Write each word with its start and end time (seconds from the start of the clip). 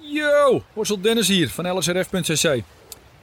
Yo, 0.00 0.62
Horsel 0.72 1.00
Dennis 1.00 1.28
hier 1.28 1.48
van 1.48 1.76
lsrf.cc. 1.76 2.62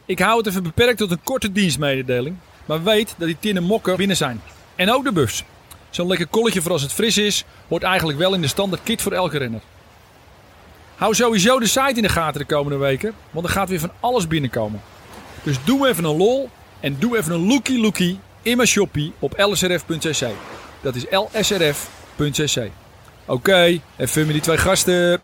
Ik 0.06 0.20
hou 0.20 0.38
het 0.38 0.48
even 0.48 0.64
beperkt 0.64 0.98
tot 0.98 1.12
een 1.12 1.24
korte 1.24 1.52
dienstmededeling, 1.52 2.36
maar 2.66 2.84
weet 2.84 3.16
dat 3.18 3.28
die 3.28 3.38
tinnen 3.40 3.64
mokken 3.64 3.98
binnen 3.98 4.18
zijn. 4.18 4.42
En 4.76 4.92
ook 4.92 5.04
de 5.04 5.12
bus. 5.12 5.44
Zo'n 5.90 6.08
lekker 6.08 6.28
kolletje 6.28 6.62
voor 6.62 6.72
als 6.72 6.82
het 6.82 6.94
fris 6.94 7.18
is, 7.18 7.46
hoort 7.68 7.84
eigenlijk 7.84 8.18
wel 8.18 8.34
in 8.34 8.42
de 8.42 8.48
standaard 8.48 8.84
kit 8.84 9.02
voor 9.02 9.12
elke 9.12 9.38
renner. 9.38 9.62
Hou 10.96 11.16
sowieso 11.16 11.60
de 11.60 11.68
site 11.68 11.94
in 11.94 12.02
de 12.02 12.10
gaten 12.10 12.40
de 12.40 12.46
komende 12.46 12.78
weken, 12.78 13.14
want 13.32 13.46
er 13.46 13.52
gaat 13.52 13.70
weer 13.70 13.80
van 13.80 13.92
alles 14.00 14.28
binnenkomen. 14.28 14.82
Dus 15.44 15.56
doe 15.64 15.88
even 15.88 16.04
een 16.04 16.18
lol 16.18 16.50
en 16.80 16.96
doe 17.00 17.18
even 17.18 17.34
een 17.34 17.48
lookie 17.48 17.80
lookie 17.80 18.20
in 18.42 18.58
mijn 18.58 18.70
shoppie 18.70 19.14
op 19.20 19.34
lsrf.cc. 19.38 20.28
Dat 20.82 20.96
is 20.96 21.06
lsrf.cc. 21.10 22.70
Oké, 23.26 23.80
even 23.98 24.22
met 24.22 24.32
die 24.32 24.42
twee 24.42 24.58
gasten. 24.58 25.22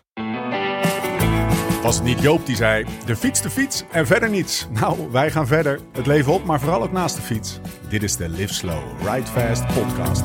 Was 1.84 1.96
het 1.96 2.04
niet 2.04 2.20
Joop 2.20 2.46
die 2.46 2.56
zei: 2.56 2.84
de 3.06 3.16
fiets, 3.16 3.42
de 3.42 3.50
fiets 3.50 3.84
en 3.90 4.06
verder 4.06 4.30
niets? 4.30 4.66
Nou, 4.70 5.10
wij 5.10 5.30
gaan 5.30 5.46
verder. 5.46 5.80
Het 5.92 6.06
leven 6.06 6.32
op, 6.32 6.44
maar 6.44 6.60
vooral 6.60 6.82
ook 6.82 6.92
naast 6.92 7.16
de 7.16 7.22
fiets. 7.22 7.60
Dit 7.88 8.02
is 8.02 8.16
de 8.16 8.28
Live 8.28 8.54
Slow, 8.54 8.82
Ride 8.98 9.26
Fast 9.26 9.66
podcast. 9.66 10.22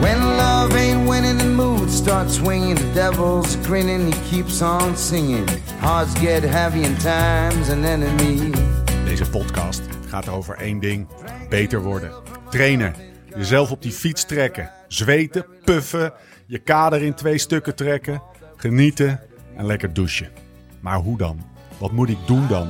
When 0.00 0.18
love 0.18 0.76
ain't 0.76 1.08
winning, 1.08 1.38
the 1.38 1.48
mood 1.48 1.90
starts 1.90 2.34
swinging. 2.34 2.78
The 2.78 2.92
devil's 2.92 3.56
grinning, 3.62 4.14
he 4.14 4.20
keeps 4.30 4.62
on 4.62 4.96
singing. 4.96 5.48
Hearts 5.78 6.18
get 6.18 6.42
heavy 6.42 6.84
and 6.84 7.00
time's 7.00 7.68
an 7.68 7.84
enemy. 7.84 8.50
Deze 9.04 9.30
podcast 9.30 9.82
gaat 10.08 10.28
over 10.28 10.56
één 10.56 10.80
ding: 10.80 11.08
beter 11.48 11.82
worden. 11.82 12.12
Trainen. 12.50 12.94
Jezelf 13.36 13.70
op 13.70 13.82
die 13.82 13.92
fiets 13.92 14.24
trekken. 14.24 14.70
Zweten, 14.88 15.46
puffen. 15.64 16.12
Je 16.46 16.58
kader 16.58 17.02
in 17.02 17.14
twee 17.14 17.38
stukken 17.38 17.74
trekken. 17.74 18.22
Genieten 18.56 19.20
en 19.56 19.66
lekker 19.66 19.92
douchen. 19.92 20.28
Maar 20.80 20.98
hoe 20.98 21.16
dan? 21.16 21.44
Wat 21.78 21.92
moet 21.92 22.08
ik 22.08 22.18
doen 22.26 22.46
dan? 22.48 22.68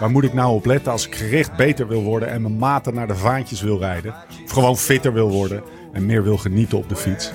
Waar 0.00 0.10
moet 0.10 0.24
ik 0.24 0.32
nou 0.32 0.54
op 0.54 0.66
letten 0.66 0.92
als 0.92 1.06
ik 1.06 1.14
gericht 1.14 1.56
beter 1.56 1.88
wil 1.88 2.02
worden 2.02 2.28
en 2.28 2.42
mijn 2.42 2.58
maten 2.58 2.94
naar 2.94 3.06
de 3.06 3.16
vaantjes 3.16 3.60
wil 3.60 3.78
rijden? 3.78 4.14
Of 4.44 4.50
gewoon 4.50 4.76
fitter 4.76 5.12
wil 5.12 5.30
worden 5.30 5.62
en 5.92 6.06
meer 6.06 6.22
wil 6.22 6.36
genieten 6.36 6.78
op 6.78 6.88
de 6.88 6.96
fiets? 6.96 7.32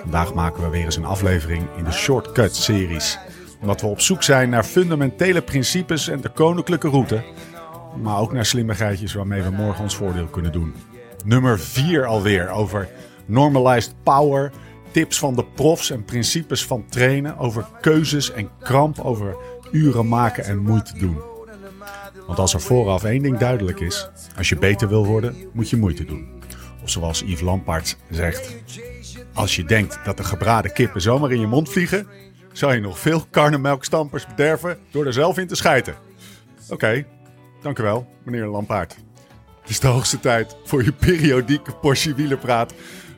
Vandaag 0.00 0.34
maken 0.34 0.62
we 0.62 0.68
weer 0.68 0.84
eens 0.84 0.96
een 0.96 1.04
aflevering 1.04 1.62
in 1.76 1.84
de 1.84 1.92
Shortcut-series. 1.92 3.18
Omdat 3.60 3.80
we 3.80 3.86
op 3.86 4.00
zoek 4.00 4.22
zijn 4.22 4.50
naar 4.50 4.64
fundamentele 4.64 5.42
principes 5.42 6.08
en 6.08 6.20
de 6.20 6.28
koninklijke 6.28 6.88
route. 6.88 7.22
Maar 8.02 8.18
ook 8.18 8.32
naar 8.32 8.46
slimmigheidjes 8.46 9.14
waarmee 9.14 9.42
we 9.42 9.50
morgen 9.50 9.82
ons 9.82 9.96
voordeel 9.96 10.26
kunnen 10.26 10.52
doen. 10.52 10.74
Nummer 11.24 11.60
4 11.60 12.06
alweer 12.06 12.48
over 12.48 12.88
normalized 13.26 13.94
power, 14.02 14.52
tips 14.94 15.18
van 15.18 15.34
de 15.34 15.44
profs 15.44 15.90
en 15.90 16.04
principes 16.04 16.66
van 16.66 16.86
trainen, 16.88 17.38
over 17.38 17.66
keuzes 17.80 18.32
en 18.32 18.50
kramp, 18.60 18.98
over 19.00 19.36
uren 19.70 20.08
maken 20.08 20.44
en 20.44 20.58
moeite 20.58 20.98
doen. 20.98 21.20
Want 22.26 22.38
als 22.38 22.54
er 22.54 22.60
vooraf 22.60 23.04
één 23.04 23.22
ding 23.22 23.38
duidelijk 23.38 23.80
is, 23.80 24.08
als 24.36 24.48
je 24.48 24.56
beter 24.56 24.88
wil 24.88 25.06
worden, 25.06 25.36
moet 25.52 25.70
je 25.70 25.76
moeite 25.76 26.04
doen. 26.04 26.28
Of 26.82 26.90
zoals 26.90 27.20
Yves 27.20 27.40
Lampaert 27.40 27.96
zegt, 28.10 28.54
als 29.32 29.56
je 29.56 29.64
denkt 29.64 29.98
dat 30.04 30.16
de 30.16 30.24
gebraden 30.24 30.72
kippen 30.72 31.00
zomaar 31.00 31.32
in 31.32 31.40
je 31.40 31.46
mond 31.46 31.68
vliegen, 31.68 32.06
zou 32.52 32.74
je 32.74 32.80
nog 32.80 32.98
veel 32.98 33.26
karnemelkstampers 33.30 34.26
bederven 34.26 34.78
door 34.90 35.06
er 35.06 35.12
zelf 35.12 35.38
in 35.38 35.46
te 35.46 35.56
schijten. 35.56 35.94
Oké, 36.68 37.06
dank 37.62 37.78
u 37.78 37.82
wel, 37.82 38.06
meneer 38.24 38.46
Lampaert. 38.46 38.96
Het 39.60 39.70
is 39.70 39.80
de 39.80 39.86
hoogste 39.86 40.20
tijd 40.20 40.56
voor 40.64 40.84
je 40.84 40.92
periodieke 40.92 41.72
portie 41.72 42.14
wielerpraat. 42.14 42.74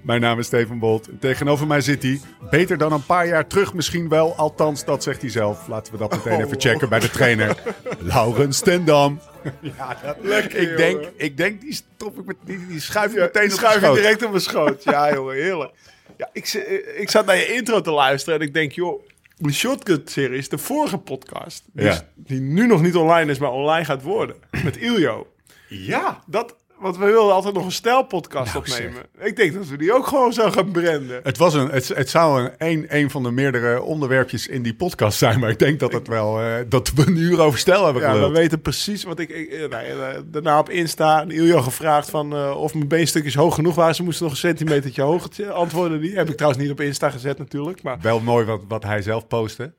Mijn 0.06 0.20
naam 0.20 0.38
is 0.38 0.46
Steven 0.46 0.78
Bolt. 0.78 1.08
En 1.08 1.18
tegenover 1.18 1.66
mij 1.66 1.80
zit 1.80 2.02
hij. 2.02 2.20
Beter 2.50 2.78
dan 2.78 2.92
een 2.92 3.06
paar 3.06 3.26
jaar 3.26 3.46
terug 3.46 3.74
misschien 3.74 4.08
wel. 4.08 4.34
Althans, 4.36 4.84
dat 4.84 5.02
zegt 5.02 5.20
hij 5.20 5.30
zelf. 5.30 5.68
Laten 5.68 5.92
we 5.92 5.98
dat 5.98 6.10
meteen 6.10 6.44
even 6.44 6.60
checken 6.60 6.88
bij 6.88 7.00
de 7.00 7.10
trainer. 7.10 7.56
Laurens 7.98 8.56
Stendam. 8.56 9.20
Ja, 9.60 9.98
dat 10.02 10.16
lekker, 10.20 10.58
Ik 10.70 10.76
denk, 10.76 11.04
ik 11.16 11.36
denk 11.36 11.60
die, 11.60 11.72
stop 11.74 12.18
ik 12.18 12.24
met, 12.24 12.36
die, 12.44 12.66
die 12.66 12.80
schuif 12.80 13.12
je 13.12 13.18
Ja, 13.18 13.24
meteen 13.24 13.48
die 13.48 13.56
schuif 13.58 13.80
de 13.80 13.86
je 13.86 13.94
direct 13.94 14.22
op 14.24 14.30
mijn 14.30 14.42
schoot. 14.42 14.82
Ja, 14.92 15.14
jongen, 15.14 15.34
heerlijk. 15.34 15.72
Ja, 16.16 16.28
ik, 16.32 16.46
z- 16.46 16.54
ik 16.96 17.10
zat 17.10 17.26
naar 17.26 17.36
je 17.36 17.54
intro 17.54 17.80
te 17.80 17.90
luisteren 17.90 18.40
en 18.40 18.46
ik 18.46 18.54
denk, 18.54 18.72
joh, 18.72 19.02
die 19.36 19.52
Shortcut-series, 19.52 20.48
de 20.48 20.58
vorige 20.58 20.98
podcast, 20.98 21.64
die, 21.72 21.84
Ja. 21.84 21.92
is- 21.92 22.02
die 22.14 22.40
nu 22.40 22.66
nog 22.66 22.82
niet 22.82 22.96
online 22.96 23.30
is, 23.30 23.38
maar 23.38 23.50
online 23.50 23.84
gaat 23.84 24.02
worden, 24.02 24.36
met 24.64 24.76
Iljo. 24.76 25.26
Ja, 25.68 26.22
Dat, 26.26 26.56
want 26.78 26.96
we 26.96 27.04
wilden 27.04 27.34
altijd 27.34 27.54
nog 27.54 27.64
een 27.64 27.72
stijlpodcast 27.72 28.54
Nou, 28.54 28.64
opnemen. 28.66 29.02
Ik 29.18 29.36
denk 29.36 29.54
dat 29.54 29.66
we 29.66 29.76
die 29.76 29.94
ook 29.94 30.06
gewoon 30.06 30.32
zo 30.32 30.50
gaan 30.50 30.70
branden. 30.70 31.20
het, 31.22 31.36
was 31.36 31.54
een, 31.54 31.68
het, 31.70 31.88
het 31.88 32.10
zou 32.10 32.42
een, 32.42 32.50
een, 32.58 32.86
een 32.88 33.10
van 33.10 33.22
de 33.22 33.30
meerdere 33.30 33.82
onderwerpjes 33.82 34.46
in 34.46 34.62
die 34.62 34.74
podcast 34.74 35.18
zijn. 35.18 35.40
Maar 35.40 35.50
ik 35.50 35.58
denk 35.58 35.80
dat, 35.80 35.92
het 35.92 36.08
wel, 36.08 36.40
eh, 36.40 36.54
dat 36.68 36.92
we 36.92 37.06
een 37.06 37.16
uur 37.16 37.40
over 37.40 37.58
stijl 37.58 37.84
hebben 37.84 38.02
Ja, 38.02 38.20
we 38.20 38.28
weten 38.28 38.60
precies 38.60 39.04
wat 39.04 39.18
ik... 39.18 39.28
ik 39.28 39.50
eh, 39.50 39.68
nee, 39.68 39.92
eh, 39.92 40.20
daarna 40.24 40.58
op 40.58 40.70
Insta 40.70 41.20
aan 41.20 41.30
Iljo 41.30 41.62
gevraagd 41.62 42.10
van, 42.10 42.54
of 42.54 42.74
mijn 42.74 42.88
beenstukjes 42.88 43.34
hoog 43.34 43.54
genoeg 43.54 43.74
waren. 43.74 43.94
Ze 43.94 44.02
moesten 44.02 44.24
nog 44.24 44.32
een 44.32 44.38
centimetertje 44.38 45.02
hoger 45.02 45.52
antwoorden. 45.52 46.00
Die 46.00 46.16
heb 46.16 46.28
ik 46.28 46.36
trouwens 46.36 46.62
niet 46.62 46.70
op 46.72 46.80
Insta 46.80 47.10
gezet 47.10 47.38
natuurlijk. 47.38 47.82
Maar 47.82 47.98
Wel 48.00 48.20
mooi 48.20 48.44
wat, 48.44 48.60
wat 48.68 48.82
hij 48.82 49.02
zelf 49.02 49.26
postte. 49.26 49.74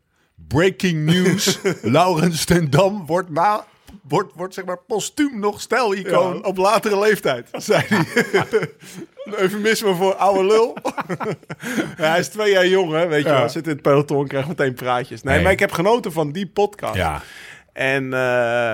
Breaking 0.47 1.05
news. 1.05 1.59
Laurens 1.81 2.45
ten 2.45 2.69
Dam 2.69 3.05
wordt, 3.05 3.29
na, 3.29 3.65
wordt, 4.01 4.33
wordt 4.35 4.53
zeg 4.53 4.65
maar 4.65 4.77
postuum 4.87 5.39
nog 5.39 5.61
stijlicoon. 5.61 6.13
Gewoon 6.13 6.45
op 6.45 6.57
latere 6.57 6.99
leeftijd, 6.99 7.49
zei 7.69 7.83
hij. 7.87 8.05
Een 9.25 9.33
eufemisme 9.39 9.95
voor 9.95 10.15
oude 10.15 10.45
lul. 10.45 10.77
ja, 11.97 12.09
hij 12.09 12.19
is 12.19 12.27
twee 12.27 12.51
jaar 12.51 12.67
jong, 12.67 12.91
hè, 12.91 13.07
weet 13.07 13.23
je 13.23 13.29
Ja. 13.29 13.39
wel. 13.39 13.49
Zit 13.49 13.65
in 13.67 13.71
het 13.73 13.81
peloton, 13.81 14.27
krijgt 14.27 14.47
meteen 14.47 14.73
praatjes. 14.73 15.23
Nee, 15.23 15.33
Nee. 15.33 15.43
maar 15.43 15.51
ik 15.51 15.59
heb 15.59 15.71
genoten 15.71 16.11
van 16.11 16.31
die 16.31 16.47
podcast. 16.47 16.95
Ja, 16.95 17.21
En 17.73 18.03
eh, 18.13 18.73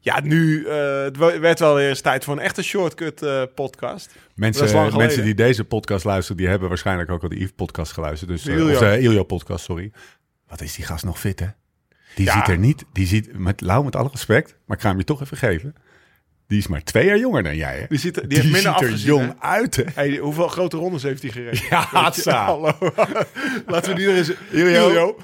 ja, 0.00 0.20
nu 0.22 0.66
eh, 0.66 1.02
het 1.02 1.16
werd 1.16 1.58
wel 1.58 1.74
weer 1.74 1.88
eens 1.88 2.00
tijd 2.00 2.24
voor 2.24 2.34
een 2.34 2.40
echte 2.42 2.62
shortcut 2.62 3.22
eh, 3.22 3.42
podcast. 3.54 4.14
Mensen, 4.34 4.96
mensen 4.96 5.22
die 5.24 5.34
deze 5.34 5.64
podcast 5.64 6.04
luisteren, 6.04 6.36
die 6.36 6.48
hebben 6.48 6.68
waarschijnlijk 6.68 7.10
ook 7.10 7.22
al 7.22 7.28
de 7.28 7.38
Yves-podcast 7.40 7.92
geluisterd. 7.92 8.30
Dus, 8.30 8.46
Iljo. 8.46 8.72
of 8.72 8.78
de 8.78 8.98
Iljo-podcast, 9.00 9.64
sorry. 9.64 9.92
Wat 10.48 10.60
is 10.60 10.74
die 10.74 10.84
gast 10.84 11.04
nog 11.04 11.20
fit, 11.20 11.40
hè? 11.40 11.46
Die 12.16 12.24
Ja. 12.26 12.32
ziet 12.32 12.48
er 12.48 12.58
niet, 12.58 12.84
die 12.92 13.06
ziet, 13.06 13.38
met 13.38 13.60
Lau, 13.60 13.84
met 13.84 13.96
alle 13.96 14.08
respect, 14.12 14.54
maar 14.66 14.76
ik 14.76 14.82
ga 14.82 14.88
hem 14.88 14.98
je 14.98 15.04
toch 15.04 15.20
even 15.22 15.36
geven. 15.36 15.74
Die 16.48 16.58
is 16.58 16.66
maar 16.66 16.82
twee 16.82 17.06
jaar 17.06 17.18
jonger 17.18 17.42
dan 17.42 17.56
jij, 17.56 17.78
hè? 17.78 17.84
Die, 17.88 17.98
ziet, 17.98 18.16
er- 18.16 18.20
die, 18.28 18.28
Die 18.28 18.38
heeft 18.38 18.64
minder 18.64 18.88
ziet 18.88 19.00
er 19.00 19.06
jong 19.06 19.26
hè? 19.26 19.46
uit, 19.48 19.76
hè? 19.76 19.82
Hey, 19.94 20.16
hoeveel 20.16 20.48
grote 20.48 20.76
rondes 20.76 21.02
heeft 21.02 21.22
hij 21.22 21.30
gereden? 21.30 21.60
Ja. 21.70 21.86
Hallo. 22.46 22.72
Laten 23.66 23.90
we 23.90 23.96
die 23.98 24.08
er 24.08 24.16
eens... 24.16 24.32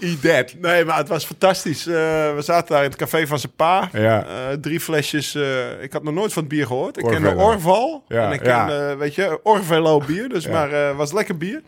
Eat 0.01 0.23
that. 0.23 0.55
Nee, 0.61 0.85
maar 0.85 0.97
het 0.97 1.09
was 1.09 1.25
fantastisch. 1.25 1.87
Eh, 1.87 1.95
we 2.35 2.39
zaten 2.39 2.75
daar 2.75 2.85
in 2.85 2.89
het 2.91 2.99
café 2.99 3.27
van 3.27 3.39
zijn 3.39 3.53
pa. 3.57 3.89
Ja. 3.93 4.25
Eh, 4.25 4.57
drie 4.61 4.81
flesjes. 4.81 5.35
eh, 5.35 5.83
ik 5.83 5.93
had 5.93 6.03
nog 6.03 6.15
nooit 6.15 6.33
van 6.33 6.43
het 6.43 6.53
bier 6.53 6.67
gehoord. 6.67 6.97
Ik 6.99 7.05
ken 7.05 7.23
de 7.23 7.29
Orvelo. 7.29 7.47
Orval. 7.51 8.05
Ja, 8.09 8.27
en 8.27 8.33
ik 8.33 8.45
ja. 8.45 8.67
ken, 8.67 8.99
weet 8.99 9.15
je, 9.15 9.41
Orvelo 9.43 9.99
bier. 10.07 10.29
Dus 10.29 10.49
maar 10.49 10.97
was 10.97 11.13
lekker 11.13 11.37
bier. 11.37 11.63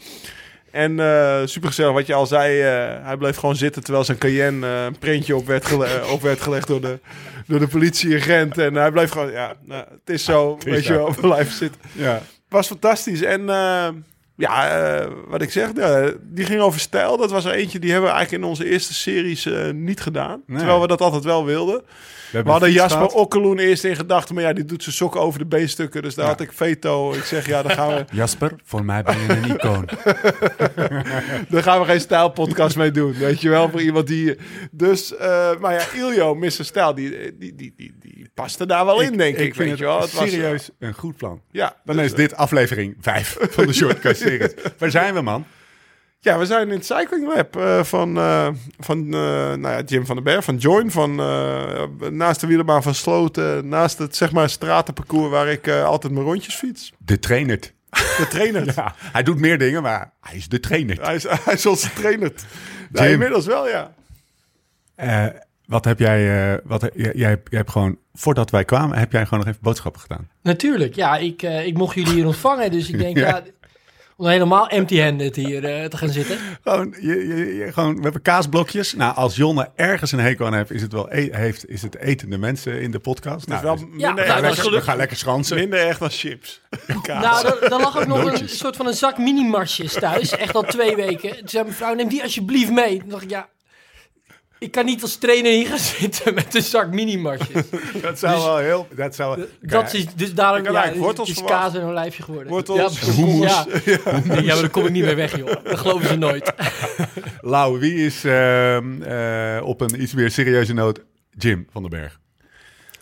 En 0.74 1.00
eh 1.00 1.40
super 1.44 1.68
gezellig, 1.68 1.92
wat 1.92 2.06
je 2.06 2.14
al 2.14 2.26
zei. 2.26 2.60
eh, 2.60 3.04
hij 3.06 3.16
bleef 3.16 3.36
gewoon 3.36 3.56
zitten 3.56 3.82
terwijl 3.82 4.04
zijn 4.04 4.18
Cayenne 4.18 4.66
eh, 4.66 4.84
een 4.84 4.98
printje 4.98 5.36
op 5.36 5.46
werd, 5.46 5.72
op 6.10 6.22
werd 6.22 6.40
gelegd 6.40 6.66
door 6.66 6.80
de, 6.80 6.98
door 7.46 7.58
de 7.58 7.66
politie 7.68 8.10
in 8.10 8.20
Gent. 8.20 8.58
En 8.58 8.74
hij 8.74 8.90
bleef 8.90 9.10
gewoon, 9.10 9.30
ja, 9.30 9.54
nou, 9.64 9.84
het 9.90 10.14
is 10.14 10.24
zo, 10.24 10.54
is 10.58 10.64
weet 10.64 10.84
je 10.84 10.92
wel, 10.92 11.14
blijven 11.20 11.52
zitten 11.52 11.80
Ja. 11.92 12.22
was 12.48 12.66
fantastisch. 12.66 13.22
En 13.22 13.46
ja, 14.36 15.08
wat 15.28 15.42
ik 15.42 15.50
zeg, 15.50 15.70
ja, 15.74 16.12
die 16.22 16.44
ging 16.44 16.60
over 16.60 16.80
stijl. 16.80 17.16
Dat 17.16 17.30
was 17.30 17.44
er 17.44 17.52
eentje 17.52 17.78
die 17.78 17.90
hebben 17.92 18.10
we 18.10 18.16
eigenlijk 18.16 18.44
in 18.44 18.50
onze 18.50 18.70
eerste 18.70 18.94
series 18.94 19.48
niet 19.72 20.00
gedaan. 20.00 20.42
Nee. 20.46 20.58
Terwijl 20.58 20.80
we 20.80 20.86
dat 20.86 21.00
altijd 21.00 21.24
wel 21.24 21.44
wilden. 21.44 21.82
We, 22.42 22.50
hadden 22.50 22.72
Jasper. 22.72 23.06
Okkeloen 23.06 23.58
eerst 23.58 23.84
in 23.84 23.96
gedachten. 23.96 24.34
Maar 24.34 24.44
ja, 24.44 24.52
die 24.52 24.64
doet 24.64 24.82
zijn 24.82 24.94
sokken 24.94 25.20
over 25.20 25.38
de 25.38 25.46
beenstukken. 25.46 26.02
Dus 26.02 26.14
daar 26.14 26.24
Ja. 26.24 26.30
had 26.30 26.40
ik 26.40 26.52
veto. 26.52 27.12
Ik 27.12 27.24
zeg, 27.24 27.46
ja, 27.46 27.62
dan 27.62 27.70
gaan 27.70 27.88
we, 27.88 28.04
Jasper, 28.16 28.52
voor 28.64 28.84
mij 28.84 29.02
ben 29.02 29.20
je 29.20 29.28
een 29.28 29.44
icoon. 29.54 29.88
daar 31.48 31.62
gaan 31.62 31.80
we 31.80 31.86
geen 31.86 32.00
stijlpodcast 32.00 32.76
mee 32.76 32.90
doen. 32.90 33.12
Weet 33.12 33.40
je 33.40 33.48
wel, 33.48 33.70
voor 33.70 33.80
iemand 33.80 34.06
die... 34.06 34.36
Dus, 34.70 35.16
eh, 35.16 35.56
maar 35.60 35.72
ja, 35.72 35.82
Iljo, 35.94 36.34
Mr. 36.34 36.50
Stijl, 36.50 36.94
die, 36.94 37.10
die, 37.38 37.54
die, 37.54 37.74
die, 37.76 37.94
die 37.98 38.30
paste 38.34 38.66
daar 38.66 38.84
wel 38.84 39.00
in, 39.00 39.16
denk 39.16 39.36
ik. 39.36 39.46
Ik 39.46 39.54
vind 39.54 39.68
weet 39.68 39.78
je 39.78 39.84
wel. 39.84 40.00
Het 40.00 40.12
was, 40.12 40.30
serieus 40.30 40.70
een 40.78 40.94
goed 40.94 41.16
plan. 41.16 41.40
ja, 41.50 41.76
Dan 41.84 41.96
dus, 41.96 42.04
is 42.04 42.14
dit 42.14 42.34
aflevering 42.36 42.96
5 43.00 43.36
van 43.40 43.66
de 43.66 43.72
Shortcut 43.82 44.16
series. 44.16 44.54
Waar 44.78 44.90
zijn 44.90 45.14
we, 45.14 45.20
man? 45.20 45.44
Ja, 46.24 46.38
we 46.38 46.46
zijn 46.46 46.68
in 46.68 46.74
het 46.74 46.86
Cycling 46.86 47.34
Lab 47.34 47.56
eh, 47.56 47.82
van, 47.84 48.16
eh, 48.16 48.48
van 48.78 48.98
eh, 49.04 49.10
nou 49.54 49.68
ja, 49.68 49.80
Jim 49.86 50.06
van 50.06 50.14
den 50.14 50.24
Berg, 50.24 50.44
van 50.44 50.56
Join, 50.56 50.90
van, 50.90 51.20
eh, 51.20 51.82
naast 52.10 52.40
de 52.40 52.46
wielerbaan 52.46 52.82
van 52.82 52.94
Sloten, 52.94 53.68
naast 53.68 53.98
het 53.98 54.16
zeg 54.16 54.32
maar, 54.32 54.50
stratenparcours 54.50 55.30
waar 55.30 55.48
ik 55.48 55.66
eh, 55.66 55.84
altijd 55.84 56.12
mijn 56.12 56.24
rondjes 56.24 56.54
fiets. 56.54 56.92
De 56.98 57.18
trainer. 57.18 57.58
De 57.90 58.26
trainer. 58.30 58.72
Ja, 58.76 58.94
hij 58.98 59.22
doet 59.22 59.38
meer 59.38 59.58
dingen, 59.58 59.82
maar 59.82 60.12
hij 60.20 60.36
is 60.36 60.48
de 60.48 60.60
trainer. 60.60 61.02
Hij, 61.02 61.14
is, 61.14 61.22
hij 61.28 61.54
is 61.54 61.66
onze 61.66 61.92
trainer. 61.92 62.32
Nou, 62.90 63.04
Jim. 63.04 63.12
inmiddels 63.14 63.46
wel, 63.46 63.68
ja. 63.68 63.94
Eh, 64.94 65.26
wat 65.66 65.84
heb 65.84 65.98
jij, 65.98 66.52
eh, 66.52 66.58
wat, 66.64 66.90
jij, 66.94 67.12
jij, 67.14 67.28
hebt- 67.28 67.50
jij 67.50 67.58
hebt 67.58 67.70
gewoon, 67.70 67.98
voordat 68.14 68.50
wij 68.50 68.64
kwamen, 68.64 68.98
heb 68.98 69.12
jij 69.12 69.24
gewoon 69.24 69.38
nog 69.38 69.48
even 69.48 69.62
boodschappen 69.62 70.00
gedaan. 70.00 70.28
Natuurlijk, 70.42 70.94
ja, 70.94 71.16
ik, 71.16 71.42
eh, 71.42 71.66
ik 71.66 71.76
mocht 71.76 71.94
jullie 71.94 72.12
hier 72.12 72.26
ontvangen. 72.26 72.70
Dus 72.70 72.88
ik 72.88 72.98
denk, 72.98 73.16
Ja. 73.24 73.26
ja. 73.28 73.42
Om 74.16 74.26
helemaal 74.26 74.68
empty-handed 74.68 75.36
hier 75.36 75.64
eh, 75.64 75.84
te 75.84 75.96
gaan 75.96 76.08
zitten. 76.08 76.38
Gewoon, 76.62 76.94
je, 77.00 77.26
je, 77.26 77.54
je- 77.56 77.72
gewoon, 77.72 77.96
we 77.96 78.02
hebben 78.02 78.22
kaasblokjes. 78.22 78.94
Nou, 78.94 79.14
als 79.16 79.36
Jonne 79.36 79.70
ergens 79.74 80.12
een 80.12 80.18
hekel 80.18 80.46
aan 80.46 80.54
heeft, 80.54 80.70
is 80.70 80.82
het 80.82 80.92
wel 80.92 81.08
e- 81.12 81.28
heeft, 81.32 81.68
is 81.68 81.82
het 81.82 81.96
etende 81.96 82.38
mensen 82.38 82.80
in 82.80 82.90
de 82.90 82.98
podcast. 82.98 83.48
Dat 83.48 83.56
is 83.56 83.62
Nou, 83.62 83.64
wel 83.64 83.74
dus- 83.76 84.00
Ja, 84.00 84.06
minder, 84.06 84.26
nou, 84.26 84.36
echt, 84.36 84.42
dat 84.42 84.50
is 84.50 84.56
we 84.56 84.62
gelukkig. 84.62 84.84
gaan 84.88 84.96
lekker 84.96 85.16
schansen. 85.16 85.56
minder 85.56 85.78
echt 85.86 85.98
dan 86.00 86.10
chips. 86.10 86.60
Kaas. 87.02 87.42
Nou, 87.42 87.46
er, 87.46 87.62
er 87.72 87.80
lag 87.80 87.98
ook 87.98 88.06
nog 88.06 88.24
een 88.40 88.48
soort 88.48 88.76
van 88.76 88.86
een 88.86 88.94
zak 88.94 89.18
mini-marsjes 89.18 89.92
thuis. 89.92 90.30
Echt 90.36 90.54
al 90.54 90.62
twee 90.62 90.96
weken. 90.96 91.36
Toen 91.38 91.48
zei 91.48 91.64
mevrouw, 91.64 91.94
neem 91.94 92.08
die 92.08 92.22
alsjeblieft 92.22 92.70
mee. 92.72 92.98
Toen 92.98 93.08
dacht 93.08 93.22
ik, 93.22 93.30
ja... 93.30 93.48
Ik 94.58 94.70
kan 94.70 94.84
niet 94.84 95.02
als 95.02 95.16
trainer 95.16 95.52
hier 95.52 95.66
gaan 95.66 95.78
zitten 95.98 96.34
met 96.34 96.54
een 96.54 96.62
zak 96.62 96.92
mini-marsjes. 96.92 97.62
Dat 98.02 98.18
zou 98.18 98.42
wel 98.42 98.56
heel... 98.58 98.88
Dat 98.94 99.14
zou, 99.14 99.46
Dat 99.60 99.94
is 99.94 100.06
dus 100.14 100.34
daarom 100.34 100.72
ja, 100.72 100.94
wortels 100.94 101.28
is 101.28 101.34
verwacht. 101.34 101.54
kaas 101.54 101.74
en 101.74 101.82
een 101.82 101.92
lijfje 101.92 102.22
geworden. 102.22 102.52
Wortels, 102.52 103.00
ja, 103.00 103.12
hummus. 103.12 103.52
Ja. 103.84 104.00
ja, 104.24 104.30
maar 104.32 104.44
daar 104.44 104.68
kom 104.70 104.84
ik 104.84 104.90
niet 104.92 105.04
meer 105.04 105.16
weg, 105.16 105.36
joh. 105.36 105.64
Dat 105.64 105.78
geloven 105.78 106.08
ze 106.08 106.16
nooit. 106.16 106.52
Lau, 107.40 107.78
wie 107.78 107.94
is 108.06 108.24
ehm, 108.24 109.02
eh, 109.02 109.60
op 109.64 109.80
een 109.80 110.02
iets 110.02 110.14
meer 110.14 110.30
serieuze 110.30 110.72
noot 110.72 111.00
Jim 111.30 111.66
van 111.70 111.82
den 111.82 111.90
Berg? 111.90 112.20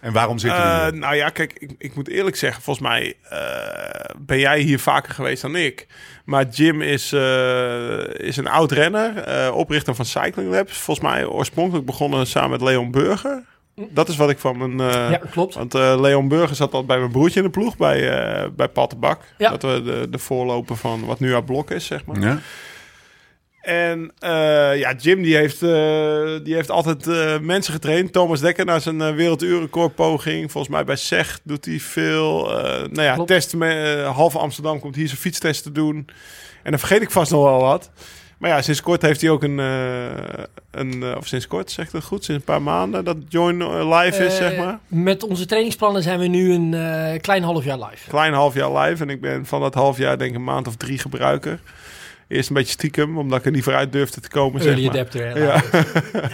En 0.03 0.13
waarom 0.13 0.39
zit 0.39 0.51
Eh, 0.51 0.83
hier? 0.83 0.95
nou 0.95 1.15
ja, 1.15 1.29
kijk, 1.29 1.53
ik, 1.59 1.71
ik 1.79 1.95
moet 1.95 2.09
eerlijk 2.09 2.37
zeggen, 2.37 2.63
volgens 2.63 2.87
mij 2.89 3.15
eh, 3.29 4.15
ben 4.19 4.39
jij 4.39 4.61
hier 4.61 4.79
vaker 4.79 5.15
geweest 5.15 5.43
dan 5.43 5.57
ik. 5.57 5.87
Maar 6.25 6.45
Jim 6.49 6.83
is, 6.83 7.13
eh, 7.13 7.99
is 8.15 8.37
een 8.37 8.49
oud 8.49 8.73
renner, 8.73 9.17
eh, 9.19 9.55
oprichter 9.57 9.95
van 9.95 10.05
Cycling 10.05 10.51
Labs. 10.51 10.79
Volgens 10.79 11.07
mij 11.07 11.25
oorspronkelijk 11.27 11.87
begonnen 11.87 12.27
samen 12.27 12.51
met 12.51 12.61
Leon 12.61 12.91
Burger. 12.91 13.43
Dat 13.77 14.09
is 14.09 14.17
wat 14.17 14.31
ik 14.31 14.39
van 14.39 14.59
mijn... 14.59 14.91
eh, 14.91 15.11
Ja, 15.11 15.21
klopt. 15.31 15.55
Want 15.55 15.75
eh, 15.75 16.01
Leon 16.01 16.29
Burger 16.29 16.57
zat 16.57 16.73
al 16.73 16.85
bij 16.85 16.99
mijn 16.99 17.11
broertje 17.11 17.39
in 17.41 17.45
de 17.47 17.51
ploeg, 17.53 17.77
bij, 17.77 18.11
eh 18.11 18.49
bij 18.57 18.69
Pat 18.69 18.91
de 18.91 18.97
Bak. 18.97 19.21
Ja. 19.39 19.51
Dat 19.51 19.63
we 19.63 19.83
de, 19.83 20.07
de 20.11 20.19
voorloper 20.19 20.77
van 20.77 21.05
wat 21.05 21.21
nu 21.21 21.35
uit 21.35 21.47
Blok 21.47 21.71
is, 21.71 21.87
zeg 21.87 22.05
maar. 22.05 22.21
Ja? 22.21 22.39
En 23.63 24.13
eh, 24.19 24.79
ja, 24.79 24.95
Jim 24.99 25.23
die 25.23 25.37
heeft, 25.37 25.63
eh, 25.63 26.45
die 26.45 26.55
heeft 26.55 26.71
altijd 26.71 27.07
eh, 27.07 27.39
mensen 27.39 27.73
getraind. 27.73 28.13
Thomas 28.13 28.41
Dekker 28.41 28.65
naar 28.65 28.81
zijn 28.81 29.15
werelduurrecordpoging. 29.15 30.51
Volgens 30.51 30.73
mij 30.73 30.85
bij 30.85 30.97
SEG 30.97 31.41
doet 31.43 31.65
hij 31.65 31.81
veel. 31.81 32.47
Nou 32.91 33.03
ja, 33.03 33.15
Klopt. 33.15 33.29
testen 33.29 33.59
met, 33.59 34.05
halve 34.05 34.39
Amsterdam 34.39 34.81
komt 34.81 34.95
hier 34.95 35.07
zijn 35.07 35.21
fietstest 35.21 35.63
te 35.63 35.73
doen. 35.73 36.07
En 36.63 36.71
dan 36.71 36.79
vergeet 36.79 37.03
ik 37.03 37.11
vast 37.11 37.31
nog 37.31 37.45
wel 37.45 37.61
wat. 37.61 37.91
Maar 38.39 38.51
ja, 38.51 38.63
sinds 38.63 38.83
kort 38.83 39.03
heeft 39.03 39.21
hij 39.21 39.31
ook 39.31 39.43
een... 39.43 39.59
een 40.71 41.17
of 41.17 41.27
sinds 41.27 41.47
kort, 41.47 41.71
zegt 41.71 41.93
het 41.93 42.05
goed? 42.05 42.25
Sinds 42.25 42.41
een 42.41 42.53
paar 42.53 42.63
maanden 42.63 43.05
dat 43.05 43.17
Join 43.29 43.89
live 43.95 44.25
is, 44.25 44.37
zeg 44.37 44.57
maar. 44.57 44.79
Met 44.87 45.23
onze 45.23 45.47
trainingsplannen 45.47 46.03
zijn 46.03 46.19
we 46.19 46.27
nu 46.27 46.53
een 46.53 47.21
klein 47.21 47.43
half 47.43 47.65
jaar 47.65 47.79
live. 47.79 48.09
Klein 48.09 48.33
half 48.33 48.55
jaar 48.55 48.79
live. 48.79 49.03
En 49.03 49.11
ik 49.11 49.21
ben 49.21 49.47
van 49.47 49.61
dat 49.61 49.75
half 49.75 49.99
jaar 49.99 50.19
denk 50.19 50.31
ik 50.31 50.37
een 50.37 50.45
maand 50.45 50.67
of 50.67 50.77
drie 50.77 50.99
gebruiker. 50.99 51.61
Eerst 52.33 52.49
een 52.49 52.55
beetje 52.55 52.73
stiekem, 52.73 53.19
omdat 53.19 53.39
ik 53.39 53.45
er 53.45 53.51
niet 53.53 53.63
vooruit 53.65 53.93
durfde 53.93 54.21
te 54.21 54.29
komen, 54.29 54.63
zeg 54.63 54.71
Early 54.73 54.87
maar. 54.87 54.95
adapter. 54.95 55.39
Ja. 55.43 55.63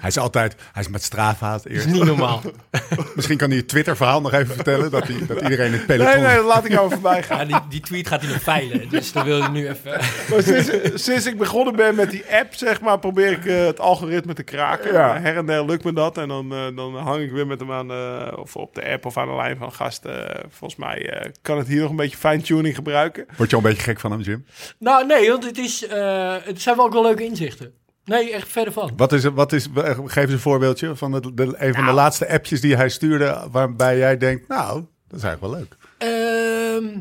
Hij 0.00 0.08
is 0.08 0.18
altijd... 0.18 0.54
Hij 0.72 0.82
is 0.82 0.88
met 0.88 1.02
Strava 1.02 1.52
het 1.52 1.62
Dat 1.62 1.72
is 1.72 1.78
eerst. 1.84 1.94
niet 1.94 2.04
normaal. 2.04 2.42
Misschien 3.14 3.36
kan 3.36 3.48
hij 3.48 3.58
het 3.58 3.68
Twitter-verhaal 3.68 4.20
nog 4.20 4.32
even 4.32 4.54
vertellen. 4.54 4.90
Dat, 4.90 5.06
hij, 5.06 5.16
dat 5.26 5.40
iedereen 5.42 5.72
het 5.72 5.86
peloton... 5.86 6.12
Nee, 6.14 6.22
nee, 6.22 6.36
dat 6.36 6.44
laat 6.44 6.64
ik 6.64 6.78
over 6.78 6.90
voorbij 6.90 7.22
gaan. 7.22 7.38
Ja, 7.38 7.44
die, 7.58 7.68
die 7.68 7.80
tweet 7.80 8.06
gaat 8.08 8.20
hij 8.22 8.30
nog 8.32 8.42
veilen. 8.42 8.88
Dus 8.88 9.12
dan 9.12 9.24
wil 9.24 9.36
je 9.42 9.48
nu 9.48 9.68
even... 9.68 9.90
Maar 10.30 10.42
sinds, 10.42 10.70
sinds 11.04 11.26
ik 11.26 11.38
begonnen 11.38 11.76
ben 11.76 11.94
met 11.94 12.10
die 12.10 12.24
app, 12.40 12.54
zeg 12.54 12.80
maar, 12.80 12.98
probeer 12.98 13.32
ik 13.32 13.44
eh, 13.46 13.66
het 13.66 13.80
algoritme 13.80 14.32
te 14.34 14.42
kraken. 14.42 14.92
Ja. 14.92 15.20
Her 15.20 15.36
en 15.36 15.46
der 15.46 15.64
lukt 15.64 15.84
me 15.84 15.92
dat. 15.92 16.18
En 16.18 16.28
dan, 16.28 16.52
eh, 16.54 16.76
dan 16.76 16.96
hang 16.96 17.22
ik 17.22 17.30
weer 17.32 17.46
met 17.46 17.60
hem 17.60 17.72
aan 17.72 17.88
de, 17.88 18.32
of 18.38 18.56
op 18.56 18.74
de 18.74 18.88
app 18.90 19.06
of 19.06 19.16
aan 19.16 19.28
de 19.28 19.34
lijn 19.34 19.56
van 19.56 19.72
gasten. 19.72 20.34
eh, 20.34 20.44
volgens 20.50 20.80
mij 20.80 21.10
eh, 21.10 21.30
kan 21.42 21.58
het 21.58 21.66
hier 21.68 21.80
nog 21.80 21.90
een 21.90 21.96
beetje 21.96 22.16
fine-tuning 22.16 22.74
gebruiken. 22.74 23.26
Word 23.36 23.50
je 23.50 23.56
al 23.56 23.62
een 23.62 23.68
beetje 23.68 23.82
gek 23.84 24.00
van 24.00 24.10
hem, 24.10 24.20
Jim? 24.20 24.44
Nou, 24.78 25.06
nee, 25.06 25.32
want 25.40 25.56
het, 25.56 25.64
is, 25.64 25.86
eh, 25.86 26.34
het 26.42 26.62
zijn 26.62 26.76
wel 26.76 26.84
ook 26.84 26.92
wel 26.92 27.02
leuke 27.02 27.24
inzichten. 27.24 27.72
Nee, 28.04 28.32
echt 28.32 28.48
verder 28.48 28.72
van. 28.72 28.90
Wat 28.96 29.12
is, 29.12 29.24
wat 29.24 29.52
is, 29.52 29.66
geef 30.04 30.24
eens 30.24 30.32
een 30.32 30.38
voorbeeldje 30.38 30.96
van 30.96 31.12
de, 31.12 31.34
de, 31.34 31.54
een 31.56 31.74
van 31.74 31.86
de 31.86 31.92
laatste 31.92 32.28
appjes 32.28 32.60
die 32.60 32.76
hij 32.76 32.88
stuurde... 32.88 33.48
waarbij 33.50 33.98
jij 33.98 34.16
denkt, 34.16 34.48
nou, 34.48 34.84
dat 35.08 35.18
is 35.18 35.24
eigenlijk 35.24 35.40
wel 35.40 35.60
leuk. 35.60 35.76
Ehm 35.98 36.98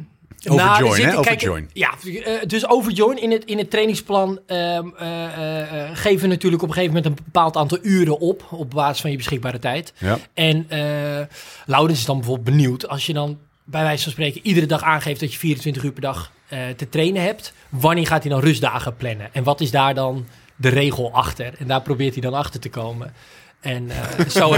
Overjoin, 0.48 0.90
er 0.90 0.96
zitten- 0.96 1.12
hè? 1.12 1.18
Overjoin. 1.18 1.70
Ja, 1.74 1.94
eh, 2.04 2.34
dus 2.48 2.70
overjoin 2.70 3.22
in 3.22 3.32
het, 3.32 3.46
in 3.46 3.58
het 3.58 3.70
trainingsplan 3.70 4.40
ehm 4.46 4.88
eh, 4.98 5.26
eh, 5.26 5.90
eh, 5.90 5.90
geven 5.98 6.22
we 6.22 6.28
natuurlijk 6.28 6.62
op 6.64 6.68
een 6.68 6.74
gegeven 6.74 6.96
moment 6.96 7.18
een 7.18 7.26
bepaald 7.26 7.56
aantal 7.56 7.78
uren 7.82 8.20
op, 8.20 8.44
op 8.52 8.70
basis 8.70 9.02
van 9.02 9.12
je 9.12 9.18
beschikbare 9.18 9.60
tijd. 9.60 9.94
Ja. 9.98 10.18
En 10.34 10.66
eh 10.70 11.26
Laurens 11.66 12.00
is 12.00 12.06
dan 12.06 12.18
bijvoorbeeld 12.18 12.56
benieuwd 12.56 12.88
als 12.88 13.06
je 13.06 13.14
dan 13.14 13.38
bij 13.72 13.84
wijze 13.84 14.04
van 14.04 14.12
spreken 14.12 14.42
iedere 14.44 14.66
dag 14.66 14.84
aangeeft 14.84 15.20
dat 15.20 15.32
je 15.32 15.40
24 15.40 15.84
uur 15.84 15.92
per 15.92 16.02
dag 16.02 16.32
eh, 16.48 16.60
te 16.76 16.90
trainen 16.90 17.22
hebt. 17.22 17.54
Wanneer 17.70 18.08
gaat 18.08 18.24
hij 18.24 18.32
dan 18.32 18.42
rustdagen 18.42 18.96
plannen? 18.96 19.30
En 19.34 19.44
wat 19.44 19.62
is 19.62 19.72
daar 19.72 19.94
dan 19.94 20.28
de 20.56 20.70
regel 20.70 21.12
achter? 21.14 21.54
En 21.58 21.68
daar 21.68 21.82
probeert 21.82 22.14
hij 22.14 22.22
dan 22.22 22.34
achter 22.34 22.60
te 22.60 22.70
komen. 22.70 23.14
En 23.60 23.90
eh, 23.90 24.30
zo, 24.42 24.54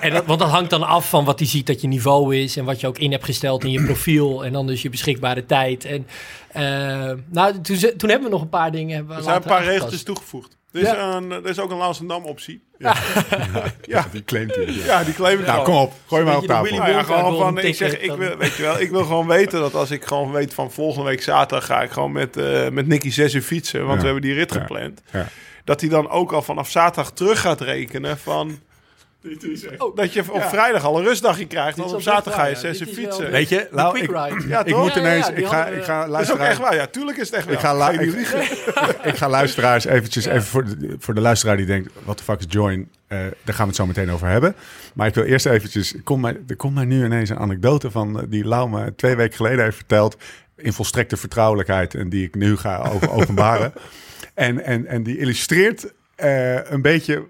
en 0.00 0.12
dat, 0.12 0.26
want 0.26 0.38
dat 0.40 0.48
hangt 0.48 0.70
dan 0.70 0.82
af 0.82 1.08
van 1.08 1.24
wat 1.24 1.38
hij 1.38 1.48
ziet 1.48 1.66
dat 1.66 1.80
je 1.80 1.88
niveau 1.88 2.36
is 2.36 2.56
en 2.56 2.64
wat 2.64 2.80
je 2.80 2.86
ook 2.86 2.98
in 2.98 3.12
hebt 3.12 3.24
gesteld 3.24 3.64
in 3.64 3.70
je 3.70 3.84
profiel 3.92 4.44
en 4.44 4.52
dan 4.52 4.66
dus 4.66 4.82
je 4.82 4.90
beschikbare 4.90 5.46
tijd. 5.46 5.84
En 5.84 6.06
eh, 6.48 7.12
nou, 7.30 7.60
toen, 7.60 8.08
hebben 8.10 8.22
we 8.22 8.28
nog 8.28 8.42
een 8.42 8.48
paar 8.48 8.72
dingen. 8.72 9.06
we 9.06 9.14
Er 9.14 9.22
zijn 9.22 9.36
een 9.36 9.42
paar 9.42 9.64
regeltjes 9.64 10.02
toegevoegd. 10.02 10.56
Er 10.76 10.82
is, 10.82 10.88
Ja. 10.88 11.14
een, 11.16 11.30
er 11.30 11.46
is 11.46 11.58
ook 11.58 11.70
een 11.70 11.80
Amsterdam 11.80 12.24
optie. 12.24 12.62
Ja, 13.82 14.06
die 14.12 14.24
claimt 14.24 14.54
hij. 14.54 14.64
Ja. 14.64 14.84
Ja, 14.84 15.04
die 15.04 15.14
claim 15.14 15.38
ik 15.38 15.46
Nou, 15.46 15.58
al. 15.58 15.64
kom 15.64 15.74
op. 15.76 15.92
Gooi 16.06 16.24
maar 16.24 16.36
op 16.36 16.46
tafel. 16.46 16.76
Nou 16.76 16.90
ja, 16.90 17.02
gewoon 17.02 17.38
van, 17.38 17.58
ik 17.58 17.74
zeg, 17.74 17.98
ik 17.98 18.12
wil, 18.12 18.36
weet 18.36 18.54
je 18.56 18.62
wel, 18.62 18.80
ik 18.80 18.90
wil 18.90 19.04
gewoon 19.04 19.26
weten 19.26 19.60
dat 19.60 19.74
als 19.74 19.90
ik 19.90 20.04
gewoon 20.04 20.32
weet 20.32 20.54
van 20.54 20.72
volgende 20.72 21.08
week 21.08 21.22
zaterdag 21.22 21.66
ga 21.66 21.82
ik 21.82 21.90
gewoon 21.90 22.12
met, 22.12 22.36
eh 22.36 22.68
met 22.68 22.86
Nicky 22.86 23.10
6 23.10 23.34
uur 23.34 23.42
fietsen, 23.42 23.80
want 23.80 23.92
Ja. 23.92 23.98
we 23.98 24.04
hebben 24.04 24.22
die 24.22 24.34
rit 24.34 24.54
Ja. 24.54 24.60
gepland. 24.60 25.02
Ja. 25.12 25.28
Dat 25.64 25.80
hij 25.80 25.90
dan 25.90 26.08
ook 26.10 26.32
al 26.32 26.42
vanaf 26.42 26.70
zaterdag 26.70 27.12
terug 27.12 27.40
gaat 27.40 27.60
rekenen 27.60 28.18
van 28.18 28.58
Oh, 29.78 29.96
dat 29.96 30.12
je 30.12 30.32
op 30.32 30.42
vrijdag 30.42 30.84
al 30.84 30.98
een 30.98 31.04
rustdagje 31.04 31.46
krijgt, 31.46 31.78
want 31.78 31.92
op 31.92 32.02
zaterdag 32.02 32.40
ga 32.40 32.46
je. 32.46 32.54
6 32.54 32.80
uur 32.80 32.86
fietsen. 32.86 33.30
Weet 33.30 33.48
je, 33.48 33.68
quick 33.90 34.02
ik, 34.02 34.10
ride. 34.10 34.48
Ja, 34.48 34.64
ik 34.64 34.76
moet 34.76 34.94
ineens... 34.94 35.28
ik 35.28 35.46
ga, 35.46 35.66
ik 35.66 35.84
ga 35.84 36.06
Dat 36.06 36.20
is 36.20 36.32
ook 36.32 36.38
echt 36.38 36.38
luisteraars, 36.38 36.58
waar, 36.58 36.74
ja, 36.74 36.86
tuurlijk 36.86 37.18
is 37.18 37.30
het 37.30 37.36
echt 37.36 37.50
Ik 37.50 37.58
ga, 37.58 37.90
ik, 37.90 38.12
ik 39.12 39.16
ga 39.16 39.28
luisteraars 39.28 39.84
eventjes, 39.84 40.24
even 40.24 40.42
voor 40.42 40.64
de, 40.64 40.96
voor 40.98 41.14
de 41.14 41.20
luisteraar 41.20 41.56
die 41.56 41.66
denkt, 41.66 41.92
wat 42.04 42.18
de 42.18 42.24
fuck 42.24 42.38
is 42.38 42.46
Join? 42.48 42.88
Eh, 43.06 43.18
daar 43.18 43.54
gaan 43.54 43.56
we 43.56 43.66
het 43.66 43.76
zo 43.76 43.86
meteen 43.86 44.10
over 44.10 44.28
hebben. 44.28 44.54
Maar 44.94 45.06
ik 45.06 45.14
wil 45.14 45.24
eerst 45.24 45.46
eventjes, 45.46 45.94
er 45.94 46.02
komt 46.02 46.22
mij, 46.22 46.40
er 46.46 46.56
komt 46.56 46.74
mij 46.74 46.84
nu 46.84 47.04
ineens 47.04 47.30
een 47.30 47.38
anekdote 47.38 47.90
van, 47.90 48.20
eh, 48.20 48.26
die 48.28 48.44
Lau 48.44 48.70
me 48.70 48.94
twee 48.94 49.16
weken 49.16 49.36
geleden 49.36 49.64
heeft 49.64 49.76
verteld, 49.76 50.16
in 50.56 50.72
volstrekte 50.72 51.16
vertrouwelijkheid 51.16 51.94
en 51.94 52.08
die 52.08 52.26
ik 52.26 52.34
nu 52.34 52.56
ga 52.56 52.78
over, 52.78 53.10
openbaren. 53.10 53.72
en, 54.34 54.64
en, 54.64 54.86
en 54.86 55.02
die 55.02 55.18
illustreert 55.18 55.92
eh, 56.14 56.70
een 56.70 56.82
beetje, 56.82 57.26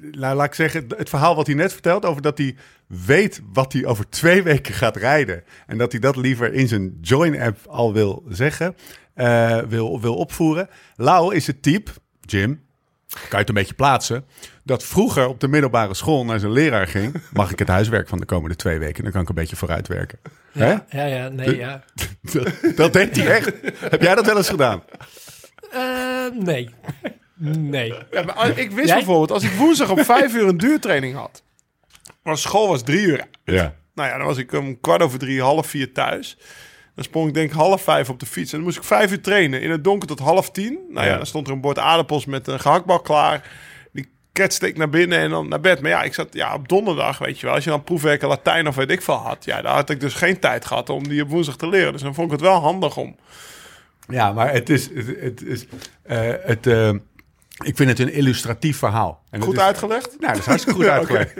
nou, 0.00 0.36
laat 0.36 0.46
ik 0.46 0.54
zeggen, 0.54 0.84
het 0.96 1.08
verhaal 1.08 1.36
wat 1.36 1.46
hij 1.46 1.54
net 1.54 1.72
vertelt 1.72 2.04
over 2.04 2.22
dat 2.22 2.38
hij 2.38 2.56
weet 2.86 3.40
wat 3.52 3.72
hij 3.72 3.86
over 3.86 4.08
twee 4.08 4.42
weken 4.42 4.74
gaat 4.74 4.96
rijden. 4.96 5.44
En 5.66 5.78
dat 5.78 5.92
hij 5.92 6.00
dat 6.00 6.16
liever 6.16 6.52
in 6.52 6.68
zijn 6.68 6.98
Join-app 7.00 7.66
al 7.66 7.92
wil 7.92 8.24
zeggen, 8.28 8.76
eh, 9.14 9.58
wil, 9.58 10.00
wil 10.00 10.14
opvoeren. 10.14 10.68
Lau 10.96 11.34
is 11.34 11.46
het 11.46 11.62
type, 11.62 11.90
Jim, 12.20 12.62
kan 13.06 13.28
je 13.30 13.36
het 13.36 13.48
een 13.48 13.54
beetje 13.54 13.74
plaatsen, 13.74 14.24
dat 14.64 14.84
vroeger 14.84 15.26
op 15.26 15.40
de 15.40 15.48
middelbare 15.48 15.94
school 15.94 16.24
naar 16.24 16.40
zijn 16.40 16.52
leraar 16.52 16.86
ging. 16.86 17.14
Mag 17.32 17.50
ik 17.50 17.58
het 17.58 17.68
huiswerk 17.68 18.08
van 18.08 18.18
de 18.18 18.26
komende 18.26 18.56
twee 18.56 18.78
weken? 18.78 19.02
Dan 19.02 19.12
kan 19.12 19.22
ik 19.22 19.28
een 19.28 19.34
beetje 19.34 19.56
vooruitwerken. 19.56 20.18
Hè? 20.52 20.70
Ja, 20.70 20.86
ja, 20.88 21.04
ja, 21.04 21.28
nee, 21.28 21.56
ja. 21.66 21.84
Dat, 22.20 22.76
dat 22.76 22.92
deed 22.92 23.16
hij 23.16 23.26
echt. 23.26 23.52
Heb 23.78 24.02
jij 24.02 24.14
dat 24.14 24.26
wel 24.26 24.36
eens 24.36 24.48
gedaan? 24.48 24.82
Eh, 25.72 26.26
nee. 26.38 26.70
Nee. 27.44 27.94
Ja, 28.10 28.22
maar 28.22 28.34
als- 28.34 28.48
ik 28.48 28.70
wist 28.70 28.86
Jij? 28.88 28.96
bijvoorbeeld, 28.96 29.30
als 29.30 29.42
ik 29.42 29.50
woensdag 29.50 29.90
om 29.90 29.98
vijf 30.04 30.34
uur 30.34 30.48
een 30.48 30.56
duurtraining 30.58 31.14
had, 31.14 31.42
maar 32.22 32.38
school 32.38 32.68
was 32.68 32.82
drie 32.82 33.06
uur 33.06 33.24
Ja. 33.44 33.74
Nou 33.94 34.08
ja, 34.08 34.16
dan 34.18 34.26
was 34.26 34.36
ik 34.38 34.52
om 34.52 34.80
kwart 34.80 35.02
over 35.02 35.18
drie, 35.18 35.40
half 35.42 35.66
vier 35.66 35.92
thuis. 35.92 36.36
Dan 36.94 37.04
sprong 37.04 37.28
ik 37.28 37.34
denk 37.34 37.50
ik 37.50 37.56
half 37.56 37.82
vijf 37.82 38.08
op 38.10 38.20
de 38.20 38.26
fiets. 38.26 38.50
En 38.52 38.56
dan 38.56 38.66
moest 38.66 38.78
ik 38.78 38.84
vijf 38.84 39.10
uur 39.10 39.20
trainen. 39.20 39.60
In 39.62 39.70
het 39.70 39.84
donker 39.84 40.08
tot 40.08 40.18
half 40.18 40.50
tien. 40.50 40.78
Nou 40.88 41.06
ja, 41.06 41.10
Ja. 41.12 41.16
dan 41.16 41.26
stond 41.26 41.46
er 41.46 41.52
een 41.52 41.60
bord 41.60 41.78
aardappels 41.78 42.24
met 42.24 42.46
een 42.46 42.60
gehaktbal 42.60 43.00
klaar. 43.00 43.50
Die 43.92 44.08
ketste 44.32 44.66
ik 44.66 44.76
naar 44.76 44.88
binnen 44.88 45.18
en 45.18 45.30
dan 45.30 45.48
naar 45.48 45.60
bed. 45.60 45.80
Maar 45.80 45.90
ja, 45.90 46.02
ik 46.02 46.14
zat 46.14 46.28
ja, 46.34 46.54
op 46.54 46.68
donderdag, 46.68 47.18
weet 47.18 47.38
je 47.40 47.46
wel. 47.46 47.54
Als 47.54 47.64
je 47.64 47.70
dan 47.70 47.84
proefwerken 47.84 48.28
Latijn 48.28 48.68
of 48.68 48.74
weet 48.74 48.90
ik 48.90 49.02
veel 49.02 49.14
had. 49.14 49.44
Ja, 49.44 49.62
daar 49.62 49.74
had 49.74 49.90
ik 49.90 50.00
dus 50.00 50.14
geen 50.14 50.38
tijd 50.38 50.64
gehad 50.64 50.90
om 50.90 51.08
die 51.08 51.22
op 51.22 51.28
woensdag 51.28 51.56
te 51.56 51.68
leren. 51.68 51.92
Dus 51.92 52.02
dan 52.02 52.14
vond 52.14 52.26
ik 52.26 52.32
het 52.32 52.40
wel 52.48 52.60
handig 52.60 52.96
om. 52.96 53.16
Ja, 54.08 54.32
maar 54.32 54.52
het 54.52 54.70
is. 54.70 54.88
Het, 54.94 55.06
het 55.20 55.42
is 55.42 55.66
eh, 56.02 56.20
het, 56.42 56.66
eh, 56.66 56.90
ik 57.62 57.76
vind 57.76 57.88
het 57.88 57.98
een 57.98 58.12
illustratief 58.12 58.78
verhaal. 58.78 59.22
En 59.30 59.42
Goed 59.42 59.54
is- 59.54 59.60
uitgelegd? 59.60 60.10
Nou, 60.20 60.32
dat 60.32 60.40
is 60.40 60.46
hartstikke 60.46 60.78
goed 60.80 60.88
uitgelegd. 60.98 61.34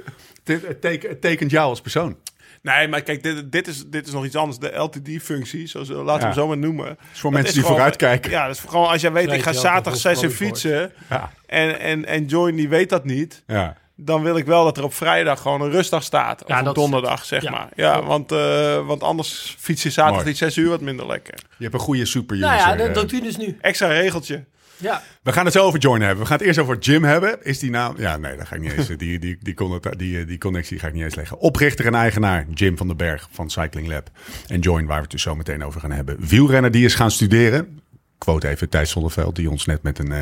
Het, 0.45 0.67
het, 0.67 0.81
teken- 0.81 1.09
het 1.09 1.21
tekent 1.21 1.51
jou 1.51 1.69
als 1.69 1.81
persoon. 1.81 2.17
Nee, 2.63 2.89
maar 2.89 3.03
kijk, 3.03 3.23
dit, 3.23 3.53
dit, 3.53 3.69
is, 3.69 3.85
dit 3.87 4.07
is 4.07 4.13
nog 4.13 4.25
iets 4.25 4.37
anders. 4.37 4.59
De 4.59 4.75
LTD-functie, 4.77 5.67
zoals 5.67 5.89
we- 5.89 5.95
laten 5.95 6.13
we 6.15 6.19
Ja. 6.21 6.25
hem 6.25 6.33
zo 6.35 6.47
maar 6.47 6.59
noemen. 6.59 6.87
Het 6.87 6.97
is 7.13 7.21
voor 7.21 7.31
Dat 7.31 7.41
mensen 7.41 7.49
is 7.49 7.53
die 7.53 7.63
gewoon- 7.63 7.77
vooruitkijken. 7.77 8.31
Ja, 8.31 8.47
dat 8.47 8.57
is 8.57 8.63
gewoon 8.69 8.89
als 8.89 9.01
jij 9.01 9.13
weet, 9.13 9.33
ik 9.33 9.43
ga 9.43 9.53
zaterdag 9.53 9.93
dat 9.93 9.99
zes 10.03 10.23
uur 10.23 10.29
is 10.31 10.37
gewoon 10.37 10.53
fietsen. 10.53 10.93
Ja. 11.09 11.33
En, 11.47 11.81
en, 11.81 12.05
en 12.05 12.25
Join 12.27 12.57
die 12.57 12.69
weet 12.69 12.89
dat 12.89 13.05
niet. 13.05 13.43
Ja. 13.47 13.77
dan 13.97 14.23
wil 14.23 14.37
ik 14.37 14.45
wel 14.47 14.65
dat 14.65 14.77
er 14.77 14.85
op 14.85 14.95
vrijdag 14.95 15.41
gewoon 15.41 15.61
een 15.61 15.71
rustdag 15.71 16.03
staat. 16.03 16.43
Of 16.43 16.49
Ja, 16.49 16.59
op 16.59 16.65
dat- 16.65 16.75
donderdag, 16.75 17.25
zeg 17.25 17.43
ja. 17.43 17.51
maar. 17.51 17.69
Ja, 17.77 18.03
want, 18.03 18.33
eh, 18.33 18.87
want 18.87 19.03
anders 19.03 19.57
fiets 19.59 19.83
je 19.83 19.91
zaterdag 19.91 20.23
Mooi. 20.25 20.37
die 20.39 20.49
zes 20.49 20.57
uur 20.57 20.69
wat 20.69 20.81
minder 20.81 21.07
lekker. 21.07 21.35
Je 21.57 21.63
hebt 21.65 21.75
een 21.75 21.81
goede 21.81 22.05
super 22.05 22.37
Nou 22.39 22.55
ja, 22.55 22.65
user, 22.65 22.77
dat, 22.79 22.87
eh. 22.89 22.95
dat 22.95 23.09
doe 23.09 23.19
je 23.19 23.25
dus 23.25 23.37
nu. 23.37 23.59
Extra 23.61 23.87
regeltje. 23.87 24.45
Ja. 24.83 25.03
We 25.23 25.33
gaan 25.33 25.45
het 25.45 25.55
zo 25.55 25.65
over 25.65 25.79
Join 25.79 26.01
hebben. 26.01 26.19
We 26.19 26.27
gaan 26.27 26.39
het 26.39 26.47
eerst 26.47 26.59
over 26.59 26.79
Jim 26.79 27.05
hebben. 27.05 27.45
Is 27.45 27.59
die 27.59 27.71
naam... 27.71 27.95
Ja, 27.99 28.17
nee, 28.17 28.37
dat 28.37 28.47
ga 28.47 28.55
ik 28.55 28.61
niet 28.61 28.73
eens... 28.73 28.87
Die, 29.03 29.19
die, 29.19 29.39
die, 29.43 29.55
die, 29.97 30.19
eh, 30.19 30.27
die 30.27 30.39
connectie 30.39 30.79
ga 30.79 30.87
ik 30.87 30.93
niet 30.93 31.03
eens 31.03 31.15
leggen. 31.15 31.39
Oprichter 31.39 31.87
en 31.87 31.95
eigenaar 31.95 32.47
Jim 32.55 32.77
van 32.77 32.87
den 32.87 32.97
Berg 32.97 33.29
van 33.31 33.51
Cycling 33.51 33.89
Lab. 33.89 34.11
En 34.47 34.61
Join, 34.61 34.87
waar 34.87 34.97
we 34.97 35.03
het 35.03 35.11
dus 35.11 35.23
zo 35.23 35.35
meteen 35.35 35.65
over 35.65 35.81
gaan 35.81 35.91
hebben. 35.91 36.17
Wielrenner 36.21 36.71
die 36.71 36.85
is 36.85 36.95
gaan 36.95 37.11
studeren. 37.11 37.81
Quote 38.19 38.49
even 38.49 38.69
Thijs 38.69 38.91
Zonneveld, 38.91 39.37
die 39.37 39.51
ons 39.51 39.67
net 39.67 39.83
met 39.83 39.99
een, 39.99 40.13
eh, 40.13 40.21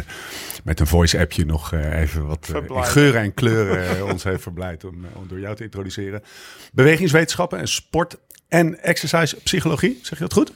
met 0.65 0.81
een 0.81 0.87
voice-appje 0.87 1.45
nog 1.45 1.73
eh, 1.73 2.01
even 2.01 2.27
wat 2.27 2.53
geuren 2.67 3.21
en 3.21 3.35
kleuren 3.35 4.07
ons 4.13 4.25
heeft 4.25 4.43
verblijd 4.43 4.85
om, 4.85 5.07
om 5.15 5.29
door 5.29 5.41
jou 5.41 5.57
te 5.57 5.65
introduceren. 5.65 6.23
Bewegingswetenschappen 6.73 7.59
en 7.59 7.69
sport 7.69 8.17
en 8.49 8.83
exercise 8.83 9.37
psychologie. 9.37 9.99
Zeg 10.03 10.19
je 10.19 10.25
dat 10.25 10.33
goed? 10.33 10.53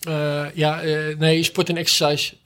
Eh, 0.00 0.46
ja, 0.54 0.82
eh, 0.82 1.16
nee, 1.18 1.42
sport 1.42 1.68
en 1.68 1.76
exercise. 1.76 2.36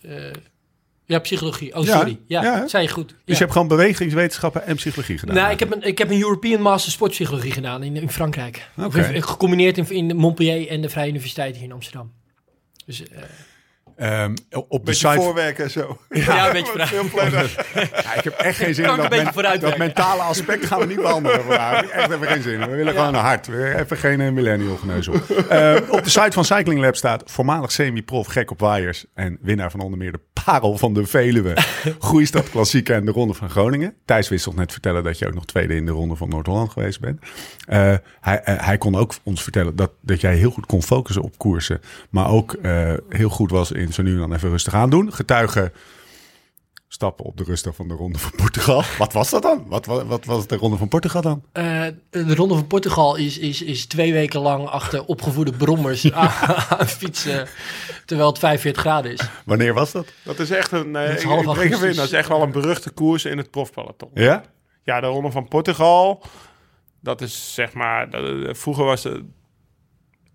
Ja, 1.07 1.19
psychologie. 1.19 1.75
Oh, 1.75 1.85
sorry. 1.85 2.19
Ja, 2.27 2.43
ja, 2.43 2.69
zei 2.69 2.83
je 2.83 2.89
goed. 2.89 3.09
Dus 3.09 3.17
Ja. 3.25 3.33
je 3.33 3.35
hebt 3.39 3.53
gewoon 3.53 3.69
bewegingswetenschappen 3.69 4.67
en 4.67 4.77
psychologie 4.77 5.19
gedaan. 5.19 5.37
Nou, 5.37 5.53
ik 5.53 5.59
heb, 5.59 5.73
een, 5.73 5.83
ik 5.83 5.99
heb 5.99 6.11
een 6.11 6.21
European 6.21 6.61
Master 6.61 6.93
Sportpsychologie 6.93 7.53
gedaan 7.53 7.83
in, 7.83 7.97
in 7.97 8.11
Frankrijk. 8.11 8.69
Gecombineerd 9.13 9.79
in, 9.79 9.91
in 9.91 10.17
Montpellier 10.17 10.69
en 10.69 10.81
de 10.81 10.89
Vrije 10.89 11.09
Universiteit 11.09 11.55
hier 11.55 11.65
in 11.65 11.73
Amsterdam. 11.73 12.13
Dus 12.87 13.09
eh, 13.09 13.23
Ehm, 13.97 14.35
op 14.51 14.69
de 14.71 14.79
Beetje 14.85 15.09
site 15.09 15.21
voorwerken 15.23 15.65
en 15.65 15.71
zo. 15.71 15.99
ja, 16.11 16.47
een 16.47 16.53
beetje 16.53 17.03
vooruit. 17.11 17.55
Ja, 18.05 18.15
ik 18.15 18.25
heb 18.25 18.33
echt 18.39 18.57
geen 18.59 18.75
zin 18.75 18.85
Kan 18.85 18.95
in 18.95 19.01
dat, 19.03 19.05
een 19.05 19.11
beetje 19.11 19.25
men- 19.25 19.33
vooruitwerken. 19.35 19.79
dat 19.79 19.87
mentale 19.97 20.23
aspect 20.23 20.67
gaan 20.67 20.79
we 20.81 20.87
niet 20.87 21.01
behandelen 21.01 21.41
vandaag. 21.41 21.85
Echt 21.89 22.11
even 22.11 22.27
geen 22.27 22.43
zin. 22.43 22.61
in. 22.61 22.71
We 22.71 22.77
willen 22.77 22.93
gewoon 22.95 23.13
naar 23.13 23.23
hard. 23.25 23.47
We 23.47 23.75
even 23.79 23.97
geen 23.97 24.21
eh, 24.21 24.31
millennial 24.31 24.77
geneuzel. 24.77 25.15
Eh, 25.49 25.77
op 25.89 26.05
de 26.05 26.11
site 26.11 26.31
van 26.33 26.45
Cycling 26.45 26.81
Lab 26.81 26.97
staat 26.97 27.23
voormalig 27.27 27.73
semi-prof, 27.73 28.27
gek 28.27 28.51
op 28.51 28.61
waaiers 28.61 29.05
en 29.15 29.39
winnaar 29.41 29.71
van 29.71 29.81
onder 29.81 29.99
meer 29.99 30.13
de 30.13 30.21
parel 30.45 30.79
van 30.79 30.95
de 30.95 31.07
Veluwe, 31.07 31.57
Groeistad 31.99 32.51
Klassieke 32.51 32.95
en 32.95 33.05
de 33.05 33.11
Ronde 33.13 33.35
van 33.35 33.51
Groningen. 33.51 33.95
Thijs 34.05 34.29
wist 34.29 34.45
toch 34.45 34.55
net 34.55 34.73
vertellen 34.73 35.05
dat 35.05 35.19
je 35.19 35.27
ook 35.27 35.35
nog 35.35 35.45
tweede 35.47 35.75
in 35.75 35.87
de 35.87 35.93
Ronde 35.93 36.17
van 36.17 36.29
Noord-Holland 36.29 36.71
geweest 36.73 37.01
bent. 37.01 37.21
Eh, 37.67 37.95
hij, 38.21 38.41
eh, 38.43 38.67
hij 38.67 38.79
kon 38.79 38.95
ook 38.97 39.15
ons 39.23 39.43
vertellen 39.43 39.77
dat, 39.77 39.91
dat 40.01 40.21
jij 40.21 40.35
heel 40.37 40.51
goed 40.51 40.67
kon 40.67 40.83
focussen 40.83 41.23
op 41.23 41.39
koersen, 41.39 41.81
maar 42.11 42.29
ook 42.31 42.53
eh, 42.53 42.93
heel 43.09 43.29
goed 43.29 43.51
was 43.51 43.73
in 43.73 43.84
zo 43.93 44.03
nu 44.03 44.13
en 44.13 44.19
dan 44.19 44.33
even 44.35 44.51
rustig 44.51 44.75
aan 44.75 44.91
doen. 44.91 45.13
Getuigen 45.13 45.73
stappen 46.89 47.25
op 47.25 47.37
de 47.37 47.45
rustdag 47.45 47.75
van 47.75 47.89
de 47.89 47.95
Ronde 47.95 48.19
van 48.19 48.31
Portugal. 48.37 48.83
Wat 48.99 49.13
was 49.13 49.31
dat 49.31 49.43
dan? 49.43 49.65
Wat, 49.69 49.87
wat, 49.87 50.05
wat 50.07 50.25
was 50.25 50.47
de 50.47 50.57
Ronde 50.57 50.77
van 50.77 50.89
Portugal 50.89 51.23
dan? 51.23 51.43
Eh, 51.53 51.87
de 52.11 52.35
Ronde 52.35 52.55
van 52.55 52.67
Portugal 52.67 53.17
is, 53.17 53.39
is, 53.39 53.63
is 53.63 53.87
twee 53.87 54.13
weken 54.13 54.41
lang 54.41 54.67
achter 54.69 55.05
opgevoede 55.05 55.53
brommers 55.53 56.13
aan, 56.13 56.29
aan 56.79 56.87
fietsen. 56.89 57.47
Terwijl 58.05 58.29
het 58.29 58.39
45 58.39 58.83
graden 58.83 59.13
is. 59.13 59.21
Wanneer 59.45 59.75
was 59.75 59.93
dat? 59.93 60.07
Dat 60.25 60.39
is 60.39 60.51
echt 60.51 60.73
een... 60.73 60.97
eh, 60.97 61.07
Dat 61.09 61.17
is 61.17 61.23
half 61.25 61.59
ik 61.63 61.73
in, 61.73 61.81
dat 61.95 62.05
is 62.05 62.13
echt 62.13 62.29
wel 62.29 62.43
een 62.43 62.53
beruchte 62.53 62.91
koers 62.91 63.25
in 63.25 63.39
het 63.39 63.51
profpeloton. 63.51 64.11
Ja? 64.15 64.43
Ja, 64.83 65.01
de 65.01 65.07
Ronde 65.07 65.31
van 65.31 65.49
Portugal. 65.49 66.23
Dat 67.01 67.21
is 67.21 67.55
zeg 67.55 67.73
maar... 67.73 68.11
dat- 68.11 68.47
eh, 68.47 68.55
vroeger 68.55 68.85
was 68.85 69.03
het... 69.05 69.21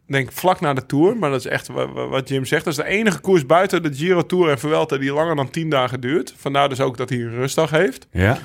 Denk 0.09 0.29
ik 0.29 0.35
vlak 0.37 0.59
na 0.61 0.73
de 0.73 0.85
Tour. 0.85 1.17
Maar 1.17 1.29
dat 1.29 1.39
is 1.39 1.45
echt 1.45 1.67
wa- 1.67 1.87
wa- 1.91 2.07
wat 2.07 2.29
Jim 2.29 2.45
zegt. 2.45 2.63
Dat 2.63 2.73
is 2.73 2.79
de 2.83 2.89
enige 2.89 3.19
koers 3.19 3.45
buiten 3.45 3.83
de 3.83 3.93
Giro 3.93 4.25
Tour 4.25 4.49
en 4.49 4.59
Vuelta... 4.59 4.97
die 4.97 5.13
langer 5.13 5.35
dan 5.35 5.49
10 5.49 5.69
dagen 5.69 5.99
duurt. 6.01 6.33
Vandaar 6.37 6.69
dus 6.69 6.79
ook 6.79 6.97
dat 6.97 7.09
hij 7.09 7.17
een 7.19 7.35
rustdag 7.35 7.69
heeft. 7.69 8.07
Ja. 8.11 8.37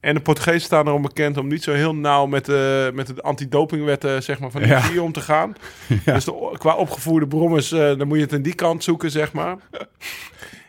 En 0.00 0.14
de 0.14 0.20
Portugezen 0.20 0.60
staan 0.60 0.86
erom 0.86 1.02
bekend 1.02 1.36
om 1.36 1.48
niet 1.48 1.62
zo 1.62 1.72
heel 1.72 1.94
nauw 1.94 2.26
met 2.26 2.44
de, 2.44 2.90
met 2.94 3.06
de 3.06 3.22
antidopingwetten 3.22 4.22
zeg 4.22 4.38
maar, 4.38 4.50
van 4.50 4.62
de 4.62 4.68
Ja. 4.68 4.80
Giro 4.80 5.04
om 5.04 5.12
te 5.12 5.20
gaan. 5.20 5.52
Dus 6.04 6.24
de, 6.24 6.54
qua 6.58 6.74
opgevoerde 6.74 7.26
brommers, 7.26 7.72
eh, 7.72 7.78
dan 7.98 8.08
moet 8.08 8.16
je 8.16 8.22
het 8.22 8.32
aan 8.32 8.42
die 8.42 8.54
kant 8.54 8.84
zoeken, 8.84 9.10
zeg 9.10 9.32
maar. 9.32 9.56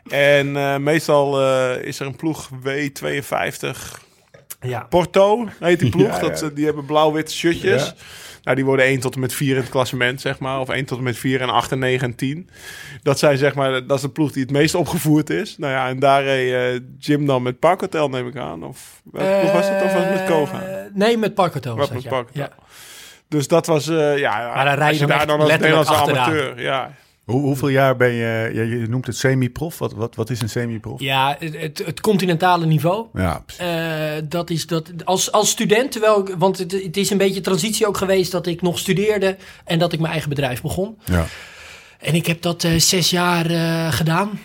En 0.10 0.56
eh, 0.58 0.78
meestal 0.78 1.42
eh, 1.42 1.84
is 1.84 2.00
er 2.00 2.06
een 2.06 2.16
ploeg 2.16 2.50
W52 2.64 3.70
Ja. 4.62 4.86
Porto, 4.90 5.48
heet 5.60 5.80
die 5.80 5.90
ploeg. 5.90 6.08
Ja, 6.08 6.14
ja. 6.16 6.20
Dat, 6.20 6.40
ze- 6.40 6.54
die 6.54 6.66
hebben 6.66 6.86
blauw-witte 6.86 7.32
shirtjes. 7.34 7.94
Nou, 8.50 8.62
die 8.62 8.70
worden 8.70 8.86
1 8.86 9.00
tot 9.00 9.14
en 9.14 9.20
met 9.20 9.34
4 9.34 9.56
in 9.56 9.62
het 9.62 9.70
klassement, 9.70 10.22
zeg 10.22 10.40
maar. 10.40 10.60
Of 10.60 10.70
1 10.70 10.86
tot 10.86 10.98
en 10.98 11.04
met 11.04 11.18
4 11.18 11.42
en 11.42 11.50
8 11.50 11.72
en 11.72 11.80
9 11.80 12.08
en 12.08 12.16
10. 12.16 12.50
Dat 13.04 13.20
zijn, 13.20 13.38
zeg 13.38 13.56
maar, 13.56 13.72
dat 13.88 13.96
is 13.98 14.02
de 14.02 14.10
ploeg 14.10 14.32
die 14.32 14.42
het 14.42 14.52
meest 14.52 14.76
opgevoerd 14.76 15.30
is. 15.30 15.58
Nou 15.58 15.74
ja, 15.74 15.88
en 15.88 16.00
daar 16.00 16.24
reed 16.24 16.54
eh, 16.54 16.88
Jim 17.00 17.26
dan 17.26 17.42
met 17.42 17.60
Parkhotel, 17.60 18.10
neem 18.10 18.28
ik 18.28 18.38
aan. 18.38 18.64
Of 18.64 19.02
welke 19.12 19.40
ploeg 19.40 19.52
was 19.52 19.68
het? 19.70 19.84
Of 19.84 19.94
was 19.94 20.04
het 20.04 20.14
met 20.14 20.26
Kova? 20.26 20.62
Eh, 20.62 20.76
nee, 20.94 21.18
met. 21.18 21.36
Wat 21.36 21.64
was 21.64 21.90
met 21.90 22.04
ja. 22.32 22.50
Dus 23.28 23.48
dat 23.48 23.66
was, 23.66 23.88
eh, 23.88 24.18
ja, 24.18 24.52
Maar 24.54 24.66
dan 24.66 24.74
rij 24.74 24.94
je 24.94 25.00
je 25.00 25.06
daar 25.06 25.28
dan 25.28 25.40
als 25.40 25.50
Nederlandse 25.50 25.94
achteraan. 25.94 26.26
amateur, 26.26 26.62
ja. 26.62 26.92
Hoe, 27.30 27.42
hoeveel 27.42 27.68
jaar 27.68 27.96
ben 27.96 28.12
je... 28.12 28.52
Je, 28.54 28.86
noemt 28.90 29.06
het 29.06 29.18
semi-prof. 29.18 29.78
Wat, 29.78 29.94
wat, 29.94 30.16
wat 30.16 30.30
is 30.30 30.42
een 30.42 30.50
semi-prof? 30.50 31.00
Ja, 31.00 31.36
het, 31.40 31.82
het, 31.86 32.02
continentale 32.02 32.66
niveau. 32.66 33.06
Ja. 33.14 33.44
Eh, 33.58 34.24
dat 34.30 34.50
is 34.50 34.68
dat 34.68 34.92
als, 35.04 35.32
als 35.32 35.50
student, 35.50 35.92
terwijl, 35.92 36.28
want 36.38 36.58
het, 36.58 36.72
het 36.72 36.98
is 36.98 37.10
een 37.10 37.18
beetje 37.18 37.42
transitie 37.42 37.88
ook 37.88 37.98
geweest 37.98 38.32
dat 38.32 38.48
ik 38.48 38.62
nog 38.62 38.80
studeerde 38.80 39.38
en 39.66 39.80
dat 39.80 39.94
ik 39.94 40.00
mijn 40.00 40.12
eigen 40.12 40.30
bedrijf 40.30 40.62
begon. 40.62 40.98
ja. 41.06 41.26
En 42.00 42.16
ik 42.16 42.26
heb 42.26 42.42
dat 42.42 42.64
eh, 42.64 42.76
zes 42.78 43.10
jaar 43.10 43.46
eh, 43.46 43.94
gedaan. 43.94 44.40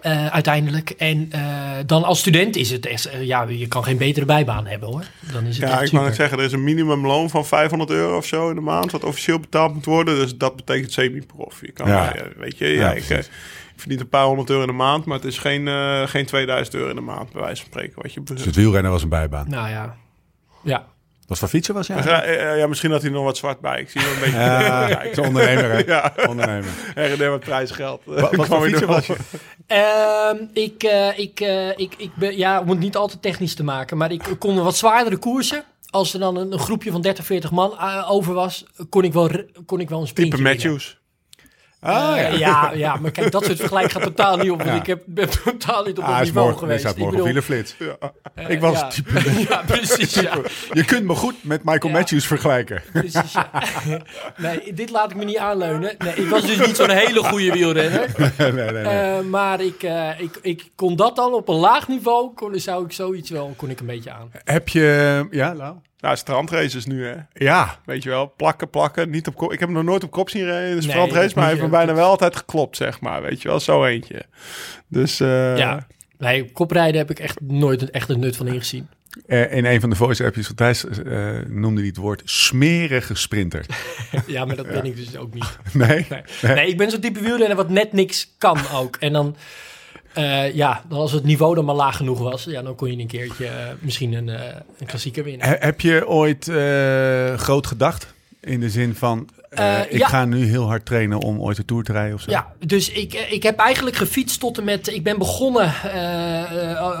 Eh, 0.00 0.26
uiteindelijk. 0.26 0.90
En 0.90 1.28
eh, 1.30 1.42
dan 1.86 2.04
als 2.04 2.18
student 2.18 2.56
is 2.56 2.70
het 2.70 2.86
echt, 2.86 3.04
eh, 3.04 3.22
ja, 3.22 3.42
je 3.42 3.68
kan 3.68 3.84
geen 3.84 3.96
betere 3.98 4.26
bijbaan 4.26 4.66
hebben 4.66 4.88
hoor. 4.88 5.04
Dan 5.32 5.44
is 5.44 5.58
het 5.58 5.68
Ja, 5.68 5.80
ik 5.80 5.92
net 5.92 6.14
zeggen, 6.14 6.38
er 6.38 6.44
is 6.44 6.52
een 6.52 6.64
minimumloon 6.64 7.30
van 7.30 7.46
500 7.46 7.90
euro 7.90 8.16
of 8.16 8.26
zo 8.26 8.48
in 8.48 8.54
de 8.54 8.60
maand, 8.60 8.92
wat 8.92 9.04
officieel 9.04 9.40
betaald 9.40 9.74
moet 9.74 9.84
worden. 9.84 10.14
Dus 10.14 10.36
dat 10.36 10.56
betekent 10.56 10.92
semi-prof. 10.92 11.60
Je 11.60 11.72
kan, 11.72 11.88
Ja. 11.88 12.14
weet 12.36 12.58
je, 12.58 12.66
Ja, 12.66 12.80
ja, 12.80 12.92
ik, 12.92 13.02
je 13.02 13.24
verdient 13.76 14.00
een 14.00 14.08
paar 14.08 14.24
honderd 14.24 14.50
euro 14.50 14.62
in 14.62 14.68
de 14.68 14.74
maand, 14.74 15.04
maar 15.04 15.16
het 15.16 15.26
is 15.26 15.38
geen, 15.38 15.68
eh, 15.68 16.02
geen 16.06 16.26
2000 16.26 16.76
euro 16.76 16.88
in 16.90 16.94
de 16.96 17.00
maand, 17.00 17.32
bij 17.32 17.42
wijze 17.42 17.62
van 17.62 17.70
spreken. 17.70 18.02
Wat 18.02 18.12
je 18.12 18.22
Dus 18.22 18.44
het 18.44 18.56
wielrennen 18.56 18.90
was 18.90 19.02
een 19.02 19.08
bijbaan. 19.08 19.48
Nou 19.48 19.68
ja, 19.68 19.96
ja. 20.62 20.86
Wat 21.26 21.38
voor 21.38 21.48
fietser 21.48 21.74
was 21.74 21.86
ja, 21.86 22.22
eh, 22.22 22.58
ja, 22.58 22.66
misschien 22.66 22.90
had 22.90 23.02
hij 23.02 23.10
nog 23.10 23.24
wat 23.24 23.36
zwart 23.36 23.60
bij. 23.60 23.80
Ik 23.80 23.90
zie 23.90 24.00
hem 24.00 24.12
een 24.12 24.20
beetje. 24.20 24.36
Ja, 24.66 24.88
Ja, 24.88 25.02
ik 25.02 25.18
ondernemer, 25.18 25.70
hè? 25.70 25.78
Ja. 25.94 26.12
Ondernemer. 26.28 26.70
R&D 26.94 27.18
met 27.18 27.40
prijsgeld. 27.40 28.00
Wat, 28.04 28.34
wat 28.36 28.46
voor 28.46 28.70
nog- 28.70 28.80
was 28.84 29.06
je? 29.06 29.16
Ehm, 29.66 30.36
ik, 30.52 30.82
eh, 30.82 31.18
ik, 31.18 31.40
eh, 31.40 31.68
ik, 31.68 31.94
ik 31.96 32.10
ben, 32.14 32.36
ja, 32.36 32.60
om 32.60 32.68
het 32.68 32.78
niet 32.78 32.96
al 32.96 33.08
te 33.08 33.20
technisch 33.20 33.54
te 33.54 33.64
maken, 33.64 33.96
maar 33.96 34.12
ik 34.12 34.22
kon 34.38 34.62
wat 34.62 34.76
zwaardere 34.76 35.16
koersen. 35.16 35.64
Als 35.90 36.14
er 36.14 36.20
dan 36.20 36.36
een, 36.36 36.52
een 36.52 36.58
groepje 36.58 36.90
van 36.90 37.00
30, 37.00 37.24
40 37.24 37.50
man 37.50 37.78
eh, 37.78 38.10
over 38.10 38.34
was, 38.34 38.64
kon 38.88 39.04
ik 39.04 39.12
wel, 39.12 39.30
kon 39.66 39.80
ik 39.80 39.88
wel 39.88 40.00
een 40.00 40.06
sprintje 40.06 40.36
Type 40.36 40.48
winnen. 40.48 40.66
Matthews. 40.72 40.98
Ah, 41.80 42.18
Eh, 42.18 42.38
ja. 42.38 42.38
ja. 42.38 42.72
ja, 42.74 42.96
maar 42.96 43.10
kijk, 43.10 43.30
dat 43.32 43.44
soort 43.44 43.58
vergelijk 43.58 43.90
gaat 43.92 44.02
totaal 44.02 44.36
niet 44.36 44.50
op. 44.50 44.56
Want 44.58 44.70
Ja. 44.70 44.76
ik 44.80 44.86
heb, 44.86 45.02
ben 45.06 45.28
totaal 45.44 45.84
niet 45.84 45.98
op 45.98 46.04
Ah, 46.04 46.10
dat 46.10 46.20
is 46.20 46.26
niveau 46.26 46.46
morgen, 46.46 46.66
geweest. 46.66 46.84
Ik 46.84 46.96
morgen 46.96 47.18
eh, 48.34 48.50
Ik 48.54 48.60
was 48.60 48.78
ja. 48.80 48.88
type... 48.88 49.20
ja, 49.48 49.62
precies. 49.66 50.14
Ja, 50.14 50.38
Je 50.72 50.84
kunt 50.84 51.04
me 51.04 51.14
goed 51.14 51.34
met 51.40 51.64
Michael 51.64 51.92
Ja. 51.92 51.98
Matthews 51.98 52.26
vergelijken. 52.26 52.82
precies 52.92 53.32
ja. 53.32 53.50
Nee, 54.36 54.72
dit 54.74 54.90
laat 54.90 55.10
ik 55.10 55.16
me 55.16 55.24
niet 55.24 55.36
aanleunen. 55.38 55.94
Nee, 55.98 56.14
ik 56.14 56.28
was 56.28 56.46
dus 56.46 56.66
niet 56.66 56.76
zo'n 56.76 56.90
hele 56.90 57.22
goede 57.22 57.52
wielrenner. 57.52 58.14
nee, 58.38 58.52
nee, 58.52 58.70
nee. 58.70 58.82
Eh, 58.84 59.20
maar 59.20 59.60
ik, 59.60 59.82
eh, 59.82 60.20
ik, 60.20 60.38
ik 60.42 60.70
kon 60.74 60.96
dat 60.96 61.16
dan 61.16 61.32
op 61.34 61.48
een 61.48 61.54
laag 61.54 61.88
niveau, 61.88 62.34
kon, 62.34 62.60
zou 62.60 62.84
ik 62.84 62.92
zoiets 62.92 63.30
wel, 63.30 63.54
kon 63.56 63.70
ik 63.70 63.80
een 63.80 63.86
beetje 63.86 64.12
aan. 64.12 64.30
Heb 64.44 64.68
je... 64.68 65.26
Ja, 65.30 65.54
Lau? 65.54 65.76
Nou, 66.00 66.16
strandraces 66.16 66.86
nu, 66.86 67.06
hè. 67.06 67.14
Ja. 67.32 67.78
Weet 67.84 68.02
je 68.02 68.08
wel, 68.08 68.32
plakken, 68.36 68.70
plakken. 68.70 69.10
Niet 69.10 69.26
op 69.26 69.34
kop. 69.34 69.52
Ik 69.52 69.58
heb 69.58 69.68
hem 69.68 69.76
nog 69.76 69.86
nooit 69.86 70.04
op 70.04 70.10
kop 70.10 70.30
zien 70.30 70.44
rijden 70.44 70.68
in 70.70 70.76
de 70.76 70.86
Nee, 70.86 70.90
strandrace, 70.90 71.34
maar 71.34 71.44
hij 71.44 71.52
heeft 71.52 71.64
me 71.64 71.70
bijna 71.70 71.94
wel 71.94 72.08
altijd 72.08 72.36
geklopt, 72.36 72.76
zeg 72.76 73.00
maar. 73.00 73.22
Weet 73.22 73.42
je 73.42 73.48
wel, 73.48 73.60
zo 73.60 73.84
eentje. 73.84 74.24
Dus 74.88 75.20
eh, 75.20 75.56
ja. 75.56 75.86
Nee, 76.18 76.52
koprijden 76.52 76.98
heb 76.98 77.10
ik 77.10 77.18
echt 77.18 77.40
nooit 77.40 77.82
een, 77.82 77.90
echt 77.90 78.08
een 78.08 78.20
nut 78.20 78.36
van 78.36 78.46
ingezien. 78.46 78.88
Eh, 79.26 79.52
in 79.52 79.64
een 79.64 79.80
van 79.80 79.90
de 79.90 79.96
voice-appjes 79.96 80.46
van 80.46 80.54
Thijs 80.54 80.84
eh, 80.84 81.38
noemde 81.46 81.80
hij 81.80 81.88
het 81.88 81.96
woord 81.96 82.22
smerige 82.24 83.14
sprinter. 83.14 83.66
Ja, 84.26 84.44
maar 84.44 84.56
dat 84.56 84.66
ben 84.66 84.84
ik 84.84 84.96
dus 84.96 85.16
ook 85.16 85.34
niet. 85.34 85.58
Nee? 85.72 86.06
Nee, 86.42 86.54
nee 86.54 86.68
ik 86.68 86.76
ben 86.76 86.90
zo'n 86.90 87.00
type 87.00 87.20
wielrenner 87.20 87.56
wat 87.56 87.68
net 87.68 87.92
niks 87.92 88.34
kan 88.38 88.58
ook. 88.74 88.96
En 88.96 89.12
dan, 89.12 89.36
eh, 90.16 90.54
ja, 90.54 90.82
dan 90.88 90.98
als 90.98 91.12
het 91.12 91.24
niveau 91.24 91.54
dan 91.54 91.64
maar 91.64 91.74
laag 91.74 91.96
genoeg 91.96 92.18
was, 92.18 92.44
ja, 92.44 92.62
dan 92.62 92.74
kon 92.74 92.90
je 92.90 92.98
een 92.98 93.06
keertje 93.06 93.46
eh, 93.46 93.52
misschien 93.80 94.12
een, 94.12 94.28
eh, 94.28 94.56
een 94.78 94.86
klassieker 94.86 95.24
winnen. 95.24 95.46
He- 95.46 95.56
heb 95.58 95.80
je 95.80 96.08
ooit 96.08 96.44
groot 97.40 97.66
gedacht? 97.66 98.14
In 98.40 98.60
de 98.60 98.70
zin 98.70 98.94
van, 98.94 99.28
ik 99.88 99.98
ja. 99.98 100.08
ga 100.08 100.24
nu 100.24 100.44
heel 100.44 100.66
hard 100.66 100.86
trainen 100.86 101.18
om 101.18 101.40
ooit 101.40 101.56
de 101.56 101.64
Tour 101.64 101.82
te 101.82 101.92
rijden 101.92 102.14
of 102.14 102.20
zo? 102.20 102.30
Ja, 102.30 102.52
dus 102.66 102.90
ik, 102.90 103.14
ik 103.14 103.42
heb 103.42 103.58
eigenlijk 103.58 103.96
gefietst 103.96 104.40
tot 104.40 104.58
en 104.58 104.64
met... 104.64 104.86
Ik 104.88 105.02
ben 105.02 105.18
begonnen 105.18 105.72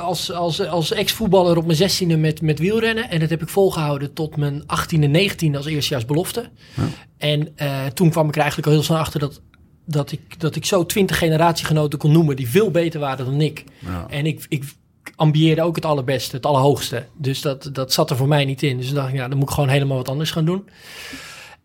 als, 0.00 0.32
als, 0.32 0.66
als 0.66 0.92
ex-voetballer 0.92 1.56
op 1.56 1.64
mijn 1.64 1.76
zestiende 1.76 2.16
met, 2.16 2.42
met 2.42 2.58
wielrennen. 2.58 3.10
En 3.10 3.20
dat 3.20 3.30
heb 3.30 3.42
ik 3.42 3.48
volgehouden 3.48 4.12
tot 4.12 4.36
mijn 4.36 4.62
18e, 4.62 4.98
19e 4.98 5.56
als 5.56 5.66
eerstejaarsbelofte. 5.66 6.50
En 7.18 7.56
eh, 7.56 7.86
toen 7.86 8.10
kwam 8.10 8.28
ik 8.28 8.34
er 8.34 8.40
eigenlijk 8.40 8.68
al 8.68 8.74
heel 8.74 8.82
snel 8.82 8.98
achter 8.98 9.20
dat, 9.20 9.40
dat, 9.86 10.12
ik, 10.12 10.40
dat 10.40 10.56
ik 10.56 10.64
zo 10.64 10.86
twintig 10.86 11.18
generatiegenoten 11.18 11.98
kon 11.98 12.12
noemen... 12.12 12.36
die 12.36 12.48
veel 12.48 12.70
beter 12.70 13.00
waren 13.00 13.24
dan 13.24 13.40
ik. 13.40 13.64
Ja. 13.78 14.06
En 14.08 14.26
ik, 14.26 14.46
ik 14.48 14.64
ambieerde 15.16 15.62
ook 15.62 15.76
het 15.76 15.84
allerbeste, 15.84 16.36
het 16.36 16.46
allerhoogste. 16.46 17.06
Dus 17.16 17.40
dat, 17.40 17.70
dat 17.72 17.92
zat 17.92 18.10
er 18.10 18.16
voor 18.16 18.28
mij 18.28 18.44
niet 18.44 18.62
in. 18.62 18.76
Dus 18.76 18.92
dacht 18.92 19.08
ik, 19.08 19.14
ja, 19.14 19.28
dan 19.28 19.38
moet 19.38 19.48
ik 19.48 19.54
gewoon 19.54 19.68
helemaal 19.68 19.96
wat 19.96 20.08
anders 20.08 20.30
gaan 20.30 20.44
doen. 20.44 20.68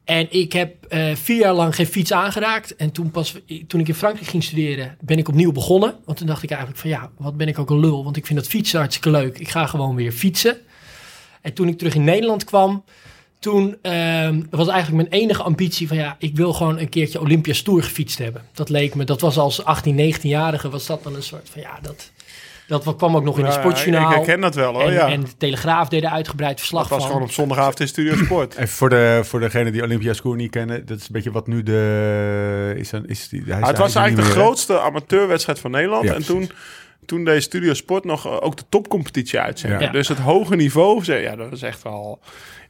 En 0.03 0.27
ik 0.29 0.53
heb 0.53 0.85
eh, 0.85 1.15
vier 1.15 1.37
jaar 1.37 1.53
lang 1.53 1.75
geen 1.75 1.85
fiets 1.85 2.13
aangeraakt. 2.13 2.75
En 2.75 2.91
toen, 2.91 3.11
pas, 3.11 3.35
toen 3.67 3.79
ik 3.79 3.87
in 3.87 3.95
Frankrijk 3.95 4.29
ging 4.29 4.43
studeren, 4.43 4.97
ben 5.01 5.17
ik 5.17 5.27
opnieuw 5.27 5.51
begonnen. 5.51 5.95
Want 6.05 6.17
toen 6.17 6.27
dacht 6.27 6.43
ik 6.43 6.49
eigenlijk 6.49 6.81
van 6.81 6.89
ja, 6.89 7.11
wat 7.17 7.37
ben 7.37 7.47
ik 7.47 7.59
ook 7.59 7.69
een 7.69 7.79
lul. 7.79 8.03
Want 8.03 8.17
ik 8.17 8.25
vind 8.25 8.39
dat 8.39 8.47
fietsen 8.47 8.79
hartstikke 8.79 9.11
leuk. 9.11 9.39
Ik 9.39 9.49
ga 9.49 9.65
gewoon 9.65 9.95
weer 9.95 10.11
fietsen. 10.11 10.57
En 11.41 11.53
toen 11.53 11.67
ik 11.67 11.77
terug 11.77 11.95
in 11.95 12.03
Nederland 12.03 12.43
kwam, 12.43 12.83
toen 13.41 13.77
ehm, 13.81 14.41
was 14.49 14.67
eigenlijk 14.67 15.09
mijn 15.09 15.21
enige 15.21 15.43
ambitie 15.43 15.87
van 15.87 15.97
ja, 15.97 16.15
ik 16.19 16.35
wil 16.35 16.53
gewoon 16.53 16.79
een 16.79 16.89
keertje 16.89 17.19
Olympias 17.19 17.61
Tour 17.61 17.83
gefietst 17.83 18.17
hebben. 18.17 18.41
Dat 18.53 18.69
leek 18.69 18.95
me, 18.95 19.03
dat 19.03 19.21
was 19.21 19.37
als 19.37 19.63
18, 19.65 20.13
19-jarige, 20.15 20.69
was 20.69 20.85
dat 20.85 21.03
dan 21.03 21.15
een 21.15 21.23
soort 21.23 21.49
van 21.51 21.61
ja, 21.61 21.79
dat, 21.81 22.11
dat 22.67 22.95
kwam 22.95 23.15
ook 23.15 23.23
nog 23.23 23.37
in 23.39 23.45
het 23.45 23.53
Ja, 23.53 23.59
sportjournaal. 23.59 24.09
Ik 24.09 24.15
herken 24.15 24.41
dat 24.41 24.55
wel 24.55 24.73
hoor, 24.73 24.81
en, 24.83 24.93
ja. 24.93 25.07
en 25.09 25.21
de 25.21 25.37
Telegraaf 25.37 25.87
deed 25.89 26.03
er 26.03 26.09
uitgebreid 26.09 26.59
verslag 26.59 26.81
dat 26.81 26.89
was 26.91 26.99
van. 27.01 27.07
gewoon 27.11 27.23
op 27.27 27.31
zondagavond 27.33 27.79
in 27.79 27.87
Studio 27.87 28.15
Sport. 28.15 28.55
Even 28.55 28.67
voor, 28.67 28.89
de, 28.89 29.19
voor 29.23 29.39
degene 29.39 29.71
die 29.71 29.83
Olympia 29.83 30.13
Score 30.13 30.35
niet 30.35 30.51
kennen. 30.51 30.85
Dat 30.85 30.97
is 30.97 31.03
een 31.03 31.13
beetje 31.13 31.31
wat 31.31 31.47
nu 31.47 31.63
de... 31.63 32.73
Is 32.77 32.91
een, 32.91 33.05
is 33.07 33.29
die, 33.29 33.39
hij 33.45 33.53
is- 33.53 33.59
Maar 33.59 33.69
het 33.69 33.77
was 33.77 33.89
is 33.89 33.95
eigenlijk 33.95 34.27
de 34.27 34.33
meer, 34.35 34.43
grootste 34.43 34.79
amateurwedstrijd 34.79 35.59
van 35.59 35.71
Nederland. 35.71 36.03
Ja, 36.03 36.13
en 36.13 36.25
toen, 36.25 36.51
toen 37.05 37.23
deed 37.23 37.43
Studio 37.43 37.73
Sport 37.73 38.03
nog 38.05 38.25
eh, 38.25 38.37
ook 38.41 38.57
de 38.57 38.63
topcompetitie 38.69 39.39
uitzenden. 39.39 39.79
Ja. 39.81 39.91
Dus 39.91 40.07
het 40.07 40.17
hoge 40.17 40.55
niveau, 40.55 41.03
ja, 41.21 41.35
dat 41.35 41.49
was 41.49 41.61
echt 41.61 41.83
wel... 41.83 42.19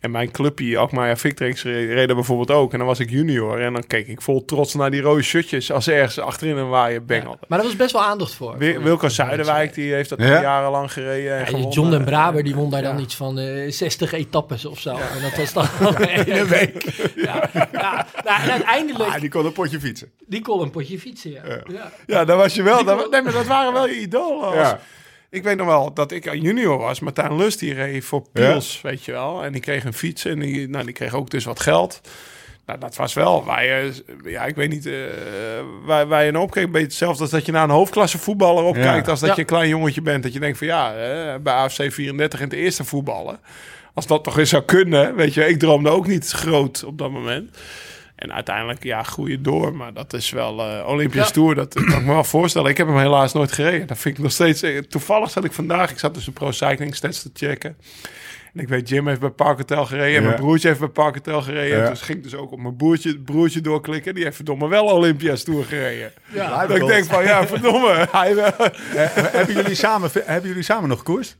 En 0.02 0.12
mijn 0.12 0.32
clubje, 0.32 0.78
ook 0.78 0.92
maar 0.92 1.18
Victrix, 1.18 1.64
reden 1.64 2.16
bijvoorbeeld 2.16 2.52
ook. 2.52 2.72
En 2.72 2.78
dan 2.78 2.88
was 2.88 3.00
ik 3.00 3.10
junior. 3.10 3.60
En 3.62 3.74
dan 3.74 3.88
keek 3.88 4.08
ik 4.08 4.22
vol 4.22 4.46
trots 4.46 4.74
naar 4.74 4.92
die 4.92 5.02
rode 5.02 5.22
shirtjes 5.22 5.72
als 5.72 5.84
ze 5.84 5.94
ergens 5.94 6.20
achterin 6.20 6.58
een 6.58 6.70
waaien 6.70 7.06
bengelde. 7.06 7.38
Maar 7.48 7.58
daar 7.58 7.68
was 7.68 7.76
best 7.78 7.92
wel 7.92 8.02
aandacht 8.04 8.34
voor. 8.36 8.58
Wil- 8.58 8.74
Voor- 8.74 8.84
Wilco 8.84 9.10
Zuiderwijk, 9.10 9.74
die 9.74 9.94
heeft 9.94 10.10
dat 10.10 10.20
Ja. 10.20 10.42
jarenlang 10.42 10.92
gereden. 10.94 11.46
En 11.46 11.62
Ja. 11.62 11.68
John 11.70 11.90
den 11.90 12.04
Braber 12.06 12.44
die 12.44 12.56
won 12.56 12.70
daar 12.70 12.82
dan 12.82 13.00
iets 13.00 13.16
van 13.16 13.40
eh 13.40 13.72
60 13.72 14.12
etappes 14.14 14.66
of 14.66 14.80
zo. 14.80 14.90
En 14.96 15.22
dat 15.22 15.36
was 15.38 15.54
dan 15.54 15.66
een 15.96 16.08
hele 16.08 16.46
week. 16.46 16.84
Ja. 17.16 17.50
Ja. 17.72 18.08
Nou, 18.24 18.42
en 18.44 18.52
uiteindelijk, 18.52 19.10
Ah, 19.14 19.20
die 19.20 19.30
kon 19.30 19.46
een 19.46 19.52
potje 19.52 19.80
fietsen. 19.80 20.12
die 20.28 20.42
kon 20.42 20.62
een 20.62 20.72
potje 20.72 21.00
fietsen. 21.00 21.32
Ja. 21.32 21.42
Ja. 21.68 21.92
Ja, 22.08 22.26
daar 22.26 22.38
was 22.38 22.56
je 22.56 22.64
wel. 22.64 22.84
Dat, 22.84 23.02
kon- 23.02 23.12
nee, 23.12 23.22
maar 23.22 23.34
dat 23.34 23.46
waren 23.48 23.74
wel 23.74 23.88
je 23.88 24.00
idolen. 24.00 24.44
Als- 24.48 24.56
Ja. 24.56 24.80
Ik 25.32 25.44
weet 25.44 25.58
nog 25.58 25.68
wel 25.68 25.94
dat 25.94 26.12
ik 26.12 26.34
junior 26.34 26.78
was. 26.78 27.00
Martijn 27.00 27.36
Lust 27.36 27.60
die 27.60 27.74
reed 27.74 28.04
voor 28.06 28.24
Pils, 28.34 28.80
weet 28.82 29.06
je 29.06 29.12
wel. 29.12 29.44
En 29.44 29.52
die 29.52 29.62
kreeg 29.62 29.84
een 29.84 29.94
fiets 29.94 30.26
en 30.26 30.40
die, 30.40 30.70
nou, 30.70 30.86
die 30.86 30.94
kreeg 30.94 31.14
ook 31.14 31.30
dus 31.30 31.44
wat 31.46 31.60
geld. 31.60 32.02
Nou, 32.66 32.80
dat 32.80 32.96
was 32.96 33.14
wel 33.14 33.44
waar 33.46 33.66
je, 33.66 33.92
ja, 34.24 34.46
ik 34.46 34.56
weet 34.56 34.70
niet, 34.70 34.86
eh 34.86 34.94
waar, 35.86 36.08
waar 36.08 36.26
je 36.26 36.32
naar 36.32 36.42
opkeek. 36.42 36.64
Een 36.64 36.72
beetje 36.72 36.88
hetzelfde 36.88 37.22
als 37.22 37.32
dat 37.32 37.46
je 37.46 37.52
naar 37.52 37.64
een 37.64 37.70
hoofdklasse 37.70 38.18
voetballer 38.18 38.64
opkijkt. 38.64 39.06
Ja. 39.06 39.12
Als 39.12 39.20
dat 39.20 39.30
Ja. 39.30 39.36
je 39.36 39.42
een 39.42 39.48
klein 39.48 39.70
jongetje 39.70 40.02
bent. 40.02 40.24
Dat 40.24 40.34
je 40.34 40.40
denkt 40.40 40.58
van 40.58 40.68
ja, 40.68 40.94
eh, 40.94 41.36
bij 41.42 41.54
AFC 41.54 41.92
34 41.92 42.40
in 42.40 42.46
het 42.46 42.56
eerste 42.56 42.84
voetballen. 42.84 43.40
Als 43.94 44.08
dat 44.08 44.24
toch 44.24 44.38
eens 44.38 44.50
zou 44.50 44.64
kunnen, 44.64 45.16
weet 45.16 45.34
je. 45.34 45.48
Ik 45.48 45.60
droomde 45.60 45.90
ook 45.90 46.08
niet 46.08 46.30
groot 46.30 46.84
op 46.84 46.98
dat 46.98 47.12
moment. 47.12 47.58
En 48.22 48.34
uiteindelijk, 48.34 48.84
ja, 48.84 49.04
groei 49.04 49.32
je 49.32 49.42
door. 49.42 49.76
Maar 49.76 49.94
dat 49.94 50.14
is 50.14 50.30
wel 50.30 50.60
eh 50.62 50.88
Olympisch 50.88 51.26
Ja. 51.28 51.32
Tour. 51.32 51.56
Dat 51.56 51.74
kan 51.74 51.84
ik 52.00 52.06
me 52.06 52.14
wel 52.14 52.24
voorstellen. 52.24 52.70
Ik 52.70 52.78
heb 52.78 52.88
hem 52.88 52.98
helaas 52.98 53.34
nooit 53.34 53.52
gereden. 53.52 53.88
Dat 53.88 53.98
vind 53.98 54.18
ik 54.18 54.24
nog 54.24 54.32
steeds... 54.32 54.62
eh, 54.62 54.78
Toevallig 54.78 55.30
zat 55.30 55.44
ik 55.44 55.52
vandaag... 55.52 55.92
Ik 55.92 56.00
zat 56.00 56.14
dus 56.14 56.26
de 56.26 56.32
Pro 56.32 56.52
Cycling 56.52 56.96
stats 56.96 57.22
te 57.22 57.30
checken. 57.34 57.78
En 58.54 58.60
ik 58.62 58.68
weet, 58.68 58.90
Jim 58.90 59.08
heeft 59.08 59.20
bij 59.20 59.30
Parkertel 59.30 59.86
gereden. 59.86 60.16
En 60.16 60.22
Ja. 60.22 60.28
mijn 60.28 60.36
broertje 60.40 60.68
heeft 60.68 60.80
bij 60.80 60.90
Parkertel 60.90 61.42
gereden. 61.42 61.78
Ja. 61.78 61.90
Dus 61.90 62.02
ging 62.02 62.18
ik 62.18 62.24
dus 62.24 62.36
ook 62.36 62.52
op 62.52 62.60
mijn 62.60 62.76
broertje, 62.76 63.20
broertje 63.20 63.62
doorklikken. 63.62 64.14
Die 64.16 64.24
heeft 64.24 64.36
verdomme 64.36 64.68
wel 64.68 64.86
Olympia's 64.86 65.44
Tour 65.44 65.66
gereden. 65.66 66.12
Ja. 66.34 66.68
Dat 66.68 66.78
ik 66.78 66.86
denk 66.88 67.06
van, 67.06 67.24
ja, 67.24 67.48
verdomme. 67.48 68.08
Hij 68.12 68.34
hebben, 68.34 69.56
jullie 69.56 69.76
samen, 69.76 70.10
hebben 70.14 70.50
jullie 70.50 70.64
samen 70.64 70.90
nog 70.90 71.04
koers? 71.04 71.36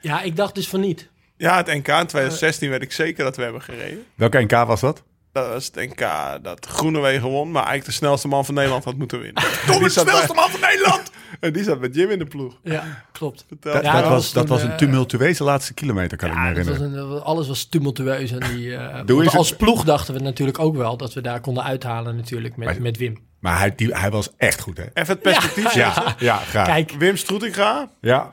ja, 0.00 0.22
ik 0.22 0.36
dacht 0.36 0.54
dus 0.54 0.68
van 0.68 0.80
niet. 0.80 1.08
Ja, 1.36 1.56
het 1.56 1.66
NK 1.66 1.88
in 1.88 2.06
2016 2.06 2.70
weet 2.70 2.82
ik 2.82 2.92
zeker 2.92 3.24
dat 3.24 3.36
we 3.36 3.42
hebben 3.42 3.62
gereden. 3.62 4.04
Welke 4.14 4.38
NK 4.42 4.50
was 4.50 4.80
dat? 4.80 5.02
Dat 5.32 5.48
was 5.48 5.70
het 5.72 5.74
NK 5.74 6.06
dat 6.42 6.66
Groenewegen 6.66 7.28
won. 7.28 7.46
Maar 7.50 7.62
eigenlijk 7.66 7.86
de 7.86 7.92
snelste 7.92 8.28
man 8.28 8.44
van 8.44 8.54
Nederland 8.54 8.84
had 8.84 8.96
moeten 8.96 9.20
winnen. 9.20 9.42
Die 9.66 9.72
de 9.74 9.78
bij- 9.80 9.88
snelste 9.88 10.34
man 10.34 10.50
van 10.50 10.60
Nederland! 10.60 11.10
En 11.40 11.52
die 11.52 11.62
zat 11.64 11.80
met 11.80 11.94
Jim 11.94 12.10
in 12.10 12.18
de 12.18 12.24
ploeg. 12.24 12.54
Ja, 12.62 13.04
klopt. 13.12 13.44
Vertel. 13.48 13.72
Dat, 13.72 13.82
Ja, 13.82 13.92
dat 13.92 14.02
dat 14.02 14.10
was, 14.10 14.32
dat 14.32 14.46
toen, 14.46 14.56
was 14.56 14.64
een 14.64 14.70
eh, 14.70 14.76
tumultueuze 14.76 15.44
laatste 15.44 15.74
kilometer, 15.74 16.16
kan 16.16 16.28
ik 16.30 16.34
me 16.34 16.40
Ja, 16.40 16.52
dat 16.52 16.66
was 16.66 16.76
herinneren. 16.76 17.10
een, 17.10 17.22
alles 17.22 17.48
was 17.48 17.64
tumultueus. 17.64 18.30
En 18.30 18.40
die, 18.54 18.76
eh, 18.76 19.34
als 19.36 19.48
het- 19.48 19.58
ploeg 19.58 19.84
dachten 19.84 20.14
we 20.14 20.20
natuurlijk 20.20 20.58
ook 20.58 20.76
wel 20.76 20.96
dat 20.96 21.12
we 21.14 21.20
daar 21.20 21.40
konden 21.40 21.62
uithalen 21.64 22.16
natuurlijk 22.16 22.56
met, 22.56 22.68
Maar- 22.68 22.82
met 22.82 22.96
Wim. 22.96 23.18
Maar 23.38 23.58
hij, 23.58 23.74
die, 23.74 23.94
hij 23.94 24.10
was 24.10 24.30
echt 24.36 24.60
goed, 24.60 24.76
hè? 24.76 24.84
Even 24.94 25.12
het 25.14 25.22
perspectief. 25.22 25.74
Ja, 25.74 26.14
ja, 26.18 26.36
graag. 26.36 26.66
Kijk, 26.66 26.90
Wim 26.98 27.16
Stroetinga, 27.16 27.90
Ja, 28.00 28.28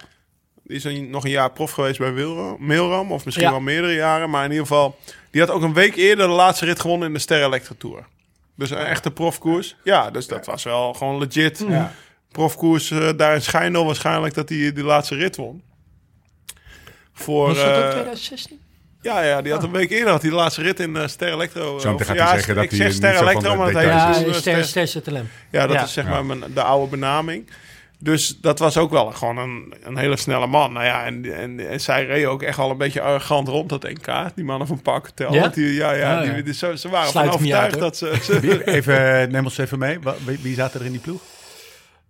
die 0.64 0.76
is 0.76 1.10
nog 1.10 1.24
een 1.24 1.32
jaar 1.32 1.52
prof 1.52 1.72
geweest 1.72 2.00
bij 2.00 2.12
Milram. 2.60 3.12
Of 3.12 3.26
misschien 3.26 3.46
Ja. 3.46 3.52
wel 3.52 3.62
meerdere 3.62 3.94
jaren. 3.94 4.30
Maar 4.30 4.44
in 4.46 4.52
ieder 4.52 4.66
geval, 4.68 4.96
die 5.32 5.42
had 5.42 5.50
ook 5.50 5.62
een 5.62 5.74
week 5.74 5.96
eerder 5.96 6.28
de 6.28 6.34
laatste 6.34 6.66
rit 6.66 6.80
gewonnen 6.80 7.08
in 7.08 7.14
de 7.14 7.20
Ster 7.20 7.44
Electro 7.44 7.76
Tour. 7.78 8.06
Dus 8.56 8.70
een 8.70 8.78
echte 8.78 9.12
profkoers. 9.12 9.76
Ja, 9.84 10.12
dus 10.12 10.28
dat 10.28 10.46
was 10.46 10.64
wel 10.64 10.94
gewoon 10.94 11.18
legit. 11.18 11.66
Ja. 11.68 11.92
Profkoers 12.32 12.92
eh, 12.92 13.10
daar 13.18 13.34
in 13.36 13.42
Schijndel 13.42 13.86
waarschijnlijk 13.86 14.34
dat 14.34 14.50
hij 14.50 14.74
die 14.74 14.84
laatste 14.84 15.16
rit 15.16 15.36
won. 15.36 15.62
Voor, 17.14 17.48
was 17.48 17.58
dat 17.58 17.66
ook 17.68 17.84
eh, 17.84 17.90
2016? 17.90 18.60
ja, 19.02 19.22
ja, 19.24 19.42
die 19.42 19.52
had 19.52 19.64
een 19.64 19.72
week 19.72 19.90
eerder 19.90 20.12
had 20.12 20.22
hij 20.22 20.30
de 20.30 20.36
laatste 20.36 20.62
rit 20.62 20.80
in 20.80 20.96
eh, 20.96 21.08
Ster 21.08 21.32
Electro. 21.34 21.62
eh, 21.76 21.82
Zo 21.82 21.92
meteen 21.92 21.94
of- 21.96 22.06
gaat 22.08 22.16
ja, 22.16 22.24
hij 22.28 22.34
zeggen 22.36 22.56
dat 22.56 22.64
ik 22.64 22.70
hij 22.70 22.80
zeg 22.80 22.88
niet 22.88 22.98
Ster 22.98 23.12
zo 23.12 23.18
van 23.18 23.28
Electro, 23.28 23.52
de 23.52 23.58
maar 23.58 23.72
dat 23.72 23.82
heet 23.82 23.92
Ja, 23.92 24.10
is- 24.10 24.16
eh, 24.16 24.34
Ster, 24.34 24.64
Ster- 24.66 24.88
Ster 24.88 25.02
ZLM. 25.04 25.28
Ja, 25.52 25.68
dat 25.68 25.76
Ja. 25.76 25.84
is 25.84 25.94
zeg 25.94 26.06
maar 26.08 26.26
mijn, 26.26 26.44
de 26.54 26.62
oude 26.64 26.90
benaming. 26.90 27.50
Dus 28.00 28.38
dat 28.42 28.60
was 28.60 28.78
ook 28.78 28.92
wel 28.92 29.06
gewoon 29.12 29.38
een, 29.38 29.74
een 29.84 29.98
hele 29.98 30.18
snelle 30.18 30.48
man. 30.48 30.74
Nou 30.74 30.86
ja, 30.86 31.06
en, 31.06 31.34
en, 31.38 31.70
en 31.70 31.82
zij 31.82 32.06
reden 32.06 32.30
ook 32.30 32.42
echt 32.44 32.58
al 32.60 32.72
een 32.72 32.78
beetje 32.78 33.02
arrogant 33.02 33.48
rond 33.48 33.70
dat 33.70 33.84
NK. 33.84 34.08
Die 34.36 34.46
mannen 34.46 34.68
van. 34.68 34.82
Ja? 35.16 35.30
Want 35.30 35.54
Die, 35.54 35.74
ja, 35.74 35.92
ja, 35.92 36.20
Oh, 36.20 36.26
ja. 36.26 36.34
die, 36.34 36.44
die- 36.44 36.54
ze, 36.54 36.78
ze 36.78 36.90
waren 36.90 37.10
Sluit 37.10 37.28
van 37.28 37.36
overtuigd 37.36 37.72
uit, 37.72 37.80
dat 37.80 37.98
ze... 37.98 38.62
even, 38.66 39.32
neem 39.32 39.44
ons 39.44 39.58
even 39.58 39.80
mee. 39.80 40.00
Wie, 40.26 40.38
wie 40.42 40.56
zaten 40.56 40.80
er 40.80 40.86
in 40.86 40.92
die 40.92 41.02
ploeg? 41.02 41.22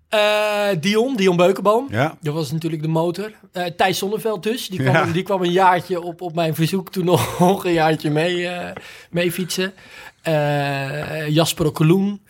Eh, 0.10 0.68
Dion, 0.80 1.16
Dion 1.16 1.36
Beukenboom. 1.38 1.88
Ja. 1.92 2.18
Dat 2.22 2.34
was 2.34 2.52
natuurlijk 2.52 2.82
de 2.82 2.88
motor. 2.88 3.32
Eh 3.52 3.66
Thijs 3.66 3.98
Zonneveld 3.98 4.44
dus. 4.44 4.68
Die 4.68 4.80
kwam, 4.80 4.94
Ja. 4.94 5.06
die 5.06 5.24
kwam 5.24 5.42
een 5.44 5.52
jaartje 5.52 6.02
op, 6.02 6.22
op 6.22 6.36
mijn 6.36 6.56
verzoek 6.56 6.92
toen 6.92 7.06
nog 7.06 7.40
een 7.66 7.74
jaartje 7.74 8.10
mee, 8.10 8.48
eh, 8.48 8.76
mee 9.10 9.32
fietsen. 9.32 9.74
Eh, 10.22 11.28
Jasper 11.28 11.66
Okkeloen. 11.66 12.22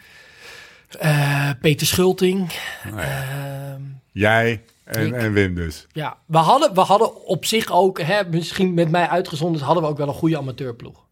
Eh, 1.00 1.50
Peter 1.62 1.88
Schulting. 1.88 2.52
Ehm, 2.98 3.82
Jij 4.12 4.64
en, 4.84 5.14
en 5.14 5.34
Wim 5.34 5.56
dus. 5.56 5.88
ja, 5.92 6.18
we 6.26 6.38
hadden, 6.38 6.74
we 6.74 6.82
hadden 6.82 7.26
op 7.26 7.46
zich 7.46 7.72
ook, 7.72 8.02
hè, 8.02 8.30
misschien 8.30 8.74
met 8.74 8.90
mij 8.90 9.08
uitgezonderd, 9.08 9.64
hadden 9.64 9.84
we 9.84 9.90
ook 9.90 9.98
wel 9.98 10.08
een 10.08 10.14
goede 10.14 10.38
amateurploeg. 10.38 11.06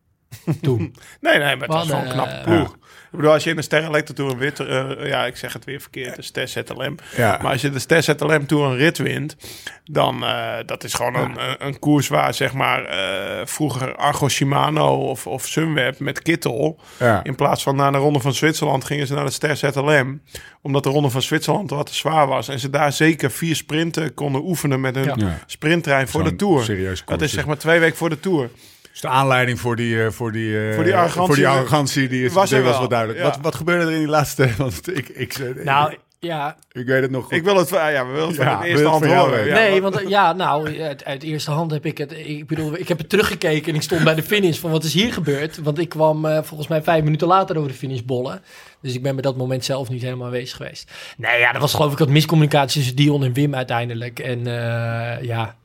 Toen. 0.61 0.79
nee, 1.21 1.37
nee, 1.37 1.55
maar 1.55 1.67
het 1.67 1.77
was 1.77 1.87
We 1.87 1.89
gewoon 1.89 2.05
een 2.05 2.11
knappe 2.11 2.41
ploeg. 2.43 2.77
Ik 3.15 3.21
bedoel, 3.21 3.35
als 3.35 3.43
je 3.43 3.49
in 3.49 3.55
de 3.55 3.61
Ster 3.61 3.83
Electro 3.83 4.13
Tour 4.13 4.31
een 4.31 4.37
wit... 4.37 4.59
eh, 4.59 5.07
ja, 5.07 5.25
ik 5.25 5.35
zeg 5.35 5.53
het 5.53 5.65
weer 5.65 5.81
verkeerd, 5.81 6.15
de 6.15 6.21
Ster 6.21 6.47
ZLM. 6.47 6.95
Ja. 7.15 7.39
Maar 7.41 7.51
als 7.51 7.61
je 7.61 7.69
de 7.69 7.79
Ster 7.79 8.03
ZLM 8.03 8.45
Tour 8.45 8.65
een 8.65 8.75
rit 8.77 8.97
wint... 8.97 9.35
dan 9.83 10.23
uh, 10.23 10.53
dat 10.65 10.83
is 10.83 10.93
gewoon 10.93 11.15
een, 11.15 11.49
een, 11.49 11.55
een, 11.65 11.79
koers 11.79 12.07
waar, 12.07 12.33
zeg 12.33 12.53
maar... 12.53 12.81
Uh, 12.81 13.45
vroeger 13.45 13.95
Argo 13.95 14.27
Shimano 14.29 15.09
of, 15.09 15.27
of 15.27 15.45
Sunweb 15.45 15.99
met 15.99 16.21
Kittel... 16.21 16.79
Ja. 16.99 17.23
in 17.23 17.35
plaats 17.35 17.63
van 17.63 17.75
naar 17.75 17.91
de 17.91 17.97
Ronde 17.97 18.19
van 18.19 18.33
Zwitserland... 18.33 18.83
gingen 18.83 19.07
ze 19.07 19.13
naar 19.13 19.25
de 19.25 19.31
Ster 19.31 19.57
ZLM. 19.57 20.21
Omdat 20.61 20.83
de 20.83 20.89
Ronde 20.89 21.09
van 21.09 21.21
Zwitserland 21.21 21.69
wat 21.69 21.85
te 21.85 21.95
zwaar 21.95 22.27
was. 22.27 22.47
En 22.47 22.59
ze 22.59 22.69
daar 22.69 22.93
zeker 22.93 23.31
vier 23.31 23.55
sprinten 23.55 24.13
konden 24.13 24.41
oefenen... 24.45 24.81
met 24.81 24.95
hun 24.95 25.13
Ja. 25.15 25.39
sprinttrein 25.45 26.07
voor 26.07 26.23
de 26.23 26.35
Tour. 26.35 26.63
serieus 26.63 27.03
Dat 27.05 27.21
is 27.21 27.33
zeg 27.33 27.45
maar 27.45 27.57
twee 27.57 27.79
weken 27.79 27.97
voor 27.97 28.09
de 28.09 28.19
Tour. 28.19 28.49
Dus 28.95 29.03
de 29.03 29.09
aanleiding 29.09 29.59
voor 29.59 29.75
die, 29.75 29.95
uh, 29.95 30.09
voor 30.09 30.31
die, 30.31 30.49
uh, 30.49 30.73
Voor 30.75 30.83
die 30.83 30.95
arrogantie- 30.95 31.25
voor 31.25 31.35
die 31.35 31.47
arrogantie 31.47 32.07
die 32.07 32.25
is, 32.25 32.33
Was 32.33 32.51
er 32.51 32.55
die 32.55 32.63
was 32.65 32.71
wel, 32.71 32.79
wel 32.79 32.89
duidelijk. 32.89 33.19
ja. 33.19 33.25
Wat, 33.25 33.37
wat 33.41 33.55
gebeurde 33.55 33.85
er 33.85 33.91
in 33.91 33.97
die 33.99 34.07
laatste? 34.07 34.49
Want 34.57 34.97
ik, 34.97 35.09
ik, 35.09 35.53
nou, 35.63 35.91
ik, 35.91 35.99
ja. 36.19 36.57
ik 36.71 36.85
weet 36.85 37.01
het 37.01 37.11
nog 37.11 37.23
goed. 37.23 37.33
Ik 37.33 37.43
wil 37.43 37.57
het, 37.57 37.69
ja, 37.69 38.05
we 38.05 38.11
willen 38.11 38.27
het 38.27 38.37
Ja, 38.37 38.43
van 38.51 38.57
de 38.57 38.63
we 38.63 38.69
eerste 38.69 38.87
hand 38.87 39.05
horen. 39.05 39.45
Ja, 39.45 39.53
nee, 39.53 39.81
want 39.81 40.01
eh, 40.01 40.09
ja, 40.09 40.33
nou, 40.33 40.81
uit, 40.81 41.05
uit 41.05 41.23
eerste 41.23 41.51
hand 41.51 41.71
heb 41.71 41.85
ik 41.85 41.97
het. 41.97 42.11
Ik 42.11 42.47
bedoel, 42.47 42.77
ik 42.77 42.87
heb 42.87 42.97
het 42.97 43.09
teruggekeken 43.09 43.69
en 43.69 43.75
ik 43.75 43.81
stond 43.81 44.03
bij 44.03 44.15
de 44.15 44.23
finish 44.23 44.57
van 44.59 44.71
wat 44.71 44.83
is 44.83 44.93
hier 44.93 45.13
gebeurd. 45.13 45.57
Want 45.63 45.79
ik 45.79 45.89
kwam 45.89 46.25
eh, 46.25 46.43
volgens 46.43 46.69
mij 46.69 46.81
vijf 46.83 47.03
minuten 47.03 47.27
later 47.27 47.57
over 47.57 47.69
de 47.69 47.77
finish 47.77 48.01
bollen. 48.01 48.41
Dus 48.81 48.93
ik 48.93 49.01
ben 49.03 49.13
bij 49.13 49.21
dat 49.23 49.37
moment 49.37 49.65
zelf 49.65 49.89
niet 49.89 50.01
helemaal 50.01 50.25
aanwezig 50.25 50.57
geweest. 50.57 50.91
Nee, 51.17 51.39
ja, 51.39 51.51
dat 51.51 51.61
was 51.61 51.73
geloof 51.73 51.91
ik 51.91 51.97
wat 51.97 52.09
miscommunicatie 52.09 52.77
tussen 52.79 52.95
Dion 52.95 53.23
en 53.23 53.33
Wim 53.33 53.55
uiteindelijk. 53.55 54.19
En 54.19 54.47
eh, 54.47 55.23
ja, 55.23 55.55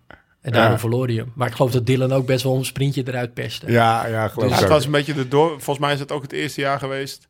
en 0.41 0.53
daarom 0.53 0.73
Ja. 0.73 0.79
verloor 0.79 1.07
hij 1.07 1.15
hem. 1.17 1.33
Maar 1.35 1.49
ik 1.49 1.55
geloof 1.55 1.71
dat 1.71 1.87
Dylan 1.87 2.13
ook 2.13 2.27
best 2.27 2.45
wel 2.45 2.57
een 2.57 2.65
sprintje 2.65 3.03
eruit 3.07 3.35
perste. 3.35 3.73
Ja, 3.73 4.07
ja, 4.07 4.29
geloof 4.29 4.49
Ja, 4.49 4.55
ik 4.55 4.61
het 4.61 4.71
was 4.71 4.85
een 4.85 4.91
beetje 4.91 5.15
de 5.15 5.29
door. 5.29 5.49
Volgens 5.49 5.79
mij 5.79 5.93
is 5.95 6.01
het 6.01 6.13
ook 6.13 6.23
het 6.23 6.33
eerste 6.33 6.61
jaar 6.61 6.79
geweest. 6.79 7.29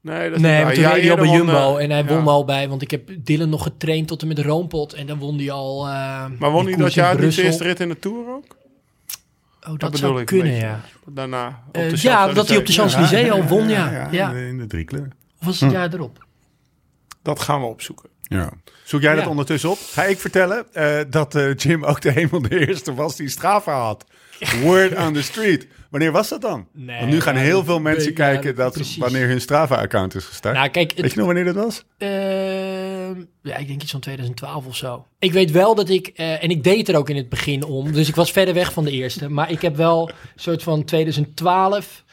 Nee, 0.00 0.28
dat 0.28 0.36
is 0.36 0.42
Nee, 0.42 0.50
niet 0.54 0.64
maar 0.64 0.64
waar. 0.64 0.74
toen 0.74 0.82
Ja, 0.82 0.90
reed 0.92 1.02
hij 1.02 1.10
al 1.10 1.16
bij 1.16 1.26
won, 1.26 1.36
Jumbo 1.36 1.76
en 1.76 1.90
hij 1.90 2.02
ja. 2.02 2.06
won 2.06 2.26
al 2.28 2.44
bij, 2.44 2.68
want 2.68 2.82
ik 2.82 2.90
heb 2.90 3.10
Dylan 3.18 3.48
nog 3.48 3.62
getraind 3.62 4.08
tot 4.08 4.22
en 4.22 4.28
met 4.28 4.36
de 4.36 4.42
Roompot 4.42 4.92
en 4.92 5.06
dan 5.06 5.18
won 5.18 5.38
hij 5.38 5.50
al. 5.50 5.86
eh, 5.86 6.24
Maar 6.38 6.50
won 6.50 6.66
hij 6.66 6.76
dat 6.76 6.94
jaar 6.94 7.16
de 7.16 7.22
eerste 7.42 7.62
rit 7.64 7.80
in 7.80 7.88
de 7.88 7.98
Tour 7.98 8.28
ook? 8.34 8.56
Oh, 9.68 9.78
dat, 9.78 9.90
bedoel 9.90 9.98
zou 10.12 10.24
kunnen, 10.24 10.52
ja. 10.52 10.80
Daarna. 11.06 11.62
op 11.68 11.74
Eh, 11.76 11.88
de 11.90 11.96
ja, 12.00 12.32
dat 12.32 12.48
hij 12.48 12.56
op 12.56 12.66
de 12.66 12.72
Champs-Élysées. 12.72 13.30
Al 13.30 13.42
won, 13.42 13.68
ja. 13.68 14.08
ja. 14.10 14.30
In 14.32 14.58
de 14.58 14.66
drie 14.66 14.84
kleuren. 14.84 15.12
Of 15.40 15.46
was 15.46 15.60
het 15.60 15.70
jaar 15.72 15.94
erop? 15.94 16.24
Dat 17.22 17.40
gaan 17.40 17.60
we 17.60 17.66
opzoeken. 17.66 18.08
Ja. 18.28 18.52
Zoek 18.84 19.00
jij 19.00 19.14
dat 19.14 19.24
Ja. 19.24 19.30
ondertussen 19.30 19.70
op? 19.70 19.78
Ga 19.90 20.04
ik 20.04 20.18
vertellen 20.18 20.66
eh, 20.72 20.98
dat 21.10 21.34
eh, 21.34 21.54
Jim 21.54 21.84
ook 21.84 22.00
de 22.00 22.12
een 22.20 22.28
van 22.28 22.42
de 22.42 22.66
eerste 22.66 22.94
was 22.94 23.16
die 23.16 23.28
Strava 23.28 23.80
had. 23.80 24.04
Word 24.62 24.96
on 24.96 25.12
the 25.12 25.22
street. 25.22 25.66
Wanneer 25.90 26.12
was 26.12 26.28
dat 26.28 26.40
dan? 26.40 26.66
Nee, 26.72 26.98
Want 27.00 27.10
nu 27.12 27.20
gaan 27.20 27.34
ja, 27.34 27.40
heel 27.40 27.64
veel 27.64 27.80
mensen 27.80 28.14
kijken 28.14 28.50
ja, 28.50 28.56
dat 28.56 28.72
precies. 28.72 28.96
wanneer 28.96 29.28
hun 29.28 29.40
Strava-account 29.40 30.14
is 30.14 30.24
gestart. 30.24 30.54
Nou, 30.54 30.68
kijk, 30.68 30.92
Weet 30.92 31.02
het, 31.02 31.10
je 31.12 31.16
nog 31.18 31.26
wanneer 31.26 31.44
dat 31.44 31.54
was? 31.54 31.84
Ehm, 31.98 33.20
ja, 33.42 33.56
ik 33.56 33.66
denk 33.66 33.82
iets 33.82 33.90
van 33.90 34.00
2012 34.00 34.66
of 34.66 34.76
zo. 34.76 35.06
Ik 35.18 35.32
weet 35.32 35.50
wel 35.50 35.74
dat 35.74 35.88
ik, 35.88 36.06
eh, 36.08 36.42
en 36.42 36.50
ik 36.50 36.64
deed 36.64 36.88
er 36.88 36.96
ook 36.96 37.08
in 37.10 37.16
het 37.16 37.28
begin 37.28 37.64
om, 37.64 37.92
dus 37.92 38.08
ik 38.08 38.14
was 38.14 38.30
verder 38.32 38.54
weg 38.54 38.72
van 38.72 38.84
de 38.84 38.90
eerste. 38.90 39.28
Maar 39.28 39.50
ik 39.50 39.62
heb 39.62 39.76
wel 39.76 40.08
een 40.08 40.14
soort 40.34 40.62
van 40.62 40.84
2012 40.84 42.04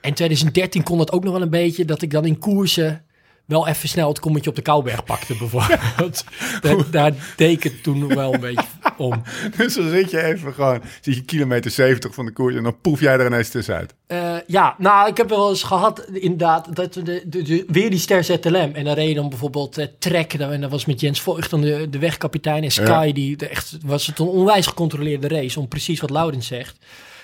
en 0.00 0.14
2013 0.14 0.82
kon 0.82 0.98
dat 0.98 1.12
ook 1.12 1.24
nog 1.24 1.32
wel 1.32 1.42
een 1.42 1.50
beetje, 1.50 1.84
dat 1.84 2.02
ik 2.02 2.10
dan 2.10 2.24
in 2.24 2.38
koersen 2.38 3.04
wel 3.48 3.68
even 3.68 3.88
snel 3.88 4.08
het 4.08 4.20
kommetje 4.20 4.50
op 4.50 4.56
de 4.56 4.62
Kouwberg 4.62 5.04
pakte 5.04 5.34
bijvoorbeeld. 5.38 6.24
daar, 6.60 6.90
daar 6.90 7.12
deed 7.36 7.56
ik 7.56 7.62
het 7.62 7.82
toen 7.82 7.98
nog 7.98 8.14
wel 8.14 8.34
een 8.34 8.40
beetje 8.40 8.64
om. 8.96 9.22
Dus 9.56 9.74
dan 9.74 9.88
zit 9.90 10.10
je 10.10 10.22
even 10.22 10.54
gewoon, 10.54 10.82
zit 11.00 11.14
je 11.14 11.22
kilometer 11.22 11.70
70 11.70 12.14
van 12.14 12.24
de 12.24 12.32
koers 12.32 12.54
en 12.54 12.62
dan 12.62 12.80
poef 12.80 13.00
jij 13.00 13.12
er 13.12 13.26
ineens 13.26 13.48
tussenuit. 13.48 13.94
Eh, 14.06 14.34
ja, 14.46 14.74
nou, 14.78 15.08
ik 15.08 15.16
heb 15.16 15.28
wel 15.28 15.48
eens 15.48 15.62
gehad, 15.62 16.06
inderdaad, 16.12 16.76
dat 16.76 16.94
we 16.94 17.02
de, 17.02 17.22
de, 17.26 17.42
de- 17.42 17.64
weer 17.68 17.90
die 17.90 17.98
Ster 17.98 18.24
ZLM. 18.24 18.54
En 18.74 18.84
dan 18.84 18.94
reed 18.94 19.14
dan 19.14 19.28
bijvoorbeeld 19.28 19.78
eh, 19.78 19.86
Trek, 19.98 20.38
dan- 20.38 20.50
en 20.50 20.60
dat 20.60 20.70
was 20.70 20.84
met 20.84 21.00
Jens 21.00 21.20
Voigt, 21.20 21.50
dan 21.50 21.60
de, 21.60 21.86
de 21.90 21.98
wegkapitein. 21.98 22.62
En 22.64 22.70
Sky, 22.70 23.04
Ja. 23.06 23.12
die 23.12 23.36
de 23.36 23.48
echt, 23.48 23.76
was 23.84 24.06
het 24.06 24.18
een 24.18 24.26
onwijs 24.26 24.66
gecontroleerde 24.66 25.28
race, 25.28 25.60
om 25.60 25.68
precies 25.68 26.00
wat 26.00 26.10
Laurens 26.10 26.46
zegt. 26.46 26.76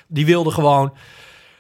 Die 0.06 0.26
wilde 0.26 0.50
gewoon 0.50 0.92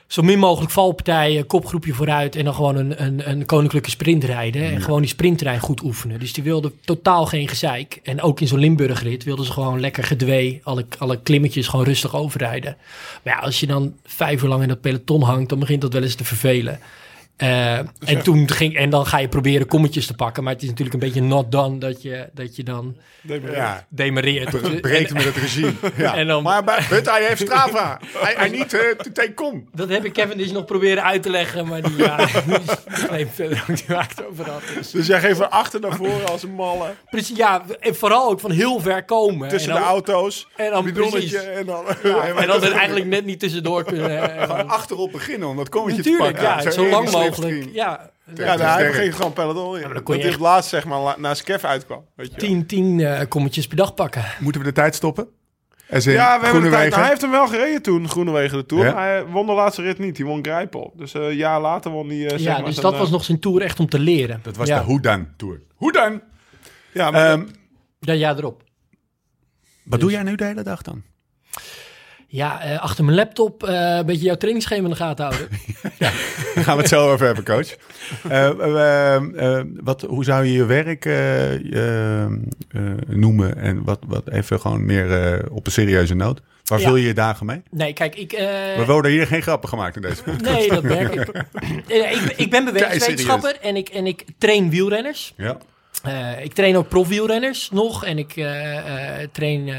zo 0.06 0.22
min 0.22 0.38
mogelijk 0.38 0.72
valpartijen, 0.72 1.46
kopgroepje 1.46 1.92
vooruit 1.92 2.36
en 2.36 2.44
dan 2.44 2.54
gewoon 2.54 2.76
een, 2.76 3.02
een, 3.02 3.30
een 3.30 3.46
koninklijke 3.46 3.90
sprint 3.90 4.24
rijden. 4.24 4.62
En 4.62 4.80
gewoon 4.80 5.00
die 5.00 5.10
sprinttrein 5.10 5.60
goed 5.60 5.82
oefenen. 5.82 6.20
Dus 6.20 6.32
die 6.32 6.42
wilde 6.42 6.72
totaal 6.84 7.26
geen 7.26 7.48
gezeik. 7.48 8.00
En 8.02 8.22
ook 8.22 8.40
in 8.40 8.46
zo'n 8.46 8.58
Limburgrit 8.58 9.24
wilden 9.24 9.44
ze 9.44 9.52
gewoon 9.52 9.80
lekker 9.80 10.04
gedwee, 10.04 10.60
alle, 10.62 10.86
alle 10.98 11.20
klimmetjes 11.22 11.68
gewoon 11.68 11.84
rustig 11.84 12.16
overrijden. 12.16 12.76
Maar 13.22 13.34
ja, 13.34 13.40
als 13.40 13.60
je 13.60 13.66
dan 13.66 13.94
vijf 14.04 14.42
uur 14.42 14.48
lang 14.48 14.62
in 14.62 14.68
dat 14.68 14.80
peloton 14.80 15.22
hangt, 15.22 15.48
dan 15.48 15.58
begint 15.58 15.80
dat 15.80 15.92
wel 15.92 16.02
eens 16.02 16.14
te 16.14 16.24
vervelen. 16.24 16.78
Eh, 17.36 17.78
en, 17.78 18.22
toen 18.22 18.50
ging, 18.50 18.76
en 18.76 18.90
dan 18.90 19.06
ga 19.06 19.18
je 19.18 19.28
proberen 19.28 19.66
kommetjes 19.66 20.06
te 20.06 20.14
pakken. 20.14 20.42
Maar 20.44 20.52
het 20.52 20.62
is 20.62 20.68
natuurlijk 20.68 20.94
een 20.94 21.00
beetje 21.00 21.22
not 21.22 21.52
done 21.52 21.78
dat 21.78 22.02
je, 22.02 22.28
dat 22.32 22.56
je 22.56 22.62
dan 22.62 22.96
Ja, 23.52 23.86
demereert. 23.88 24.80
breekt 24.80 25.12
met 25.12 25.24
het 25.24 25.36
regime. 25.36 25.72
Ja. 25.96 26.14
En 26.14 26.26
dan- 26.26 26.42
maar 26.42 26.64
bij, 26.64 26.78
but 26.90 27.10
hij 27.10 27.24
heeft 27.26 27.40
Strava. 27.40 28.00
Hij, 28.18 28.48
niet 28.48 28.72
uh, 28.74 28.80
to 28.80 29.10
take 29.12 29.34
com. 29.34 29.68
Dat 29.72 29.88
heb 29.88 30.04
ik 30.04 30.12
Kevin 30.12 30.38
dus 30.38 30.52
nog 30.52 30.64
proberen 30.64 31.02
uit 31.04 31.22
te 31.22 31.30
leggen, 31.30 31.66
maar 31.66 31.82
die, 31.82 31.96
ja, 31.96 32.16
die 33.16 33.26
verder 33.26 33.58
ook 33.60 33.68
niet 33.68 33.86
waar 33.86 34.08
het 34.16 34.26
over 34.26 34.50
had. 34.50 34.62
Dus. 34.76 34.90
Dus 34.90 35.06
jij 35.06 35.20
geeft 35.20 35.36
van 35.38 35.50
achter 35.50 35.80
naar 35.80 35.96
voren 35.96 36.28
als 36.28 36.42
een 36.42 36.54
malle. 36.54 36.86
Precies, 37.10 37.36
ja, 37.36 37.62
en 37.80 37.94
vooral 37.96 38.30
ook 38.30 38.40
van 38.40 38.50
heel 38.50 38.80
ver 38.80 39.04
komen. 39.04 39.48
Tussen 39.48 39.72
en 39.72 39.78
de 39.80 39.84
auto's. 39.84 40.48
En 40.56 40.70
dan 40.70 40.92
precies. 40.92 41.32
en 41.32 41.66
dan... 41.66 41.84
Ja, 42.02 42.22
en 42.24 42.46
dan 42.46 42.62
er 42.64 42.72
eigenlijk 42.72 43.06
net 43.06 43.24
niet 43.24 43.40
tussendoor 43.40 43.84
kunnen. 43.84 44.36
eh, 44.36 44.42
Gewoon 44.42 44.68
achterop 44.68 45.12
beginnen 45.12 45.48
om 45.48 45.56
dat 45.56 45.68
kommetje 45.68 46.02
te 46.02 46.10
Natuurlijk, 46.10 46.38
pakken. 46.40 46.64
ja, 46.64 46.70
Zo 46.70 46.80
lang 46.88 46.92
slipstream. 46.92 47.22
Mogelijk. 47.28 47.68
Ja, 47.72 48.10
Ja, 48.34 48.56
dat 48.56 48.66
hij 48.66 48.92
ging 48.92 49.16
gewoon 49.16 49.32
peloton 49.32 49.76
in. 49.76 49.82
dan 49.82 49.92
dat 49.94 50.06
je 50.06 50.12
hij 50.14 50.22
echt- 50.30 50.40
laatst 50.40 50.70
zeg 50.70 50.84
maar 50.84 51.14
naar 51.20 51.36
Skef 51.36 51.64
uitkwam. 51.64 52.04
Weet 52.16 52.30
je 52.30 52.36
tien, 52.38 52.66
tien 52.66 53.00
eh, 53.00 53.28
kommetjes 53.28 53.66
per 53.66 53.76
dag 53.76 53.94
pakken. 53.94 54.24
Moeten 54.40 54.60
we 54.60 54.66
de 54.66 54.72
tijd 54.74 54.94
stoppen? 54.94 55.28
As 55.90 56.04
Ja, 56.04 56.38
we 56.40 56.44
hebben 56.44 56.62
de 56.62 56.70
tijd. 56.70 56.88
Nou, 56.90 57.00
hij 57.00 57.10
heeft 57.10 57.20
hem 57.20 57.30
wel 57.30 57.46
gereden 57.46 57.82
toen, 57.82 58.08
Groenewegen 58.08 58.58
de 58.58 58.66
Tour. 58.66 58.84
Ja? 58.84 58.94
Hij 58.94 59.24
won 59.26 59.46
de 59.46 59.52
laatste 59.52 59.82
rit 59.82 59.98
niet. 59.98 60.16
Die 60.16 60.24
won 60.26 60.44
Grijpel. 60.44 60.92
Dus 60.96 61.14
eh, 61.14 61.22
een 61.22 61.36
jaar 61.36 61.60
later 61.60 61.90
won 61.90 62.08
hij... 62.08 62.22
eh, 62.24 62.30
zeg 62.30 62.40
Ja, 62.40 62.52
maar 62.56 62.64
dus 62.64 62.74
dat 62.76 62.96
was 62.98 63.10
nog 63.10 63.24
zijn 63.24 63.40
tour 63.40 63.62
echt 63.62 63.80
om 63.80 63.88
te 63.88 63.98
leren. 63.98 64.40
Dat 64.42 64.56
was 64.56 64.68
ja. 64.68 64.78
de 64.78 64.84
Hoe 64.84 65.00
Dan 65.00 65.28
Tour. 65.36 65.60
Hoe 65.74 65.92
dan? 65.92 66.20
Ja, 66.92 67.10
maar 67.10 67.30
Ehm, 67.30 67.46
Ja, 68.00 68.12
ja, 68.12 68.36
erop. 68.36 68.62
wat 69.84 70.00
doe 70.00 70.10
jij 70.10 70.22
nu 70.22 70.34
de 70.34 70.44
hele 70.44 70.62
dag 70.62 70.82
dan? 70.82 71.02
Ja, 72.34 72.60
eh, 72.60 72.80
achter 72.80 73.04
mijn 73.04 73.16
laptop 73.16 73.62
eh, 73.64 73.96
een 73.96 74.06
beetje 74.06 74.24
jouw 74.24 74.36
trainingsschema 74.36 74.84
in 74.84 74.90
de 74.90 74.96
gaten 74.96 75.24
houden. 75.24 75.48
Daar 76.54 76.64
gaan 76.64 76.76
we 76.76 76.80
het 76.82 76.90
zo 76.90 77.10
over 77.12 77.26
hebben, 77.26 77.44
coach. 77.44 77.76
Eh, 78.28 79.60
wat, 79.84 80.00
hoe 80.02 80.24
zou 80.24 80.44
je 80.44 80.52
je 80.52 80.64
werk 80.64 81.04
noemen? 83.06 83.56
En 83.56 83.84
wat, 83.84 83.98
wat 84.06 84.28
even 84.30 84.60
gewoon 84.60 84.86
meer 84.86 85.40
op 85.50 85.66
een 85.66 85.72
serieuze 85.72 86.14
noot. 86.14 86.40
Waar 86.64 86.80
Ja. 86.80 86.86
vul 86.86 86.96
je 86.96 87.06
je 87.06 87.14
dagen 87.14 87.46
mee? 87.46 87.62
Nee, 87.70 87.92
kijk, 87.92 88.14
ik... 88.14 88.30
We 88.76 88.84
worden 88.86 89.10
hier 89.10 89.26
geen 89.26 89.42
grappen 89.42 89.68
gemaakt 89.68 89.96
in 89.96 90.02
deze 90.02 90.22
podcast. 90.22 90.58
Nee, 90.58 90.68
dat 90.68 90.82
merk 90.82 91.14
ik. 91.14 91.28
Ik, 91.86 91.86
ben- 91.88 92.32
ik 92.38 92.50
ben 92.50 92.64
bewegingswetenschapper 92.64 93.56
en 93.60 93.76
ik, 93.76 93.88
en 93.88 94.06
ik 94.06 94.24
train 94.38 94.70
wielrenners. 94.70 95.34
Ja. 95.36 95.56
Ik 96.42 96.52
train 96.52 96.76
ook 96.76 96.88
profwielrenners 96.88 97.70
nog. 97.70 98.04
En 98.04 98.18
ik 98.18 98.32
train 99.32 99.70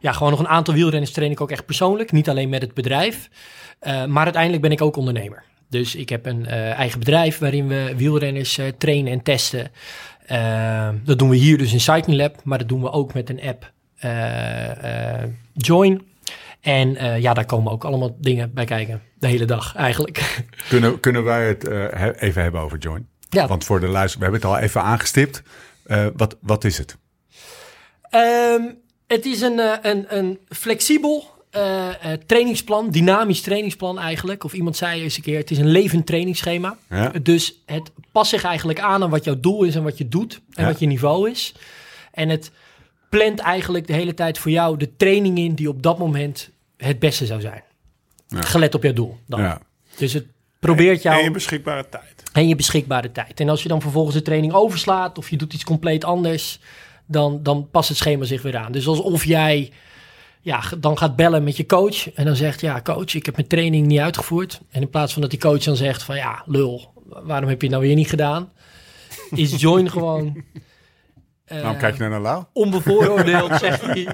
ja, 0.00 0.12
gewoon 0.12 0.30
nog 0.30 0.40
een 0.40 0.48
aantal 0.48 0.74
wielrenners 0.74 1.12
train 1.12 1.30
ik 1.30 1.40
ook 1.40 1.50
echt 1.50 1.66
persoonlijk. 1.66 2.12
Niet 2.12 2.28
alleen 2.28 2.48
met 2.48 2.62
het 2.62 2.74
bedrijf. 2.74 3.28
Eh, 3.78 4.04
maar 4.04 4.24
uiteindelijk 4.24 4.62
ben 4.62 4.72
ik 4.72 4.80
ook 4.82 4.96
ondernemer. 4.96 5.42
Dus 5.68 5.94
ik 5.94 6.08
heb 6.08 6.26
een 6.26 6.46
eh, 6.46 6.70
eigen 6.70 6.98
bedrijf 6.98 7.38
waarin 7.38 7.68
we 7.68 7.92
wielrenners 7.96 8.58
eh, 8.58 8.66
trainen 8.78 9.12
en 9.12 9.22
testen. 9.22 9.70
Dat 11.04 11.18
doen 11.18 11.28
we 11.28 11.36
hier 11.36 11.58
dus 11.58 11.72
in 11.72 11.80
Cycling 11.80 12.20
Lab. 12.20 12.44
Maar 12.44 12.58
dat 12.58 12.68
doen 12.68 12.80
we 12.82 12.90
ook 12.90 13.14
met 13.14 13.30
een 13.30 13.40
app 13.42 13.72
Join. 15.54 16.02
En 16.60 17.20
ja, 17.20 17.34
daar 17.34 17.44
komen 17.44 17.72
ook 17.72 17.84
allemaal 17.84 18.16
dingen 18.20 18.54
bij 18.54 18.64
kijken. 18.64 19.02
De 19.18 19.26
hele 19.26 19.44
dag 19.44 19.74
eigenlijk. 19.74 20.42
Kunnen, 20.68 21.00
kunnen 21.00 21.24
wij 21.24 21.48
het 21.48 21.62
he- 21.94 22.18
even 22.18 22.42
hebben 22.42 22.60
over 22.60 22.78
Join? 22.78 23.08
ja, 23.28 23.46
Want 23.46 23.64
voor 23.64 23.80
de 23.80 23.88
luister, 23.88 24.18
we 24.18 24.24
hebben 24.24 24.42
het 24.42 24.50
al 24.50 24.58
even 24.58 24.82
aangestipt. 24.82 25.42
Wat, 26.16 26.36
wat 26.40 26.64
is 26.64 26.78
het? 26.78 26.96
Ehm, 28.10 28.62
het 29.14 29.26
is 29.26 29.40
een, 29.40 29.58
eh, 29.58 29.72
een, 29.82 30.04
een 30.08 30.38
flexibel 30.48 31.38
eh, 31.50 31.88
eh, 31.88 32.20
trainingsplan, 32.26 32.90
dynamisch 32.90 33.40
trainingsplan 33.40 33.98
eigenlijk. 33.98 34.44
Of 34.44 34.52
iemand 34.52 34.76
zei 34.76 35.02
eens 35.02 35.16
een 35.16 35.22
keer, 35.22 35.38
het 35.38 35.50
is 35.50 35.58
een 35.58 35.70
levend 35.70 36.06
trainingsschema. 36.06 36.76
Ja. 36.88 37.12
Dus 37.22 37.62
het 37.66 37.90
past 38.12 38.30
zich 38.30 38.44
eigenlijk 38.44 38.80
aan 38.80 39.02
aan 39.02 39.10
wat 39.10 39.24
jouw 39.24 39.40
doel 39.40 39.62
is 39.62 39.74
en 39.74 39.82
wat 39.82 39.98
je 39.98 40.08
doet 40.08 40.40
en 40.52 40.62
Ja. 40.62 40.70
wat 40.70 40.78
je 40.80 40.86
niveau 40.86 41.30
is. 41.30 41.54
En 42.12 42.28
het 42.28 42.50
plant 43.08 43.38
eigenlijk 43.38 43.86
de 43.86 43.92
hele 43.92 44.14
tijd 44.14 44.38
voor 44.38 44.50
jou 44.50 44.76
de 44.76 44.96
training 44.96 45.38
in 45.38 45.54
die 45.54 45.68
op 45.68 45.82
dat 45.82 45.98
moment 45.98 46.50
het 46.76 46.98
beste 46.98 47.26
zou 47.26 47.40
zijn. 47.40 47.62
Ja. 48.28 48.40
Gelet 48.40 48.74
op 48.74 48.82
jouw 48.82 48.92
doel 48.92 49.18
dan. 49.26 49.40
Ja. 49.40 49.60
Dus 49.96 50.12
het 50.12 50.26
probeert 50.58 51.02
jou 51.02 51.18
En 51.18 51.24
je 51.24 51.30
beschikbare 51.30 51.88
tijd. 51.88 52.22
en 52.32 52.48
je 52.48 52.56
beschikbare 52.56 53.12
tijd. 53.12 53.40
En 53.40 53.48
als 53.48 53.62
je 53.62 53.68
dan 53.68 53.80
vervolgens 53.80 54.16
de 54.16 54.22
training 54.22 54.52
overslaat 54.52 55.18
of 55.18 55.30
je 55.30 55.36
doet 55.36 55.52
iets 55.52 55.64
compleet 55.64 56.04
anders, 56.04 56.60
dan, 57.10 57.42
dan 57.42 57.68
past 57.70 57.88
het 57.88 57.98
schema 57.98 58.24
zich 58.24 58.42
weer 58.42 58.56
aan. 58.56 58.72
Dus 58.72 58.86
alsof 58.86 59.24
jij 59.24 59.72
ja, 60.40 60.62
dan 60.78 60.98
gaat 60.98 61.16
bellen 61.16 61.44
met 61.44 61.56
je 61.56 61.66
coach 61.66 62.12
en 62.12 62.24
dan 62.24 62.36
zegt, 62.36 62.60
ja 62.60 62.80
coach, 62.82 63.14
ik 63.14 63.26
heb 63.26 63.36
mijn 63.36 63.48
training 63.48 63.86
niet 63.86 63.98
uitgevoerd. 64.00 64.60
En 64.70 64.80
in 64.82 64.90
plaats 64.90 65.12
van 65.12 65.22
dat 65.22 65.30
die 65.30 65.40
coach 65.40 65.62
dan 65.62 65.76
zegt 65.76 66.02
van, 66.02 66.16
ja 66.16 66.42
lul, 66.46 66.92
waarom 67.06 67.48
heb 67.48 67.60
je 67.60 67.66
het 67.66 67.76
nou 67.76 67.86
weer 67.86 67.96
niet 67.96 68.08
gedaan? 68.08 68.52
Is 69.30 69.60
Join 69.60 69.90
gewoon... 69.96 70.44
eh, 71.44 71.60
Waarom 71.60 71.78
kijk 71.78 71.94
je 71.96 72.00
naar 72.02 72.12
een 72.12 72.20
lauw? 72.22 72.48
Onbevooroordeeld, 72.52 73.58
zegt 73.60 73.82
hij. 73.82 74.06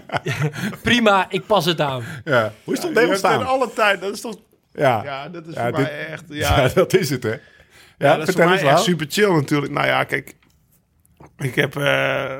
Prima, 0.82 1.26
ik 1.30 1.46
pas 1.46 1.64
het 1.64 1.80
aan. 1.80 2.02
Ja. 2.24 2.52
Hoe 2.64 2.74
is 2.74 2.80
het 2.82 2.88
op 2.90 2.94
Je 2.94 3.00
demo 3.00 3.12
hebt 3.12 3.22
in 3.24 3.30
staan? 3.30 3.46
alle 3.46 3.72
tijd. 3.74 4.00
Dat 4.00 4.14
is 4.14 4.20
toch... 4.20 4.36
Ja. 4.72 5.02
Ja, 5.04 5.28
dat 5.28 5.46
is 5.46 5.54
Ja, 5.54 5.62
voor 5.68 5.72
dit- 5.76 5.86
mij 5.86 6.06
echt... 6.06 6.24
Ja. 6.42 6.60
Ja, 6.60 6.68
dat 6.68 6.94
is 6.94 7.10
het, 7.10 7.22
hè? 7.22 7.30
Ja, 7.30 7.38
Ja, 7.98 8.16
dat 8.16 8.28
is 8.28 8.34
voor 8.34 8.44
mij 8.48 8.62
echt 8.62 8.82
super 8.82 9.06
chill 9.08 9.30
natuurlijk. 9.34 9.72
Nou 9.72 9.86
ja, 9.86 10.04
kijk. 10.04 10.36
Ik 11.38 11.54
heb... 11.54 11.76
eh, 11.76 12.36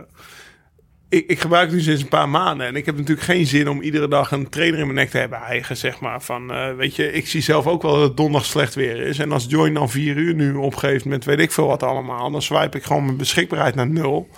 ik, 1.09 1.27
ik 1.27 1.41
gebruik 1.41 1.67
het 1.67 1.77
nu 1.77 1.83
sinds 1.83 2.03
een 2.03 2.09
paar 2.09 2.29
maanden. 2.29 2.67
En 2.67 2.77
ik 2.77 2.87
heb 2.87 2.97
natuurlijk 2.97 3.27
geen 3.27 3.47
zin 3.47 3.69
om 3.69 3.83
iedere 3.83 4.09
dag 4.09 4.31
een 4.31 4.49
trainer 4.49 4.79
in 4.79 4.85
mijn 4.85 4.99
nek 4.99 5.11
te 5.11 5.19
hebben 5.19 5.39
eigen, 5.39 5.77
zeg 5.77 6.01
maar. 6.01 6.23
Van, 6.23 6.53
eh, 6.53 6.75
weet 6.75 6.97
je, 6.97 7.13
ik 7.13 7.27
zie 7.27 7.43
zelf 7.43 7.67
ook 7.67 7.83
wel 7.83 7.93
dat 7.93 8.03
het 8.03 8.17
donderdag 8.17 8.49
slecht 8.49 8.75
weer 8.75 9.01
is. 9.01 9.19
En 9.19 9.33
als 9.33 9.47
Join 9.49 9.75
dan 9.75 9.91
vier 9.91 10.17
uur 10.17 10.35
nu 10.35 10.55
opgeeft 10.55 11.05
met 11.05 11.25
weet 11.25 11.39
ik 11.39 11.53
veel 11.53 11.67
wat 11.67 11.83
allemaal... 11.83 12.31
dan 12.31 12.43
swipe 12.43 12.77
ik 12.77 12.85
gewoon 12.85 13.05
mijn 13.05 13.17
beschikbaarheid 13.17 13.75
naar 13.75 13.89
nul. 13.89 14.29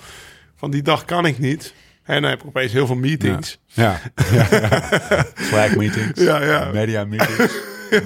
Van 0.57 0.71
die 0.71 0.83
dag 0.83 1.05
kan 1.05 1.27
ik 1.27 1.39
niet. 1.39 1.75
En 2.05 2.23
dan 2.23 2.31
heb 2.31 2.41
ik 2.41 2.47
opeens 2.47 2.73
heel 2.73 2.87
veel 2.87 2.97
meetings. 2.97 3.59
Ja. 3.67 4.01
ja. 4.33 4.47
ja. 4.51 5.27
Slack 5.35 5.77
meetings. 5.77 6.21
Ja, 6.21 6.45
ja. 6.45 6.71
Media 6.73 7.05
meetings. 7.05 7.53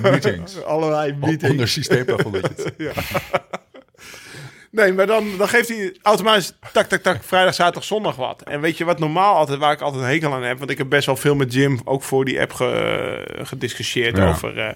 meetings. 0.03 0.63
Allerlei 0.65 1.15
meetings. 1.21 1.51
Onder 1.51 1.69
systeemplafonnetjes. 1.69 2.65
Nee, 4.73 4.93
maar 4.93 5.07
dan, 5.07 5.37
dan 5.39 5.49
geeft 5.49 5.69
hij 5.69 5.97
automatisch 6.03 6.53
tak, 6.73 6.87
tak, 6.87 7.03
tak, 7.03 7.23
vrijdag, 7.25 7.55
zaterdag, 7.55 7.85
zondag 7.85 8.17
wat. 8.17 8.43
En 8.43 8.61
weet 8.61 8.77
je 8.79 8.85
wat 8.85 8.99
normaal 8.99 9.35
altijd, 9.37 9.59
waar 9.59 9.73
ik 9.73 9.81
altijd 9.81 10.03
een 10.03 10.09
hekel 10.09 10.33
aan 10.33 10.43
heb, 10.43 10.59
want 10.59 10.71
ik 10.71 10.79
heb 10.79 10.89
best 10.89 11.07
wel 11.07 11.17
veel 11.17 11.35
met 11.35 11.53
Jim 11.53 11.81
ook 11.85 12.03
voor 12.03 12.25
die 12.25 12.41
app 12.41 12.53
ge- 12.53 13.39
gediscussieerd 13.43 14.17
Ja. 14.17 14.29
over, 14.29 14.59
eh, 14.59 14.69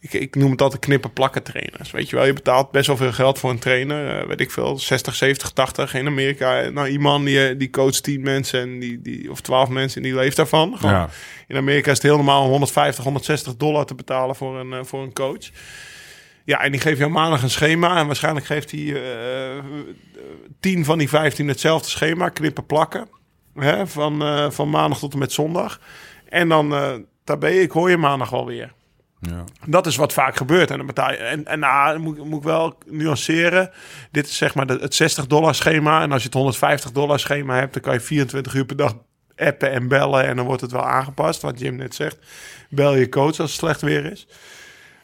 ik, 0.00 0.12
ik 0.12 0.34
noem 0.34 0.50
het 0.50 0.62
altijd 0.62 0.80
knippen 0.80 1.12
plakken 1.12 1.42
trainers. 1.42 1.90
Weet 1.90 2.10
je 2.10 2.16
wel, 2.16 2.24
je 2.26 2.32
betaalt 2.32 2.70
best 2.70 2.86
wel 2.86 2.96
veel 2.96 3.12
geld 3.12 3.38
voor 3.38 3.50
een 3.50 3.58
trainer, 3.58 4.18
eh, 4.20 4.26
weet 4.28 4.40
ik 4.40 4.50
veel, 4.50 4.78
60, 4.78 5.14
70, 5.14 5.50
80 5.50 5.94
in 5.94 6.06
Amerika. 6.06 6.68
Nou, 6.68 6.88
iemand 6.88 7.24
die, 7.26 7.48
eh, 7.48 7.58
die 7.58 7.70
coacht 7.70 8.02
10 8.02 8.20
mensen 8.22 8.60
en 8.60 8.78
die, 8.78 9.00
die, 9.02 9.30
of 9.30 9.40
12 9.40 9.68
mensen 9.68 10.02
en 10.02 10.08
die 10.08 10.18
leeft 10.18 10.36
daarvan. 10.36 10.76
Gewoon, 10.78 10.94
Ja. 10.94 11.08
In 11.46 11.56
Amerika 11.56 11.90
is 11.90 11.96
het 11.96 12.06
heel 12.06 12.16
normaal 12.16 12.42
om 12.44 12.50
150, 12.50 13.04
160 13.04 13.56
dollar 13.56 13.84
te 13.86 13.94
betalen 13.94 14.36
voor 14.36 14.58
een, 14.60 14.86
voor 14.86 15.02
een 15.02 15.12
coach. 15.12 15.50
Ja, 16.46 16.60
en 16.60 16.70
die 16.70 16.80
geeft 16.80 16.98
jou 16.98 17.10
maandag 17.10 17.42
een 17.42 17.50
schema. 17.50 17.96
En 17.96 18.06
waarschijnlijk 18.06 18.46
geeft 18.46 18.70
hij 18.70 18.94
eh, 18.94 19.64
tien 20.60 20.84
van 20.84 20.98
die 20.98 21.08
vijftien 21.08 21.48
hetzelfde 21.48 21.88
schema. 21.88 22.28
Knippen, 22.28 22.66
plakken. 22.66 23.08
Hè, 23.54 23.86
van, 23.86 24.22
eh, 24.22 24.50
van 24.50 24.70
maandag 24.70 24.98
tot 24.98 25.12
en 25.12 25.18
met 25.18 25.32
zondag. 25.32 25.80
En 26.28 26.48
dan, 26.48 26.74
eh 26.74 26.94
daar 27.24 27.38
ben 27.38 27.52
je. 27.52 27.60
Ik 27.60 27.70
hoor 27.70 27.90
je 27.90 27.96
maandag 27.96 28.30
wel 28.30 28.46
weer. 28.46 28.72
Ja. 29.20 29.44
Dat 29.66 29.86
is 29.86 29.96
wat 29.96 30.12
vaak 30.12 30.36
gebeurt. 30.36 30.70
En 30.70 30.76
dan 30.76 30.86
betaal 30.86 31.10
je. 31.10 31.16
En, 31.16 31.46
en 31.46 31.58
nou, 31.58 31.98
moet, 31.98 32.24
moet 32.24 32.38
ik 32.38 32.44
wel 32.44 32.78
nuanceren. 32.86 33.70
Dit 34.10 34.26
is 34.26 34.36
zeg 34.36 34.54
maar 34.54 34.66
het 34.66 34.94
60 34.94 35.26
dollar 35.26 35.54
schema. 35.54 36.02
En 36.02 36.12
als 36.12 36.20
je 36.20 36.28
het 36.28 36.36
150 36.36 36.92
dollar 36.92 37.18
schema 37.18 37.56
hebt, 37.56 37.72
dan 37.72 37.82
kan 37.82 37.92
je 37.92 38.00
24 38.00 38.54
uur 38.54 38.64
per 38.64 38.76
dag 38.76 38.94
appen 39.36 39.70
en 39.70 39.88
bellen. 39.88 40.24
En 40.24 40.36
dan 40.36 40.46
wordt 40.46 40.60
het 40.60 40.72
wel 40.72 40.86
aangepast. 40.86 41.42
Wat 41.42 41.60
Jim 41.60 41.76
net 41.76 41.94
zegt. 41.94 42.18
Bel 42.68 42.94
je 42.94 43.08
coach 43.08 43.38
als 43.38 43.50
het 43.50 43.60
slecht 43.60 43.80
weer 43.80 44.04
is. 44.12 44.26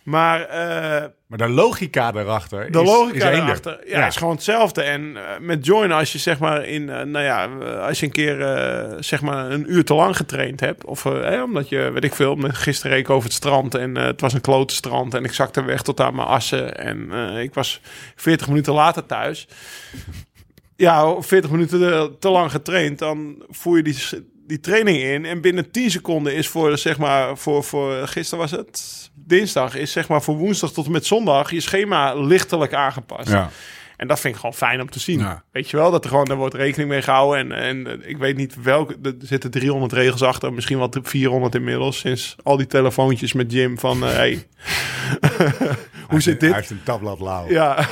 Maar 0.03 0.41
eh, 0.41 1.09
Maar 1.27 1.39
de 1.39 1.49
logica 1.49 2.13
daarachter 2.13 2.73
de 2.73 2.81
is, 2.81 2.89
logica 2.89 3.31
is 3.31 3.39
erachter 3.39 3.79
ja, 3.87 4.07
is 4.07 4.17
gewoon 4.17 4.35
hetzelfde. 4.35 4.83
En 4.83 5.17
eh, 5.17 5.23
met 5.41 5.67
join, 5.67 5.93
als 5.93 6.13
je 6.13 6.19
zeg 6.19 6.39
maar 6.39 6.65
in, 6.65 6.91
eh, 6.91 7.03
nou 7.03 7.25
ja, 7.25 7.47
als 7.87 8.01
je 8.01 8.07
een 8.07 8.13
keer 8.13 8.37
zeg 9.01 9.23
maar 9.23 9.51
een 9.51 9.73
uur 9.73 9.85
te 9.85 9.95
lang 9.95 10.17
getraind 10.17 10.61
hebt, 10.61 10.85
of 10.85 11.07
omdat 11.45 11.69
je, 11.69 11.91
weet 11.93 12.05
ik 12.05 12.15
veel, 12.15 12.37
gisteren 12.41 12.93
reed 12.93 13.05
ik 13.05 13.11
over 13.11 13.25
het 13.25 13.37
strand 13.37 13.75
en 13.75 13.97
het 13.97 14.21
was 14.21 14.33
een 14.33 14.41
klote 14.41 14.75
strand 14.75 15.15
en 15.15 15.25
ik 15.25 15.33
zakte 15.33 15.65
weg 15.65 15.83
tot 15.83 16.01
aan 16.01 16.15
mijn 16.15 16.29
assen 16.29 16.79
en 16.79 17.13
ik 17.39 17.55
was 17.55 17.81
40 18.17 18.49
minuten 18.49 18.73
later 18.73 19.07
thuis. 19.07 19.49
Ja, 20.77 21.21
40 21.21 21.51
minuten 21.51 22.19
te, 22.19 22.29
lang 22.29 22.51
getraind, 22.51 22.99
dan 22.99 23.45
voer 23.49 23.77
je 23.77 23.83
die, 23.83 23.97
die 24.47 24.61
training 24.61 25.03
in 25.03 25.25
en 25.25 25.41
binnen 25.41 25.71
10 25.71 25.91
seconden 25.91 26.35
is 26.35 26.49
voor, 26.49 26.79
zeg 26.79 26.99
maar, 26.99 27.37
voor, 27.37 27.65
voor 27.65 28.09
gisteren 28.09 28.39
was 28.39 28.51
het 28.51 29.11
dinsdag, 29.15 29.75
is 29.75 29.93
zeg 29.93 30.09
maar 30.09 30.23
voor 30.23 30.37
woensdag 30.37 30.73
tot 30.73 30.87
en 30.87 30.93
met 30.93 31.07
zondag 31.07 31.51
je 31.51 31.61
schema 31.61 32.15
lichtelijk 32.15 32.75
aangepast. 32.75 33.29
Ja. 33.29 33.51
En 33.97 34.07
dat 34.09 34.21
vind 34.21 34.35
ik 34.35 34.41
gewoon 34.41 34.55
fijn 34.55 34.81
om 34.81 34.91
te 34.91 34.99
zien. 35.01 35.19
Ja. 35.19 35.43
Weet 35.53 35.71
je 35.71 35.77
wel, 35.77 35.91
dat 35.91 36.05
er 36.05 36.11
gewoon, 36.11 36.25
daar 36.25 36.37
wordt 36.37 36.55
rekening 36.55 36.91
mee 36.91 37.03
gehouden. 37.03 37.53
En, 37.53 37.87
en 37.87 38.03
eh, 38.03 38.09
ik 38.09 38.17
weet 38.17 38.37
niet 38.37 38.63
welke, 38.63 38.97
er 39.03 39.15
zitten 39.19 39.51
300 39.51 39.93
regels 39.93 40.23
achter, 40.23 40.53
misschien 40.53 40.79
wel 40.79 40.93
400 41.03 41.55
inmiddels. 41.55 41.99
Sinds 41.99 42.37
al 42.43 42.57
die 42.57 42.67
telefoontjes 42.67 43.33
met 43.33 43.53
Jim 43.53 43.79
van, 43.79 44.05
eh, 44.05 44.11
hey, 44.13 44.47
hoe 46.09 46.21
zit 46.21 46.41
Hij 46.41 46.49
dit? 46.49 46.55
heeft 46.55 46.71
een 46.71 46.83
tabblad 46.83 47.21
lauw. 47.21 47.49
Ja, 47.51 47.77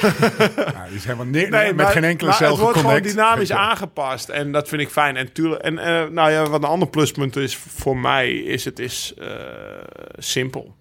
Ja, 0.57 0.87
die 0.87 0.97
is 0.97 1.05
helemaal 1.05 1.27
nee, 1.27 1.51
met 1.51 1.77
maar- 1.77 1.87
geen 1.87 2.05
enkele 2.05 2.33
cel 2.33 2.51
Het 2.51 2.59
wordt 2.61 2.79
gewoon 2.79 3.03
dynamisch 3.03 3.53
aangepast 3.69 4.29
en 4.29 4.53
dat 4.53 4.69
vind 4.69 4.81
ik 4.83 4.89
fijn. 4.89 5.17
En 5.17 5.33
tuurlijk, 5.33 5.63
en 5.63 5.79
eh, 5.79 6.09
nou 6.09 6.31
ja, 6.31 6.43
wat 6.49 6.63
een 6.63 6.69
ander 6.69 6.89
pluspunt 6.89 7.37
is 7.37 7.57
voor 7.57 7.97
mij, 7.97 8.31
is 8.33 8.65
het 8.65 8.79
is 8.79 9.15
simpel. 10.19 10.75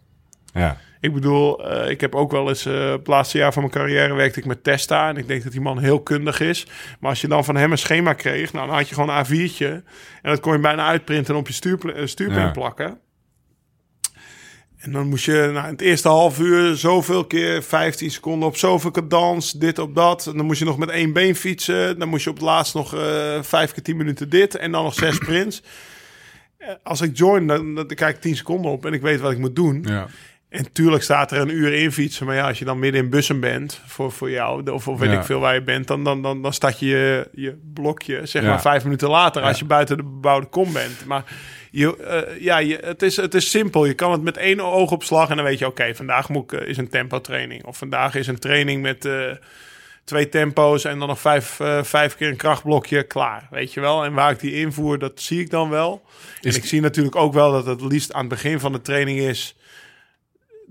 Ja. 0.54 0.78
Ik 1.02 1.14
bedoel, 1.14 1.70
eh, 1.70 1.90
ik 1.90 2.02
heb 2.02 2.16
ook 2.16 2.32
wel 2.32 2.50
eens... 2.50 2.66
eh 2.66 2.92
het 2.92 3.08
laatste 3.08 3.38
jaar 3.38 3.54
van 3.54 3.62
mijn 3.62 3.74
carrière 3.74 4.14
werkte 4.14 4.40
ik 4.40 4.46
met 4.46 4.64
Testa. 4.64 5.10
En 5.10 5.18
ik 5.18 5.28
denk 5.28 5.44
dat 5.44 5.52
die 5.52 5.62
man 5.62 5.80
heel 5.80 6.02
kundig 6.02 6.40
is. 6.40 6.68
Maar 7.00 7.10
als 7.10 7.22
je 7.22 7.28
dan 7.28 7.46
van 7.46 7.56
hem 7.56 7.72
een 7.72 7.78
schema 7.78 8.14
kreeg... 8.14 8.54
Nou, 8.54 8.68
dan 8.68 8.76
had 8.76 8.90
je 8.90 8.96
gewoon 8.96 9.10
een 9.10 9.26
A4'tje. 9.26 9.66
En 10.22 10.30
dat 10.32 10.40
kon 10.40 10.54
je 10.54 10.60
bijna 10.60 10.86
uitprinten 10.88 11.34
en 11.34 11.40
op 11.40 11.48
je 11.48 11.54
stuurpl- 11.54 11.90
eh, 11.90 12.06
Ja. 12.28 12.52
plakken. 12.52 12.98
En 14.78 14.92
dan 14.92 15.08
moest 15.08 15.26
je 15.26 15.50
nou, 15.54 15.66
in 15.66 15.72
het 15.72 15.82
eerste 15.82 16.08
half 16.08 16.40
uur 16.40 16.76
zoveel 16.76 17.26
keer 17.26 17.64
15 17.64 18.12
seconden 18.12 18.48
op 18.48 18.58
zoveel 18.58 18.92
cadans, 18.92 19.52
dit 19.52 19.80
op 19.80 19.96
dat. 19.96 20.28
En 20.28 20.38
dan 20.38 20.46
moest 20.46 20.60
je 20.60 20.66
nog 20.66 20.78
met 20.78 20.90
één 20.90 21.14
been 21.14 21.36
fietsen. 21.36 22.00
Dan 22.00 22.08
moest 22.08 22.24
je 22.24 22.30
op 22.30 22.36
het 22.36 22.46
laatst 22.46 22.74
nog 22.74 22.90
vijf 23.42 23.72
keer 23.72 23.84
10 23.84 23.98
minuten 23.98 24.30
dit 24.30 24.56
en 24.56 24.72
dan 24.72 24.84
nog 24.84 24.94
zes 24.94 25.16
sprints. 25.16 25.64
Als 26.84 27.02
ik 27.02 27.18
join, 27.18 27.48
dan, 27.48 27.76
dan 27.76 27.88
kijk 27.88 28.16
ik 28.16 28.22
10 28.22 28.36
seconden 28.36 28.72
op 28.72 28.86
en 28.86 28.94
ik 28.94 29.02
weet 29.02 29.20
wat 29.20 29.32
ik 29.32 29.38
moet 29.38 29.56
doen. 29.56 29.84
Ja. 29.88 30.08
En 30.50 30.72
tuurlijk 30.72 31.04
staat 31.04 31.32
er 31.32 31.40
een 31.40 31.50
uur 31.56 31.74
in 31.74 31.92
fietsen. 31.92 32.26
Maar 32.26 32.36
ja, 32.36 32.48
als 32.48 32.60
je 32.60 32.66
dan 32.66 32.80
midden 32.80 33.02
in 33.04 33.10
bussen 33.10 33.40
bent, 33.40 33.82
voor, 33.86 34.12
voor 34.12 34.30
jou, 34.32 34.72
of, 34.72 34.88
of 34.88 35.00
weet 35.00 35.12
Ja. 35.12 35.20
ik 35.20 35.26
veel 35.26 35.40
waar 35.40 35.54
je 35.54 35.62
bent, 35.64 35.88
dan, 35.88 36.04
dan, 36.04 36.22
dan, 36.22 36.42
dan 36.42 36.54
start 36.54 36.80
je 36.80 36.86
je, 36.88 37.30
je 37.34 37.58
blokje, 37.74 38.26
zeg 38.26 38.42
Ja. 38.42 38.50
maar 38.50 38.62
vijf 38.62 38.84
minuten 38.84 39.10
later, 39.10 39.42
als 39.42 39.60
je 39.60 39.66
buiten 39.66 39.98
de 39.98 40.04
bebouwde 40.04 40.48
kom 40.48 40.74
bent. 40.74 41.06
Maar 41.06 41.24
je, 41.72 41.98
eh, 41.98 42.42
ja, 42.42 42.58
je, 42.58 42.78
het, 42.84 43.02
is, 43.02 43.16
het 43.16 43.34
is 43.34 43.50
simpel. 43.50 43.86
Je 43.86 43.94
kan 43.94 44.12
het 44.12 44.22
met 44.22 44.38
één 44.38 44.60
oogopslag 44.60 45.30
en 45.30 45.36
dan 45.36 45.46
weet 45.46 45.60
je, 45.60 45.66
oké, 45.68 45.96
vandaag 45.96 46.30
moet 46.30 46.52
ik, 46.54 46.60
eh, 46.62 46.68
is 46.68 46.78
een 46.78 46.90
tempo 46.90 47.22
training. 47.22 47.66
Of 47.66 47.78
vandaag 47.78 48.16
is 48.16 48.28
een 48.28 48.40
training 48.40 48.82
met 48.82 49.06
eh, 49.06 49.32
twee 50.04 50.30
tempo's 50.30 50.86
en 50.86 51.00
dan 51.00 51.08
nog 51.08 51.20
vijf, 51.20 51.60
vijf 51.82 52.16
keer 52.16 52.28
een 52.30 52.36
krachtblokje, 52.36 53.04
klaar. 53.04 53.48
Weet 53.52 53.74
je 53.74 53.80
wel? 53.80 54.04
En 54.04 54.14
waar 54.14 54.32
ik 54.32 54.40
die 54.40 54.54
invoer, 54.56 55.00
dat 55.00 55.22
zie 55.22 55.40
ik 55.40 55.50
dan 55.50 55.70
wel. 55.70 56.02
Is- 56.42 56.56
en 56.56 56.62
ik 56.62 56.68
zie 56.68 56.82
natuurlijk 56.82 57.16
ook 57.16 57.34
wel 57.34 57.52
dat 57.52 57.66
het 57.66 57.82
liefst 57.82 58.14
aan 58.14 58.20
het 58.20 58.30
begin 58.30 58.60
van 58.60 58.72
de 58.72 58.82
training 58.82 59.20
is 59.20 59.56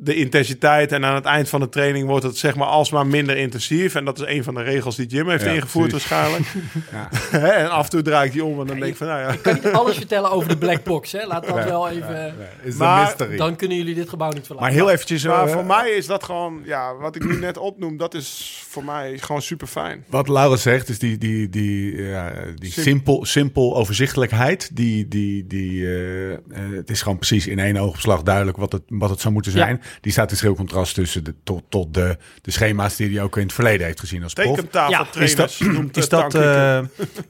de 0.00 0.14
intensiteit. 0.14 0.92
En 0.92 1.04
aan 1.04 1.14
het 1.14 1.24
eind 1.24 1.48
van 1.48 1.60
de 1.60 1.68
training 1.68 2.06
wordt 2.06 2.24
het 2.24 2.36
zeg 2.36 2.54
maar 2.56 2.66
alsmaar 2.66 3.06
minder 3.06 3.36
intensief. 3.36 3.94
En 3.94 4.04
dat 4.04 4.18
is 4.20 4.24
een 4.36 4.44
van 4.44 4.54
de 4.54 4.62
regels 4.62 4.96
die 4.96 5.06
Jim 5.06 5.28
heeft 5.28 5.44
Ja, 5.44 5.50
ingevoerd 5.50 5.88
precies. 5.88 6.08
waarschijnlijk. 6.08 6.46
Ja. 6.92 7.08
Hè, 7.38 7.48
en 7.48 7.70
af 7.70 7.84
en 7.84 7.90
toe 7.90 8.02
draai 8.02 8.26
ik 8.26 8.32
die 8.32 8.44
om 8.44 8.60
en 8.60 8.66
dan 8.66 8.78
denk 8.78 8.90
ik 8.92 8.96
van, 8.96 9.06
nou 9.06 9.20
ja. 9.20 9.28
Ik 9.28 9.42
kan 9.42 9.54
niet 9.54 9.66
alles 9.72 9.96
vertellen 9.96 10.30
over 10.30 10.48
de 10.48 10.56
black 10.58 10.84
box, 10.84 11.12
hè. 11.12 11.26
Laat 11.26 11.46
dat 11.46 11.54
Nee, 11.54 11.64
wel 11.64 11.88
even... 11.88 12.34
Is 12.62 12.74
Maar 12.74 13.04
mystery. 13.04 13.36
Dan 13.36 13.56
kunnen 13.56 13.76
jullie 13.76 13.94
dit 13.94 14.08
gebouw 14.08 14.30
niet 14.30 14.46
verlaten. 14.46 14.70
maar 14.72 14.80
heel 14.82 14.90
eventjes... 14.90 15.24
Maar 15.24 15.46
eh, 15.46 15.52
voor 15.52 15.64
mij 15.64 15.90
is 15.90 16.06
dat 16.06 16.24
gewoon, 16.24 16.60
ja, 16.64 16.94
wat 16.96 17.16
ik 17.16 17.24
nu 17.26 17.36
net 17.38 17.58
opnoem, 17.58 17.96
dat 17.96 18.14
is 18.14 18.58
voor 18.68 18.84
mij 18.84 19.18
gewoon 19.18 19.42
super 19.42 19.66
fijn. 19.66 20.04
Wat 20.08 20.28
Laura 20.28 20.56
zegt, 20.56 20.88
is 20.88 20.98
die, 20.98 21.18
die, 21.18 21.48
die, 21.48 22.02
ja, 22.02 22.32
die 22.54 22.70
Sim- 22.72 22.82
simpel, 22.82 23.24
simpel 23.24 23.76
overzichtelijkheid. 23.76 24.70
Die, 24.76 25.08
die, 25.08 25.46
die, 25.46 25.84
eh, 25.86 26.32
eh, 26.32 26.38
het 26.74 26.90
is 26.90 27.02
gewoon 27.02 27.16
precies 27.18 27.46
in 27.46 27.58
één 27.58 27.76
oogopslag 27.76 28.22
duidelijk 28.22 28.56
wat 28.56 28.72
het, 28.72 28.82
wat 28.88 29.10
het 29.10 29.20
zou 29.20 29.32
moeten 29.34 29.52
Ja. 29.52 29.58
zijn. 29.58 29.82
Die 30.00 30.12
staat 30.12 30.30
in 30.30 30.36
schil 30.36 30.54
contrast 30.54 30.94
tussen 30.94 31.24
de, 31.24 31.34
tot, 31.44 31.62
tot 31.68 31.94
de, 31.94 32.16
de 32.42 32.50
schema's 32.50 32.96
die 32.96 33.10
hij 33.14 33.22
ook 33.22 33.36
in 33.36 33.42
het 33.42 33.52
verleden 33.52 33.86
heeft 33.86 34.00
gezien 34.00 34.22
als 34.22 34.32
prof. 34.32 34.54
Tekentafeltrainers 34.56 35.32
Is 35.32 35.58
dat, 35.58 35.72
noemt 35.72 35.96
is 35.96 36.08
dat, 36.08 36.34
eh, 36.34 36.80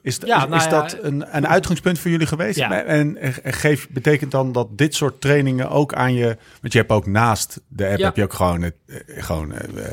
is, 0.03 0.19
Ja, 0.25 0.47
nou 0.47 0.57
is 0.57 0.65
ja, 0.65 0.71
dat 0.71 0.99
een, 1.03 1.37
een 1.37 1.47
uitgangspunt 1.47 1.99
voor 1.99 2.11
jullie 2.11 2.27
geweest? 2.27 2.59
Ja. 2.59 2.85
En, 2.85 3.17
en 3.17 3.53
geef, 3.55 3.89
betekent 3.91 4.31
dan 4.31 4.53
dat 4.53 4.79
dit 4.79 4.95
soort 4.95 5.21
trainingen 5.21 5.71
ook 5.71 5.95
aan 5.95 6.15
je... 6.15 6.37
Want 6.61 6.73
je 6.73 6.79
hebt 6.79 6.91
ook 6.91 7.07
naast 7.07 7.61
de 7.69 7.87
app 7.89 7.99
Ja. 7.99 8.05
heb 8.05 8.17
je 8.17 8.23
ook 8.23 8.33
gewoon, 8.35 8.63
het, 8.63 8.75
eh, 8.87 8.97
gewoon 9.25 9.53
eh, 9.53 9.85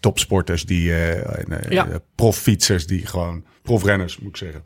topsporters, 0.00 0.64
die, 0.64 0.90
eh, 0.92 1.38
en, 1.38 1.62
eh, 1.62 1.70
Ja. 1.70 1.88
eh, 1.88 1.94
proffietsers, 2.14 2.86
die 2.86 3.06
gewoon, 3.06 3.44
profrenners 3.62 4.18
moet 4.18 4.28
ik 4.30 4.36
zeggen, 4.36 4.62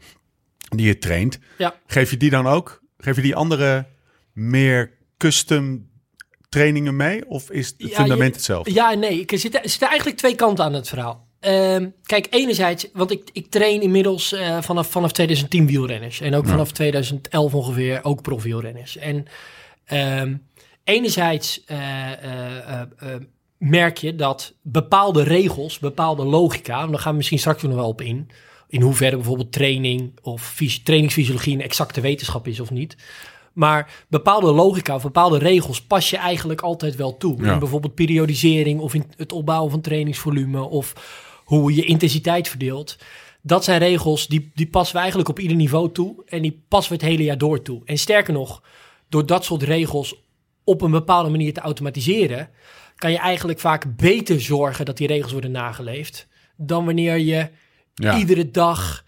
die 0.68 0.86
je 0.86 0.98
traint. 0.98 1.38
Ja. 1.58 1.74
Geef 1.86 2.10
je 2.10 2.16
die 2.16 2.30
dan 2.30 2.46
ook? 2.46 2.82
Geef 2.98 3.16
je 3.16 3.22
die 3.22 3.34
andere 3.36 3.86
meer 4.32 4.90
custom 5.16 5.86
trainingen 6.48 6.96
mee? 6.96 7.28
Of 7.28 7.50
is 7.50 7.66
het 7.66 7.74
Ja, 7.78 7.96
fundament 7.96 8.28
je- 8.30 8.37
hetzelfde? 8.37 8.72
Ja, 8.72 8.94
nee. 8.94 9.26
Er 9.26 9.38
zitten, 9.38 9.62
er 9.62 9.68
zitten 9.68 9.88
eigenlijk 9.88 10.18
twee 10.18 10.34
kanten 10.34 10.64
aan 10.64 10.72
het 10.72 10.88
verhaal. 10.88 11.26
Ehm, 11.40 11.88
kijk, 12.02 12.26
enerzijds, 12.30 12.87
want 12.92 13.11
ik, 13.11 13.28
ik 13.32 13.50
train 13.50 13.80
inmiddels 13.82 14.32
eh, 14.32 14.62
vanaf, 14.62 14.90
vanaf 14.90 15.12
2010 15.12 15.66
wielrenners. 15.66 16.20
En 16.20 16.34
ook 16.34 16.46
vanaf 16.46 16.72
2011 16.72 17.54
ongeveer 17.54 18.00
ook 18.04 18.22
profwielrenners. 18.22 18.96
En 18.96 19.26
ehm, 19.84 20.34
enerzijds 20.84 21.64
eh, 21.64 22.12
eh, 22.80 22.80
merk 23.58 23.98
je 23.98 24.14
dat 24.16 24.54
bepaalde 24.62 25.22
regels, 25.22 25.78
bepaalde 25.78 26.24
logica... 26.24 26.82
en 26.82 26.90
daar 26.90 27.00
gaan 27.00 27.11
we 27.11 27.16
misschien 27.16 27.38
straks 27.38 27.62
nog 27.62 27.74
wel 27.74 27.88
op 27.88 28.00
in... 28.00 28.28
in 28.68 28.80
hoeverre 28.80 29.16
bijvoorbeeld 29.16 29.52
training 29.52 30.18
of 30.22 30.42
fys- 30.42 30.82
trainingsfysiologie 30.82 31.54
een 31.54 31.62
exacte 31.62 32.00
wetenschap 32.00 32.46
is 32.46 32.61
of 32.61 32.70
niet... 32.70 32.96
Maar 33.58 34.04
bepaalde 34.08 34.52
logica 34.52 34.94
of 34.94 35.02
bepaalde 35.02 35.38
regels 35.38 35.82
pas 35.82 36.10
je 36.10 36.16
eigenlijk 36.16 36.60
altijd 36.60 36.96
wel 36.96 37.16
toe. 37.16 37.42
Ja. 37.42 37.52
In 37.52 37.58
bijvoorbeeld 37.58 37.94
periodisering 37.94 38.80
of 38.80 38.94
in 38.94 39.04
het 39.16 39.32
opbouwen 39.32 39.70
van 39.70 39.80
trainingsvolume 39.80 40.62
of 40.62 40.92
hoe 41.44 41.74
je 41.74 41.84
intensiteit 41.84 42.48
verdeelt. 42.48 42.96
Dat 43.42 43.64
zijn 43.64 43.78
regels 43.78 44.26
die, 44.26 44.50
die 44.54 44.66
passen 44.66 44.94
we 44.94 45.00
eigenlijk 45.00 45.30
op 45.30 45.38
ieder 45.38 45.56
niveau 45.56 45.92
toe 45.92 46.22
en 46.26 46.42
die 46.42 46.62
passen 46.68 46.92
we 46.92 46.98
het 46.98 47.08
hele 47.08 47.24
jaar 47.24 47.38
door 47.38 47.62
toe. 47.62 47.82
En 47.84 47.98
sterker 47.98 48.32
nog, 48.32 48.62
door 49.08 49.26
dat 49.26 49.44
soort 49.44 49.62
regels 49.62 50.14
op 50.64 50.82
een 50.82 50.90
bepaalde 50.90 51.30
manier 51.30 51.52
te 51.52 51.60
automatiseren, 51.60 52.48
kan 52.96 53.10
je 53.10 53.18
eigenlijk 53.18 53.58
vaak 53.58 53.96
beter 53.96 54.40
zorgen 54.40 54.84
dat 54.84 54.96
die 54.96 55.06
regels 55.06 55.32
worden 55.32 55.50
nageleefd 55.50 56.28
dan 56.56 56.84
wanneer 56.84 57.18
je 57.18 57.48
Ja. 57.94 58.18
iedere 58.18 58.50
dag 58.50 59.04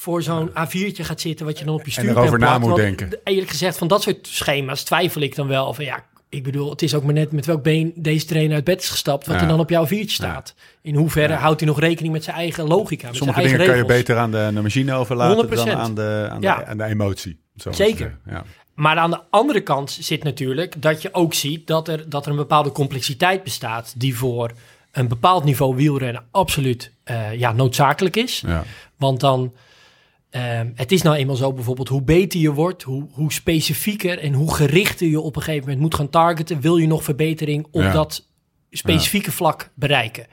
voor 0.00 0.22
zo'n 0.22 0.50
A4'tje 0.50 1.02
gaat 1.04 1.20
zitten 1.20 1.46
wat 1.46 1.58
je 1.58 1.64
dan 1.64 1.74
op 1.74 1.84
je 1.84 1.90
stuurpen 1.90 2.16
erover 2.16 2.38
na 2.38 2.58
moet 2.58 2.76
denken. 2.76 3.18
Eerlijk 3.24 3.50
gezegd, 3.50 3.78
van 3.78 3.88
dat 3.88 4.02
soort 4.02 4.26
schema's 4.26 4.82
twijfel 4.82 5.20
ik 5.20 5.34
dan 5.34 5.46
wel 5.46 5.74
van 5.74 5.84
ja, 5.84 6.04
ik 6.28 6.42
bedoel, 6.42 6.70
het 6.70 6.82
is 6.82 6.94
ook 6.94 7.04
maar 7.04 7.14
net 7.14 7.32
met 7.32 7.46
welk 7.46 7.62
been 7.62 7.92
deze 7.94 8.26
trainer 8.26 8.54
uit 8.54 8.64
bed 8.64 8.80
is 8.82 8.88
gestapt, 8.88 9.26
wat 9.26 9.36
Ja. 9.36 9.42
er 9.42 9.48
dan 9.48 9.60
op 9.60 9.70
jouw 9.70 9.86
A4'tje 9.86 10.04
staat. 10.06 10.54
In 10.82 10.94
hoeverre 10.94 11.34
houdt 11.34 11.60
hij 11.60 11.68
nog 11.68 11.80
rekening 11.80 12.12
met 12.12 12.24
zijn 12.24 12.36
eigen 12.36 12.66
logica, 12.66 13.06
met 13.06 13.16
Sommige 13.16 13.40
zijn 13.40 13.52
dingen 13.52 13.66
eigen 13.66 13.86
kan 13.86 13.96
je 13.96 14.02
beter 14.02 14.16
aan 14.16 14.54
de, 14.54 14.60
machine 14.62 14.92
overlaten 14.94 15.48
100%. 15.48 15.50
dan 15.50 15.68
aan 15.70 15.94
de, 15.94 16.28
aan, 16.30 16.40
Ja. 16.40 16.56
de, 16.56 16.64
aan 16.64 16.76
de 16.78 16.84
emotie. 16.84 17.40
Zo 17.56 17.72
Zeker. 17.72 18.18
Maar 18.74 18.96
aan 18.96 19.10
de 19.10 19.20
andere 19.30 19.60
kant 19.60 19.90
zit 19.90 20.24
natuurlijk 20.24 20.82
dat 20.82 21.02
je 21.02 21.14
ook 21.14 21.34
ziet 21.34 21.66
dat 21.66 21.88
er, 21.88 22.08
dat 22.08 22.24
er 22.24 22.30
een 22.30 22.36
bepaalde 22.36 22.72
complexiteit 22.72 23.42
bestaat 23.44 23.94
die 23.96 24.16
voor 24.16 24.50
een 24.92 25.08
bepaald 25.08 25.44
niveau 25.44 25.76
wielrennen 25.76 26.24
absoluut 26.30 26.92
eh, 27.04 27.34
ja, 27.34 27.52
noodzakelijk 27.52 28.16
is. 28.16 28.42
Ja. 28.46 28.64
Want 28.96 29.20
dan, 29.20 29.52
ehm, 30.30 30.70
het 30.74 30.92
is 30.92 31.02
nou 31.02 31.16
eenmaal 31.16 31.36
zo 31.36 31.52
bijvoorbeeld, 31.52 31.88
hoe 31.88 32.02
beter 32.02 32.40
je 32.40 32.52
wordt, 32.52 32.82
hoe, 32.82 33.06
hoe 33.12 33.32
specifieker 33.32 34.18
en 34.18 34.32
hoe 34.32 34.54
gerichter 34.54 35.06
je 35.06 35.20
op 35.20 35.36
een 35.36 35.42
gegeven 35.42 35.64
moment 35.64 35.80
moet 35.80 35.94
gaan 35.94 36.10
targeten, 36.10 36.60
wil 36.60 36.76
je 36.76 36.86
nog 36.86 37.02
verbetering 37.04 37.66
op 37.70 37.80
Ja. 37.82 37.92
dat 37.92 38.26
specifieke 38.70 39.32
vlak 39.32 39.70
bereiken. 39.74 40.26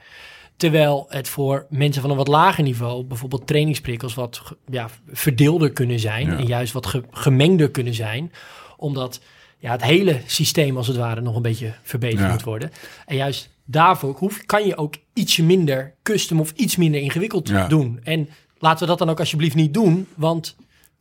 Terwijl 0.56 1.06
het 1.08 1.28
voor 1.28 1.66
mensen 1.70 2.02
van 2.02 2.10
een 2.10 2.16
wat 2.16 2.28
lager 2.28 2.64
niveau, 2.64 3.04
bijvoorbeeld 3.04 3.46
trainingsprikkels, 3.46 4.14
wat 4.14 4.42
ja, 4.70 4.88
verdeelder 5.12 5.72
kunnen 5.72 5.98
zijn 5.98 6.26
Ja. 6.26 6.36
en 6.38 6.46
juist 6.46 6.72
wat 6.72 6.86
ge- 6.86 7.04
gemengder 7.10 7.70
kunnen 7.70 7.94
zijn, 7.94 8.32
omdat 8.76 9.20
ja, 9.58 9.70
het 9.72 9.82
hele 9.82 10.20
systeem 10.26 10.76
als 10.76 10.86
het 10.86 10.96
ware 10.96 11.20
nog 11.20 11.36
een 11.36 11.42
beetje 11.42 11.74
verbeterd 11.82 12.30
moet 12.30 12.42
worden. 12.42 12.70
En 13.06 13.16
juist 13.16 13.50
daarvoor 13.64 14.14
hoef, 14.18 14.44
kan 14.46 14.66
je 14.66 14.76
ook 14.76 14.94
ietsje 15.14 15.42
minder 15.42 15.94
custom 16.02 16.40
of 16.40 16.52
iets 16.56 16.76
minder 16.76 17.00
ingewikkeld 17.00 17.52
doen. 17.68 18.00
En 18.02 18.28
laten 18.58 18.80
we 18.80 18.86
dat 18.86 18.98
dan 18.98 19.10
ook 19.10 19.18
alsjeblieft 19.18 19.54
niet 19.54 19.74
doen, 19.74 20.08
want 20.14 20.56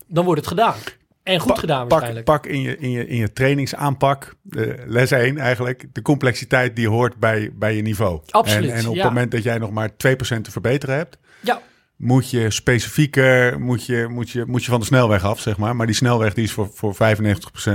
dan 0.08 0.26
wordt 0.26 0.40
het 0.40 0.50
gedaan. 0.50 0.76
En 1.24 1.40
goed 1.40 1.54
Pa- 1.54 1.60
gedaan 1.60 1.82
pak, 1.82 1.90
waarschijnlijk. 1.90 2.26
pak 2.26 2.46
in 2.46 2.62
je, 2.62 2.78
in 2.78 2.92
je, 2.92 3.08
in 3.08 3.16
je 3.16 3.34
trainingsaanpak, 3.34 4.36
eh, 4.50 4.64
les 4.86 5.12
1 5.12 5.38
eigenlijk, 5.38 5.86
de 5.94 6.02
complexiteit 6.02 6.76
die 6.76 6.88
hoort 6.90 7.16
bij, 7.16 7.52
bij 7.54 7.76
je 7.76 7.82
niveau. 7.82 8.22
Absoluut, 8.30 8.70
En, 8.70 8.76
en 8.76 8.88
op 8.88 8.96
ja. 8.96 9.02
het 9.02 9.10
moment 9.10 9.32
dat 9.32 9.44
jij 9.44 9.58
nog 9.58 9.72
maar 9.72 9.90
2% 9.90 9.94
te 10.42 10.52
verbeteren 10.52 10.96
hebt, 10.96 11.18
Ja, 11.40 11.62
moet 11.96 12.30
je 12.30 12.52
specifieker, 12.52 13.60
moet 13.60 13.86
je, 13.86 14.08
moet 14.10 14.30
je, 14.30 14.46
moet 14.46 14.64
je 14.64 14.72
van 14.72 14.80
de 14.80 14.86
snelweg 14.86 15.24
af, 15.24 15.40
zeg 15.40 15.58
maar. 15.58 15.76
Maar 15.76 15.86
die 15.86 15.96
snelweg 15.96 16.34
die 16.34 16.44
is 16.44 16.52
voor, 16.52 16.70
voor 16.74 16.96
95% 16.96 16.98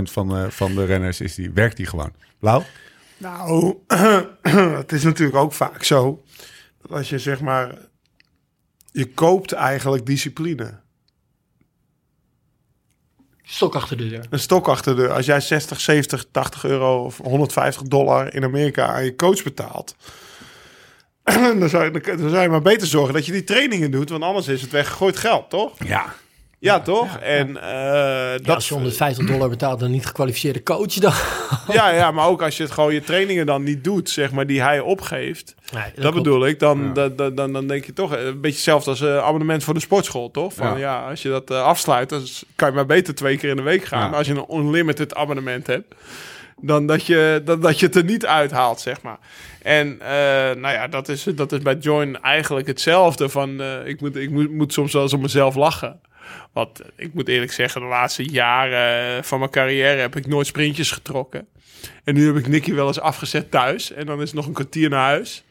van 0.02 0.28
de, 0.28 0.46
van 0.50 0.74
de 0.74 0.84
renners, 0.84 1.20
is 1.20 1.34
die, 1.34 1.50
werkt 1.50 1.76
die 1.76 1.86
gewoon. 1.86 2.12
Lau? 2.40 2.62
Nou, 3.16 3.76
het 4.80 4.92
is 4.92 5.02
natuurlijk 5.02 5.36
ook 5.38 5.52
vaak 5.52 5.84
zo 5.84 6.22
dat 6.82 6.98
als 6.98 7.08
je 7.08 7.18
zeg 7.18 7.40
maar, 7.40 7.74
je 8.92 9.12
koopt 9.14 9.52
eigenlijk 9.52 10.06
discipline. 10.06 10.80
stok 13.42 13.74
achter 13.74 13.96
de 13.96 14.08
deur. 14.08 14.26
Een 14.30 14.38
stok 14.38 14.68
achter 14.68 14.96
de. 14.96 15.08
Als 15.08 15.26
jij 15.26 15.40
60, 15.40 15.80
70, 15.80 16.24
80 16.30 16.64
euro 16.64 17.04
of 17.04 17.16
150 17.16 17.82
dollar 17.82 18.34
in 18.34 18.44
Amerika 18.44 18.86
aan 18.86 19.04
je 19.04 19.16
coach 19.16 19.42
betaalt. 19.42 19.96
Dan 21.58 21.68
zou, 21.68 21.84
je, 21.84 22.00
dan 22.00 22.30
zou 22.30 22.42
je 22.42 22.48
maar 22.48 22.62
beter 22.62 22.86
zorgen 22.86 23.14
dat 23.14 23.26
je 23.26 23.32
die 23.32 23.44
trainingen 23.44 23.90
doet. 23.90 24.10
Want 24.10 24.22
anders 24.22 24.48
is 24.48 24.62
het 24.62 24.70
weggegooid 24.70 25.16
geld, 25.16 25.50
toch? 25.50 25.72
Ja. 25.84 26.14
Ja, 26.62 26.80
toch? 26.80 27.16
En 27.16 27.62
eh, 27.62 28.32
dat 28.42 28.54
als 28.54 28.68
je 28.68 28.74
150 28.74 29.26
dollar 29.26 29.48
betaalt 29.48 29.80
een 29.82 29.90
niet 29.90 30.06
gekwalificeerde 30.06 30.62
coach, 30.62 30.92
dan... 30.94 31.12
Ja, 31.76 31.90
ja, 31.90 32.10
maar 32.10 32.26
ook 32.26 32.42
als 32.42 32.56
je 32.56 32.62
het 32.62 32.72
gewoon 32.72 32.94
je 32.94 33.00
trainingen 33.00 33.46
dan 33.46 33.62
niet 33.62 33.84
doet, 33.84 34.10
zeg 34.10 34.32
maar, 34.32 34.46
die 34.46 34.62
hij 34.62 34.80
opgeeft. 34.80 35.54
Nee, 35.72 35.82
Dat, 35.96 36.14
bedoel 36.14 36.46
ik. 36.46 36.58
Dan, 36.58 36.92
dan, 36.92 37.16
dan, 37.16 37.34
dan, 37.34 37.52
dan 37.52 37.66
denk 37.66 37.84
je 37.84 37.92
toch 37.92 38.14
eh, 38.14 38.24
een 38.24 38.40
beetje 38.40 38.56
hetzelfde 38.56 38.90
als 38.90 39.00
een 39.00 39.20
abonnement 39.20 39.64
voor 39.64 39.74
de 39.74 39.80
sportschool, 39.80 40.30
toch? 40.30 40.54
Van 40.54 40.78
Ja. 40.78 41.08
als 41.08 41.22
je 41.22 41.28
dat 41.28 41.50
eh, 41.50 41.62
afsluit, 41.62 42.08
dan 42.08 42.22
kan 42.56 42.68
je 42.68 42.74
maar 42.74 42.86
beter 42.86 43.14
twee 43.14 43.36
keer 43.36 43.50
in 43.50 43.56
de 43.56 43.62
week 43.62 43.84
gaan. 43.84 44.08
Maar 44.10 44.18
als 44.18 44.26
je 44.26 44.34
een 44.48 44.58
unlimited 44.58 45.14
abonnement 45.14 45.66
hebt, 45.66 45.94
dan 46.60 46.86
dat 46.86 47.06
je, 47.06 47.42
dan, 47.44 47.60
dat 47.60 47.78
je 47.80 47.86
het 47.86 47.96
er 47.96 48.04
niet 48.04 48.26
uithaalt, 48.26 48.80
zeg 48.80 49.02
maar. 49.02 49.18
En 49.62 50.00
eh, 50.00 50.08
nou 50.56 50.74
ja, 50.74 50.88
dat 50.88 51.08
is, 51.08 51.22
dat 51.34 51.52
is 51.52 51.58
bij 51.58 51.76
Join 51.76 52.22
eigenlijk 52.22 52.66
hetzelfde. 52.66 53.28
Van, 53.28 53.60
eh, 53.60 53.86
ik 53.86 54.00
moet, 54.00 54.16
ik 54.16 54.30
moet, 54.30 54.50
moet 54.50 54.72
soms 54.72 54.92
wel 54.92 55.02
eens 55.02 55.12
om 55.12 55.20
mezelf 55.20 55.54
lachen. 55.54 56.00
Want 56.52 56.80
eh, 56.80 56.86
ik 56.96 57.14
moet 57.14 57.28
eerlijk 57.28 57.52
zeggen, 57.52 57.80
de 57.80 57.86
laatste 57.86 58.24
jaren 58.30 59.16
eh, 59.16 59.22
van 59.22 59.38
mijn 59.38 59.50
carrière 59.50 60.00
heb 60.00 60.16
ik 60.16 60.26
nooit 60.26 60.46
sprintjes 60.46 60.90
getrokken. 60.90 61.46
En 62.04 62.14
nu 62.14 62.26
heb 62.26 62.36
ik 62.36 62.48
Nicky 62.48 62.72
wel 62.74 62.86
eens 62.86 63.00
afgezet 63.00 63.50
thuis. 63.50 63.92
En 63.92 64.06
dan 64.06 64.16
is 64.20 64.26
het 64.26 64.34
nog 64.34 64.46
een 64.46 64.52
kwartier 64.52 64.88
naar 64.90 65.04
huis. 65.04 65.44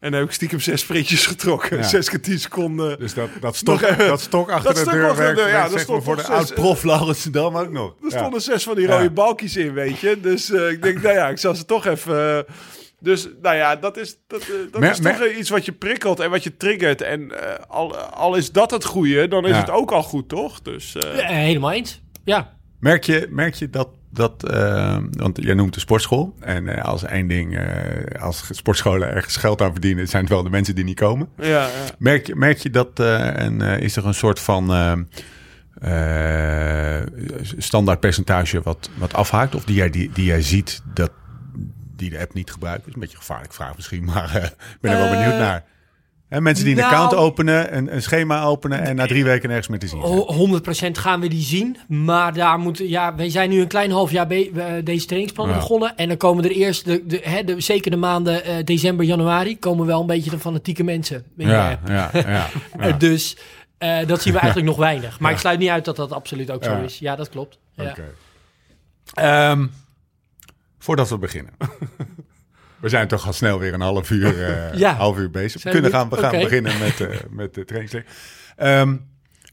En 0.00 0.10
dan 0.10 0.20
heb 0.20 0.28
ik 0.28 0.34
stiekem 0.34 0.60
zes 0.60 0.80
sprintjes 0.80 1.26
getrokken. 1.26 1.76
Ja. 1.76 1.82
Zes 1.82 2.08
keer 2.10 2.20
tien 2.20 2.38
seconden. 2.38 2.98
Dus 2.98 3.14
dat, 3.14 3.28
dat, 3.40 3.56
stok, 3.56 3.80
even- 3.82 4.06
dat 4.06 4.20
stok 4.20 4.50
achter 4.50 4.64
dat 4.74 4.84
de 4.84 4.90
stok 4.90 5.16
deur 5.16 5.34
de 5.34 5.40
ja, 5.50 5.68
dat 5.68 5.80
stond 5.80 6.04
voor 6.04 6.16
de 6.16 6.22
zes- 6.22 6.30
oud-prof 6.30 6.82
Laurensdam 6.82 7.56
ook 7.56 7.70
nog. 7.70 7.94
Er 8.02 8.10
Ja. 8.10 8.18
stonden 8.18 8.40
zes 8.42 8.62
van 8.62 8.74
die 8.74 8.86
rode 8.86 9.10
balkjes 9.10 9.56
in, 9.56 9.72
weet 9.72 9.98
je. 9.98 10.20
Dus 10.20 10.50
eh, 10.50 10.70
ik 10.70 10.82
denk, 10.82 11.02
nou 11.02 11.14
ja, 11.14 11.28
ik 11.28 11.38
zal 11.38 11.54
ze 11.54 11.64
toch 11.64 11.86
even... 11.86 12.36
eh, 12.46 12.54
dus 13.02 13.28
nou 13.42 13.56
ja, 13.56 13.76
dat 13.76 13.96
is, 13.96 14.16
dat, 14.26 14.40
eh, 14.40 14.48
dat 14.70 14.80
Mer- 14.80 14.90
is 14.90 14.96
toch 14.98 15.18
mer- 15.18 15.30
eh, 15.30 15.38
iets 15.38 15.50
wat 15.50 15.64
je 15.64 15.72
prikkelt 15.72 16.20
en 16.20 16.30
wat 16.30 16.42
je 16.42 16.56
triggert. 16.56 17.00
En 17.02 17.40
eh, 17.40 17.64
al, 17.68 17.96
al 17.96 18.34
is 18.34 18.52
dat 18.52 18.70
het 18.70 18.84
goede, 18.84 19.28
dan 19.28 19.44
is 19.44 19.50
Ja. 19.50 19.56
het 19.60 19.70
ook 19.70 19.90
al 19.92 20.02
goed, 20.02 20.28
toch? 20.28 20.60
Dus 20.62 20.94
eh, 20.96 21.18
Eh, 21.18 21.26
helemaal 21.28 21.72
eens. 21.72 22.02
Ja. 22.24 22.56
Merk 22.80 23.04
je, 23.04 23.26
merk 23.30 23.54
je 23.54 23.70
dat, 23.70 23.88
dat 24.10 24.42
want 25.16 25.38
jij 25.42 25.54
noemt 25.54 25.74
de 25.74 25.80
sportschool. 25.80 26.34
En 26.40 26.82
als 26.82 27.04
één 27.04 27.26
ding, 27.28 27.56
eh, 27.58 28.22
als 28.22 28.44
sportscholen 28.50 29.08
ergens 29.14 29.36
geld 29.36 29.62
aan 29.62 29.72
verdienen, 29.72 30.08
zijn 30.08 30.22
het 30.22 30.32
wel 30.32 30.42
de 30.42 30.50
mensen 30.50 30.74
die 30.74 30.84
niet 30.84 30.98
komen. 31.00 31.28
ja, 31.36 31.46
ja. 31.48 31.68
Merk 31.98 32.26
je, 32.26 32.34
merk 32.36 32.58
je 32.58 32.70
dat, 32.70 33.00
eh, 33.00 33.40
en 33.40 33.62
eh, 33.62 33.78
is 33.80 33.96
er 33.96 34.06
een 34.06 34.14
soort 34.14 34.40
van 34.40 34.70
standaard 37.58 38.00
percentage 38.00 38.60
wat, 38.62 38.90
wat 38.94 39.12
afhaakt? 39.14 39.54
Of 39.54 39.64
die 39.64 39.76
jij, 39.76 39.90
die, 39.90 40.10
die 40.12 40.24
jij 40.24 40.42
ziet 40.42 40.82
dat 40.94 41.10
die 42.02 42.10
de 42.10 42.18
app 42.24 42.34
niet 42.34 42.50
gebruiken? 42.52 42.88
is 42.88 42.94
een 42.94 43.00
beetje 43.00 43.14
een 43.16 43.22
gevaarlijke 43.22 43.54
vraag 43.54 43.76
misschien, 43.76 44.04
maar 44.14 44.34
eh, 44.36 44.44
ik 44.44 44.78
ben 44.80 44.90
er 44.92 44.96
wel 44.98 45.06
Eh, 45.06 45.12
benieuwd 45.18 45.38
naar. 45.38 45.64
Hè, 46.28 46.40
mensen 46.40 46.64
die 46.64 46.74
een 46.74 46.80
nou- 46.80 46.92
account 46.92 47.14
openen, 47.14 47.76
een, 47.76 47.94
een 47.94 48.02
schema 48.02 48.42
openen 48.42 48.80
en 48.80 48.96
na 48.96 49.06
drie 49.06 49.24
weken 49.24 49.48
nergens 49.48 49.68
meer 49.68 49.78
te 49.78 49.86
zien 49.86 50.00
zijn. 50.00 50.12
Ho- 50.12 50.58
100% 50.94 50.98
gaan 50.98 51.20
we 51.20 51.28
die 51.28 51.42
zien. 51.42 51.76
Maar 51.88 52.32
daar 52.34 52.58
moeten, 52.58 52.88
ja, 52.88 53.14
wij 53.14 53.30
zijn 53.30 53.50
nu 53.50 53.60
een 53.60 53.66
klein 53.66 53.90
half 53.90 54.10
jaar 54.10 54.26
be- 54.26 54.50
eh, 54.56 54.84
deze 54.84 55.04
trainingsplannen 55.06 55.54
Ja. 55.54 55.60
begonnen. 55.60 55.96
En 55.96 56.08
dan 56.08 56.16
komen 56.16 56.44
er 56.44 56.50
eerst, 56.50 56.84
de, 56.84 57.06
de, 57.06 57.20
hè, 57.22 57.44
de, 57.44 57.60
zeker 57.60 57.90
de 57.90 57.96
maanden 57.96 58.64
december, 58.64 59.06
januari, 59.06 59.58
komen 59.58 59.86
wel 59.86 60.00
een 60.00 60.06
beetje 60.06 60.30
de 60.30 60.38
fanatieke 60.38 60.84
mensen. 60.84 61.24
Ja, 61.36 61.78
ja, 61.86 62.10
ja, 62.12 62.48
ja. 62.80 62.92
Dus 62.98 63.36
dat 64.06 64.22
zien 64.22 64.32
we 64.32 64.38
eigenlijk 64.46 64.68
nog 64.68 64.76
weinig. 64.78 65.20
Maar 65.20 65.32
ik 65.32 65.38
sluit 65.38 65.58
niet 65.58 65.68
uit 65.68 65.84
dat 65.84 65.96
dat 65.96 66.12
absoluut 66.12 66.50
ook 66.50 66.64
zo 66.64 66.80
is. 66.82 66.98
Ja, 66.98 67.16
dat 67.16 67.28
klopt. 67.28 67.58
Ja. 67.74 67.84
Oké. 67.90 68.04
Ehm, 69.14 69.66
voordat 70.82 71.08
we 71.08 71.18
beginnen. 71.18 71.52
we 72.80 72.88
zijn 72.88 73.08
toch 73.08 73.26
al 73.26 73.32
snel 73.32 73.58
weer 73.58 73.74
een 73.74 73.80
half 73.80 74.10
uur, 74.10 74.36
Ja. 74.78 74.94
half 74.94 75.18
uur 75.18 75.30
bezig. 75.30 75.52
We 75.52 75.58
Zijn 75.70 75.74
we 75.74 75.80
kunnen 75.80 75.98
gaan, 75.98 76.08
we 76.08 76.16
gaan 76.16 76.40
beginnen 76.40 76.78
met, 76.78 77.00
eh, 77.00 77.18
met 77.30 77.54
de 77.54 77.64
trainingsleer. 77.64 78.04
Ehm, 78.56 78.96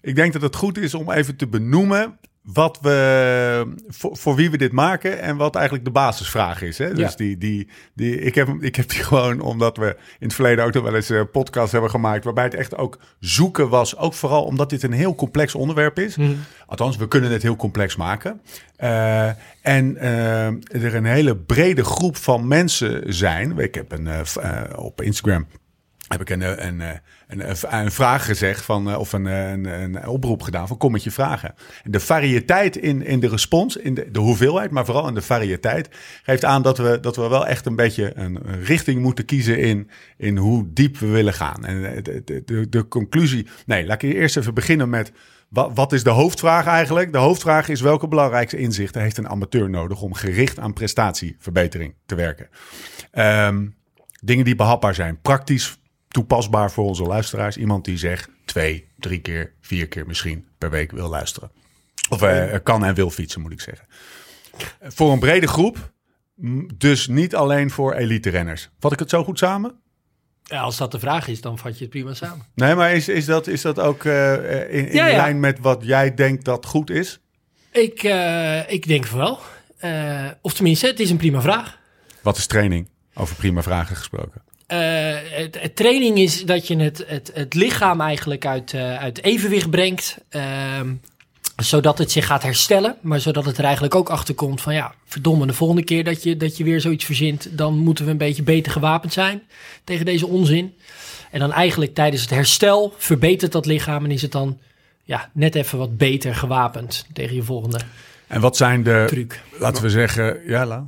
ik 0.02 0.16
denk 0.16 0.34
dat 0.34 0.42
het 0.42 0.56
goed 0.56 0.78
is 0.78 0.94
om 0.94 1.12
even 1.12 1.36
te 1.36 1.48
benoemen 1.48 2.20
wat 2.54 2.80
we, 2.82 3.74
voor, 3.88 4.18
voor 4.18 4.36
wie 4.36 4.52
we 4.52 4.58
dit 4.58 4.72
maken 4.72 5.22
en 5.22 5.38
wat 5.38 5.56
eigenlijk 5.56 5.86
de 5.86 5.92
basisvraag 5.92 6.62
is. 6.62 6.78
Hè? 6.78 6.94
Dus 6.94 7.10
Ja. 7.12 7.16
die, 7.16 7.38
die, 7.38 7.68
die, 7.94 8.20
ik, 8.20 8.36
heb, 8.36 8.48
ik 8.60 8.76
heb 8.76 8.90
die 8.90 9.04
gewoon 9.14 9.42
omdat 9.42 9.78
we 9.78 9.96
in 10.20 10.28
het 10.28 10.34
verleden 10.34 10.66
ook 10.66 10.74
nog 10.74 10.84
wel 10.84 10.96
eens 10.96 11.10
een 11.10 11.32
podcast 11.32 11.72
hebben 11.72 11.90
gemaakt. 11.90 12.24
Waarbij 12.24 12.44
het 12.44 12.54
echt 12.54 12.78
ook 12.78 13.00
zoeken 13.20 13.70
was. 13.70 13.98
Ook 13.98 14.14
vooral 14.14 14.44
omdat 14.44 14.70
dit 14.70 14.84
een 14.84 14.92
heel 14.92 15.16
complex 15.16 15.56
onderwerp 15.56 16.00
is. 16.00 16.16
Mhm. 16.18 16.32
Althans, 16.66 16.98
we 16.98 17.08
kunnen 17.08 17.32
het 17.32 17.42
heel 17.42 17.56
complex 17.56 17.96
maken. 17.96 18.42
Eh, 18.76 19.28
en 19.62 19.98
eh, 19.98 20.46
er 20.84 20.96
een 20.96 21.06
hele 21.06 21.36
brede 21.38 21.84
groep 21.84 22.18
van 22.18 22.48
mensen 22.48 23.14
zijn. 23.14 23.58
Ik 23.60 23.76
heb 23.76 23.92
een, 23.92 24.08
eh, 24.08 24.20
eh, 24.42 24.78
op 24.80 25.02
Instagram 25.02 25.48
heb 26.08 26.22
ik 26.22 26.30
een, 26.30 26.42
eh, 26.42 26.66
een, 26.68 26.82
eh, 26.82 26.90
een, 27.30 27.76
een, 27.80 27.92
vraag 27.92 28.26
gezegd 28.26 28.66
van, 28.66 28.90
eh, 28.90 29.00
of 29.00 29.14
een, 29.14 29.28
eh, 29.28 29.50
een, 29.50 29.66
een 29.66 30.08
oproep 30.08 30.42
gedaan 30.42 30.68
van 30.68 30.78
kom 30.78 30.92
met 30.92 31.04
je 31.04 31.12
vragen. 31.12 31.56
En 31.84 31.92
de 31.92 32.00
variëteit 32.00 32.76
in, 32.76 33.06
in 33.06 33.20
de 33.20 33.30
respons, 33.30 33.78
in 33.78 33.94
de, 33.94 34.12
de 34.12 34.20
hoeveelheid, 34.20 34.72
maar 34.72 34.86
vooral 34.86 35.08
in 35.08 35.14
de 35.14 35.22
variëteit, 35.22 35.90
geeft 36.24 36.46
aan 36.46 36.62
dat 36.62 36.78
we, 36.78 37.00
dat 37.00 37.16
we 37.16 37.28
wel 37.28 37.48
echt 37.48 37.66
een 37.66 37.76
beetje 37.76 38.12
een 38.16 38.40
richting 38.64 39.02
moeten 39.02 39.26
kiezen 39.26 39.60
in, 39.60 39.90
in 40.18 40.38
hoe 40.38 40.66
diep 40.74 40.98
we 40.98 41.08
willen 41.08 41.34
gaan. 41.34 41.66
En 41.66 41.96
eh, 41.96 42.04
de, 42.04 42.42
de, 42.46 42.70
de, 42.70 42.88
conclusie, 42.88 43.48
nee, 43.66 43.86
laat 43.86 44.02
ik 44.02 44.14
eerst 44.14 44.38
even 44.38 44.54
beginnen 44.54 44.90
met 44.90 45.12
wat, 45.50 45.72
wat 45.74 45.94
is 45.94 46.04
de 46.04 46.10
hoofdvraag 46.10 46.66
eigenlijk? 46.66 47.12
De 47.12 47.18
hoofdvraag 47.18 47.70
is 47.70 47.82
welke 47.82 48.08
belangrijkste 48.08 48.58
inzichten 48.58 49.02
heeft 49.02 49.18
een 49.18 49.30
amateur 49.30 49.70
nodig 49.70 50.02
om 50.02 50.14
gericht 50.14 50.60
aan 50.60 50.74
prestatieverbetering 50.74 51.94
te 52.06 52.16
werken? 52.16 52.50
Ehm, 53.12 53.68
dingen 54.22 54.46
die 54.46 54.56
behapbaar 54.56 54.96
zijn, 54.96 55.22
praktisch 55.22 55.79
toepasbaar 56.10 56.72
voor 56.72 56.86
onze 56.86 57.04
luisteraars. 57.04 57.58
Iemand 57.58 57.86
die 57.86 57.98
zegt 57.98 58.30
twee, 58.46 58.88
drie 58.98 59.20
keer, 59.20 59.54
vier 59.62 59.88
keer 59.88 60.06
misschien 60.06 60.48
per 60.58 60.70
week 60.70 60.92
wil 60.92 61.10
luisteren. 61.10 61.52
Of 62.10 62.22
eh, 62.22 62.60
kan 62.64 62.86
en 62.86 62.94
wil 62.94 63.10
fietsen, 63.10 63.42
moet 63.42 63.52
ik 63.52 63.62
zeggen. 63.62 63.88
Voor 64.82 65.12
een 65.12 65.20
brede 65.20 65.48
groep, 65.48 65.92
dus 66.76 67.08
niet 67.08 67.36
alleen 67.36 67.72
voor 67.72 67.94
elite 67.94 68.30
renners. 68.30 68.70
Vat 68.80 68.92
ik 68.92 69.00
het 69.00 69.10
zo 69.10 69.24
goed 69.24 69.38
samen? 69.38 69.80
Ja, 70.44 70.62
als 70.62 70.78
dat 70.78 70.92
de 70.92 71.00
vraag 71.00 71.28
is, 71.28 71.42
dan 71.42 71.58
vat 71.58 71.78
je 71.78 71.82
het 71.82 71.90
prima 71.90 72.14
samen. 72.14 72.46
Nee, 72.56 72.76
maar 72.76 72.94
is, 72.94 73.08
is, 73.08 73.26
dat, 73.26 73.48
is 73.48 73.62
dat 73.62 73.80
ook 73.80 74.06
eh, 74.06 74.34
in, 74.74 74.88
in 74.88 74.96
Ja, 74.96 75.08
ja. 75.08 75.16
lijn 75.16 75.40
met 75.40 75.60
wat 75.60 75.84
jij 75.84 76.14
denkt 76.14 76.46
dat 76.46 76.66
goed 76.66 76.90
is? 76.90 77.20
Ik, 77.72 78.04
eh, 78.04 78.72
ik 78.72 78.88
denk 78.88 79.06
van 79.06 79.18
wel. 79.20 79.40
Of 80.42 80.54
tenminste, 80.54 80.88
het 80.88 81.00
is 81.00 81.10
een 81.10 81.18
prima 81.18 81.42
vraag. 81.42 81.78
Wat 82.22 82.38
is 82.38 82.48
training? 82.48 82.90
Over 83.14 83.36
prima 83.36 83.62
vragen 83.62 83.96
gesproken. 83.96 84.42
Eh, 84.70 85.16
het, 85.30 85.62
het 85.62 85.76
training 85.76 86.18
is 86.18 86.46
dat 86.46 86.68
je 86.68 86.76
het, 86.78 87.04
het, 87.08 87.32
het 87.34 87.54
lichaam 87.54 88.02
eigenlijk 88.02 88.46
uit, 88.46 88.74
eh, 88.74 88.98
uit 88.98 89.24
evenwicht 89.24 89.70
brengt. 89.70 90.18
ehm, 90.30 90.94
zodat 91.56 91.98
het 91.98 92.12
zich 92.12 92.26
gaat 92.26 92.44
herstellen. 92.44 92.96
Maar 93.02 93.20
zodat 93.20 93.46
het 93.46 93.58
er 93.58 93.64
eigenlijk 93.64 93.96
ook 93.96 94.10
achter 94.10 94.36
komt 94.36 94.62
van 94.62 94.74
ja, 94.74 94.94
verdomme, 95.06 95.46
de 95.46 95.54
volgende 95.54 95.84
keer 95.84 96.04
dat 96.04 96.24
je, 96.24 96.38
dat 96.38 96.58
je 96.58 96.64
weer 96.64 96.82
zoiets 96.82 97.06
verzint, 97.06 97.58
dan 97.58 97.78
moeten 97.78 98.06
we 98.06 98.12
een 98.12 98.18
beetje 98.18 98.44
beter 98.44 98.72
gewapend 98.72 99.14
zijn 99.14 99.42
tegen 99.84 100.06
deze 100.06 100.28
onzin. 100.28 100.74
En 101.32 101.40
dan 101.40 101.54
eigenlijk 101.54 101.94
tijdens 101.94 102.22
het 102.22 102.30
herstel 102.30 102.94
verbetert 102.98 103.52
dat 103.52 103.66
lichaam 103.66 104.04
en 104.04 104.12
is 104.12 104.22
het 104.22 104.32
dan 104.32 104.58
ja, 105.04 105.30
net 105.34 105.56
even 105.56 105.78
wat 105.78 105.98
beter 105.98 106.36
gewapend 106.36 107.06
tegen 107.14 107.36
je 107.36 107.44
volgende 107.44 107.80
En 108.28 108.42
wat 108.42 108.58
zijn 108.58 108.84
de, 108.84 109.06
truc. 109.08 109.42
laten 109.60 109.84
we 109.84 109.90
zeggen, 109.90 110.40
ja, 110.46 110.66
Lau? 110.66 110.84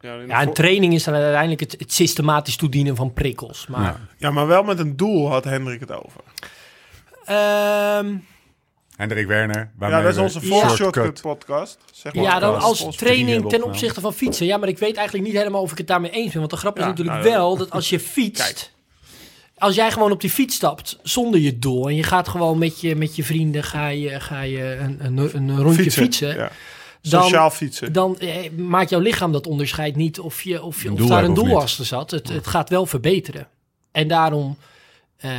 Ja, 0.00 0.14
Ja, 0.14 0.40
een 0.40 0.46
vo- 0.46 0.52
training 0.52 0.94
is 0.94 1.04
dan 1.04 1.14
uiteindelijk 1.14 1.60
het, 1.60 1.74
het 1.78 1.92
systematisch 1.92 2.56
toedienen 2.56 2.96
van 2.96 3.12
prikkels. 3.12 3.66
Maar 3.66 3.82
Ja. 3.82 4.00
ja, 4.16 4.30
maar 4.30 4.46
wel 4.46 4.62
met 4.62 4.78
een 4.78 4.96
doel 4.96 5.28
had 5.30 5.44
Hendrik 5.44 5.80
het 5.80 5.92
over. 5.92 6.20
Ehm, 7.24 8.14
Hendrik 8.96 9.26
Werner. 9.26 9.70
Ja, 9.80 10.02
dat 10.02 10.12
is 10.12 10.18
onze 10.18 10.40
Full 10.40 10.50
shortcut- 10.58 10.76
Shortcut 10.76 11.20
podcast. 11.20 11.78
Zeg 11.92 12.14
maar. 12.14 12.24
ja, 12.24 12.38
dan 12.38 12.60
als 12.60 12.96
training 12.96 13.48
ten 13.48 13.62
opzichte 13.62 14.00
van 14.00 14.12
fietsen. 14.14 14.46
Ja, 14.46 14.56
maar 14.56 14.68
ik 14.68 14.78
weet 14.78 14.96
eigenlijk 14.96 15.26
niet 15.28 15.36
helemaal 15.36 15.60
of 15.62 15.72
ik 15.72 15.78
het 15.78 15.86
daarmee 15.86 16.10
eens 16.10 16.30
ben. 16.30 16.38
Want 16.38 16.50
de 16.50 16.56
grap 16.56 16.76
is 16.76 16.82
Ja, 16.82 16.88
natuurlijk 16.88 17.16
nou, 17.18 17.30
wel 17.30 17.56
dat 17.56 17.70
als 17.70 17.88
je 17.88 18.00
fietst... 18.14 18.42
Kijk. 18.44 18.70
Als 19.58 19.74
jij 19.74 19.90
gewoon 19.90 20.12
op 20.12 20.20
die 20.20 20.30
fiets 20.30 20.54
stapt 20.54 20.98
zonder 21.02 21.40
je 21.40 21.58
doel... 21.58 21.88
en 21.88 21.94
je 21.94 22.02
gaat 22.02 22.28
gewoon 22.28 22.58
met 22.58 22.80
je, 22.80 22.96
met 22.96 23.16
je 23.16 23.24
vrienden 23.24 23.64
ga 23.64 23.88
je, 23.88 24.20
ga 24.20 24.40
je 24.40 24.76
een, 24.76 24.98
een, 25.02 25.18
een 25.34 25.60
rondje 25.62 25.90
fietsen... 25.90 26.34
Ja. 26.36 26.50
Dan- 27.02 27.22
Sociaal 27.22 27.50
fietsen. 27.50 27.92
dan 27.92 28.18
eh, 28.18 28.50
maakt 28.50 28.90
jouw 28.90 29.00
lichaam 29.00 29.32
dat 29.32 29.46
onderscheid 29.46 29.96
niet 29.96 30.20
of, 30.20 30.42
je, 30.42 30.62
of, 30.62 30.82
je, 30.82 30.92
of 30.92 31.06
daar 31.08 31.24
een 31.24 31.34
doel 31.34 31.60
achter 31.60 31.84
zat. 31.84 32.10
Het, 32.10 32.28
het 32.28 32.46
gaat 32.46 32.68
wel 32.68 32.86
verbeteren. 32.86 33.48
En 33.92 34.08
daarom 34.08 34.56
eh, 35.16 35.32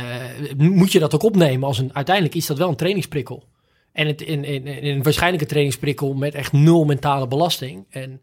moet 0.56 0.92
je 0.92 0.98
dat 0.98 1.14
ook 1.14 1.22
opnemen 1.22 1.68
als 1.68 1.78
een... 1.78 1.90
Uiteindelijk 1.94 2.34
is 2.34 2.46
dat 2.46 2.58
wel 2.58 2.68
een 2.68 2.76
trainingsprikkel. 2.76 3.44
En 3.92 4.06
het, 4.06 4.20
in, 4.20 4.44
in, 4.44 4.66
in, 4.66 4.96
een 4.96 5.02
waarschijnlijke 5.02 5.46
trainingsprikkel 5.46 6.14
met 6.14 6.34
echt 6.34 6.52
nul 6.52 6.84
mentale 6.84 7.28
belasting. 7.28 7.84
En 7.90 8.20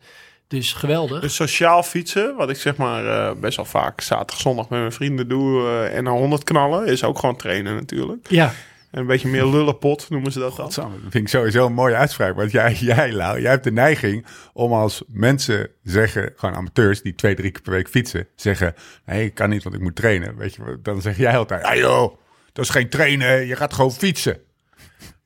dus 0.48 0.74
geweldig. 0.74 1.22
Dus 1.22 1.36
sociaal 1.36 1.84
fietsen, 1.84 2.36
wat 2.36 2.50
ik 2.50 2.56
zeg 2.56 2.76
maar 2.78 3.06
eh, 3.06 3.36
best 3.40 3.56
wel 3.56 3.66
vaak 3.66 4.02
zaterdag, 4.02 4.40
zondag 4.40 4.70
met 4.70 4.80
mijn 4.80 4.92
vrienden 4.92 5.28
doe 5.28 5.62
eh, 5.62 5.98
en 5.98 6.04
naar 6.04 6.14
100 6.14 6.44
knallen, 6.44 6.88
is 6.88 7.04
ook 7.04 7.20
gewoon 7.20 7.36
trainen 7.36 7.76
natuurlijk. 7.76 8.30
ja, 8.30 8.54
een 8.92 9.06
beetje 9.06 9.28
meer 9.28 9.46
lullenpot 9.46 10.10
noemen 10.10 10.32
ze 10.32 10.40
dat 10.40 10.56
dan. 10.56 10.66
Dat 10.76 10.90
vind 11.02 11.16
ik 11.16 11.28
sowieso 11.28 11.66
een 11.66 11.74
mooie 11.74 11.96
uitspraak. 11.96 12.36
Want 12.36 12.52
jij, 12.52 12.74
jij, 12.74 13.12
Lau, 13.12 13.42
jij 13.42 13.52
hebt 13.52 13.64
de 13.64 13.72
neiging 13.72 14.26
om 14.54 14.74
als 14.74 15.04
mensen 15.08 15.70
zeggen, 15.84 16.34
gewoon 16.36 16.56
amateurs 16.56 17.02
die 17.02 17.16
twee, 17.16 17.36
drie 17.36 17.52
keer 17.52 17.62
per 17.62 17.72
week 17.72 17.90
fietsen, 17.90 18.28
zeggen: 18.36 18.74
Nee, 19.06 19.26
ik 19.26 19.34
kan 19.34 19.50
niet, 19.50 19.64
want 19.64 19.76
ik 19.76 19.82
moet 19.82 19.96
trainen. 19.96 20.38
Weet 20.38 20.56
je, 20.56 20.64
wat, 20.64 20.84
dan 20.84 21.02
zeg 21.02 21.18
jij 21.18 21.38
altijd: 21.38 21.62
Ja, 21.62 21.76
joh, 21.76 22.18
dat 22.54 22.66
is 22.66 22.72
geen 22.72 22.90
trainen, 22.90 23.48
je 23.48 23.56
gaat 23.56 23.74
gewoon 23.74 23.92
fietsen. 23.92 24.38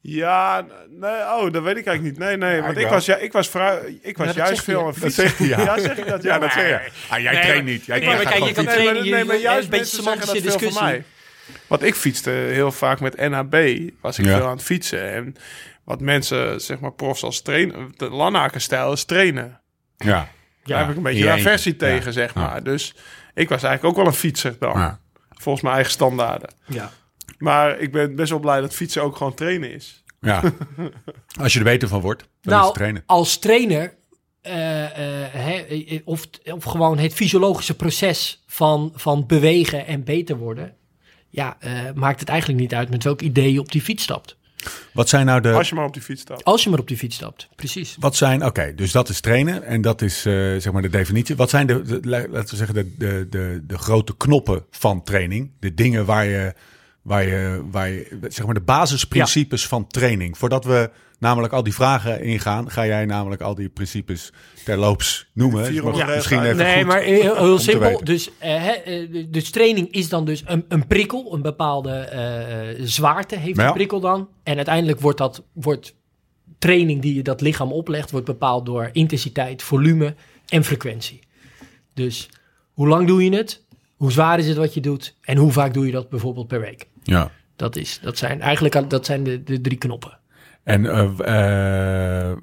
Ja, 0.06 0.66
nee, 0.90 1.12
oh, 1.12 1.52
dat 1.52 1.64
weet 1.64 1.78
ik 1.78 1.86
eigenlijk 1.86 2.04
niet. 2.04 2.18
Nee, 2.28 2.38
nee, 2.38 2.62
want 2.62 2.78
ik 2.78 2.88
was, 2.88 3.06
ja, 3.06 3.16
ik 3.16 3.32
was, 3.32 3.52
ik 4.02 4.18
was 4.18 4.34
juist 4.34 4.64
veel 4.64 4.80
aan 4.80 4.86
Dat 4.86 4.96
fietsen. 4.98 5.48
ja. 5.48 5.60
Ja, 5.60 5.80
zeg 5.80 5.98
ik 5.98 6.08
dat? 6.08 6.24
Ja, 6.24 6.40
dat 6.40 6.52
zeg 6.52 6.68
je. 6.68 6.90
Ah, 7.10 7.20
jij 7.22 7.34
Nee, 7.34 7.42
traint 7.42 7.66
niet. 7.66 7.86
Jij, 7.86 8.00
nee, 8.00 8.08
maar 8.08 8.18
kijk, 8.26 8.44
je 8.44 8.52
kan 8.54 8.64
fietsen. 8.64 8.66
Nee, 8.66 8.76
maar, 8.86 8.94
trainen, 8.94 9.12
nee, 9.16 9.24
maar 9.26 9.38
juist 9.38 9.64
een 9.64 9.70
beetje 9.70 10.04
mensen 10.04 10.04
zeggen 10.04 10.20
dat 10.26 10.30
veel 10.30 10.42
van 10.52 10.60
discussie. 10.60 10.84
mij. 10.84 11.04
Want 11.68 11.84
ik 11.84 11.96
fietste 11.96 12.30
heel 12.30 12.72
vaak 12.72 13.00
met 13.00 13.18
NHB, 13.18 13.80
was 14.02 14.20
ik 14.20 14.26
Ja. 14.26 14.38
veel 14.38 14.46
aan 14.46 14.56
het 14.56 14.64
fietsen. 14.66 15.12
En 15.12 15.36
wat 15.84 16.02
mensen, 16.02 16.62
zeg 16.62 16.80
maar, 16.80 16.92
profs 16.94 17.24
als 17.24 17.42
trainen, 17.42 17.94
de 17.98 18.10
Lanaken-stijl 18.10 18.92
is 18.92 19.04
trainen. 19.04 19.62
Ja. 19.98 20.28
Daar 20.64 20.80
heb 20.80 20.90
ik 20.90 20.96
een 20.96 21.04
beetje 21.04 21.24
een 21.26 21.40
aversie 21.40 21.76
tegen, 21.76 22.06
Ja. 22.06 22.12
zeg 22.12 22.34
Ja. 22.34 22.42
maar. 22.42 22.64
Dus 22.64 22.96
ik 23.34 23.50
was 23.50 23.64
eigenlijk 23.64 23.84
ook 23.98 24.04
wel 24.04 24.14
een 24.14 24.20
fietser 24.20 24.56
dan. 24.60 24.80
Ja. 24.80 25.00
Volgens 25.30 25.64
mijn 25.64 25.76
eigen 25.76 25.94
standaarden. 25.94 26.50
ja. 26.68 26.92
Maar 27.38 27.80
ik 27.80 27.92
ben 27.92 28.16
best 28.16 28.30
wel 28.30 28.40
blij 28.40 28.62
dat 28.62 28.74
fietsen 28.74 29.04
ook 29.04 29.16
gewoon 29.16 29.34
trainen 29.34 29.72
is. 29.74 30.04
ja. 30.20 30.42
Als 31.42 31.54
je 31.54 31.60
er 31.60 31.66
beter 31.66 31.88
van 31.88 32.02
wordt, 32.02 32.20
dan 32.22 32.30
is 32.42 32.44
het 32.44 32.54
Nou, 32.62 32.74
trainen. 32.74 33.04
als 33.06 33.38
trainer, 33.40 33.94
eh, 34.42 34.84
eh, 34.84 35.34
hè, 35.34 35.54
eh, 35.54 36.00
of, 36.06 36.28
of 36.44 36.64
gewoon 36.64 36.98
het 36.98 37.14
fysiologische 37.14 37.76
proces 37.76 38.44
van, 38.48 38.92
van 38.96 39.26
bewegen 39.28 39.86
en 39.86 40.04
beter 40.04 40.38
worden, 40.38 40.76
ja, 41.34 41.56
eh, 41.60 41.72
maakt 41.96 42.20
het 42.20 42.30
eigenlijk 42.30 42.60
niet 42.60 42.74
uit 42.74 42.90
met 42.90 43.04
welk 43.04 43.22
idee 43.22 43.54
je 43.54 43.60
op 43.60 43.72
die 43.72 43.82
fiets 43.82 44.04
stapt. 44.04 44.36
Wat 44.94 45.10
zijn 45.10 45.26
nou 45.26 45.42
de... 45.42 45.52
Als 45.52 45.70
je 45.70 45.76
maar 45.76 45.86
op 45.86 45.94
die 45.94 46.02
fiets 46.02 46.22
stapt. 46.22 46.44
Als 46.44 46.64
je 46.64 46.70
maar 46.70 46.80
op 46.80 46.88
die 46.88 46.98
fiets 46.98 47.16
stapt, 47.16 47.48
precies. 47.56 47.96
Wat 48.00 48.16
zijn, 48.16 48.46
oké, 48.46 48.74
dus 48.76 48.92
dat 48.92 49.10
is 49.10 49.20
trainen 49.22 49.64
en 49.64 49.82
dat 49.82 50.02
is 50.02 50.26
eh, 50.26 50.34
zeg 50.34 50.72
maar 50.72 50.82
de 50.82 50.90
definitie. 50.90 51.36
Wat 51.36 51.50
zijn 51.50 51.68
de, 51.68 51.82
de- 51.82 52.00
la- 52.02 52.28
laten 52.30 52.50
we 52.50 52.56
zeggen, 52.56 52.76
de, 52.76 52.96
de, 52.98 53.28
de, 53.30 53.64
de 53.68 53.78
grote 53.78 54.18
knoppen 54.18 54.66
van 54.72 55.04
training? 55.04 55.52
De 55.60 55.74
dingen 55.74 56.06
waar 56.06 56.26
je, 56.26 56.54
waar 57.02 57.24
je, 57.28 57.64
waar 57.72 57.90
je 57.90 58.18
zeg 58.28 58.46
maar 58.46 58.54
de 58.54 58.62
basisprincipes 58.62 59.68
van 59.68 59.88
training. 59.88 60.38
Voordat 60.38 60.66
we 60.66 60.90
namelijk 61.24 61.54
al 61.54 61.64
die 61.64 61.74
vragen 61.74 62.22
ingaan, 62.24 62.72
ga 62.72 62.86
jij 62.86 63.06
namelijk 63.06 63.42
al 63.42 63.56
die 63.56 63.70
principes 63.70 64.32
terloops 64.66 65.30
noemen. 65.34 65.66
400 65.66 66.06
Maar 66.06 66.16
misschien 66.16 66.42
even 66.44 66.58
Nee, 66.58 66.76
goed 66.78 66.86
maar 66.86 67.02
heel, 67.02 67.60
simpel. 67.60 68.04
Dus, 68.04 68.30
eh, 68.38 68.64
hè, 68.64 68.72
eh, 68.72 69.26
dus 69.30 69.50
training 69.50 69.92
is 69.92 70.10
dan 70.10 70.26
dus 70.26 70.44
een, 70.46 70.66
een 70.68 70.88
prikkel, 70.88 71.34
een 71.34 71.42
bepaalde 71.42 71.92
eh, 71.92 72.84
zwaarte 72.86 73.38
heeft 73.38 73.58
Ja. 73.58 73.64
die 73.66 73.74
prikkel 73.74 74.00
dan. 74.00 74.30
En 74.44 74.56
uiteindelijk 74.56 75.00
wordt 75.00 75.18
dat 75.18 75.44
wordt 75.54 75.96
training 76.60 77.02
die 77.02 77.16
je 77.16 77.24
dat 77.24 77.42
lichaam 77.42 77.72
oplegt, 77.72 78.12
wordt 78.12 78.26
bepaald 78.26 78.66
door 78.66 78.90
intensiteit, 78.92 79.64
volume 79.64 80.16
en 80.48 80.64
frequentie. 80.64 81.20
Dus 81.94 82.30
hoe 82.74 82.88
lang 82.88 83.08
doe 83.08 83.24
je 83.24 83.36
het? 83.36 83.64
Hoe 83.96 84.12
zwaar 84.12 84.40
is 84.40 84.48
het 84.48 84.58
wat 84.58 84.74
je 84.74 84.80
doet? 84.82 85.16
En 85.22 85.38
hoe 85.38 85.52
vaak 85.52 85.74
doe 85.74 85.86
je 85.86 85.92
dat 85.92 86.10
bijvoorbeeld 86.10 86.48
per 86.48 86.60
week? 86.62 86.88
Ja. 87.04 87.32
Dat, 87.56 87.76
is, 87.76 88.00
dat 88.02 88.18
zijn 88.18 88.42
eigenlijk 88.42 88.76
al- 88.76 88.88
dat 88.88 89.06
zijn 89.06 89.24
de, 89.24 89.44
de 89.44 89.62
drie 89.62 89.78
knoppen. 89.78 90.20
En 90.64 90.86
eh, 90.86 92.32
eh, 92.32 92.38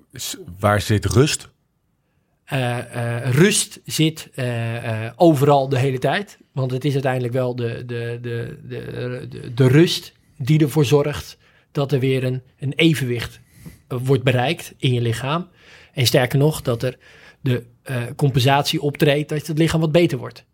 waar 0.59 0.81
zit 0.81 1.05
rust? 1.05 1.49
Eh, 2.45 2.79
rust 3.31 3.81
zit 3.85 4.31
overal 5.17 5.69
de 5.69 5.79
hele 5.79 5.99
tijd. 5.99 6.39
Want 6.53 6.71
het 6.71 6.85
is 6.85 6.93
uiteindelijk 6.93 7.33
wel 7.33 7.57
de, 7.57 7.85
de, 7.87 8.19
de, 8.23 8.59
de, 8.69 9.55
de, 9.55 9.69
rust 9.69 10.13
die 10.37 10.61
ervoor 10.61 10.85
zorgt 10.85 11.39
dat 11.73 11.93
er 11.93 11.99
weer 11.99 12.25
een, 12.25 12.43
een 12.59 12.73
evenwicht 12.73 13.41
wordt 13.89 14.23
bereikt 14.23 14.75
in 14.79 14.93
je 14.93 15.01
lichaam. 15.01 15.49
En 15.93 16.07
sterker 16.07 16.39
nog, 16.39 16.63
dat 16.63 16.83
er 16.83 16.99
de 17.41 17.65
compensatie 18.17 18.81
optreedt 18.81 19.29
dat 19.29 19.47
het 19.47 19.59
lichaam 19.59 19.81
wat 19.81 19.93
beter 19.93 20.19
wordt. 20.19 20.45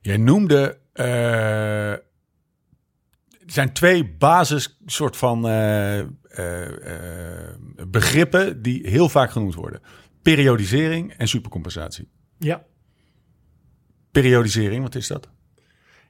Jij 0.00 0.16
noemde. 0.16 0.78
er 0.92 2.02
zijn 3.46 3.72
twee 3.72 4.04
basis 4.04 4.78
soort 4.86 5.16
van 5.16 5.44
begrippen 7.88 8.62
die 8.62 8.88
heel 8.88 9.08
vaak 9.08 9.30
genoemd 9.30 9.54
worden: 9.54 9.80
periodisering 10.22 11.12
en 11.12 11.28
supercompensatie. 11.28 12.08
Ja. 12.38 12.64
Periodisering, 14.10 14.82
wat 14.82 14.94
is 14.94 15.06
dat? 15.06 15.28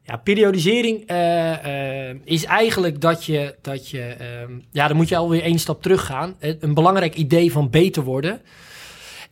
Ja, 0.09 0.17
periodisering 0.17 1.07
eh, 1.07 2.09
eh, 2.11 2.17
is 2.25 2.45
eigenlijk 2.45 3.01
dat 3.01 3.25
je, 3.25 3.55
dat 3.63 3.89
je 3.89 4.03
ehm, 4.03 4.59
ja, 4.71 4.89
dan 4.89 4.97
moet 4.97 5.09
je 5.09 5.17
alweer 5.17 5.43
één 5.43 5.59
stap 5.59 5.83
teruggaan. 5.83 6.37
Eh, 6.39 6.55
Een 6.61 6.75
belangrijk 6.75 7.15
idee 7.15 7.53
van 7.53 7.71
beter 7.71 8.03
worden 8.03 8.41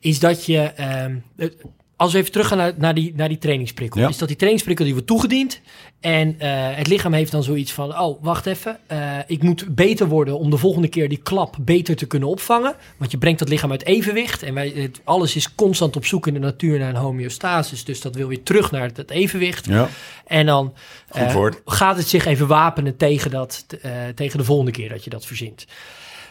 is 0.01 0.19
dat 0.19 0.45
je, 0.45 0.59
ehm, 0.59 1.17
eh, 1.37 1.49
als 1.97 2.13
we 2.13 2.19
even 2.19 2.33
teruggaan 2.33 2.59
naar, 2.59 2.73
naar, 2.77 2.95
die, 2.95 3.13
naar 3.17 3.29
die 3.29 3.39
trainingsprikkel, 3.39 4.01
Ja. 4.01 4.09
is 4.09 4.19
dat 4.19 4.29
die 4.29 4.37
trainingsprikkel 4.37 4.85
die 4.85 4.95
wordt 4.95 5.09
toegediend 5.09 5.61
en 6.01 6.35
eh, 6.39 6.49
het 6.77 6.87
lichaam 6.87 7.13
heeft 7.13 7.33
dan 7.33 7.43
zoiets 7.43 7.73
van, 7.73 7.99
oh, 7.99 8.23
wacht 8.23 8.47
even, 8.47 8.79
eh, 8.87 9.19
ik 9.27 9.43
moet 9.43 9.75
beter 9.75 10.09
worden 10.09 10.39
om 10.39 10.51
de 10.51 10.57
volgende 10.57 10.89
keer 10.89 11.09
die 11.09 11.19
klap 11.23 11.57
beter 11.61 11.97
te 11.97 12.07
kunnen 12.07 12.29
opvangen, 12.29 12.75
want 12.97 13.11
je 13.11 13.19
brengt 13.19 13.39
dat 13.39 13.49
lichaam 13.49 13.71
uit 13.71 13.85
evenwicht 13.85 14.43
en 14.43 14.55
wij, 14.55 14.69
het, 14.69 15.01
alles 15.05 15.37
is 15.37 15.55
constant 15.55 15.97
op 15.97 16.05
zoek 16.05 16.27
in 16.27 16.35
de 16.35 16.41
natuur 16.41 16.79
naar 16.79 16.89
een 16.89 16.97
homeostasis, 16.97 17.85
dus 17.85 18.01
dat 18.01 18.15
wil 18.15 18.29
weer 18.29 18.43
terug 18.43 18.71
naar 18.71 18.83
het, 18.83 18.97
het 18.97 19.11
evenwicht. 19.11 19.67
Ja. 19.67 19.89
En 20.27 20.47
dan 20.47 20.75
eh, 21.09 21.47
gaat 21.65 21.97
het 21.97 22.09
zich 22.09 22.27
even 22.27 22.47
wapenen 22.47 22.97
tegen, 22.97 23.31
dat, 23.31 23.67
tegen 24.15 24.39
de 24.39 24.45
volgende 24.45 24.71
keer 24.71 24.89
dat 24.89 25.05
je 25.05 25.11
dat 25.11 25.27
verzint. 25.27 25.67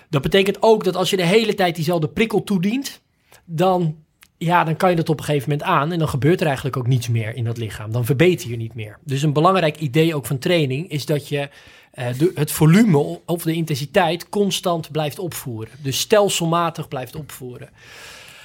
Dat 0.10 0.22
betekent 0.22 0.58
ook 0.60 0.84
dat 0.84 0.96
als 0.96 1.10
je 1.10 1.18
de 1.18 1.26
hele 1.26 1.54
tijd 1.54 1.76
diezelfde 1.76 2.08
prikkel 2.08 2.44
toedient, 2.44 3.02
dan, 3.46 3.96
ja, 4.38 4.64
dan 4.64 4.76
kan 4.76 4.90
je 4.90 4.96
dat 4.96 5.10
op 5.10 5.20
een 5.20 5.26
gegeven 5.26 5.50
moment 5.50 5.68
aan 5.68 5.92
en 5.92 6.00
dan 6.00 6.10
gebeurt 6.10 6.40
er 6.40 6.48
eigenlijk 6.48 6.78
ook 6.78 6.88
niets 6.88 7.08
meer 7.08 7.36
in 7.36 7.44
dat 7.44 7.58
lichaam. 7.58 7.92
Dan 7.92 8.06
verbeter 8.06 8.50
je 8.50 8.58
niet 8.58 8.76
meer. 8.76 8.98
Dus 9.04 9.22
een 9.22 9.34
belangrijk 9.34 9.78
idee 9.78 10.16
ook 10.16 10.26
van 10.26 10.38
training 10.38 10.90
is 10.90 11.06
dat 11.06 11.28
je 11.28 11.50
eh, 11.92 12.08
het 12.34 12.52
volume 12.52 13.20
of 13.26 13.44
de 13.44 13.54
intensiteit 13.54 14.30
constant 14.30 14.92
blijft 14.92 15.20
opvoeren. 15.20 15.74
Dus 15.82 16.00
stelselmatig 16.00 16.88
blijft 16.88 17.16
opvoeren. 17.16 17.70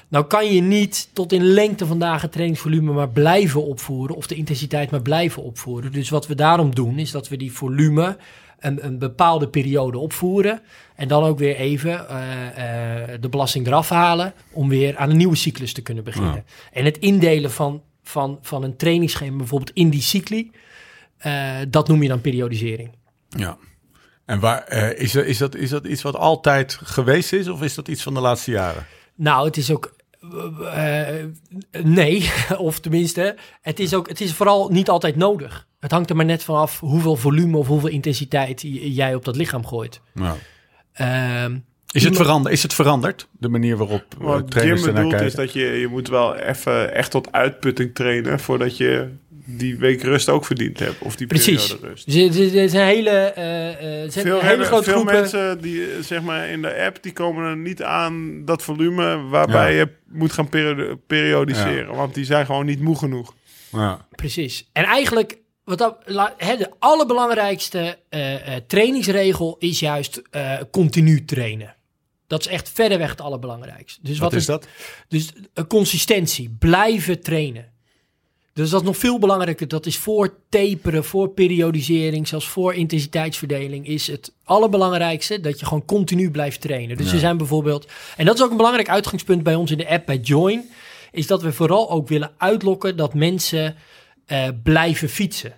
Nou 0.09 0.25
kan 0.25 0.55
je 0.55 0.61
niet 0.61 1.09
tot 1.13 1.33
in 1.33 1.45
lengte 1.45 1.87
vandaag 1.87 2.23
het 2.23 2.33
trainingsvolume 2.33 2.93
maar 2.93 3.09
blijven 3.09 3.65
opvoeren 3.65 4.17
of 4.17 4.27
de 4.27 4.35
intensiteit 4.35 4.91
maar 4.91 5.03
blijven 5.03 5.43
opvoeren. 5.43 5.93
Dus 5.93 6.09
wat 6.09 6.27
we 6.27 6.35
daarom 6.35 6.75
doen 6.75 6.99
is 6.99 7.11
dat 7.11 7.29
we 7.29 7.37
die 7.37 7.53
volume 7.53 8.17
een, 8.61 8.85
een 8.85 8.99
bepaalde 8.99 9.49
periode 9.49 9.99
opvoeren 9.99 10.63
en 10.95 11.09
dan 11.09 11.25
ook 11.25 11.39
weer 11.39 11.57
even 11.57 12.09
eh, 12.09 13.13
eh, 13.13 13.21
de 13.21 13.29
belasting 13.29 13.67
eraf 13.67 13.89
halen 13.89 14.35
om 14.53 14.69
weer 14.69 14.97
aan 14.97 15.11
een 15.11 15.17
nieuwe 15.17 15.37
cyclus 15.37 15.73
te 15.73 15.83
kunnen 15.83 16.05
beginnen. 16.05 16.45
En 16.73 16.85
het 16.85 16.99
indelen 16.99 17.51
van, 17.51 17.83
van, 18.03 18.39
van 18.43 18.63
een 18.63 18.77
trainingsschema 18.77 19.37
bijvoorbeeld 19.37 19.77
in 19.77 19.91
die 19.91 20.03
cycli, 20.03 20.51
eh, 21.17 21.57
dat 21.69 21.89
noem 21.89 22.03
je 22.03 22.09
dan 22.09 22.21
periodisering. 22.21 22.91
ja. 23.29 23.59
En 24.25 24.41
waar, 24.41 24.73
is, 24.97 25.15
er, 25.15 25.27
is, 25.27 25.39
dat, 25.39 25.55
is 25.55 25.71
dat 25.71 25.87
iets 25.87 26.03
wat 26.03 26.17
altijd 26.17 26.79
geweest 26.83 27.33
is, 27.33 27.49
of 27.49 27.63
is 27.63 27.75
dat 27.75 27.89
iets 27.89 28.03
van 28.03 28.15
de 28.15 28.21
laatste 28.21 28.51
jaren? 28.51 28.87
Nou, 29.15 29.47
het 29.47 29.57
is 29.57 29.71
ook. 29.71 29.97
nee, 31.83 32.31
of 32.59 32.79
tenminste, 32.79 33.37
het 33.61 33.81
is, 33.81 33.95
ook, 33.95 34.09
het 34.09 34.21
is 34.21 34.33
vooral 34.33 34.69
niet 34.69 34.89
altijd 34.89 35.17
nodig. 35.17 35.67
Het 35.81 35.91
hangt 35.91 36.11
er 36.11 36.17
maar 36.17 36.25
net 36.25 36.45
vanaf 36.45 36.81
hoeveel 36.81 37.17
volume 37.17 37.57
of 37.57 37.67
hoeveel 37.67 37.89
intensiteit 37.89 38.65
jij 38.95 39.15
op 39.15 39.25
dat 39.25 39.37
lichaam 39.37 39.67
gooit. 39.67 40.01
Nou, 40.15 40.39
Ehm, 40.93 41.59
Is 41.93 42.05
het, 42.05 42.17
veranderd, 42.17 42.55
is 42.55 42.63
het 42.63 42.75
veranderd, 42.75 43.29
de 43.39 43.49
manier 43.49 43.77
waarop 43.77 44.05
eh, 44.19 44.25
Wat 44.27 44.39
Jim 44.39 44.49
trainers 44.49 44.81
ernaar 44.81 44.95
bedoelt 44.95 45.11
kijken? 45.13 45.27
is 45.29 45.35
dat 45.35 45.53
je, 45.53 45.67
je 45.67 45.87
moet 45.89 46.09
wel 46.09 46.37
even 46.37 46.95
echt 46.95 47.11
tot 47.11 47.33
uitputting 47.33 47.95
trainen 47.95 48.41
voordat 48.41 48.77
je 48.77 49.09
die 49.45 49.77
week 49.77 50.03
rust 50.03 50.29
ook 50.29 50.45
verdiend 50.45 50.79
hebt. 50.79 50.99
Of 51.03 51.17
die 51.17 51.27
Precies. 51.27 51.67
periode 51.67 51.89
rust. 51.89 52.07
Er- 52.55 52.69
zijn 52.69 52.87
hele, 52.87 53.11
eh, 53.11 53.69
eh, 53.69 54.03
er 54.05 54.13
zijn 54.13 54.25
Veel, 54.27 54.35
hele 54.37 54.49
hebben- 54.49 54.67
grote 54.67 54.85
veel 54.85 54.93
groepen. 54.93 55.15
mensen 55.15 55.61
die 55.61 55.83
eh, 55.83 56.03
zeg 56.03 56.23
maar 56.23 56.49
in 56.49 56.63
de 56.63 56.75
app 56.87 57.03
die 57.03 57.13
komen 57.13 57.45
er 57.45 57.57
niet 57.57 57.83
aan 57.83 58.45
dat 58.45 58.63
volume 58.63 59.17
waarbij 59.23 59.73
Ja. 59.75 59.79
je 59.81 59.89
moet 60.09 60.33
gaan 60.33 60.49
peri- 60.49 60.97
periodiseren, 61.07 61.95
want 61.95 62.15
die 62.15 62.25
zijn 62.25 62.47
gewoon 62.47 62.67
niet 62.67 62.81
moe 62.81 62.97
genoeg. 62.97 63.35
Ja. 63.73 64.07
Precies. 64.11 64.69
En 64.73 64.85
eigenlijk, 64.85 65.39
wat 65.65 65.79
dat, 65.79 66.07
de 66.07 66.71
allerbelangrijkste 66.79 67.99
eh, 68.09 68.57
eh, 68.57 68.63
trainingsregel 68.67 69.57
is 69.59 69.81
juist 69.81 70.23
eh, 70.31 70.57
continu 70.71 71.25
trainen. 71.25 71.75
Dat 72.27 72.41
is 72.41 72.47
echt 72.47 72.71
verreweg 72.71 73.11
het 73.11 73.21
allerbelangrijkste. 73.21 74.01
Dus 74.03 74.19
Wat 74.19 74.31
wat, 74.31 74.41
is 74.41 74.47
dat? 74.47 74.67
Dus 75.09 75.33
consistentie, 75.69 76.57
blijven 76.59 77.21
trainen. 77.21 77.73
Dus 78.53 78.71
dat 78.71 78.81
is 78.81 78.87
nog 78.87 78.97
veel 78.97 79.19
belangrijker. 79.19 79.69
Dat 79.69 79.87
is 79.87 79.99
voor 79.99 80.35
taperen, 80.49 81.05
voor 81.05 81.29
periodisering, 81.29 82.29
zelfs 82.29 82.49
voor 82.49 82.75
intensiteitsverdeling. 82.75 83.87
Is 83.87 84.07
het 84.07 84.33
allerbelangrijkste 84.45 85.41
dat 85.41 85.61
je 85.61 85.67
gewoon 85.67 85.85
continu 85.85 86.31
blijft 86.31 86.61
trainen. 86.61 86.97
Dus 86.97 87.07
Ja. 87.07 87.13
er 87.13 87.19
zijn 87.19 87.37
bijvoorbeeld, 87.37 87.87
en 88.17 88.25
dat 88.25 88.35
is 88.35 88.43
ook 88.43 88.51
een 88.51 88.57
belangrijk 88.57 88.89
uitgangspunt 88.89 89.43
bij 89.43 89.55
ons 89.55 89.71
in 89.71 89.79
de 89.79 89.89
app 89.89 90.07
bij 90.07 90.17
Join, 90.17 90.71
is 91.13 91.27
dat 91.27 91.43
we 91.43 91.53
vooral 91.53 91.91
ook 91.91 92.09
willen 92.09 92.33
uitlokken 92.37 92.97
dat 92.97 93.15
mensen 93.15 93.77
eh, 94.31 94.49
blijven 94.63 95.09
fietsen. 95.09 95.53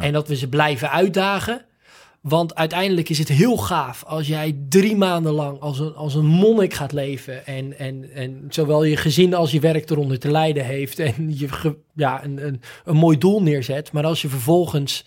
En 0.00 0.12
dat 0.12 0.28
we 0.28 0.36
ze 0.36 0.48
blijven 0.48 0.90
uitdagen. 0.90 1.64
Want 2.20 2.54
uiteindelijk 2.54 3.08
is 3.08 3.18
het 3.18 3.28
heel 3.28 3.56
gaaf 3.56 4.04
als 4.04 4.26
jij 4.26 4.56
drie 4.68 4.96
maanden 4.96 5.32
lang 5.32 5.60
als 5.60 5.78
een, 5.78 5.94
als 5.94 6.14
een 6.14 6.26
monnik 6.26 6.74
gaat 6.74 6.92
leven. 6.92 7.46
En, 7.46 7.78
en, 7.78 8.10
en 8.14 8.46
zowel 8.48 8.84
je 8.84 8.96
gezin 8.96 9.34
als 9.34 9.50
je 9.50 9.60
werk 9.60 9.90
eronder 9.90 10.18
te 10.18 10.30
lijden 10.30 10.64
heeft. 10.64 10.98
En 10.98 11.38
je 11.38 11.48
ge- 11.48 11.76
ja, 11.94 12.24
een, 12.24 12.46
een, 12.46 12.60
een 12.84 12.96
mooi 12.96 13.18
doel 13.18 13.42
neerzet. 13.42 13.92
Maar 13.92 14.04
als 14.04 14.22
je 14.22 14.28
vervolgens 14.28 15.04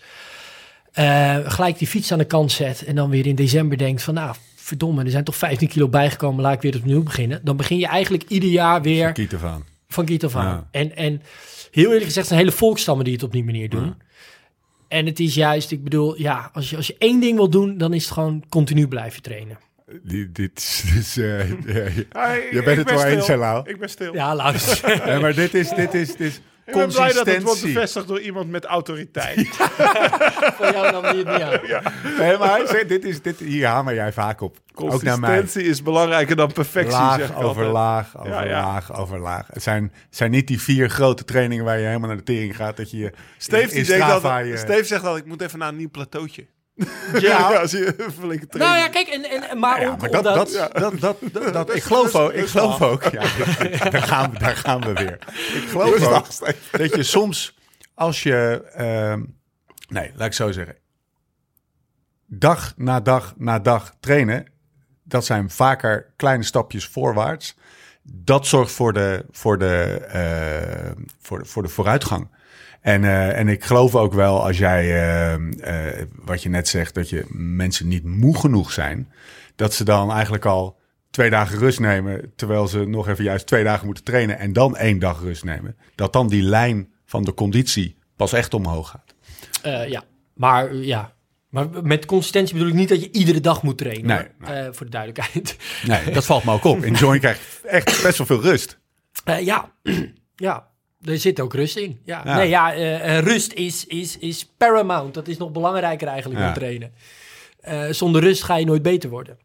eh, 0.92 1.36
gelijk 1.44 1.78
die 1.78 1.88
fiets 1.88 2.12
aan 2.12 2.18
de 2.18 2.24
kant 2.24 2.52
zet. 2.52 2.84
En 2.84 2.94
dan 2.94 3.10
weer 3.10 3.26
in 3.26 3.34
december 3.34 3.78
denkt 3.78 4.02
van 4.02 4.14
nou 4.14 4.34
verdomme, 4.56 5.04
er 5.04 5.10
zijn 5.10 5.24
toch 5.24 5.36
15 5.36 5.68
kilo 5.68 5.88
bijgekomen. 5.88 6.42
Laat 6.42 6.54
ik 6.54 6.60
weer 6.62 6.76
opnieuw 6.76 7.02
beginnen. 7.02 7.40
Dan 7.44 7.56
begin 7.56 7.78
je 7.78 7.86
eigenlijk 7.86 8.22
ieder 8.28 8.50
jaar 8.50 8.82
weer 8.82 9.12
Kiet 9.12 9.34
van 9.88 10.04
Kiet 10.04 10.24
af 10.24 10.36
aan. 10.36 10.44
Ja. 10.46 10.68
En, 10.70 10.96
en 10.96 11.22
heel 11.74 11.84
eerlijk 11.84 12.04
gezegd 12.04 12.26
zijn 12.26 12.38
hele 12.38 12.52
volkstammen 12.52 13.04
die 13.04 13.14
het 13.14 13.22
op 13.22 13.32
die 13.32 13.44
manier 13.44 13.68
doen. 13.68 13.94
En 14.88 15.06
het 15.06 15.20
is 15.20 15.34
juist, 15.34 15.70
ik 15.70 15.84
bedoel, 15.84 16.18
ja, 16.18 16.50
als 16.52 16.70
je, 16.70 16.76
als 16.76 16.86
je 16.86 16.94
één 16.98 17.20
ding 17.20 17.36
wil 17.36 17.50
doen, 17.50 17.78
dan 17.78 17.92
is 17.92 18.04
het 18.04 18.12
gewoon 18.12 18.44
continu 18.48 18.88
blijven 18.88 19.22
trainen. 19.22 19.58
Die, 20.02 20.32
dit 20.32 20.58
is... 20.58 20.82
dit 20.84 21.02
is, 21.02 21.16
eh, 21.16 21.50
ja, 21.74 21.88
ja. 22.12 22.32
Je 22.32 22.62
bent 22.64 22.76
het 22.76 22.86
ben 22.86 22.96
wel 22.96 23.06
eens, 23.06 23.28
Lau? 23.28 23.70
Ik 23.70 23.78
ben 23.78 23.88
stil. 23.88 24.14
Ja, 24.14 24.34
luister. 24.34 25.02
Maar 25.20 25.34
dit 25.34 25.54
is, 25.54 25.68
dit 25.68 25.94
is, 25.94 26.16
dit 26.16 26.20
is 26.20 26.40
Ik 26.66 26.74
ben 26.74 26.88
blij 26.88 27.12
dat 27.12 27.26
het 27.26 27.42
wordt 27.42 27.62
bevestigd 27.62 28.08
door 28.08 28.20
iemand 28.20 28.50
met 28.50 28.64
autoriteit. 28.64 29.48
Voor 30.56 30.72
jou 30.72 30.92
nam 30.92 31.02
die 31.02 31.24
het 31.24 31.62
niet 31.62 31.72
aan. 31.72 31.92
Nee, 32.18 32.38
maar 32.38 32.84
dit 32.86 33.04
is, 33.04 33.22
dit, 33.22 33.38
hier 33.38 33.66
hamer 33.66 33.94
jij 33.94 34.12
vaak 34.12 34.40
op. 34.40 34.56
Ook 34.74 35.02
naar 35.02 35.18
mij. 35.20 35.30
Consistentie 35.38 35.70
is 35.70 35.82
belangrijker 35.82 36.36
dan 36.36 36.52
perfectie, 36.52 36.90
zeg 36.92 37.00
Laag 37.00 37.18
ik 37.30 37.36
over 37.36 37.46
altijd. 37.46 37.72
laag, 37.72 38.18
over 38.18 38.30
Ja, 38.32 38.44
ja. 38.44 38.62
laag, 38.62 38.96
over 38.98 39.18
laag. 39.18 39.46
Het 39.52 39.62
zijn, 39.62 39.92
zijn 40.10 40.30
niet 40.30 40.46
die 40.46 40.60
vier 40.60 40.88
grote 40.90 41.24
trainingen 41.24 41.64
waar 41.64 41.78
je 41.78 41.86
helemaal 41.86 42.08
naar 42.08 42.16
de 42.16 42.22
tering 42.22 42.56
gaat. 42.56 42.76
Dat 42.76 42.90
je 42.90 42.96
je 42.98 43.12
Steve, 43.38 43.62
in, 43.62 43.68
die 43.84 43.84
denkt 43.98 44.22
dat, 44.22 44.46
je- 44.46 44.56
Steve 44.56 44.84
zegt 44.84 45.02
dat 45.04 45.16
ik 45.16 45.24
moet 45.26 45.42
even 45.42 45.58
naar 45.58 45.68
een 45.68 45.76
nieuw 45.76 45.90
plateautje. 45.90 46.46
Ja. 47.20 47.52
als 47.60 47.70
je 47.70 47.94
een 48.02 48.12
flinke 48.20 48.46
Nou 48.46 48.48
training. 48.48 48.84
ja, 48.84 48.88
kijk, 48.88 49.08
en, 49.08 49.50
en, 49.50 49.58
maar 49.58 49.80
Ja, 49.80 49.88
ook 49.90 50.00
maar 50.00 50.10
dat, 50.10 50.26
omdat... 50.26 50.52
dat, 50.52 50.72
dat, 51.00 51.00
dat, 51.00 51.16
dat, 51.32 51.52
dat- 51.52 51.74
ik 51.76 51.82
geloof 51.82 52.14
ook, 52.14 52.32
ik 52.32 52.46
geloof 52.46 52.82
ook, 52.82 53.02
ja, 53.02 53.20
daar, 53.90 54.02
gaan 54.02 54.30
we, 54.30 54.38
daar 54.38 54.56
gaan 54.56 54.80
we 54.80 54.92
weer. 54.92 55.18
Ik 55.62 55.68
geloof 55.68 56.02
ook 56.06 56.30
dat 56.70 56.94
je 56.94 57.02
soms, 57.02 57.58
als 57.94 58.22
je, 58.22 58.62
ehm, 58.72 59.22
nee, 59.88 60.12
laat 60.16 60.26
ik 60.26 60.32
zo 60.32 60.52
zeggen, 60.52 60.76
dag 62.26 62.72
na 62.76 63.00
dag 63.00 63.34
na 63.36 63.58
dag 63.58 63.94
trainen, 64.00 64.46
dat 65.02 65.24
zijn 65.24 65.50
vaker 65.50 66.12
kleine 66.16 66.42
stapjes 66.44 66.86
voorwaarts. 66.86 67.56
Dat 68.02 68.46
zorgt 68.46 68.72
voor 68.72 68.92
de, 68.92 69.24
voor 69.30 69.58
de, 69.58 69.82
eh, 70.08 70.90
voor 71.20 71.38
de, 71.38 71.44
voor 71.44 71.62
de 71.62 71.68
vooruitgang. 71.68 72.28
En, 72.84 73.04
eh, 73.04 73.38
en 73.38 73.48
ik 73.48 73.64
geloof 73.64 73.94
ook 73.94 74.12
wel 74.12 74.44
als 74.44 74.58
jij, 74.58 74.82
eh, 74.82 75.34
eh, 75.34 76.06
wat 76.14 76.42
je 76.42 76.48
net 76.48 76.68
zegt, 76.68 76.94
dat 76.94 77.08
je 77.08 77.24
mensen 77.36 77.88
niet 77.88 78.04
moe 78.04 78.38
genoeg 78.38 78.72
zijn, 78.72 79.12
dat 79.56 79.74
ze 79.74 79.84
dan 79.84 80.12
eigenlijk 80.12 80.44
al 80.44 80.78
twee 81.10 81.30
dagen 81.30 81.58
rust 81.58 81.80
nemen, 81.80 82.32
terwijl 82.36 82.68
ze 82.68 82.84
nog 82.84 83.08
even 83.08 83.24
juist 83.24 83.46
twee 83.46 83.64
dagen 83.64 83.86
moeten 83.86 84.04
trainen 84.04 84.38
en 84.38 84.52
dan 84.52 84.76
één 84.76 84.98
dag 84.98 85.20
rust 85.20 85.44
nemen. 85.44 85.76
Dat 85.94 86.12
dan 86.12 86.28
die 86.28 86.42
lijn 86.42 86.88
van 87.04 87.24
de 87.24 87.34
conditie 87.34 87.96
pas 88.16 88.32
echt 88.32 88.54
omhoog 88.54 88.90
gaat. 88.90 89.14
Ja, 89.88 90.02
maar 90.34 90.74
ja. 90.74 91.12
Maar 91.48 91.68
met 91.82 92.06
consistentie 92.06 92.54
bedoel 92.54 92.68
ik 92.68 92.74
niet 92.74 92.88
dat 92.88 93.00
je 93.00 93.10
iedere 93.12 93.40
dag 93.40 93.62
moet 93.62 93.78
trainen. 93.78 94.30
Nee, 94.38 94.72
voor 94.72 94.86
de 94.86 94.92
duidelijkheid. 94.92 95.56
Nee, 95.86 96.10
dat 96.10 96.24
valt 96.24 96.44
me 96.44 96.52
ook 96.52 96.64
op. 96.64 96.84
In 96.84 96.94
Join 96.94 97.20
krijg 97.20 97.38
je 97.38 97.68
echt 97.68 98.02
best 98.02 98.18
wel 98.18 98.26
veel 98.26 98.40
rust. 98.40 98.78
Ja, 99.24 99.72
ja. 100.36 100.72
Er 101.04 101.18
zit 101.18 101.40
ook 101.40 101.54
rust 101.54 101.76
in. 101.76 102.00
Ja. 102.04 102.22
Ja. 102.24 102.36
Nee, 102.36 102.48
ja, 102.48 102.74
eh, 102.74 103.16
eh, 103.16 103.24
rust 103.24 103.52
is, 103.52 103.86
is, 103.86 104.18
is 104.18 104.48
paramount. 104.56 105.14
Dat 105.14 105.28
is 105.28 105.36
nog 105.36 105.50
belangrijker 105.52 106.08
eigenlijk 106.08 106.40
Ja. 106.40 106.46
dan 106.46 106.54
trainen. 106.54 106.92
Eh, 107.60 107.82
zonder 107.90 108.22
rust 108.22 108.42
ga 108.42 108.56
je 108.56 108.66
nooit 108.66 108.82
beter 108.82 109.10
worden. 109.10 109.38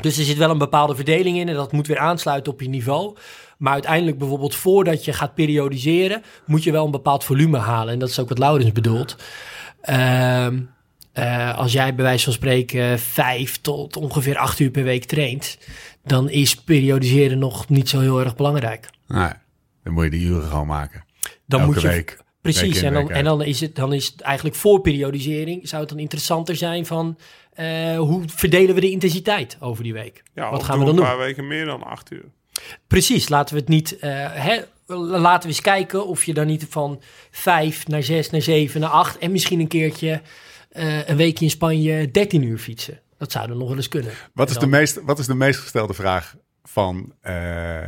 Dus 0.00 0.18
er 0.18 0.24
zit 0.24 0.36
wel 0.36 0.50
een 0.50 0.58
bepaalde 0.58 0.94
verdeling 0.94 1.36
in 1.38 1.48
en 1.48 1.54
dat 1.54 1.72
moet 1.72 1.86
weer 1.86 1.98
aansluiten 1.98 2.52
op 2.52 2.60
je 2.60 2.68
niveau. 2.68 3.16
Maar 3.58 3.72
uiteindelijk 3.72 4.18
bijvoorbeeld 4.18 4.54
voordat 4.54 5.04
je 5.04 5.12
gaat 5.12 5.34
periodiseren, 5.34 6.22
moet 6.46 6.62
je 6.64 6.72
wel 6.72 6.84
een 6.84 6.90
bepaald 6.90 7.24
volume 7.24 7.58
halen. 7.58 7.92
En 7.92 7.98
dat 7.98 8.08
is 8.08 8.18
ook 8.18 8.28
wat 8.28 8.38
Laurens 8.38 8.72
bedoelt. 8.72 9.16
Ehm, 9.80 10.60
eh, 11.12 11.58
als 11.58 11.72
jij 11.72 11.94
bij 11.94 12.04
wijze 12.04 12.24
van 12.24 12.32
spreken 12.32 12.98
vijf 12.98 13.60
tot 13.60 13.96
ongeveer 13.96 14.36
acht 14.38 14.58
uur 14.58 14.70
per 14.70 14.84
week 14.84 15.04
traint, 15.04 15.58
dan 16.04 16.30
is 16.30 16.54
periodiseren 16.54 17.38
nog 17.38 17.68
niet 17.68 17.88
zo 17.88 18.00
heel 18.00 18.20
erg 18.20 18.36
belangrijk. 18.36 18.88
Nee, 19.08 19.30
dan 19.82 19.92
moet 19.92 20.04
je 20.04 20.10
die 20.10 20.26
uren 20.26 20.48
gewoon 20.48 20.66
maken. 20.66 21.04
Dan 21.46 21.60
Elke 21.60 21.72
moet 21.72 21.82
je 21.82 21.88
week. 21.88 22.18
Precies, 22.40 22.60
Week 22.62 22.74
in, 22.74 22.84
en, 22.84 22.92
dan, 22.92 23.06
week 23.06 23.16
en 23.16 23.24
dan, 23.24 23.42
is 23.42 23.60
het, 23.60 23.74
dan 23.74 23.92
is 23.92 24.06
het 24.06 24.20
eigenlijk 24.20 24.56
voor 24.56 24.80
periodisering... 24.80 25.68
zou 25.68 25.80
het 25.80 25.90
dan 25.90 25.98
interessanter 25.98 26.56
zijn 26.56 26.86
van... 26.86 27.18
eh, 27.52 27.96
hoe 27.98 28.22
verdelen 28.26 28.74
we 28.74 28.80
de 28.80 28.90
intensiteit 28.90 29.56
over 29.60 29.82
die 29.82 29.92
week? 29.92 30.22
Ja, 30.34 30.50
Wat 30.50 30.62
gaan 30.62 30.78
we 30.78 30.84
dan 30.84 30.94
een 30.94 30.96
doen? 31.00 31.04
paar 31.04 31.18
weken 31.18 31.46
meer 31.46 31.64
dan 31.64 31.82
acht 31.82 32.10
uur. 32.12 32.24
Precies, 32.86 33.28
laten 33.28 33.54
we 33.54 33.60
het 33.60 33.68
niet... 33.68 33.98
eh, 33.98 34.10
hè, 34.32 34.60
laten 34.96 35.42
we 35.42 35.48
eens 35.54 35.60
kijken 35.60 36.06
of 36.06 36.24
je 36.24 36.34
dan 36.34 36.46
niet 36.46 36.66
van 36.68 37.02
vijf 37.30 37.88
naar 37.88 38.02
zes, 38.02 38.30
naar 38.30 38.42
zeven, 38.42 38.80
naar 38.80 38.90
acht... 38.90 39.18
en 39.18 39.32
misschien 39.32 39.60
een 39.60 39.68
keertje 39.68 40.20
eh, 40.68 41.08
een 41.08 41.16
weekje 41.16 41.44
in 41.44 41.50
Spanje 41.50 42.10
13 42.10 42.42
uur 42.42 42.58
fietsen. 42.58 43.00
Dat 43.18 43.32
zou 43.32 43.46
dan 43.46 43.58
nog 43.58 43.68
wel 43.68 43.76
eens 43.76 43.88
kunnen. 43.88 44.12
Wat 44.34 44.50
is, 44.50 44.56
de 44.56 44.66
meest, 44.66 45.00
wat 45.04 45.18
is 45.18 45.26
de 45.26 45.34
meest 45.34 45.60
gestelde 45.60 45.94
vraag 45.94 46.34
van... 46.64 47.12
eh, 47.20 47.34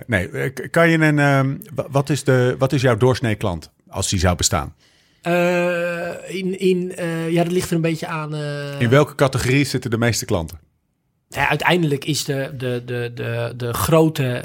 nee, 0.06 0.28
eh, 0.30 0.70
kan 0.70 0.90
je 0.90 0.98
een... 0.98 1.18
ehm, 1.18 1.56
wa- 1.74 1.86
wat, 1.90 2.10
is 2.10 2.24
de, 2.24 2.54
wat 2.58 2.72
is 2.72 2.82
jouw 2.82 2.96
doorsnee 2.96 3.34
klant 3.34 3.70
als 3.88 4.08
die 4.08 4.18
zou 4.18 4.36
bestaan? 4.36 4.74
Eh, 5.22 6.10
in, 6.36 6.58
in, 6.58 6.92
ja, 7.30 7.42
dat 7.42 7.52
ligt 7.52 7.70
er 7.70 7.76
een 7.76 7.80
beetje 7.82 8.06
aan... 8.06 8.34
In 8.78 8.88
welke 8.88 9.14
categorie 9.14 9.64
zitten 9.64 9.90
de 9.90 9.98
meeste 9.98 10.24
klanten? 10.24 10.58
Ja, 11.28 11.48
uiteindelijk 11.48 12.04
is 12.04 12.24
de, 12.24 12.50
de, 12.56 12.82
de, 12.86 13.10
de, 13.14 13.52
de 13.56 13.74
grote 13.74 14.44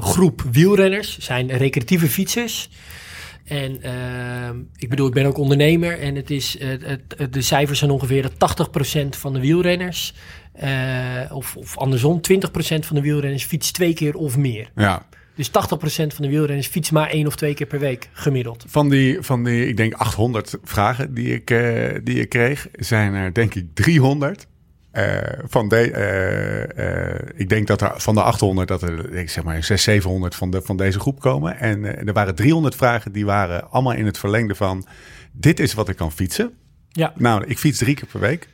groep 0.00 0.42
wielrenners 0.52 1.18
zijn 1.18 1.50
recreatieve 1.56 2.08
fietsers. 2.08 2.70
En 3.44 3.82
ehm, 3.82 4.56
ik 4.76 4.88
bedoel, 4.88 5.06
ik 5.06 5.12
ben 5.12 5.26
ook 5.26 5.38
ondernemer 5.38 5.98
en 6.00 6.14
het 6.14 6.30
is, 6.30 6.56
het, 6.60 7.32
de 7.32 7.42
cijfers 7.42 7.78
zijn 7.78 7.90
ongeveer 7.90 8.22
dat 8.22 8.68
80% 8.68 9.08
van 9.08 9.32
de 9.32 9.40
wielrenners, 9.40 10.14
of, 11.32 11.56
of 11.56 11.76
andersom, 11.78 12.20
20% 12.32 12.38
van 12.78 12.96
de 12.96 13.00
wielrenners 13.02 13.44
fietst 13.44 13.74
twee 13.74 13.94
keer 13.94 14.14
of 14.14 14.36
meer. 14.36 14.70
Ja, 14.74 15.06
Dus 15.34 15.48
80% 15.48 15.52
van 15.90 16.08
de 16.24 16.28
wielrenners 16.28 16.66
fietst 16.66 16.92
maar 16.92 17.08
één 17.10 17.26
of 17.26 17.36
twee 17.36 17.54
keer 17.54 17.66
per 17.66 17.78
week 17.78 18.08
gemiddeld. 18.12 18.64
van 18.68 18.88
die, 18.88 19.18
van 19.20 19.44
die 19.44 19.66
ik 19.68 19.76
denk 19.76 19.94
800 19.94 20.56
vragen 20.62 21.14
die 21.14 21.34
ik, 21.34 21.50
eh, 21.50 21.98
die 22.04 22.20
ik 22.20 22.28
kreeg... 22.28 22.68
zijn 22.72 23.14
er 23.14 23.32
denk 23.34 23.54
ik 23.54 23.66
300... 23.74 24.46
eh, 24.90 25.18
van 25.44 25.68
de, 25.68 25.90
eh, 25.90 27.12
eh, 27.14 27.20
ik 27.34 27.48
denk 27.48 27.66
dat 27.66 27.80
er 27.80 27.92
van 27.96 28.14
de 28.14 28.22
800 28.22 28.68
dat 28.68 28.82
er 28.82 29.12
ik 29.14 29.30
zeg 29.30 29.44
maar 29.44 29.64
600, 29.64 29.80
700 29.80 30.34
van, 30.34 30.50
de, 30.50 30.62
van 30.62 30.76
deze 30.76 31.00
groep 31.00 31.20
komen. 31.20 31.58
En 31.58 31.84
eh, 31.84 32.06
er 32.06 32.12
waren 32.12 32.34
300 32.34 32.74
vragen 32.74 33.12
die 33.12 33.24
waren 33.26 33.70
allemaal 33.70 33.92
in 33.92 34.06
het 34.06 34.18
verlengde 34.18 34.54
van... 34.54 34.86
dit 35.32 35.60
is 35.60 35.74
wat 35.74 35.88
ik 35.88 35.96
kan 35.96 36.12
fietsen. 36.12 36.52
Ja. 36.88 37.12
Nou, 37.16 37.44
ik 37.46 37.58
fiets 37.58 37.78
drie 37.78 37.94
keer 37.94 38.08
per 38.12 38.20
week. 38.20 38.48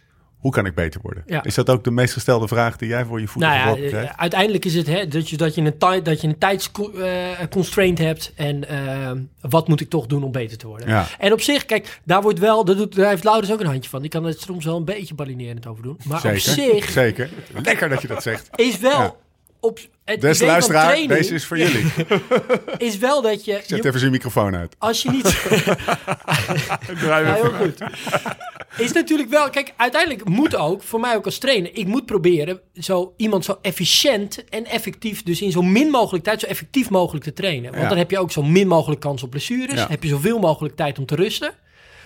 Hoe 0.45 0.53
kan 0.53 0.67
ik 0.67 0.75
beter 0.75 1.01
worden? 1.03 1.23
Ja. 1.27 1.43
Is 1.45 1.55
dat 1.55 1.71
ook 1.71 1.85
de 1.85 1.91
meest 1.91 2.13
gestelde 2.13 2.49
vraag 2.49 2.77
die 2.77 2.89
jij 2.89 3.05
voor 3.05 3.21
je 3.21 3.27
voeten 3.29 3.51
Nou 3.51 3.61
ja, 3.63 3.67
geworpen 3.67 3.85
eh, 3.85 3.91
krijgt? 3.99 4.17
uiteindelijk 4.19 4.65
is 4.65 4.75
het 4.75 4.87
hè, 4.87 5.09
dat, 5.09 5.31
je, 5.31 5.37
dat, 5.37 5.55
je 5.55 5.61
een 5.61 5.79
tijd, 5.79 6.05
dat 6.05 6.21
je 6.21 6.29
een 6.29 6.39
tijdsconstraint 6.39 7.99
hebt. 7.99 8.33
En 8.35 8.69
eh, 8.69 9.11
wat 9.41 9.69
moet 9.69 9.81
ik 9.81 9.89
toch 9.89 10.07
doen 10.07 10.23
om 10.23 10.33
beter 10.33 10.59
te 10.59 10.67
worden? 10.67 10.89
Ja. 10.89 11.07
En 11.19 11.33
op 11.33 11.41
zich, 11.41 11.67
kijk, 11.67 12.01
daar 12.05 12.23
wordt 12.23 12.39
wel, 12.39 12.65
daar, 12.65 12.77
doet, 12.77 12.95
daar 12.95 13.09
heeft 13.09 13.25
Louders 13.25 13.53
ook 13.53 13.61
een 13.61 13.67
handje 13.67 13.91
van. 13.91 14.01
Die 14.01 14.11
kan 14.11 14.25
het 14.25 14.41
soms 14.41 14.65
wel 14.65 14.77
een 14.77 14.85
beetje 14.85 15.15
balinerend 15.15 15.67
over 15.67 15.83
doen. 15.83 15.99
Maar 16.05 16.21
Zeker. 16.21 16.37
op 16.37 16.43
zich 16.43 16.91
Zeker. 16.91 17.31
Lekker 17.63 17.89
dat 17.89 18.03
je 18.03 18.09
dat 18.09 18.23
zegt. 18.23 18.49
is 18.55 18.79
wel. 18.79 19.23
Op, 19.65 19.79
het 20.05 20.21
Des 20.21 20.37
idee 20.37 20.37
van 20.37 20.47
luisteraar, 20.47 20.85
training 20.87 21.11
deze 21.13 21.35
is 21.35 21.45
voor 21.47 21.59
jullie. 21.59 21.85
is 22.89 22.99
wel 22.99 23.23
dat 23.23 23.45
je, 23.45 23.53
Zet 23.53 23.69
je 23.83 23.85
even 23.89 23.99
zijn 24.01 24.11
microfoon 24.13 24.57
uit. 24.57 24.75
als 24.79 25.03
je 25.03 25.11
niet 25.11 25.25
Draai 27.01 27.25
Ja, 27.25 27.37
even 27.37 27.57
heel 27.57 27.67
goed. 27.67 27.79
Is 28.79 28.93
natuurlijk 28.93 29.29
wel, 29.31 29.51
kijk, 29.51 29.73
uiteindelijk 29.77 30.29
moet 30.29 30.57
ook, 30.57 30.83
voor 30.83 31.01
mij 31.01 31.17
ook 31.17 31.25
als 31.25 31.39
trainer, 31.39 31.71
ik 31.77 31.87
moet 31.87 32.07
proberen 32.07 32.61
zo 32.81 33.15
iemand 33.17 33.45
zo 33.45 33.59
efficiënt 33.63 34.45
en 34.49 34.65
effectief, 34.67 35.23
dus 35.23 35.43
in 35.43 35.53
zo 35.53 35.63
min 35.63 35.89
mogelijk 35.91 36.25
tijd, 36.25 36.41
zo 36.41 36.47
effectief 36.47 36.91
mogelijk 36.91 37.25
te 37.25 37.33
trainen. 37.33 37.71
Want 37.71 37.83
Ja. 37.83 37.89
dan 37.89 37.99
heb 37.99 38.11
je 38.11 38.19
ook 38.19 38.33
zo 38.33 38.43
min 38.43 38.67
mogelijk 38.69 39.01
kans 39.01 39.23
op 39.23 39.31
blessures, 39.31 39.79
Ja. 39.81 39.87
heb 39.89 40.03
je 40.03 40.09
zoveel 40.09 40.39
mogelijk 40.39 40.77
tijd 40.77 40.99
om 40.99 41.07
te 41.07 41.15
rusten. 41.15 41.53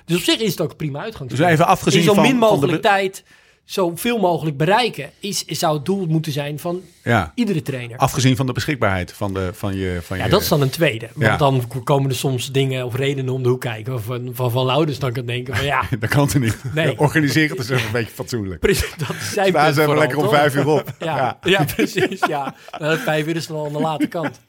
Dus 0.05 0.17
op 0.17 0.23
zich 0.23 0.39
is 0.41 0.51
het 0.51 0.61
ook 0.61 0.71
een 0.71 0.77
prima 0.77 0.99
uitgangspunt. 1.03 1.41
Dus 1.43 1.51
even 1.53 1.67
afgezien 1.67 2.01
in 2.01 2.07
zo 2.07 2.15
van- 2.15 2.23
min 2.23 2.31
van 2.39 2.41
de 2.41 2.47
mogelijk 2.47 2.83
be- 2.83 2.89
tijd 2.89 3.25
zoveel 3.65 4.19
mogelijk 4.19 4.57
bereiken, 4.57 5.11
is, 5.21 5.45
is, 5.45 5.59
zou 5.59 5.77
het 5.77 5.85
doel 5.85 6.07
moeten 6.07 6.33
zijn 6.33 6.59
van 6.59 6.81
Ja. 7.09 7.33
iedere 7.35 7.63
trainer. 7.63 7.97
Afgezien 7.97 8.37
van 8.37 8.47
de 8.47 8.53
beschikbaarheid 8.53 9.13
van, 9.13 9.35
de, 9.35 9.51
van 9.53 9.77
je... 9.77 9.99
Van 10.03 10.17
Ja, 10.19 10.25
je 10.25 10.31
dat 10.31 10.41
is 10.41 10.49
dan 10.49 10.61
een 10.63 10.71
tweede. 10.71 11.09
Want 11.15 11.27
Ja. 11.27 11.37
dan 11.37 11.65
komen 11.85 12.11
er 12.11 12.17
soms 12.17 12.53
dingen 12.53 12.85
of 12.85 12.95
redenen 12.95 13.35
om 13.35 13.43
de 13.43 13.49
hoek 13.49 13.61
kijken. 13.61 14.03
Van 14.03 14.31
Van, 14.33 14.51
van 14.51 14.65
Louders 14.65 14.99
dan 14.99 15.13
kan 15.13 15.27
denken 15.27 15.57
van 15.57 15.65
ja, 15.65 15.83
Dat 16.01 16.09
kan 16.11 16.31
er 16.31 16.41
niet. 16.41 16.57
Nee. 16.75 16.99
Organiseer 17.07 17.49
het 17.49 17.59
eens 17.59 17.69
even 17.69 17.87
een 17.87 17.93
beetje 18.01 18.13
fatsoenlijk. 18.15 18.61
precies, 18.61 18.95
dat 18.97 19.09
is 19.21 19.33
zijn 19.33 19.53
ze 19.53 19.59
even 19.59 19.75
vooral, 19.75 19.99
lekker 19.99 20.19
om 20.19 20.29
vijf 20.29 20.55
uur 20.55 20.67
op. 20.69 20.95
Ja, 20.99 21.39
ja. 21.43 21.65
precies. 21.77 22.21
Ja. 22.29 22.55
Nou, 22.79 22.99
vijf 22.99 23.27
uur 23.27 23.37
is 23.37 23.47
dan 23.47 23.57
al 23.57 23.67
aan 23.67 23.73
de 23.73 23.79
late 23.81 24.07
kant. 24.07 24.41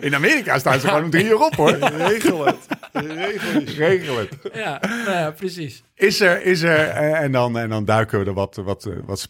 In 0.00 0.14
Amerika 0.14 0.58
staan 0.58 0.80
ze 0.80 0.86
gewoon 0.88 1.04
om 1.04 1.10
drie 1.10 1.24
uur 1.24 1.40
op, 1.44 1.54
hoor. 1.54 1.70
Regel 1.96 2.46
het. 2.46 2.56
Regel 2.92 3.52
het. 3.60 3.68
Regel 3.76 4.18
het. 4.18 4.28
Ja, 4.54 4.80
nou 5.04 5.10
ja 5.18 5.30
precies. 5.30 5.82
Is 5.94 6.20
er, 6.20 6.42
is 6.44 6.62
er, 6.62 6.88
eh, 6.88 7.20
en 7.20 7.32
dan, 7.32 7.58
en 7.58 7.68
dan 7.68 7.84
duiken 7.84 8.20
we 8.20 8.24
er 8.26 8.32
wat, 8.32 8.60
wat, 8.64 8.84
eh, 8.84 8.92
wat 9.04 9.26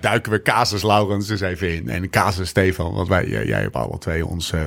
duiken 0.00 0.32
we 0.32 0.42
Casus 0.42 0.82
Laurens 0.82 1.13
eens 1.14 1.40
even 1.40 1.74
in. 1.74 1.88
En 1.88 2.10
Casus 2.10 2.48
Stefan, 2.48 2.94
want 2.94 3.08
wij, 3.08 3.28
jij, 3.28 3.60
hebt 3.60 3.74
alle 3.76 3.98
twee 3.98 4.26
ons, 4.26 4.52
eh, 4.52 4.64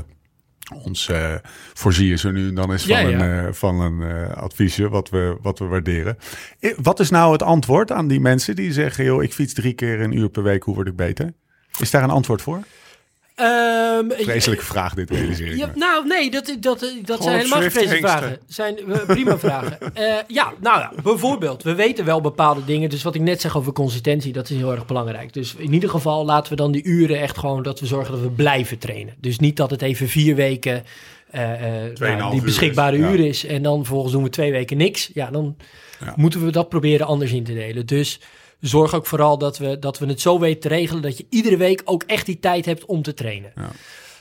ons 0.84 1.10
eh 1.10 1.36
voorzie 1.74 2.08
je 2.08 2.16
zo 2.16 2.32
nu 2.32 2.48
en 2.48 2.56
dan 2.56 2.72
eens 2.72 2.86
van 2.86 2.96
Ja, 2.96 3.08
ja. 3.08 3.20
een, 3.20 3.48
eh, 3.48 3.54
van 3.54 3.82
een 3.82 4.02
eh, 4.02 4.38
adviesje, 4.38 4.90
wat 4.90 5.10
we, 5.10 5.38
wat 5.42 5.60
we 5.60 5.66
waarderen. 5.66 6.18
Wat 6.82 7.00
is 7.00 7.10
nou 7.10 7.32
het 7.32 7.44
antwoord 7.44 7.92
aan 7.92 8.08
die 8.08 8.20
mensen 8.20 8.56
die 8.56 8.72
zeggen, 8.72 9.06
joh, 9.06 9.24
ik 9.24 9.34
fiets 9.34 9.54
drie 9.54 9.74
keer 9.74 10.02
een 10.02 10.18
uur 10.18 10.30
per 10.30 10.44
week, 10.44 10.64
hoe 10.64 10.76
word 10.76 10.88
ik 10.88 10.96
beter? 10.96 11.34
Is 11.80 11.92
daar 11.92 12.04
een 12.04 12.10
antwoord 12.10 12.42
voor? 12.42 12.60
Ehm, 13.38 14.10
Vreselijke 14.10 14.66
vraag 14.66 14.94
dit, 14.94 15.10
realiseer 15.10 15.48
ik 15.52 15.58
Ja, 15.58 15.72
nou, 15.76 16.08
nee, 16.08 16.32
dat, 16.32 16.56
dat, 16.60 16.94
dat 17.06 17.24
zijn 17.24 17.36
helemaal 17.38 17.60
geen 17.62 17.72
vreselijke 17.72 18.08
vragen. 18.08 18.38
zijn 18.48 18.78
eh, 18.78 19.06
prima 19.06 19.38
vragen. 19.48 19.94
Eh, 19.94 20.16
ja, 20.28 20.54
nou 20.62 20.80
ja, 20.80 20.92
bijvoorbeeld, 21.04 21.64
we 21.64 21.76
weten 21.76 22.06
wel 22.06 22.22
bepaalde 22.22 22.66
dingen. 22.66 22.90
Dus 22.90 23.04
wat 23.04 23.16
ik 23.16 23.22
net 23.22 23.42
zeg 23.42 23.58
over 23.58 23.74
consistentie, 23.74 24.34
dat 24.34 24.50
is 24.50 24.58
heel 24.58 24.72
erg 24.72 24.86
belangrijk. 24.86 25.34
Dus 25.34 25.56
in 25.58 25.74
ieder 25.74 25.90
geval 25.90 26.26
laten 26.26 26.50
we 26.52 26.56
dan 26.58 26.72
die 26.72 26.84
uren 26.84 27.20
echt 27.20 27.38
gewoon 27.38 27.64
dat 27.64 27.80
we 27.80 27.86
zorgen 27.86 28.12
dat 28.12 28.22
we 28.22 28.30
blijven 28.30 28.78
trainen. 28.78 29.14
Dus 29.20 29.40
niet 29.40 29.58
dat 29.58 29.70
het 29.72 29.82
even 29.82 30.08
vier 30.08 30.36
weken 30.36 30.84
eh, 31.32 31.86
eh, 31.86 31.98
nou, 31.98 32.30
die 32.32 32.40
uur 32.40 32.46
beschikbare 32.46 32.98
is, 32.98 33.04
ja. 33.04 33.12
uur 33.12 33.20
is. 33.20 33.46
En 33.46 33.62
dan 33.64 33.78
vervolgens 33.78 34.14
doen 34.14 34.24
we 34.24 34.30
twee 34.30 34.52
weken 34.52 34.78
niks. 34.78 35.10
Ja, 35.14 35.30
dan 35.32 35.56
Ja. 36.00 36.14
moeten 36.16 36.46
we 36.46 36.52
dat 36.52 36.70
proberen 36.70 37.08
anders 37.08 37.32
in 37.32 37.44
te 37.44 37.54
delen. 37.54 37.86
Dus 37.86 38.20
zorg 38.60 38.94
ook 38.94 39.06
vooral 39.06 39.38
dat 39.38 39.58
we, 39.58 39.80
dat 39.80 40.00
we 40.00 40.06
het 40.06 40.22
zo 40.22 40.40
weten 40.40 40.62
te 40.62 40.68
regelen 40.68 41.02
dat 41.02 41.18
je 41.18 41.26
iedere 41.30 41.58
week 41.58 41.82
ook 41.86 42.04
echt 42.04 42.26
die 42.26 42.40
tijd 42.40 42.66
hebt 42.66 42.86
om 42.86 43.02
te 43.02 43.14
trainen. 43.14 43.52
Ja. 43.56 43.70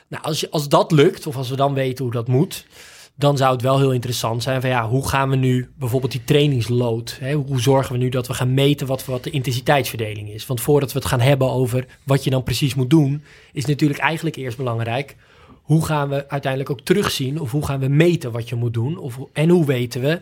Nou, 0.09 0.23
als, 0.23 0.41
je, 0.41 0.51
als 0.51 0.69
dat 0.69 0.93
lukt, 0.93 1.27
of 1.27 1.37
als 1.37 1.49
we 1.49 1.57
dan 1.57 1.75
weten 1.75 2.05
hoe 2.05 2.13
dat 2.13 2.29
moet, 2.29 2.67
dan 3.15 3.37
zou 3.37 3.53
het 3.53 3.63
wel 3.63 3.79
heel 3.79 3.93
interessant 3.93 4.43
zijn 4.43 4.61
van 4.61 4.71
ja, 4.71 4.89
hoe 4.89 5.09
gaan 5.09 5.31
we 5.31 5.37
nu 5.37 5.71
bijvoorbeeld 5.79 6.13
die 6.13 6.25
trainingsload, 6.25 7.17
hè, 7.21 7.33
hoe 7.35 7.61
zorgen 7.61 7.93
we 7.93 7.99
nu 7.99 8.09
dat 8.09 8.27
we 8.27 8.35
gaan 8.35 8.55
meten 8.55 8.87
wat, 8.87 9.05
wat 9.05 9.25
de 9.25 9.31
intensiteitsverdeling 9.31 10.31
is? 10.31 10.47
Want 10.47 10.61
voordat 10.61 10.93
we 10.93 10.99
het 10.99 11.09
gaan 11.09 11.21
hebben 11.21 11.51
over 11.51 11.87
wat 12.03 12.25
je 12.25 12.31
dan 12.31 12.43
precies 12.43 12.75
moet 12.75 12.91
doen, 12.91 13.23
is 13.53 13.65
natuurlijk 13.65 14.01
eigenlijk 14.01 14.37
eerst 14.37 14.57
belangrijk, 14.57 15.17
hoe 15.63 15.85
gaan 15.85 16.09
we 16.09 16.29
uiteindelijk 16.29 16.71
ook 16.71 16.81
terugzien 16.81 17.41
of 17.41 17.51
hoe 17.51 17.67
gaan 17.67 17.81
we 17.81 17.89
meten 17.89 18.33
wat 18.33 18.49
je 18.49 18.55
moet 18.55 18.75
doen? 18.75 18.99
Of, 18.99 19.19
en 19.33 19.49
hoe 19.49 19.67
weten 19.67 20.01
we 20.01 20.21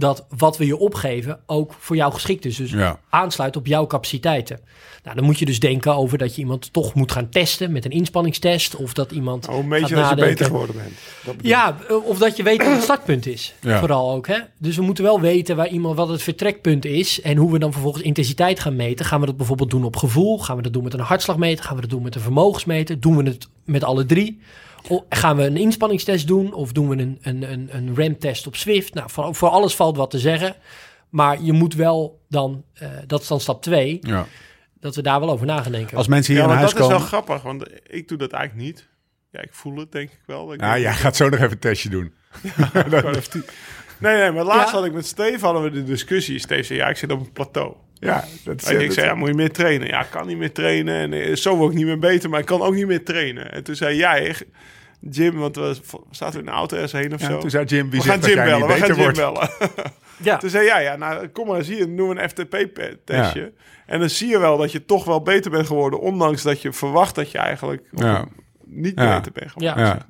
dat 0.00 0.26
wat 0.36 0.56
we 0.56 0.66
je 0.66 0.76
opgeven 0.78 1.40
ook 1.46 1.74
voor 1.78 1.96
jou 1.96 2.12
geschikt 2.12 2.44
is. 2.44 2.56
Dus 2.56 2.70
Ja. 2.70 3.00
aansluit 3.10 3.56
op 3.56 3.66
jouw 3.66 3.86
capaciteiten. 3.86 4.60
Nou, 5.04 5.16
dan 5.16 5.24
moet 5.24 5.38
je 5.38 5.44
dus 5.44 5.60
denken 5.60 5.94
over 5.94 6.18
dat 6.18 6.34
je 6.34 6.40
iemand 6.40 6.72
toch 6.72 6.94
moet 6.94 7.12
gaan 7.12 7.28
testen 7.28 7.72
met 7.72 7.84
een 7.84 7.90
inspanningstest. 7.90 8.76
Of 8.76 8.92
dat 8.92 9.10
iemand. 9.12 9.46
Hoe 9.46 9.62
meet 9.64 9.80
gaat 9.80 9.88
je 9.88 9.94
dat 9.94 10.04
je 10.04 10.10
nadenken. 10.10 10.28
beter 10.32 10.46
geworden 10.46 10.76
bent? 10.76 10.92
Dat. 11.24 11.34
Ja, 11.42 11.76
eh, 11.88 12.06
of 12.06 12.18
dat 12.18 12.36
je 12.36 12.42
weet 12.42 12.62
wat 12.64 12.72
het 12.72 12.82
startpunt 12.82 13.26
is. 13.26 13.54
Ja. 13.60 13.78
Vooral 13.78 14.10
ook. 14.12 14.26
Hè? 14.26 14.38
Dus 14.58 14.76
we 14.76 14.82
moeten 14.82 15.04
wel 15.04 15.20
weten 15.20 15.56
waar 15.56 15.68
iemand, 15.68 15.96
wat 15.96 16.08
het 16.08 16.22
vertrekpunt 16.22 16.84
is. 16.84 17.20
En 17.20 17.36
hoe 17.36 17.52
we 17.52 17.58
dan 17.58 17.72
vervolgens 17.72 18.02
intensiteit 18.04 18.60
gaan 18.60 18.76
meten. 18.76 19.06
Gaan 19.06 19.20
we 19.20 19.26
dat 19.26 19.36
bijvoorbeeld 19.36 19.70
doen 19.70 19.84
op 19.84 19.96
gevoel? 19.96 20.38
Gaan 20.38 20.56
we 20.56 20.62
dat 20.62 20.72
doen 20.72 20.84
met 20.84 20.94
een 20.94 21.00
hartslagmeter? 21.00 21.64
Gaan 21.64 21.74
we 21.74 21.80
dat 21.80 21.90
doen 21.90 22.02
met 22.02 22.14
een 22.14 22.20
vermogensmeter? 22.20 23.00
Doen 23.00 23.16
we 23.16 23.22
het 23.22 23.48
met 23.64 23.84
alle 23.84 24.06
drie? 24.06 24.40
O- 24.88 25.06
gaan 25.08 25.36
we 25.36 25.42
een 25.44 25.56
inspanningstest 25.56 26.26
doen? 26.26 26.52
Of 26.52 26.72
doen 26.72 26.88
we 26.88 26.96
een, 26.96 27.18
een, 27.22 27.52
een, 27.52 27.68
een 27.72 27.96
RAM-test 27.96 28.46
op 28.46 28.56
Swift? 28.56 28.94
Nou, 28.94 29.10
voor, 29.10 29.34
voor 29.34 29.48
alles 29.48 29.74
valt 29.76 29.96
wat 29.96 30.10
te 30.10 30.18
zeggen. 30.18 30.54
Maar 31.08 31.42
je 31.42 31.52
moet 31.52 31.74
wel 31.74 32.20
dan, 32.28 32.64
eh, 32.74 32.88
dat 33.06 33.20
is 33.20 33.26
dan 33.26 33.40
stap 33.40 33.62
twee, 33.62 33.98
Ja. 34.00 34.26
dat 34.80 34.94
we 34.96 35.02
daar 35.02 35.20
wel 35.20 35.30
over 35.30 35.46
na 35.46 35.62
gaan 35.62 35.72
denken. 35.72 35.96
Als 35.96 36.06
mensen 36.08 36.32
hier 36.32 36.42
Ja, 36.42 36.48
naar 36.48 36.56
maar 36.58 36.64
huis 36.64 36.78
dat 36.78 36.88
is 36.90 36.94
komen... 36.94 37.10
wel 37.10 37.20
grappig, 37.20 37.42
want 37.42 37.70
ik 37.86 38.08
doe 38.08 38.18
dat 38.18 38.32
eigenlijk 38.32 38.66
niet. 38.66 38.88
Ja, 39.30 39.40
ik 39.40 39.54
voel 39.54 39.76
het 39.76 39.92
denk 39.92 40.10
ik 40.10 40.20
wel. 40.26 40.52
Ik 40.52 40.60
Ja, 40.60 40.70
denk- 40.72 40.82
jij 40.84 40.92
gaat 40.94 41.16
zo 41.16 41.28
nog 41.28 41.38
even 41.38 41.50
een 41.52 41.58
testje 41.58 41.88
doen. 41.88 42.12
Die- 43.32 43.42
Nee, 43.98 44.16
nee, 44.16 44.30
maar 44.30 44.44
laatst 44.44 44.72
Ja. 44.72 44.76
had 44.78 44.84
ik 44.84 44.92
met 44.92 45.06
Steve 45.06 45.44
hadden 45.44 45.62
we 45.62 45.70
de 45.70 45.84
discussie. 45.84 46.38
Steve 46.38 46.62
zei, 46.62 46.78
ja, 46.78 46.88
ik 46.88 46.96
zit 46.96 47.12
op 47.12 47.20
een 47.20 47.32
plateau. 47.32 47.74
Ja, 48.00 48.24
dat 48.44 48.62
is... 48.62 48.68
En 48.68 48.80
ik 48.80 48.84
dat- 48.86 48.94
zei, 48.94 49.06
ja, 49.06 49.14
moet 49.14 49.28
je 49.28 49.34
meer 49.34 49.52
trainen? 49.52 49.88
Ja, 49.88 50.00
ik 50.00 50.10
kan 50.10 50.26
niet 50.26 50.36
meer 50.38 50.52
trainen. 50.52 50.94
En 50.94 51.12
eh, 51.12 51.34
zo 51.36 51.56
word 51.56 51.70
ik 51.70 51.76
niet 51.76 51.86
meer 51.86 51.98
beter, 51.98 52.30
maar 52.30 52.40
ik 52.40 52.46
kan 52.46 52.62
ook 52.62 52.74
niet 52.74 52.86
meer 52.86 53.04
trainen. 53.04 53.52
En 53.52 53.62
toen 53.62 53.74
zei 53.74 53.96
jij, 53.96 54.34
Jim, 55.00 55.36
want 55.38 55.56
we 55.56 55.76
zaten 56.10 56.34
we 56.34 56.38
in 56.40 56.44
de 56.44 56.50
auto 56.56 56.74
ergens 56.74 56.92
heen 56.92 57.14
of 57.14 57.20
Ja, 57.20 57.26
zo. 57.26 57.38
toen 57.38 57.50
zei 57.50 57.64
Jim, 57.64 57.90
wie 57.90 58.00
we 58.00 58.06
gaan 58.08 58.20
Jim 58.20 58.34
bellen, 58.34 58.66
we 58.66 58.72
gaan 58.74 58.96
Jim 58.96 59.12
bellen. 59.12 59.50
ja. 60.22 60.36
Toen 60.36 60.50
zei 60.50 60.64
jij, 60.64 60.82
ja, 60.82 60.96
nou, 60.96 61.28
kom 61.28 61.46
maar 61.46 61.56
eens 61.58 61.68
hier, 61.68 61.88
noem 61.88 62.10
een 62.10 62.28
FTP-testje. 62.28 63.52
En 63.86 64.00
dan 64.00 64.10
zie 64.10 64.28
je 64.28 64.38
wel 64.38 64.56
dat 64.56 64.72
je 64.72 64.84
toch 64.84 65.04
wel 65.04 65.22
beter 65.22 65.50
bent 65.50 65.66
geworden, 65.66 66.00
ondanks 66.00 66.42
dat 66.42 66.62
je 66.62 66.72
verwacht 66.72 67.14
dat 67.14 67.30
je 67.30 67.38
eigenlijk 67.38 67.82
Ja. 67.90 68.26
Niet 68.70 68.92
Ja. 68.98 69.20
beter 69.20 69.50
geworden. 69.50 69.84
Ja. 69.84 70.06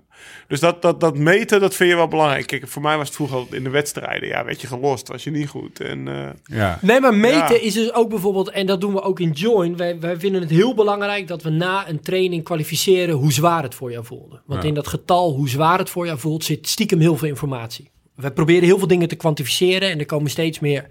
Dus 0.49 0.61
dat, 0.61 0.83
dat, 0.83 1.01
dat 1.01 1.17
meten, 1.19 1.61
dat 1.61 1.75
vind 1.75 1.91
je 1.91 1.97
wel 1.97 2.09
belangrijk. 2.09 2.47
Kijk, 2.47 2.69
voor 2.69 2.83
mij 2.83 2.97
was 2.97 3.07
het 3.07 3.17
vroeger 3.17 3.37
al 3.37 3.47
in 3.51 3.65
de 3.65 3.71
wedstrijden. 3.71 4.29
Ja, 4.29 4.45
werd 4.45 4.61
je 4.61 4.67
gelost, 4.67 5.09
was 5.09 5.25
je 5.25 5.31
niet 5.31 5.49
goed. 5.49 5.81
En, 5.81 6.09
eh, 6.09 6.29
Ja. 6.57 6.79
Nee, 6.83 7.01
maar 7.01 7.15
meten 7.15 7.55
Ja. 7.55 7.61
is 7.61 7.75
dus 7.75 7.95
ook 7.95 8.09
bijvoorbeeld, 8.09 8.51
en 8.51 8.67
dat 8.67 8.81
doen 8.81 8.93
we 8.93 9.03
ook 9.03 9.21
in 9.21 9.31
Join. 9.31 9.77
Wij, 9.77 10.01
wij 10.01 10.17
vinden 10.19 10.41
het 10.41 10.51
heel 10.51 10.75
belangrijk 10.75 11.29
dat 11.29 11.43
we 11.43 11.51
na 11.51 11.89
een 11.89 12.01
training 12.01 12.45
kwalificeren 12.45 13.15
hoe 13.15 13.33
zwaar 13.33 13.63
het 13.63 13.75
voor 13.75 13.91
jou 13.91 14.05
voelde. 14.05 14.41
Want 14.47 14.63
Ja. 14.63 14.69
in 14.69 14.75
dat 14.75 14.87
getal 14.89 15.33
hoe 15.33 15.49
zwaar 15.49 15.79
het 15.79 15.91
voor 15.91 16.07
jou 16.07 16.19
voelt, 16.19 16.45
zit 16.45 16.69
stiekem 16.69 17.01
heel 17.01 17.17
veel 17.17 17.29
informatie. 17.29 17.91
We 18.15 18.31
proberen 18.31 18.65
heel 18.65 18.79
veel 18.79 18.87
dingen 18.87 19.09
te 19.09 19.17
kwantificeren 19.17 19.91
en 19.91 19.99
er 19.99 20.07
komen 20.07 20.31
steeds 20.31 20.59
meer 20.61 20.87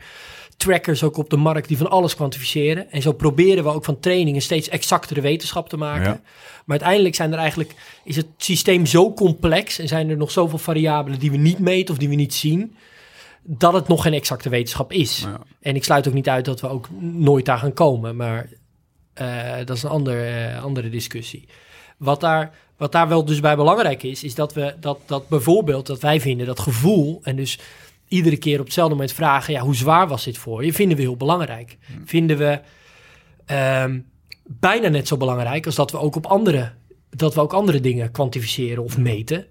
trackers 0.59 1.03
ook 1.03 1.17
op 1.17 1.29
de 1.29 1.37
markt 1.37 1.67
die 1.67 1.77
van 1.77 1.89
alles 1.89 2.15
kwantificeren. 2.15 2.91
En 2.91 3.01
zo 3.01 3.11
proberen 3.11 3.63
we 3.63 3.69
ook 3.69 3.85
van 3.85 3.99
trainingen 3.99 4.41
steeds 4.41 4.69
exactere 4.69 5.21
wetenschap 5.21 5.69
te 5.69 5.77
maken. 5.77 6.03
Ja. 6.03 6.21
Maar 6.65 6.77
uiteindelijk 6.77 7.15
zijn 7.15 7.31
er 7.31 7.39
eigenlijk, 7.39 7.75
is 8.03 8.15
het 8.15 8.27
systeem 8.37 8.85
zo 8.85 9.13
complex 9.13 9.79
en 9.79 9.87
zijn 9.87 10.09
er 10.09 10.17
nog 10.17 10.31
zoveel 10.31 10.57
variabelen 10.57 11.19
die 11.19 11.31
we 11.31 11.37
niet 11.37 11.59
meten 11.59 11.93
of 11.93 11.99
die 11.99 12.09
we 12.09 12.15
niet 12.15 12.33
zien, 12.33 12.75
dat 13.43 13.73
het 13.73 13.87
nog 13.87 14.01
geen 14.01 14.13
exacte 14.13 14.49
wetenschap 14.49 14.91
is. 14.91 15.19
Ja. 15.19 15.39
En 15.61 15.75
ik 15.75 15.83
sluit 15.83 16.07
ook 16.07 16.13
niet 16.13 16.29
uit 16.29 16.45
dat 16.45 16.61
we 16.61 16.67
ook 16.67 16.87
nooit 16.99 17.45
daar 17.45 17.57
gaan 17.57 17.73
komen, 17.73 18.15
maar 18.15 18.49
eh, 19.13 19.57
dat 19.65 19.77
is 19.77 19.83
een 19.83 19.89
ander, 19.89 20.27
eh, 20.27 20.63
andere 20.63 20.89
discussie. 20.89 21.47
Wat 21.97 22.19
daar, 22.19 22.51
wat 22.77 22.91
daar 22.91 23.07
wel 23.07 23.25
dus 23.25 23.39
bij 23.39 23.55
belangrijk 23.55 24.03
is, 24.03 24.23
is 24.23 24.35
dat 24.35 24.53
we 24.53 24.75
dat, 24.79 24.99
dat 25.05 25.29
bijvoorbeeld 25.29 25.87
dat 25.87 25.99
wij 26.01 26.21
vinden 26.21 26.45
dat 26.45 26.59
gevoel 26.59 27.19
en 27.23 27.35
dus 27.35 27.59
iedere 28.09 28.37
keer 28.37 28.59
op 28.59 28.65
hetzelfde 28.65 28.93
moment 28.95 29.13
vragen, 29.13 29.53
ja, 29.53 29.61
hoe 29.61 29.75
zwaar 29.75 30.07
was 30.07 30.23
dit 30.23 30.37
voor 30.37 30.65
je? 30.65 30.73
Vinden 30.73 30.97
we 30.97 31.03
heel 31.03 31.17
belangrijk. 31.17 31.77
Vinden 32.05 32.37
we 32.37 32.59
ehm, 33.45 33.99
bijna 34.45 34.87
net 34.87 35.07
zo 35.07 35.17
belangrijk 35.17 35.65
als 35.65 35.75
dat 35.75 35.91
we 35.91 35.99
ook 35.99 36.15
op 36.15 36.25
andere, 36.25 36.71
dat 37.09 37.33
we 37.33 37.41
ook 37.41 37.53
andere 37.53 37.79
dingen 37.79 38.11
kwantificeren 38.11 38.83
of 38.83 38.97
meten. 38.97 39.45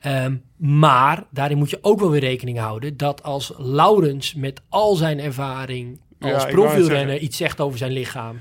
Ehm, 0.00 0.36
maar 0.56 1.24
daarin 1.30 1.58
moet 1.58 1.70
je 1.70 1.78
ook 1.82 2.00
wel 2.00 2.10
weer 2.10 2.20
rekening 2.20 2.58
houden 2.58 2.96
dat 2.96 3.22
als 3.22 3.52
Laurens 3.58 4.34
met 4.34 4.60
al 4.68 4.94
zijn 4.94 5.18
ervaring 5.20 6.00
Ja, 6.18 6.32
als 6.32 6.44
net 6.44 6.52
profielrenner 6.52 7.18
iets 7.18 7.36
zegt 7.36 7.60
over 7.60 7.78
zijn 7.78 7.92
lichaam. 7.92 8.40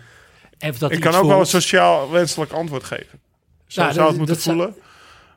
Of 0.60 0.78
dat 0.78 0.92
ik 0.92 1.00
kan 1.00 1.16
ook 1.16 1.26
wel 1.28 1.40
een 1.40 1.46
sociaal 1.46 2.12
wenselijk 2.12 2.52
antwoord 2.52 2.84
geven. 2.84 3.20
Zo 3.68 3.82
Nou, 3.82 3.94
zou 3.94 4.06
dat- 4.06 4.18
het 4.18 4.28
moeten 4.28 4.38
voelen. 4.44 4.76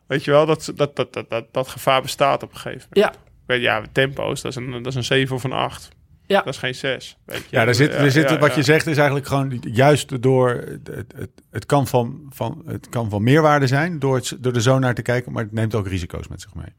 Weet 0.07 0.25
je 0.25 0.31
wel, 0.31 0.47
dat, 0.47 0.73
dat, 0.75 0.97
dat, 0.97 1.13
dat, 1.13 1.31
dat, 1.31 1.45
dat 1.53 1.69
gevaar 1.69 2.03
bestaat 2.03 2.43
op 2.43 2.51
een 2.53 2.59
gegeven 2.59 2.89
moment. 2.95 3.15
Ja, 3.15 3.21
Weet 3.49 3.61
Ja, 3.61 3.83
tempo's, 3.93 4.43
dat 4.43 4.51
is, 4.51 4.57
een, 4.57 4.71
dat 4.71 4.87
is 4.87 4.95
een 4.95 5.05
7 5.05 5.37
of 5.37 5.45
een 5.45 5.53
8. 5.53 5.89
Ja. 6.27 6.43
Dat 6.43 6.55
is 6.55 6.59
geen 6.59 6.75
6. 6.75 7.17
Weet 7.25 7.39
je. 7.39 7.57
Ja, 7.57 7.65
daar 7.65 7.75
zit, 7.75 7.95
er 7.95 8.11
zit, 8.11 8.31
ja, 8.31 8.39
wat 8.39 8.51
ja. 8.51 8.57
je 8.57 8.63
zegt 8.63 8.87
is 8.87 8.97
eigenlijk 8.97 9.27
gewoon 9.27 9.63
juist 9.73 10.23
door... 10.23 10.49
Het, 10.49 11.07
het, 11.17 11.31
het, 11.51 11.67
kan, 11.67 11.87
van, 11.87 12.27
van, 12.31 12.63
het 12.67 12.89
kan 12.89 13.11
van 13.11 13.23
meerwaarde 13.23 13.67
zijn 13.67 13.99
door, 13.99 14.17
het, 14.17 14.37
door 14.39 14.53
er 14.53 14.63
zo 14.63 14.79
naar 14.79 14.95
te 14.95 15.03
kijken, 15.03 15.33
maar 15.33 15.43
het 15.43 15.53
neemt 15.53 15.75
ook 15.75 15.87
risico's 15.89 16.29
met 16.29 16.41
zich 16.41 16.55
mee. 16.55 16.73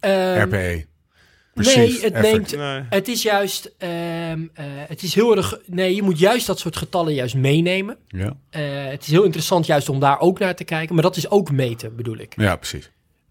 Ehm, 0.00 0.42
RPE. 0.42 0.86
nee, 1.54 2.00
het 2.00 2.12
effort. 2.12 2.22
neemt... 2.22 2.56
Nee. 2.56 2.82
Het 2.88 3.08
is 3.08 3.22
juist... 3.22 3.74
ehm, 3.78 4.46
eh, 4.54 4.64
het 4.66 5.02
is 5.02 5.14
heel 5.14 5.36
erg... 5.36 5.58
Nee, 5.66 5.94
je 5.94 6.02
moet 6.02 6.18
juist 6.18 6.46
dat 6.46 6.58
soort 6.58 6.76
getallen 6.76 7.14
juist 7.14 7.34
meenemen. 7.34 7.98
Ja. 8.06 8.36
Eh, 8.50 8.62
het 8.84 9.02
is 9.02 9.10
heel 9.10 9.24
interessant 9.24 9.66
juist 9.66 9.88
om 9.88 10.00
daar 10.00 10.20
ook 10.20 10.38
naar 10.38 10.54
te 10.54 10.64
kijken. 10.64 10.94
Maar 10.94 11.04
dat 11.04 11.16
is 11.16 11.30
ook 11.30 11.50
meten, 11.50 11.96
bedoel 11.96 12.18
ik. 12.18 12.32
ja, 12.36 12.56
precies. 12.56 12.90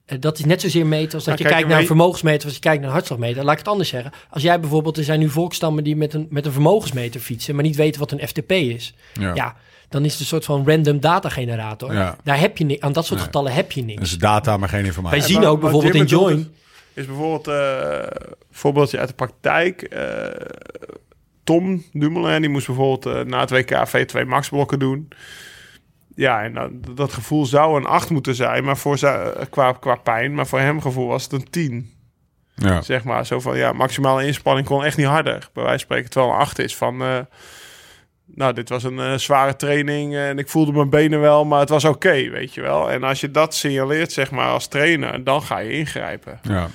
Eh, 0.10 0.18
dat 0.20 0.40
is 0.40 0.46
net 0.46 0.62
zozeer 0.62 0.86
meten 0.86 1.14
als 1.14 1.24
dat 1.24 1.26
Nou, 1.26 1.38
je 1.38 1.44
kijk, 1.44 1.54
kijkt 1.56 1.70
naar 1.70 1.80
een 1.80 1.86
vermogensmeter... 1.88 2.46
als 2.46 2.54
je 2.54 2.60
kijkt 2.60 2.78
naar 2.80 2.88
een 2.88 2.94
hartslagmeter. 2.96 3.44
Laat 3.44 3.52
ik 3.54 3.58
het 3.60 3.68
anders 3.68 3.90
zeggen. 3.90 4.12
Als 4.30 4.44
jij 4.44 4.60
bijvoorbeeld... 4.60 4.98
Er 4.98 5.04
zijn 5.04 5.20
nu 5.20 5.30
volkstammen 5.30 5.84
die 5.84 5.96
met 5.96 6.14
een, 6.14 6.28
met 6.30 6.46
een 6.46 6.52
vermogensmeter 6.52 7.20
fietsen... 7.20 7.56
maar 7.56 7.64
niet 7.64 7.76
weten 7.76 8.00
wat 8.00 8.12
een 8.12 8.28
FTP 8.28 8.52
is. 8.52 8.94
Ja. 9.14 9.34
Ja, 9.36 9.56
dan 9.90 10.06
is 10.06 10.12
het 10.12 10.20
een 10.20 10.26
soort 10.26 10.46
van 10.46 10.68
random 10.68 11.00
data 11.00 11.30
generator. 11.30 11.94
Ja. 11.94 12.18
Daar 12.24 12.40
heb 12.40 12.58
je 12.58 12.64
ni- 12.66 12.78
aan 12.80 12.94
dat 12.94 13.06
soort 13.06 13.18
Nee. 13.20 13.26
getallen 13.28 13.54
heb 13.54 13.72
je 13.72 13.84
niks. 13.84 14.00
Dus 14.00 14.18
data, 14.18 14.58
maar 14.58 14.70
geen 14.70 14.86
informatie. 14.86 15.20
Wij 15.20 15.28
En 15.28 15.34
zien 15.34 15.46
ook 15.46 15.60
bijvoorbeeld 15.62 15.96
in 15.96 16.06
Join... 16.06 16.54
Is 16.94 17.06
bijvoorbeeld 17.06 17.48
eh, 17.48 18.28
voorbeeldje 18.52 18.98
uit 19.00 19.08
de 19.08 19.14
praktijk. 19.14 19.82
eh, 19.82 20.26
Tom 21.44 21.84
Dumoulin, 21.94 22.42
die 22.42 22.50
moest 22.50 22.68
bijvoorbeeld 22.68 23.28
na 23.28 23.40
het 23.40 23.50
WK 23.50 23.88
V2 23.88 24.26
max 24.28 24.50
blokken 24.50 24.80
doen. 24.80 25.08
Ja, 26.20 26.44
en 26.44 26.54
dat, 26.54 26.98
dat 26.98 27.14
gevoel 27.14 27.46
zou 27.46 27.78
een 27.78 27.86
8 27.86 28.10
moeten 28.10 28.36
zijn, 28.36 28.64
maar 28.64 28.78
voor 28.78 28.98
zijn, 28.98 29.50
qua, 29.50 29.72
qua 29.72 29.96
pijn. 29.96 30.34
Maar 30.36 30.48
voor 30.48 30.60
hem 30.60 30.82
gevoel 30.82 31.08
was 31.08 31.24
het 31.24 31.32
een 31.32 31.50
10. 31.50 31.92
ja. 32.56 32.82
Zeg 32.82 33.04
maar, 33.04 33.26
zo 33.26 33.40
van, 33.40 33.58
ja, 33.58 33.72
maximale 33.74 34.26
inspanning 34.26 34.68
kon 34.68 34.84
echt 34.84 34.98
niet 34.98 35.06
harder. 35.06 35.50
Bij 35.54 35.64
wijze 35.64 35.70
van 35.70 35.80
spreken, 35.80 36.10
terwijl 36.10 36.34
een 36.34 36.40
8 36.40 36.60
is 36.60 36.76
van... 36.76 37.02
eh, 37.02 37.20
nou, 38.26 38.54
dit 38.54 38.70
was 38.70 38.84
een 38.84 39.00
eh, 39.00 39.14
zware 39.14 39.56
training 39.56 40.16
en 40.16 40.38
ik 40.38 40.50
voelde 40.50 40.72
mijn 40.72 40.90
benen 40.90 41.20
wel, 41.20 41.46
maar 41.46 41.60
het 41.60 41.70
was 41.70 41.86
oké, 41.86 42.30
weet 42.30 42.54
je 42.54 42.62
wel. 42.62 42.92
En 42.92 43.04
als 43.04 43.20
je 43.22 43.32
dat 43.32 43.56
signaleert, 43.56 44.12
zeg 44.12 44.32
maar, 44.32 44.48
als 44.50 44.68
trainer, 44.68 45.24
dan 45.24 45.42
ga 45.42 45.58
je 45.58 45.72
ingrijpen. 45.72 46.40
ja. 46.42 46.68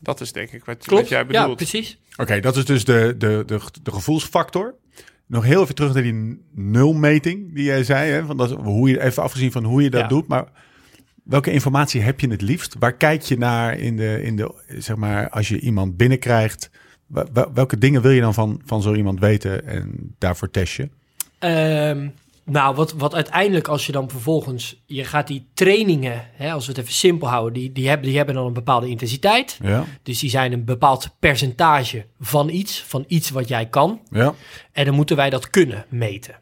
Dat 0.00 0.20
is 0.20 0.32
denk 0.32 0.50
ik 0.52 0.64
wat, 0.64 0.76
Klopt, 0.86 1.00
wat 1.02 1.10
jij 1.10 1.18
ja, 1.18 1.24
bedoelt. 1.24 1.56
precies. 1.56 1.98
Oké, 2.16 2.40
dat 2.40 2.56
is 2.56 2.64
dus 2.64 2.84
de, 2.84 3.14
de, 3.18 3.42
de, 3.46 3.60
de 3.82 3.92
gevoelsfactor. 3.92 4.74
Nog 5.28 5.44
heel 5.44 5.62
even 5.62 5.74
terug 5.74 5.94
naar 5.94 6.02
die 6.02 6.42
nulmeting 6.54 7.54
die 7.54 7.64
jij 7.64 7.84
zei. 7.84 8.10
Hè? 8.10 8.24
Van 8.26 8.36
dat, 8.36 8.50
hoe 8.50 8.88
je, 8.90 9.00
even 9.02 9.22
afgezien 9.22 9.52
van 9.52 9.64
hoe 9.64 9.82
je 9.82 9.90
dat 9.90 10.00
Ja. 10.00 10.08
doet. 10.08 10.26
Maar 10.28 10.44
welke 11.22 11.50
informatie 11.50 12.00
heb 12.00 12.20
je 12.20 12.28
het 12.30 12.40
liefst? 12.42 12.76
Waar 12.78 12.92
kijk 12.96 13.22
je 13.22 13.38
naar 13.38 13.78
in 13.78 13.96
de, 13.96 14.22
in 14.22 14.36
de 14.36 14.54
zeg 14.78 14.96
maar, 14.96 15.28
als 15.30 15.48
je 15.48 15.60
iemand 15.60 15.96
binnenkrijgt? 15.96 16.70
Welke 17.54 17.78
dingen 17.78 18.02
wil 18.02 18.10
je 18.10 18.20
dan 18.20 18.34
van, 18.34 18.60
van 18.64 18.82
zo 18.82 18.94
iemand 18.94 19.20
weten 19.20 19.66
en 19.66 20.14
daarvoor 20.18 20.50
test 20.50 20.74
je? 20.76 20.88
Ehm, 21.38 22.08
nou, 22.48 22.74
wat, 22.74 22.92
wat 22.92 23.14
uiteindelijk 23.14 23.68
als 23.68 23.86
je 23.86 23.92
dan 23.92 24.10
vervolgens... 24.10 24.82
Je 24.86 25.04
gaat 25.04 25.26
die 25.26 25.48
trainingen, 25.54 26.28
hè, 26.32 26.52
als 26.52 26.66
we 26.66 26.72
het 26.72 26.80
even 26.80 26.92
simpel 26.92 27.28
houden... 27.28 27.52
Die, 27.52 27.72
die, 27.72 27.88
hebben, 27.88 28.06
die 28.06 28.16
hebben 28.16 28.34
dan 28.34 28.46
een 28.46 28.52
bepaalde 28.52 28.88
intensiteit. 28.88 29.58
Ja, 29.62 29.84
Dus 30.02 30.18
die 30.18 30.30
zijn 30.30 30.52
een 30.52 30.64
bepaald 30.64 31.10
percentage 31.18 32.06
van 32.20 32.48
iets. 32.48 32.82
Van 32.82 33.04
iets 33.08 33.30
wat 33.30 33.48
jij 33.48 33.66
kan. 33.66 34.00
ja, 34.10 34.34
En 34.72 34.84
dan 34.84 34.94
moeten 34.94 35.16
wij 35.16 35.30
dat 35.30 35.50
kunnen 35.50 35.84
meten. 35.88 36.34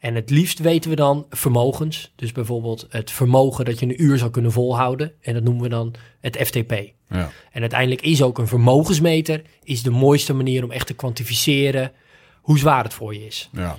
En 0.00 0.14
het 0.14 0.30
liefst 0.30 0.58
weten 0.58 0.90
we 0.90 0.96
dan 0.96 1.26
vermogens. 1.30 2.12
Dus 2.16 2.32
bijvoorbeeld 2.32 2.86
het 2.88 3.10
vermogen 3.10 3.64
dat 3.64 3.78
je 3.78 3.86
een 3.86 4.02
uur 4.02 4.18
zou 4.18 4.30
kunnen 4.30 4.52
volhouden. 4.52 5.12
En 5.20 5.34
dat 5.34 5.42
noemen 5.42 5.62
we 5.62 5.68
dan 5.68 5.94
het 6.20 6.36
FTP. 6.36 6.72
ja. 7.08 7.30
En 7.52 7.60
uiteindelijk 7.60 8.02
is 8.02 8.22
ook 8.22 8.38
een 8.38 8.46
vermogensmeter 8.46 9.42
is 9.62 9.82
de 9.82 9.90
mooiste 9.90 10.32
manier 10.32 10.64
om 10.64 10.70
echt 10.70 10.86
te 10.86 10.94
kwantificeren 10.94 11.92
hoe 12.40 12.58
zwaar 12.58 12.84
het 12.84 12.94
voor 12.94 13.14
je 13.14 13.26
is. 13.26 13.48
ja. 13.52 13.76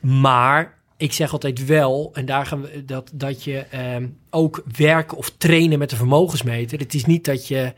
Maar 0.00 0.78
ik 0.96 1.12
zeg 1.12 1.32
altijd 1.32 1.66
wel, 1.66 2.10
en 2.12 2.26
daar 2.26 2.46
gaan 2.46 2.60
we 2.60 2.84
dat, 2.84 3.10
dat 3.14 3.44
je 3.44 3.58
ehm, 3.58 4.08
ook 4.30 4.62
werken 4.76 5.16
of 5.16 5.30
trainen 5.30 5.78
met 5.78 5.90
een 5.90 5.96
vermogensmeter. 5.96 6.78
Het 6.78 6.94
is 6.94 7.04
niet 7.04 7.24
dat 7.24 7.48
je, 7.48 7.72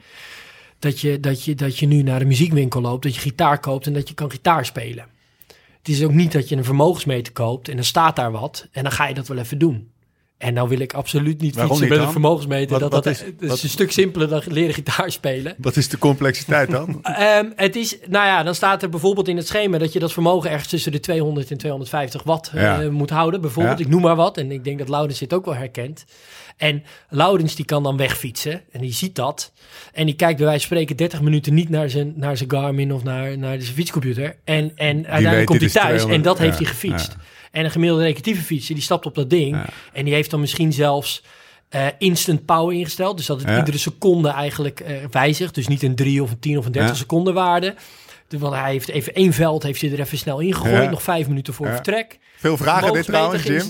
dat, 0.79 1.01
je, 1.01 1.21
dat, 1.21 1.45
je, 1.45 1.55
dat 1.55 1.79
je 1.79 1.87
nu 1.87 2.03
naar 2.03 2.19
de 2.19 2.25
muziekwinkel 2.25 2.81
loopt, 2.81 3.03
dat 3.03 3.15
je 3.15 3.21
gitaar 3.21 3.61
koopt 3.61 3.87
en 3.87 3.93
dat 3.93 4.09
je 4.09 4.15
kan 4.15 4.31
gitaar 4.31 4.67
spelen. 4.67 5.07
Het 5.79 5.89
is 5.89 6.05
ook 6.05 6.13
niet 6.13 6.33
dat 6.33 6.49
je 6.49 6.57
een 6.57 6.65
vermogensmeter 6.65 7.33
koopt 7.33 7.69
en 7.69 7.75
dan 7.75 7.85
staat 7.85 8.17
daar 8.17 8.33
wat 8.33 8.69
en 8.73 8.83
dan 8.83 8.93
ga 8.93 9.07
je 9.07 9.15
dat 9.15 9.29
wel 9.29 9.39
even 9.39 9.59
doen. 9.59 9.91
En 10.39 10.55
nou 10.55 10.69
wil 10.69 10.79
ik 10.81 10.93
absoluut 10.95 11.41
niet 11.41 11.55
Waarom 11.55 11.71
fietsen 11.77 11.89
niet 11.89 11.99
met 11.99 12.07
een 12.07 12.13
vermogensmeter. 12.13 12.71
Wat- 12.71 12.81
dat, 12.81 12.93
wat 12.93 13.05
dat, 13.05 13.13
is- 13.13 13.23
is 13.41 13.49
wat- 13.49 13.63
een 13.63 13.69
stuk 13.69 13.93
simpeler 13.93 14.29
dan 14.29 14.43
leren 14.47 14.75
gitaar 14.75 15.11
spelen. 15.11 15.55
Wat 15.59 15.77
is 15.77 15.89
de 15.89 15.99
complexiteit 15.99 16.71
dan? 16.71 16.99
Ehm, 17.03 17.47
het 17.57 17.77
is, 17.77 17.97
nou 18.09 18.27
ja, 18.27 18.43
dan 18.43 18.55
staat 18.55 18.83
er 18.83 18.89
bijvoorbeeld 18.89 19.29
in 19.29 19.37
het 19.37 19.47
schema 19.47 19.79
dat 19.79 19.93
je 19.93 19.99
dat 19.99 20.13
vermogen 20.13 20.51
ergens 20.51 20.69
tussen 20.69 20.93
de 20.93 21.01
200 21.01 21.51
en 21.51 21.57
250 21.57 22.23
watt 22.23 22.51
eh, 22.55 22.89
moet 22.89 23.11
houden. 23.11 23.41
Bijvoorbeeld, 23.41 23.79
Ja. 23.79 23.85
ik 23.85 23.91
noem 23.91 24.03
maar 24.03 24.17
wat. 24.17 24.37
En 24.39 24.51
ik 24.51 24.65
denk 24.65 24.79
dat 24.79 24.89
Laurens 24.89 25.19
dit 25.19 25.33
ook 25.33 25.45
wel 25.45 25.55
herkent. 25.55 26.05
En 26.57 26.83
Laurens 27.09 27.55
die 27.55 27.65
kan 27.65 27.83
dan 27.83 27.97
wegfietsen 27.97 28.63
en 28.73 28.81
die 28.81 28.93
ziet 28.93 29.15
dat. 29.15 29.53
En 29.93 30.07
die 30.07 30.15
kijkt 30.15 30.37
bij 30.37 30.47
wijze 30.47 30.67
van 30.67 30.77
spreken 30.77 30.97
30 30.97 31.21
minuten 31.21 31.55
niet 31.55 31.69
naar 31.69 31.91
zijn, 31.91 32.13
naar 32.17 32.37
zijn 32.37 32.51
Garmin 32.51 32.93
of 32.93 33.03
naar, 33.03 33.39
naar 33.39 33.61
zijn 33.61 33.75
fietscomputer. 33.75 34.37
En, 34.45 34.73
en 34.77 34.97
uiteindelijk 35.07 35.47
komt 35.47 35.59
hij 35.59 35.69
is 35.69 35.73
thuis 35.75 35.91
en 35.93 35.97
200, 35.99 36.25
dat 36.25 36.39
heeft 36.39 36.59
hij 36.59 36.67
gefietst. 36.67 37.17
En 37.57 37.65
een 37.65 37.71
gemiddelde 37.71 38.03
recreatieve 38.05 38.43
fietser 38.43 38.75
die 38.75 38.85
stapt 38.85 39.07
op 39.07 39.15
dat 39.15 39.31
ding. 39.31 39.57
En 39.93 40.05
die 40.05 40.15
heeft 40.15 40.31
dan 40.31 40.41
misschien 40.41 40.73
zelfs 40.73 41.23
eh, 41.69 41.87
instant 41.99 42.45
power 42.45 42.77
ingesteld. 42.77 43.17
Dus 43.17 43.27
dat 43.27 43.41
het 43.43 43.57
iedere 43.59 43.79
seconde 43.79 44.29
eigenlijk 44.29 44.81
eh, 44.81 44.97
wijzigt. 45.11 45.55
Dus 45.55 45.69
niet 45.69 45.83
een 45.83 45.95
3 45.95 46.23
of 46.23 46.31
een 46.31 46.39
10 46.39 46.59
of 46.59 46.67
een 46.67 46.73
30 46.73 46.91
Ja. 46.91 46.97
seconden 46.97 47.35
waarde. 47.35 47.75
Dus, 48.29 48.41
Want 48.41 48.55
hij 48.55 48.71
heeft 48.71 48.89
even 48.89 49.15
één 49.15 49.33
veld 49.33 49.63
heeft 49.63 49.81
hij 49.81 49.91
er 49.93 50.01
even 50.01 50.19
snel 50.19 50.41
ingegooid. 50.41 50.91
Nog 50.91 51.03
vijf 51.03 51.29
minuten 51.29 51.55
voor 51.55 51.67
vertrek. 51.67 52.19
Veel 52.37 52.57
vragen 52.57 52.93
dit 52.93 53.05
trouwens, 53.05 53.43
Jim. 53.43 53.63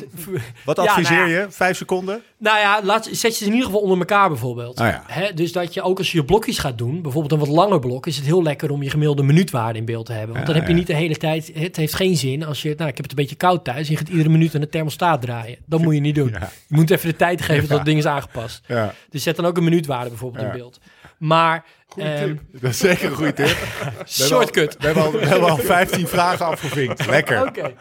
Wat 0.65 0.77
Ja, 0.77 0.83
adviseer 0.83 1.17
nou 1.17 1.29
ja. 1.31 1.41
je? 1.41 1.47
Vijf 1.51 1.77
seconden? 1.77 2.23
Nou 2.39 2.59
ja, 2.59 2.81
laat, 2.83 3.09
zet 3.13 3.21
je 3.39 3.45
ze 3.45 3.45
in 3.45 3.51
ieder 3.51 3.67
geval 3.67 3.81
onder 3.81 3.99
elkaar 3.99 4.29
bijvoorbeeld. 4.29 4.81
Ah. 4.81 4.95
Hè, 5.07 5.33
dus 5.35 5.53
dat 5.53 5.75
je 5.75 5.83
ook 5.83 5.99
als 5.99 6.13
je 6.13 6.19
je 6.19 6.25
blokjes 6.25 6.59
gaat 6.59 6.79
doen, 6.79 7.03
bijvoorbeeld 7.03 7.33
een 7.33 7.39
wat 7.49 7.57
langer 7.57 7.79
blok, 7.79 8.07
is 8.07 8.17
het 8.17 8.25
heel 8.25 8.43
lekker 8.43 8.71
om 8.71 8.83
je 8.83 8.91
gemiddelde 8.91 9.23
minuutwaarde 9.23 9.79
in 9.79 9.85
beeld 9.85 10.07
te 10.07 10.13
hebben. 10.13 10.35
Want 10.35 10.47
Ja, 10.47 10.53
dan 10.53 10.55
heb 10.55 10.65
je 10.65 10.73
ja. 10.73 10.79
niet 10.79 10.87
de 10.87 10.95
hele 10.95 11.17
tijd, 11.17 11.51
het 11.55 11.77
heeft 11.77 11.95
geen 11.95 12.17
zin 12.17 12.45
als 12.45 12.63
je, 12.63 12.75
nou 12.77 12.89
ik 12.91 12.97
heb 12.97 13.03
het 13.09 13.11
een 13.11 13.23
beetje 13.23 13.37
koud 13.37 13.65
thuis 13.65 13.87
en 13.87 13.93
je 13.93 13.99
gaat 13.99 14.09
iedere 14.09 14.29
minuut 14.29 14.55
aan 14.55 14.61
de 14.61 14.69
thermostaat 14.69 15.21
draaien. 15.23 15.59
Dat 15.67 15.81
moet 15.81 15.95
je 15.95 16.01
niet 16.01 16.15
doen. 16.15 16.35
Ja. 16.41 16.51
Je 16.67 16.75
moet 16.75 16.91
even 16.91 17.09
de 17.09 17.17
tijd 17.17 17.43
geven 17.43 17.69
dat 17.69 17.77
het 17.77 17.87
ding 17.87 17.99
is 17.99 18.07
aangepast. 18.07 18.61
Ja, 18.67 18.95
Dus 19.11 19.23
zet 19.23 19.37
dan 19.37 19.45
ook 19.47 19.57
een 19.57 19.65
minuutwaarde 19.65 20.09
bijvoorbeeld 20.09 20.45
Ja. 20.45 20.51
in 20.51 20.57
beeld. 20.59 20.79
Maar, 21.19 21.65
ehm, 21.97 22.35
dat 22.53 22.71
is 22.71 22.79
zeker 22.79 23.09
een 23.11 23.15
goede 23.17 23.33
tip. 23.33 23.47
We 23.57 23.57
hebben 23.83 23.99
al- 23.99 24.07
shortcut. 24.09 24.77
We 24.79 24.87
hebben, 24.87 25.03
al, 25.05 25.13
we 25.13 25.27
hebben 25.27 25.51
al 25.51 25.57
15 25.57 26.07
vragen 26.09 26.47
afgevinkt. 26.47 27.07
Lekker. 27.07 27.47
Oké. 27.47 27.73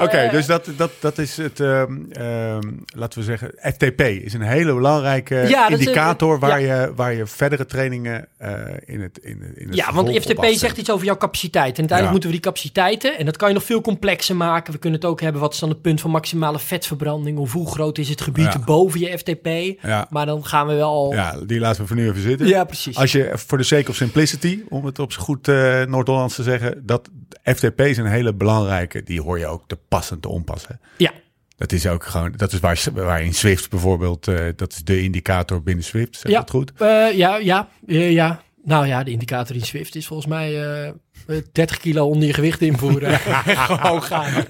Oké, 0.00 0.16
Eh, 0.16 0.30
dus 0.30 0.46
dat, 0.46 0.68
dat, 0.76 0.90
dat 1.00 1.18
is 1.18 1.36
het, 1.36 1.60
ehm, 1.60 1.96
ehm, 2.10 2.60
laten 2.94 3.18
we 3.18 3.24
zeggen, 3.24 3.52
FTP 3.62 4.00
is 4.00 4.32
een 4.32 4.40
hele 4.40 4.74
belangrijke 4.74 5.34
Ja, 5.34 5.68
dat 5.68 5.78
is, 5.78 5.86
indicator 5.86 6.38
waar, 6.38 6.60
je, 6.60 6.92
waar 6.96 7.14
je 7.14 7.26
verdere 7.26 7.66
trainingen 7.66 8.26
eh, 8.38 8.52
in 8.84 9.00
het 9.00 9.18
in, 9.18 9.42
in 9.54 9.66
het 9.66 9.76
Ja, 9.76 9.92
want 9.92 10.08
FTP 10.22 10.44
zegt 10.44 10.76
iets 10.78 10.90
over 10.90 11.06
jouw 11.06 11.16
capaciteit. 11.16 11.74
En 11.78 11.78
uiteindelijk 11.78 12.06
Ja. 12.06 12.10
moeten 12.10 12.28
we 12.28 12.34
die 12.34 12.44
capaciteiten, 12.44 13.18
en 13.18 13.24
dat 13.24 13.36
kan 13.36 13.48
je 13.48 13.54
nog 13.54 13.64
veel 13.64 13.80
complexer 13.80 14.36
maken. 14.36 14.72
We 14.72 14.78
kunnen 14.78 15.00
het 15.00 15.08
ook 15.08 15.20
hebben, 15.20 15.40
wat 15.40 15.52
is 15.52 15.58
dan 15.58 15.68
het 15.68 15.80
punt 15.82 16.00
van 16.00 16.10
maximale 16.10 16.58
vetverbranding? 16.58 17.38
Of 17.38 17.52
hoe 17.52 17.70
groot 17.70 17.98
is 17.98 18.08
het 18.08 18.20
gebied 18.20 18.64
boven 18.64 19.00
je 19.00 19.18
FTP? 19.18 19.48
Ja. 19.86 20.06
Maar 20.10 20.26
dan 20.26 20.44
gaan 20.44 20.66
we 20.66 20.74
wel 20.74 20.88
al... 20.90 21.12
Ja, 21.12 21.36
die 21.46 21.58
laten 21.60 21.80
we 21.80 21.86
voor 21.86 21.96
nu 21.96 22.08
even 22.08 22.22
zitten. 22.22 22.46
Ja, 22.46 22.64
precies. 22.64 22.96
Als 22.96 23.12
je 23.12 23.30
voor 23.34 23.58
de 23.58 23.64
sake 23.64 23.90
of 23.90 23.96
simplicity, 23.96 24.62
om 24.68 24.84
het 24.84 24.98
op 24.98 25.12
z'n 25.12 25.20
goed 25.20 25.48
eh 25.48 25.82
Noord-Hollands 25.84 26.34
te 26.34 26.42
zeggen, 26.42 26.82
dat 26.86 27.08
FTP 27.44 27.80
is 27.80 27.96
een 27.96 28.06
hele 28.06 28.34
belangrijke, 28.34 29.02
die 29.02 29.20
hoor 29.22 29.38
je 29.38 29.46
ook 29.46 29.62
te 29.66 29.78
passen 29.90 30.20
te 30.20 30.28
onpassen. 30.28 30.80
Ja, 30.96 31.12
Dat 31.56 31.72
is 31.72 31.86
ook 31.86 32.04
gewoon, 32.04 32.32
dat 32.36 32.52
is 32.52 32.60
waar, 32.60 32.80
waar 32.92 33.22
in 33.22 33.34
Swift 33.34 33.70
bijvoorbeeld, 33.70 34.28
eh, 34.28 34.46
dat 34.56 34.72
is 34.72 34.84
de 34.84 35.02
indicator 35.02 35.62
binnen 35.62 35.84
Swift, 35.84 36.16
zeg 36.16 36.32
ja. 36.32 36.40
het 36.40 36.50
goed? 36.50 36.72
Eh, 36.76 37.12
ja, 37.12 37.36
ja, 37.36 37.68
ja. 37.86 38.42
Nou 38.64 38.86
ja, 38.86 39.02
de 39.02 39.10
indicator 39.10 39.56
in 39.56 39.64
Swift 39.64 39.94
is 39.94 40.06
volgens 40.06 40.28
mij 40.28 40.62
eh, 40.62 40.88
eh, 40.88 41.42
30 41.52 41.78
kilo 41.78 42.06
onder 42.06 42.26
je 42.26 42.34
gewicht 42.34 42.60
invoeren. 42.60 43.18
Gewoon 43.70 44.02
gaan. 44.02 44.44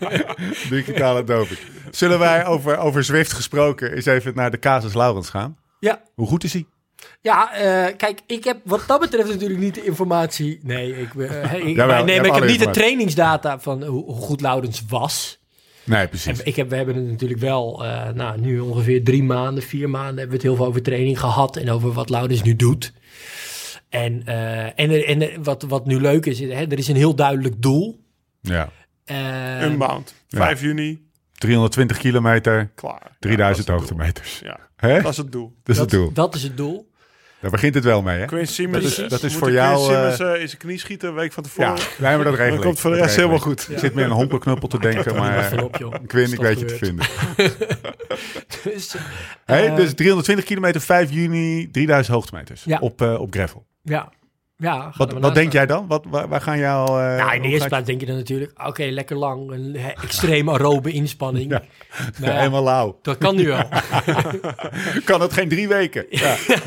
Digitale 0.68 1.24
doping. 1.24 1.58
Zullen 1.90 2.18
wij 2.18 2.46
over, 2.46 2.78
over 2.78 3.04
Zwift 3.04 3.32
gesproken 3.32 3.94
eens 3.94 4.06
even 4.06 4.34
naar 4.34 4.50
de 4.50 4.58
casus 4.58 4.94
Laurens 4.94 5.30
gaan? 5.30 5.56
Ja, 5.80 6.02
Hoe 6.14 6.26
goed 6.26 6.44
is 6.44 6.52
hij? 6.52 6.66
Ja, 7.20 7.52
eh, 7.54 7.96
kijk, 7.96 8.20
ik 8.26 8.44
heb 8.44 8.60
wat 8.64 8.82
dat 8.86 9.00
betreft 9.00 9.28
natuurlijk 9.28 9.60
niet 9.60 9.74
de 9.74 9.84
informatie. 9.84 10.58
Nee, 10.62 10.96
ik, 11.00 11.14
eh, 11.14 11.52
ik, 11.54 11.76
Jawel, 11.76 11.98
je 11.98 12.04
nee, 12.04 12.14
hebt 12.14 12.16
maar 12.16 12.16
ik 12.26 12.30
alle 12.30 12.40
heb 12.40 12.48
niet 12.50 12.58
de 12.58 12.70
trainingsdata 12.70 13.60
van 13.60 13.82
hoe, 13.84 14.04
hoe 14.04 14.14
goed 14.14 14.40
Laurens 14.40 14.84
was. 14.88 15.38
Nee, 15.84 16.08
precies. 16.08 16.42
ik 16.42 16.56
heb, 16.56 16.70
we 16.70 16.76
hebben 16.76 16.94
het 16.96 17.04
natuurlijk 17.10 17.40
wel, 17.40 17.84
eh, 17.84 18.08
nou, 18.12 18.40
nu 18.40 18.60
ongeveer 18.60 19.04
drie 19.04 19.22
maanden, 19.22 19.62
vier 19.62 19.90
maanden 19.90 20.08
hebben 20.18 20.26
we 20.28 20.34
het 20.34 20.42
heel 20.42 20.56
veel 20.56 20.66
over 20.66 20.82
training 20.82 21.20
gehad 21.20 21.56
en 21.56 21.70
over 21.70 21.92
wat 21.92 22.10
Laurens 22.10 22.42
nu 22.42 22.56
doet. 22.56 22.92
En, 23.88 24.22
eh, 24.26 24.64
en, 24.64 24.90
er- 24.90 25.04
en 25.04 25.22
er- 25.22 25.42
wat, 25.42 25.62
wat 25.62 25.86
nu 25.86 26.00
leuk 26.00 26.26
is, 26.26 26.38
hè, 26.40 26.46
er 26.46 26.78
is 26.78 26.88
een 26.88 26.96
heel 26.96 27.14
duidelijk 27.14 27.62
doel. 27.62 28.00
Ja. 28.40 28.70
Unbound. 29.62 30.14
5 30.28 30.60
juni, 30.60 31.08
320 31.34 31.98
kilometer, 31.98 32.70
klaar. 32.74 33.16
3000 33.18 33.28
Ja, 33.28 33.36
dat 33.46 33.50
is 33.58 33.58
het 33.58 33.68
hoogtemeters. 33.68 34.40
Ja, 34.44 34.58
Hè? 34.76 35.02
dat 35.02 35.10
is 35.10 35.16
het 35.16 35.32
doel. 35.32 35.52
Dat 35.62 35.74
is 35.74 35.80
het 35.80 35.90
doel. 35.90 36.12
Dat 36.12 36.34
is 36.34 36.42
het 36.42 36.56
doel. 36.56 36.89
Daar 37.40 37.50
begint 37.50 37.74
het 37.74 37.84
wel 37.84 38.02
mee, 38.02 38.18
hè? 38.18 38.24
Quinn 38.24 38.46
Simmons, 38.46 38.82
Dat 38.82 38.98
is- 39.04 39.08
dat 39.10 39.22
is 39.22 39.32
voor 39.32 39.48
Quinn 39.48 39.62
jou, 39.62 39.84
Simmons 39.92 40.18
eh, 40.20 40.40
in 40.40 40.48
zijn 40.48 40.60
knie 40.60 40.78
schieten 40.78 41.08
een 41.08 41.14
week 41.14 41.32
van 41.32 41.42
tevoren. 41.42 41.76
Ja, 41.76 41.82
nee, 41.98 42.16
maar 42.16 42.24
dat 42.24 42.34
regel 42.34 42.46
Dan 42.48 42.56
ik. 42.56 42.62
komt 42.64 42.80
voor 42.80 42.90
de 42.90 42.96
Dat 42.96 43.04
rest 43.04 43.16
helemaal 43.18 43.38
goed. 43.38 43.66
Ik 43.70 43.78
zit 43.78 43.94
meer 43.94 44.04
aan 44.04 44.10
een 44.10 44.16
hompelknuppel 44.16 44.68
te 44.68 44.78
denken, 44.88 45.14
maar 45.16 45.52
eh. 45.52 45.62
Quinn, 46.06 46.24
Is 46.26 46.32
ik 46.32 46.36
dat 46.36 46.46
weet 46.46 46.58
je 46.58 46.64
te 46.64 46.76
vinden. 46.76 47.06
Dus, 48.64 48.94
Hey, 49.44 49.66
eh, 49.68 49.76
dus 49.76 49.94
320 49.94 50.44
kilometer, 50.44 50.80
5 50.80 51.10
juni, 51.10 51.70
3000 51.70 52.14
hoogtemeters 52.16 52.62
Ja. 52.64 52.78
op, 52.80 53.02
eh, 53.02 53.20
op 53.20 53.32
gravel. 53.32 53.66
ja. 53.82 54.08
Ja, 54.60 54.92
Wat, 54.96 55.34
denk 55.34 55.52
jij 55.52 55.66
dan? 55.66 55.86
Wat, 55.86 56.04
waar, 56.08 56.28
waar 56.28 56.40
gaan 56.40 56.58
jou... 56.58 56.88
eh, 57.02 57.16
Nou, 57.16 57.34
in 57.34 57.42
de 57.42 57.48
eerste 57.48 57.68
plaats 57.68 57.86
denk 57.86 58.00
je 58.00 58.06
dan 58.06 58.16
natuurlijk, 58.16 58.66
oké, 58.66 58.82
lekker 58.84 59.16
lang, 59.16 59.50
een 59.50 59.76
extreem 60.02 60.50
aerobe 60.50 60.90
inspanning. 60.92 61.50
Ja. 61.60 61.62
Nou 62.18 62.32
ja, 62.32 62.38
Helemaal 62.38 62.62
lauw. 62.62 62.98
dat 63.02 63.18
kan 63.18 63.36
nu 63.36 63.46
wel. 63.46 63.62
Kan 65.04 65.20
het 65.20 65.32
geen 65.32 65.48
drie 65.48 65.68
weken? 65.68 66.06
Ja. 66.20 66.36
ja. 66.46 66.58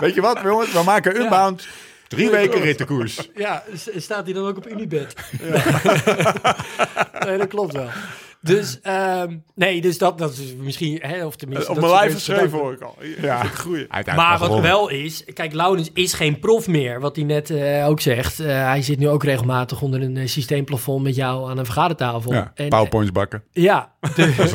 Weet 0.00 0.14
je 0.14 0.20
wat, 0.20 0.40
jongens? 0.42 0.72
We 0.72 0.82
maken 0.84 1.20
Unbound 1.20 1.68
drie 2.08 2.30
weken 2.30 2.60
rittenkoers. 2.60 3.30
Ja, 3.34 3.62
staat 3.96 4.24
hij 4.24 4.34
dan 4.34 4.46
ook 4.46 4.56
op 4.56 4.68
Unibed? 4.68 5.14
nee, 7.26 7.38
dat 7.38 7.48
klopt 7.48 7.72
wel. 7.72 7.88
Dus, 8.46 8.80
ehm, 8.82 9.36
nee, 9.54 9.80
dus 9.80 9.98
dat, 9.98 10.18
dat 10.18 10.32
is 10.32 10.54
misschien, 10.58 10.98
hè, 11.02 11.26
of 11.26 11.36
tenminste... 11.36 11.68
Op 11.70 11.74
dat 11.80 11.84
mijn 11.84 11.94
is 11.96 12.00
lijf 12.00 12.14
geschreven 12.14 12.58
hoor 12.58 12.72
ik 12.72 12.80
al. 12.80 12.96
Ja. 13.20 13.42
Groeien. 13.42 13.86
Maar 14.16 14.38
wat 14.38 14.60
wel 14.60 14.88
is, 14.88 15.24
kijk, 15.34 15.52
Laurens 15.52 15.90
is 15.94 16.12
geen 16.12 16.38
prof 16.38 16.66
meer, 16.68 17.00
wat 17.00 17.16
hij 17.16 17.24
net 17.24 17.50
eh, 17.50 17.88
ook 17.88 18.00
zegt. 18.00 18.40
Eh, 18.40 18.46
hij 18.46 18.82
zit 18.82 18.98
nu 18.98 19.08
ook 19.08 19.24
regelmatig 19.24 19.82
onder 19.82 20.02
een 20.02 20.16
eh, 20.16 20.26
systeemplafond 20.26 21.02
met 21.02 21.14
jou 21.14 21.50
aan 21.50 21.58
een 21.58 21.64
vergadertafel. 21.64 22.32
Ja, 22.32 22.52
En, 22.54 22.68
powerpoints 22.68 23.12
bakken. 23.12 23.42
eh, 23.52 23.62
ja, 23.62 23.92
de- 24.14 24.34
Dat 24.36 24.46
is 24.46 24.52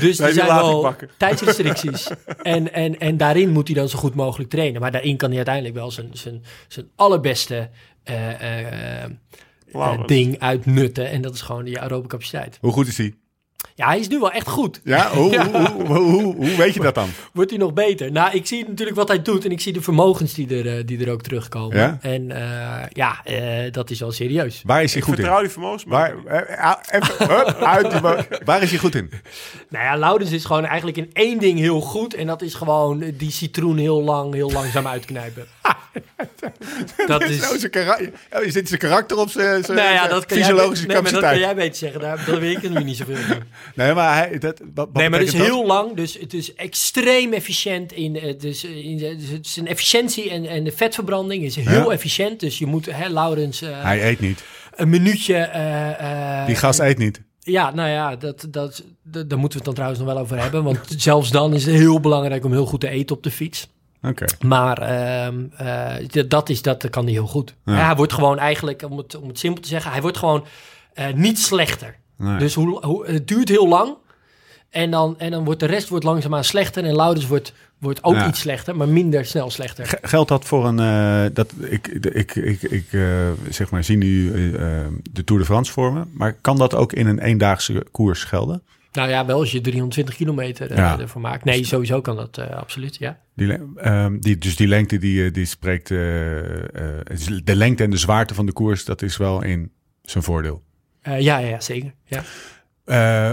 dus 0.00 0.18
Nee, 0.18 0.28
er 0.28 0.34
die 0.34 0.42
zijn 0.44 0.46
wel 0.46 0.82
bakken. 0.82 1.10
tijdsrestricties. 1.18 2.08
en, 2.42 2.72
en, 2.72 2.98
en 2.98 3.16
daarin 3.16 3.50
moet 3.50 3.66
hij 3.66 3.76
dan 3.76 3.88
zo 3.88 3.98
goed 3.98 4.14
mogelijk 4.14 4.50
trainen. 4.50 4.80
Maar 4.80 4.90
daarin 4.92 5.16
kan 5.16 5.28
hij 5.28 5.36
uiteindelijk 5.36 5.74
wel 5.74 5.90
zijn, 5.90 6.08
zijn, 6.12 6.42
zijn 6.68 6.86
allerbeste 6.96 7.70
eh, 8.04 8.30
eh, 8.30 9.02
eh, 9.04 9.10
ding 10.06 10.38
uitnutten. 10.38 11.10
En 11.10 11.22
dat 11.22 11.34
is 11.34 11.40
gewoon 11.40 11.64
die 11.64 11.80
aerobe 11.80 12.08
capaciteit. 12.08 12.58
Hoe 12.60 12.72
goed 12.72 12.86
is 12.86 12.96
die? 12.96 13.22
Ja, 13.76 13.86
hij 13.86 13.98
is 13.98 14.08
nu 14.08 14.18
wel 14.18 14.30
echt 14.30 14.48
goed. 14.48 14.80
Ja, 14.84 15.08
hoe, 15.14 15.30
Ja. 15.32 15.50
Hoe, 15.50 15.68
hoe, 15.86 15.96
hoe, 15.98 16.34
hoe 16.36 16.56
weet 16.56 16.74
je 16.74 16.80
dat 16.80 16.94
dan? 16.94 17.08
Wordt 17.32 17.50
hij 17.50 17.58
nog 17.58 17.72
beter? 17.72 18.12
Nou, 18.12 18.34
ik 18.36 18.46
zie 18.46 18.64
natuurlijk 18.68 18.96
wat 18.96 19.08
hij 19.08 19.22
doet 19.22 19.44
en 19.44 19.50
ik 19.50 19.60
zie 19.60 19.72
de 19.72 19.80
vermogens 19.82 20.34
die 20.34 20.58
er, 20.58 20.76
eh, 20.78 20.86
die 20.86 21.04
er 21.06 21.12
ook 21.12 21.22
terugkomen. 21.22 21.76
Ja? 21.76 21.98
En 22.00 22.30
eh, 22.30 22.86
ja, 22.92 23.20
eh, 23.24 23.72
dat 23.72 23.90
is 23.90 24.00
wel 24.00 24.12
serieus. 24.12 24.62
Waar 24.66 24.82
is 24.82 24.90
hij 24.92 25.00
Ik 25.00 25.06
goed 25.08 25.16
in? 25.18 25.20
vertrouw 25.22 25.42
die 25.42 25.50
vermogens. 25.52 25.84
maar- 25.84 26.14
Waar, 26.24 26.86
even, 26.90 27.26
hup, 27.36 27.56
uit 27.62 28.00
waar 28.44 28.62
is 28.62 28.70
hij 28.70 28.78
goed 28.78 28.94
in? 28.94 29.10
Nou 29.68 29.84
ja, 29.84 29.96
Laurens 29.96 30.30
is 30.30 30.44
gewoon 30.44 30.64
eigenlijk 30.64 30.96
in 30.96 31.10
één 31.12 31.38
ding 31.38 31.58
heel 31.58 31.80
goed. 31.80 32.14
En 32.14 32.26
dat 32.26 32.42
is 32.42 32.54
gewoon 32.54 33.04
die 33.16 33.30
citroen 33.30 33.76
heel 33.76 34.02
lang, 34.02 34.34
heel 34.34 34.50
langzaam 34.52 34.86
uitknijpen. 34.86 35.46
Dat 37.06 37.22
Is, 37.22 37.40
nou 37.40 37.58
zijn 37.58 37.70
karakter, 37.70 38.10
is 38.42 38.52
dit 38.52 38.68
zijn 38.68 38.80
karakter 38.80 39.16
of 39.18 39.30
zijn, 39.30 39.64
zijn, 39.64 39.76
Nou 39.76 39.90
ja, 39.90 39.98
zijn 39.98 40.10
dat 40.10 40.26
kan 40.26 40.36
jij, 40.38 40.46
fysiologische 40.46 40.86
nee, 40.86 41.02
maar 41.02 41.12
dat 41.12 41.20
kan 41.20 41.38
jij 41.38 41.54
beter 41.54 41.76
zeggen. 41.76 42.00
Daar, 42.00 42.24
daar 42.26 42.40
weet 42.40 42.62
ik 42.64 42.70
nu 42.70 42.82
niet 42.84 42.96
zoveel 42.96 43.16
van. 43.16 43.36
Nee, 43.74 43.92
maar 43.94 44.16
hij, 44.16 44.38
dat, 44.38 44.60
wat, 44.74 44.92
Nee, 44.92 45.08
maar 45.10 45.18
het 45.18 45.28
is 45.28 45.34
dat? 45.34 45.46
heel 45.46 45.66
lang. 45.66 45.96
Dus 45.96 46.18
het 46.20 46.34
is 46.34 46.54
extreem 46.54 47.32
efficiënt 47.32 47.92
in, 47.92 48.16
eh, 48.20 48.38
dus, 48.38 48.64
eh, 48.64 48.76
in 48.84 48.98
dus 48.98 49.28
het 49.30 49.46
is 49.46 49.56
een 49.56 49.66
efficiëntie 49.66 50.30
en, 50.30 50.46
en 50.46 50.64
de 50.64 50.72
vetverbranding 50.72 51.44
is 51.44 51.56
heel 51.56 51.84
Ja. 51.84 51.90
efficiënt. 51.90 52.40
Dus 52.40 52.58
je 52.58 52.66
moet, 52.66 52.86
hè, 52.90 53.08
Laurens, 53.08 53.62
eh, 53.62 53.82
Hij 53.82 54.04
eet 54.08 54.20
niet. 54.20 54.44
een 54.74 54.88
minuutje. 54.88 55.34
eh, 55.36 56.40
eh, 56.40 56.46
Die 56.46 56.56
gast 56.56 56.78
eet 56.80 56.98
niet. 56.98 57.20
Ja, 57.40 57.74
nou 57.74 57.88
ja, 57.90 58.16
dat, 58.16 58.46
dat, 58.50 58.82
dat, 59.02 59.28
daar 59.28 59.38
moeten 59.38 59.40
we 59.40 59.54
het 59.56 59.64
dan 59.64 59.74
trouwens 59.74 60.00
nog 60.00 60.08
wel 60.12 60.18
over 60.18 60.40
hebben. 60.42 60.64
Want 60.64 60.78
zelfs 60.96 61.30
dan 61.30 61.54
is 61.54 61.64
het 61.66 61.74
heel 61.74 62.00
belangrijk 62.00 62.44
om 62.44 62.52
heel 62.52 62.66
goed 62.66 62.80
te 62.80 62.88
eten 62.88 63.16
op 63.16 63.22
de 63.22 63.30
fiets. 63.30 63.68
Maar 64.46 64.78
ehm, 64.78 65.44
eh, 65.56 66.24
dat, 66.28 66.48
is, 66.48 66.62
dat 66.62 66.90
kan 66.90 67.04
hij 67.04 67.12
heel 67.12 67.26
goed. 67.26 67.54
Ja. 67.64 67.76
Ja, 67.76 67.84
hij 67.86 67.96
wordt 67.96 68.12
gewoon 68.12 68.38
eigenlijk, 68.38 68.82
om 68.90 68.98
het, 68.98 69.16
om 69.16 69.28
het 69.28 69.38
simpel 69.38 69.62
te 69.62 69.68
zeggen, 69.68 69.90
hij 69.92 70.00
wordt 70.02 70.16
gewoon 70.18 70.44
eh, 70.94 71.12
niet 71.14 71.38
slechter. 71.38 71.96
Nee. 72.18 72.38
Dus 72.38 72.54
hoe, 72.54 72.84
hoe, 72.86 73.06
het 73.06 73.28
duurt 73.28 73.48
heel 73.48 73.68
lang. 73.68 73.94
En 74.70 74.90
dan, 74.90 75.14
en 75.18 75.30
dan 75.30 75.44
wordt 75.44 75.60
de 75.60 75.66
rest 75.66 75.88
wordt 75.88 76.04
langzaamaan 76.04 76.44
slechter. 76.44 76.84
En 76.84 76.94
Laurens 76.96 77.26
wordt, 77.26 77.52
wordt 77.78 78.04
ook 78.04 78.14
Ja. 78.14 78.28
iets 78.28 78.40
slechter, 78.40 78.76
maar 78.76 78.88
minder 78.88 79.24
snel 79.24 79.50
slechter. 79.50 79.86
G- 79.86 79.94
Geldt 80.02 80.28
dat 80.28 80.44
voor 80.44 80.66
een... 80.66 80.78
eh, 80.78 81.34
dat, 81.34 81.52
ik 81.60 81.86
ik, 81.88 82.34
ik, 82.34 82.62
ik 82.62 82.86
zeg 83.50 83.70
maar, 83.70 83.84
zie 83.84 83.96
nu 83.96 84.30
de 85.12 85.24
Tour 85.24 85.40
de 85.40 85.46
France 85.48 85.72
vormen. 85.72 86.10
Maar 86.12 86.32
kan 86.40 86.56
dat 86.58 86.74
ook 86.74 86.92
in 86.92 87.06
een 87.06 87.18
eendaagse 87.18 87.86
koers 87.90 88.24
gelden? 88.24 88.62
Nou 88.94 89.08
ja, 89.08 89.26
wel 89.26 89.38
als 89.38 89.52
je 89.52 89.60
320 89.60 90.14
kilometer 90.16 90.70
eh, 90.70 90.76
Ja. 90.76 90.98
ervoor 91.00 91.20
maakt. 91.20 91.44
Nee, 91.44 91.64
sowieso 91.64 92.00
kan 92.00 92.16
dat 92.16 92.38
eh, 92.38 92.50
absoluut, 92.56 92.96
ja. 92.96 93.18
Die, 93.34 93.58
ehm, 93.76 94.18
die, 94.18 94.38
dus 94.38 94.56
die 94.56 94.66
lengte 94.68 94.98
die, 94.98 95.24
eh, 95.24 95.32
die 95.32 95.44
spreekt... 95.46 95.88
de 95.88 97.56
lengte 97.56 97.82
en 97.84 97.90
de 97.90 97.96
zwaarte 97.96 98.34
van 98.34 98.46
de 98.46 98.52
koers, 98.52 98.84
dat 98.84 99.02
is 99.02 99.16
wel 99.16 99.42
in 99.42 99.72
zijn 100.02 100.24
voordeel. 100.24 100.62
Ja, 101.18 101.38
ja, 101.38 101.60
zeker. 101.60 101.94
Ja. 102.04 102.22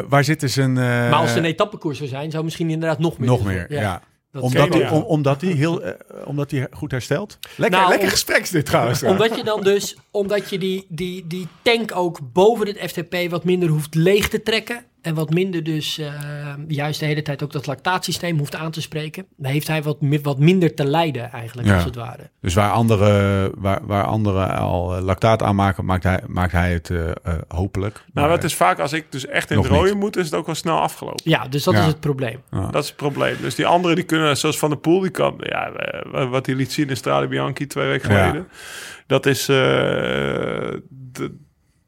Waar 0.07 0.23
zitten 0.23 0.49
zijn... 0.49 0.69
eh, 0.77 0.83
maar 0.83 1.13
als 1.13 1.29
het 1.29 1.37
een 1.39 1.45
etappekoers 1.45 1.97
zou 1.97 2.09
zijn, 2.09 2.31
zou 2.31 2.43
misschien 2.43 2.69
inderdaad 2.69 2.99
nog 2.99 3.17
meer. 3.17 3.27
Nog 3.29 3.43
meer, 3.43 3.65
ja. 3.73 4.01
Dat 4.31 4.41
Omdat 4.41 4.91
om, 4.91 5.01
omdat, 5.01 5.41
heel, 5.41 5.83
omdat 6.25 6.51
hij 6.51 6.67
goed 6.71 6.91
herstelt. 6.91 7.39
Lekker, 7.55 7.77
Nou, 7.79 7.89
lekker 7.89 8.07
om- 8.07 8.13
gespreks 8.13 8.49
dit 8.49 8.65
trouwens. 8.65 9.03
Omdat 9.13 9.35
je 9.35 9.43
dan 9.43 9.61
dus, 9.63 9.97
omdat 10.11 10.49
je 10.49 10.57
die, 10.57 10.85
die, 10.89 11.27
die 11.27 11.47
tank 11.61 11.95
ook 11.95 12.19
boven 12.33 12.67
het 12.67 12.77
FTP 12.91 13.15
wat 13.29 13.43
minder 13.43 13.69
hoeft 13.69 13.95
leeg 13.95 14.27
te 14.29 14.43
trekken. 14.43 14.83
En 15.01 15.15
wat 15.15 15.29
minder 15.29 15.63
dus 15.63 15.97
eh, 15.97 16.13
juist 16.67 16.99
de 16.99 17.05
hele 17.05 17.21
tijd 17.21 17.43
ook 17.43 17.51
dat 17.51 17.65
lactaatsysteem 17.67 18.37
hoeft 18.37 18.55
aan 18.55 18.71
te 18.71 18.81
spreken. 18.81 19.25
Dan 19.37 19.51
heeft 19.51 19.67
hij 19.67 19.83
wat, 19.83 19.97
wat 20.21 20.39
minder 20.39 20.73
te 20.73 20.85
lijden 20.85 21.31
eigenlijk, 21.31 21.67
Ja. 21.67 21.75
als 21.75 21.83
het 21.83 21.95
ware. 21.95 22.29
Dus 22.41 22.53
waar 22.53 22.71
anderen, 22.71 23.51
waar, 23.61 23.79
waar 23.85 24.03
anderen 24.05 24.57
al 24.57 24.95
eh, 24.95 25.03
lactaat 25.03 25.43
aanmaken, 25.43 25.85
maakt 25.85 26.03
hij, 26.03 26.19
maakt 26.27 26.51
hij 26.51 26.73
het 26.73 26.89
eh, 26.89 27.09
eh, 27.09 27.15
hopelijk. 27.47 27.93
Nou, 28.13 28.27
Maar, 28.27 28.35
dat 28.35 28.43
is 28.45 28.55
vaak 28.55 28.79
als 28.79 28.93
ik 28.93 29.05
dus 29.09 29.25
echt 29.25 29.51
in 29.51 29.57
het 29.57 29.67
rode 29.67 29.89
niet. 29.89 29.99
moet, 29.99 30.17
is 30.17 30.25
het 30.25 30.33
ook 30.33 30.45
wel 30.45 30.55
snel 30.55 30.79
afgelopen. 30.79 31.29
Ja, 31.29 31.47
dus 31.47 31.63
dat 31.63 31.73
Ja. 31.73 31.79
is 31.79 31.85
het 31.85 31.99
probleem. 31.99 32.41
Dat 32.49 32.83
is 32.83 32.87
het 32.87 32.97
probleem. 32.97 33.35
Dus 33.41 33.55
die 33.55 33.65
anderen 33.65 33.95
die 33.95 34.05
kunnen, 34.05 34.37
zoals 34.37 34.59
Van 34.59 34.69
der 34.69 34.79
Poel, 34.79 34.99
die 34.99 35.09
kan, 35.11 35.33
ja, 35.39 35.71
wat 36.29 36.45
hij 36.45 36.55
liet 36.55 36.71
zien 36.71 36.89
in 36.89 36.97
Strade 36.97 37.27
Bianchi 37.27 37.67
twee 37.67 37.87
weken 37.87 38.11
Ja. 38.11 38.23
geleden. 38.27 38.47
Dat 39.07 39.25
is, 39.25 39.41
eh, 39.49 39.55
de- 40.89 41.37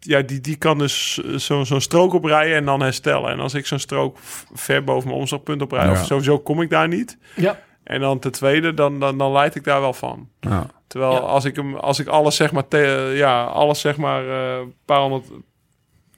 ja, 0.03 0.21
die, 0.21 0.41
die 0.41 0.55
kan 0.55 0.77
dus 0.77 1.13
zo- 1.37 1.63
zo'n 1.63 1.81
strook 1.81 2.13
oprijden 2.13 2.55
en 2.55 2.65
dan 2.65 2.81
herstellen. 2.81 3.31
En 3.31 3.39
als 3.39 3.53
ik 3.53 3.65
zo'n 3.65 3.79
strook 3.79 4.17
ver 4.53 4.83
boven 4.83 5.07
mijn 5.07 5.19
omslagpunt 5.19 5.61
oprijd, 5.61 5.85
Ja. 5.85 5.91
of 5.91 6.05
sowieso 6.05 6.39
kom 6.39 6.61
ik 6.61 6.69
daar 6.69 6.87
niet. 6.87 7.17
Ja, 7.35 7.59
En 7.83 7.99
dan 7.99 8.19
ten 8.19 8.31
tweede, 8.31 8.73
dan, 8.73 8.99
dan, 8.99 9.17
dan 9.17 9.31
leid 9.31 9.55
ik 9.55 9.63
daar 9.63 9.81
wel 9.81 9.93
van. 9.93 10.29
ja. 10.39 10.65
Terwijl 10.87 11.11
Ja. 11.13 11.19
als 11.19 11.45
ik 11.45 11.55
hem, 11.55 11.75
als 11.75 11.99
ik 11.99 12.07
alles 12.07 12.35
zeg 12.35 12.51
maar, 12.51 12.67
te, 12.67 13.11
ja, 13.15 13.43
alles 13.43 13.79
zeg 13.81 13.97
maar, 13.97 14.27
eh, 14.29 14.57
een 14.59 14.73
paar 14.85 14.99
honderd, 15.01 15.25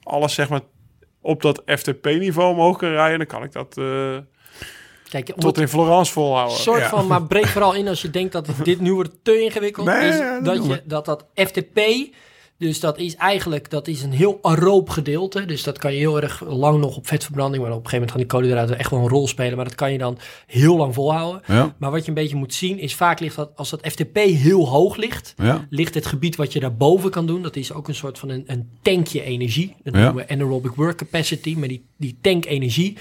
alles 0.02 0.34
zeg 0.34 0.48
maar 0.48 0.60
op 1.20 1.42
dat 1.42 1.62
FTP-niveau 1.66 2.50
omhoog 2.52 2.78
kan 2.78 2.88
rijden, 2.90 3.18
dan 3.18 3.26
kan 3.26 3.42
ik 3.42 3.52
dat 3.52 3.76
eh, 3.78 4.16
kijk, 5.08 5.30
om 5.34 5.40
tot 5.40 5.58
in 5.58 5.68
Florence 5.68 6.12
volhouden. 6.12 6.56
soort 6.56 6.80
Ja. 6.80 6.88
van, 6.88 7.06
maar 7.06 7.22
breek 7.22 7.46
vooral 7.46 7.74
in 7.74 7.88
als 7.88 8.02
je 8.02 8.10
denkt 8.10 8.32
dat 8.32 8.48
dit 8.62 8.80
nu 8.80 8.92
wordt 8.94 9.10
te 9.22 9.40
ingewikkeld. 9.42 9.86
Nee, 9.86 10.08
is 10.08 10.16
ja, 10.18 10.40
dat 10.40 10.56
dat, 10.56 10.66
je, 10.66 10.82
dat 10.84 11.04
dat 11.04 11.24
FTP, 11.34 11.80
dus 12.58 12.80
dat 12.80 12.98
is 12.98 13.16
eigenlijk 13.16 13.70
dat 13.70 13.88
is 13.88 14.02
een 14.02 14.12
heel 14.12 14.38
aeroob 14.42 14.88
gedeelte. 14.88 15.44
Dus 15.44 15.62
dat 15.62 15.78
kan 15.78 15.92
je 15.92 15.98
heel 15.98 16.20
erg 16.20 16.42
lang 16.48 16.80
nog 16.80 16.96
op 16.96 17.06
vetverbranding, 17.06 17.62
maar 17.62 17.72
op 17.72 17.84
een 17.84 17.88
gegeven 17.88 18.06
moment 18.06 18.10
gaan 18.10 18.40
die 18.40 18.50
koolhydraten 18.50 18.78
echt 18.78 18.90
wel 18.90 19.00
een 19.00 19.08
rol 19.08 19.28
spelen. 19.28 19.56
Maar 19.56 19.64
dat 19.64 19.74
kan 19.74 19.92
je 19.92 19.98
dan 19.98 20.18
heel 20.46 20.76
lang 20.76 20.94
volhouden. 20.94 21.42
Ja, 21.46 21.74
Maar 21.78 21.90
wat 21.90 22.02
je 22.02 22.08
een 22.08 22.14
beetje 22.14 22.36
moet 22.36 22.54
zien 22.54 22.78
is 22.78 22.94
vaak 22.94 23.20
ligt 23.20 23.36
dat 23.36 23.50
als 23.56 23.70
dat 23.70 23.86
FTP 23.86 24.16
heel 24.16 24.68
hoog 24.68 24.96
ligt, 24.96 25.34
ja. 25.36 25.66
ligt 25.70 25.94
het 25.94 26.06
gebied 26.06 26.36
wat 26.36 26.52
je 26.52 26.60
daarboven 26.60 27.10
kan 27.10 27.26
doen. 27.26 27.42
Dat 27.42 27.56
is 27.56 27.72
ook 27.72 27.88
een 27.88 27.94
soort 27.94 28.18
van 28.18 28.28
een, 28.28 28.44
een 28.46 28.68
tankje 28.82 29.22
energie. 29.22 29.76
Dat 29.82 29.94
noemen 29.94 30.14
we 30.14 30.28
anaerobic 30.28 30.74
work 30.74 30.96
capacity. 30.96 31.54
Maar 31.58 31.68
die, 31.68 31.84
die 31.96 32.18
tank 32.20 32.44
energie, 32.44 32.96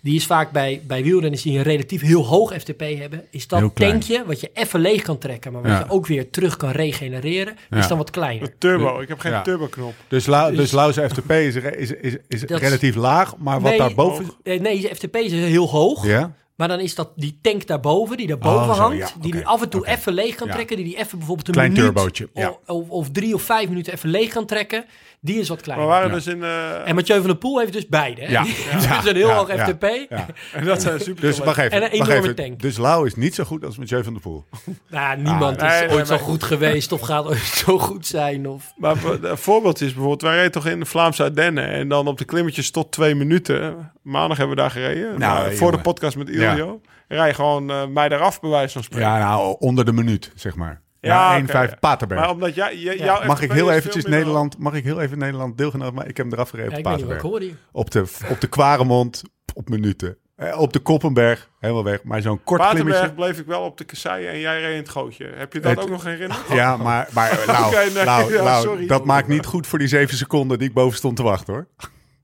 die 0.00 0.14
is 0.14 0.26
vaak 0.26 0.50
bij, 0.50 0.82
bij 0.86 1.02
wielrenners 1.02 1.42
die 1.42 1.56
een 1.56 1.62
relatief 1.64 2.00
heel 2.00 2.26
hoog 2.26 2.52
FTP 2.52 2.80
hebben. 2.80 3.24
Is 3.30 3.48
dat 3.48 3.74
tankje 3.74 4.24
wat 4.26 4.40
je 4.40 4.50
even 4.54 4.80
leeg 4.80 5.02
kan 5.02 5.18
trekken, 5.18 5.52
maar 5.52 5.62
wat 5.62 5.70
Ja. 5.70 5.78
je 5.78 5.90
ook 5.90 6.06
weer 6.06 6.30
terug 6.30 6.56
kan 6.56 6.70
regenereren, 6.70 7.56
Ja. 7.70 7.76
is 7.76 7.88
dan 7.88 7.98
wat 7.98 8.10
kleiner. 8.10 8.48
De 8.48 8.58
turbo, 8.58 9.00
ik 9.00 9.08
heb 9.08 9.18
geen 9.18 9.32
Ja. 9.32 9.42
turbo-knop. 9.42 9.94
Dus, 10.08 10.26
Lau, 10.26 10.50
dus 10.50 10.58
Dus- 10.58 10.72
Lauw's 10.72 10.96
FTP 10.96 11.30
is, 11.30 11.54
is, 11.56 11.90
is, 11.90 12.16
is 12.28 12.42
relatief 12.42 12.94
laag, 12.94 13.36
maar 13.36 13.60
wat 13.60 13.70
Nee, 13.70 13.78
daarboven... 13.78 14.30
Eh, 14.42 14.60
nee, 14.60 14.80
je 14.80 14.88
FTP 14.94 15.16
is 15.16 15.32
heel 15.32 15.68
hoog. 15.68 16.06
Ja? 16.06 16.36
Maar 16.56 16.68
dan 16.68 16.80
is 16.80 16.94
dat 16.94 17.12
die 17.16 17.38
tank 17.42 17.66
daarboven, 17.66 18.16
die 18.16 18.26
daarboven 18.26 18.68
Oh, 18.68 18.74
zo, 18.74 18.80
hangt, 18.80 18.98
ja, 18.98 19.08
die 19.20 19.46
af 19.46 19.62
en 19.62 19.68
toe 19.68 19.86
even 19.86 20.12
leeg 20.12 20.34
kan 20.34 20.46
Ja. 20.46 20.52
trekken, 20.54 20.76
die 20.76 20.84
die 20.84 20.96
even 20.98 21.18
bijvoorbeeld 21.18 21.48
een 21.48 21.54
Klein 21.54 21.72
minuut 21.72 21.84
turbootje, 21.84 22.28
ja. 22.34 22.48
of, 22.48 22.58
of, 22.66 22.88
of 22.88 23.10
drie 23.10 23.34
of 23.34 23.42
vijf 23.42 23.68
minuten 23.68 23.92
even 23.92 24.08
leeg 24.10 24.32
kan 24.32 24.46
trekken. 24.46 24.84
Die 25.20 25.38
is 25.40 25.48
wat 25.48 25.56
We 25.58 25.62
kleiner. 25.62 25.86
waren 25.88 26.08
Ja. 26.08 26.14
dus 26.14 26.26
in... 26.26 26.42
eh, 26.42 26.88
En 26.88 26.94
Mathieu 26.94 27.16
van 27.18 27.26
der 27.26 27.36
Poel 27.36 27.58
heeft 27.58 27.72
dus 27.72 27.86
beide. 27.88 28.20
Hè? 28.20 28.30
Ja. 28.30 28.42
Ja. 28.42 28.46
heeft 28.46 29.02
dus 29.02 29.10
een 29.10 29.16
heel 29.16 29.28
Ja. 29.28 29.34
hoog 29.34 29.54
Ja. 29.56 29.66
FTP. 29.66 29.82
Ja. 30.08 30.26
en 30.52 30.64
dat 30.64 30.82
zijn 30.82 31.00
super 31.00 31.20
Dus 31.22 31.38
wacht 31.38 31.58
even. 31.58 31.70
En 31.70 31.76
een 31.76 31.98
wacht 31.98 32.10
enorme 32.10 32.22
even. 32.22 32.34
tank. 32.34 32.60
Dus 32.60 32.76
Lau 32.76 33.06
is 33.06 33.14
niet 33.14 33.34
zo 33.34 33.44
goed 33.44 33.64
als 33.64 33.78
Mathieu 33.78 34.02
van 34.04 34.12
der 34.12 34.22
Poel. 34.22 34.44
Nou, 34.90 35.16
niemand 35.20 35.62
Ah, 35.62 35.68
is 35.72 35.78
nee, 35.80 35.88
ooit 35.90 36.08
nee, 36.08 36.18
zo 36.18 36.24
goed 36.24 36.42
geweest 36.42 36.92
of 36.92 37.00
gaat 37.00 37.26
ooit 37.26 37.38
zo 37.38 37.78
goed 37.78 38.06
zijn. 38.06 38.48
Of... 38.48 38.72
Maar 38.76 38.96
een 39.22 39.38
voorbeeld 39.38 39.80
is 39.80 39.86
bijvoorbeeld, 39.92 40.22
wij 40.22 40.34
reden 40.36 40.50
toch 40.52 40.66
in 40.66 40.80
de 40.80 40.86
Vlaamse 40.86 41.22
Ardennen 41.22 41.68
en 41.68 41.88
dan 41.88 42.06
op 42.06 42.18
de 42.18 42.24
klimmetjes 42.24 42.70
tot 42.70 42.92
twee 42.92 43.14
minuten. 43.14 43.92
Maandag 44.02 44.36
hebben 44.38 44.56
we 44.56 44.62
daar 44.62 44.70
gereden. 44.70 45.18
Nou, 45.18 45.42
voor 45.44 45.56
jongen. 45.56 45.72
de 45.76 45.80
podcast 45.80 46.16
met 46.16 46.28
Ilio. 46.28 46.80
Rij 47.08 47.34
gewoon 47.34 47.70
eh, 47.70 47.86
mij 47.86 48.08
eraf 48.08 48.40
bij 48.40 48.50
wijze 48.50 48.72
van 48.72 48.82
spreken. 48.82 49.08
Ja, 49.08 49.18
nou, 49.18 49.56
onder 49.58 49.84
de 49.84 49.92
minuut, 49.92 50.32
zeg 50.34 50.54
maar. 50.56 50.80
Ja, 51.00 51.36
Ja, 51.36 51.42
oké, 51.42 51.52
1,5 51.66 51.70
ja. 51.70 51.76
Paterberg. 51.80 52.20
Maar 52.20 52.30
omdat 52.30 52.54
jij, 52.54 52.76
jij- 52.78 52.96
Ja. 52.98 53.04
jouw 53.04 53.26
Mag 53.26 53.40
ik 53.42 53.52
heel 53.52 53.70
eventjes 53.70 54.04
Nederland, 54.04 54.58
mag 54.58 54.74
ik 54.74 54.84
heel 54.84 55.00
even 55.00 55.18
Nederland 55.18 55.58
deelgenomen, 55.58 55.94
maar 55.94 56.08
ik 56.08 56.16
heb 56.16 56.26
hem 56.26 56.34
eraf 56.34 56.50
gereden 56.50 56.70
Ja, 56.72 56.76
op 56.78 56.82
ik 56.84 56.88
weet 56.90 56.96
niet 56.96 57.06
wat 57.06 57.14
ik 57.16 57.22
Paterberg. 57.22 57.48
hoorde. 57.50 57.56
hier. 57.70 57.72
Op 57.72 57.90
de, 57.90 58.30
op 58.34 58.40
de 58.40 58.46
Kwaremond, 58.46 59.22
op 59.54 59.68
minuten. 59.68 60.16
Eh, 60.36 60.60
op 60.60 60.72
de 60.72 60.78
Koppenberg, 60.78 61.50
helemaal 61.60 61.84
weg. 61.84 62.02
Maar 62.04 62.22
zo'n 62.22 62.40
kort 62.44 62.60
Paterberg 62.60 62.96
klimmetje. 62.96 63.14
bleef 63.22 63.38
ik 63.38 63.46
wel 63.46 63.62
op 63.62 63.78
de 63.78 63.84
kasseien 63.84 64.30
en 64.32 64.38
jij 64.38 64.60
reed 64.60 64.70
in 64.72 64.76
het 64.78 64.88
gootje. 64.88 65.30
Heb 65.34 65.52
je 65.52 65.60
dat 65.60 65.70
Het- 65.70 65.80
ook 65.80 65.90
nog 65.90 66.04
herinnerd? 66.04 66.40
Ja, 66.52 66.76
maar, 66.76 67.08
maar 67.12 67.42
nou, 67.46 67.74
nee, 67.74 68.04
nou, 68.04 68.32
ja, 68.34 68.42
nou, 68.42 68.62
sorry. 68.62 68.86
dat 68.86 69.04
maakt 69.04 69.28
niet 69.28 69.46
goed 69.46 69.66
voor 69.66 69.78
die 69.78 69.88
zeven 69.88 70.16
seconden 70.16 70.58
die 70.58 70.68
ik 70.68 70.74
boven 70.74 70.96
stond 70.98 71.16
te 71.16 71.22
wachten 71.22 71.54
hoor. 71.54 71.66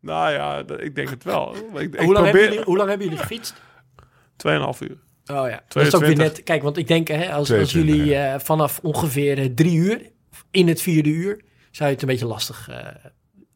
Nou 0.01 0.33
ja, 0.33 0.63
ik 0.79 0.95
denk 0.95 1.11
het 1.11 1.25
wel. 1.25 1.55
Ik, 1.75 1.95
ik 1.95 2.01
Hoe, 2.01 2.13
lang 2.13 2.25
hebben 2.25 2.43
jullie, 2.43 2.63
hoe 2.65 2.77
lang 2.77 2.89
hebben 2.89 3.07
jullie 3.07 3.23
gefietst? 3.23 3.55
2,5 4.37 4.79
uur. 4.81 4.99
Oh 5.27 5.49
ja, 5.49 5.63
dat 5.69 5.83
is 5.87 5.95
ook 5.95 6.01
weer 6.01 6.15
22. 6.15 6.17
net... 6.27 6.43
Kijk, 6.43 6.63
want 6.63 6.77
ik 6.77 6.87
denk, 6.89 7.09
hè, 7.09 7.27
als, 7.29 7.37
als 7.37 7.47
22, 7.49 7.95
jullie 7.95 8.15
eh, 8.17 8.39
vanaf 8.41 8.81
ongeveer 8.83 9.39
eh, 9.39 9.45
drie 9.55 9.77
uur, 9.77 10.01
in 10.51 10.69
het 10.69 10.83
vierde 10.83 11.09
uur, 11.09 11.41
zou 11.71 11.89
je 11.89 11.95
het 11.95 12.03
een 12.03 12.09
beetje 12.09 12.27
lastig... 12.27 12.69
eh, 12.71 12.77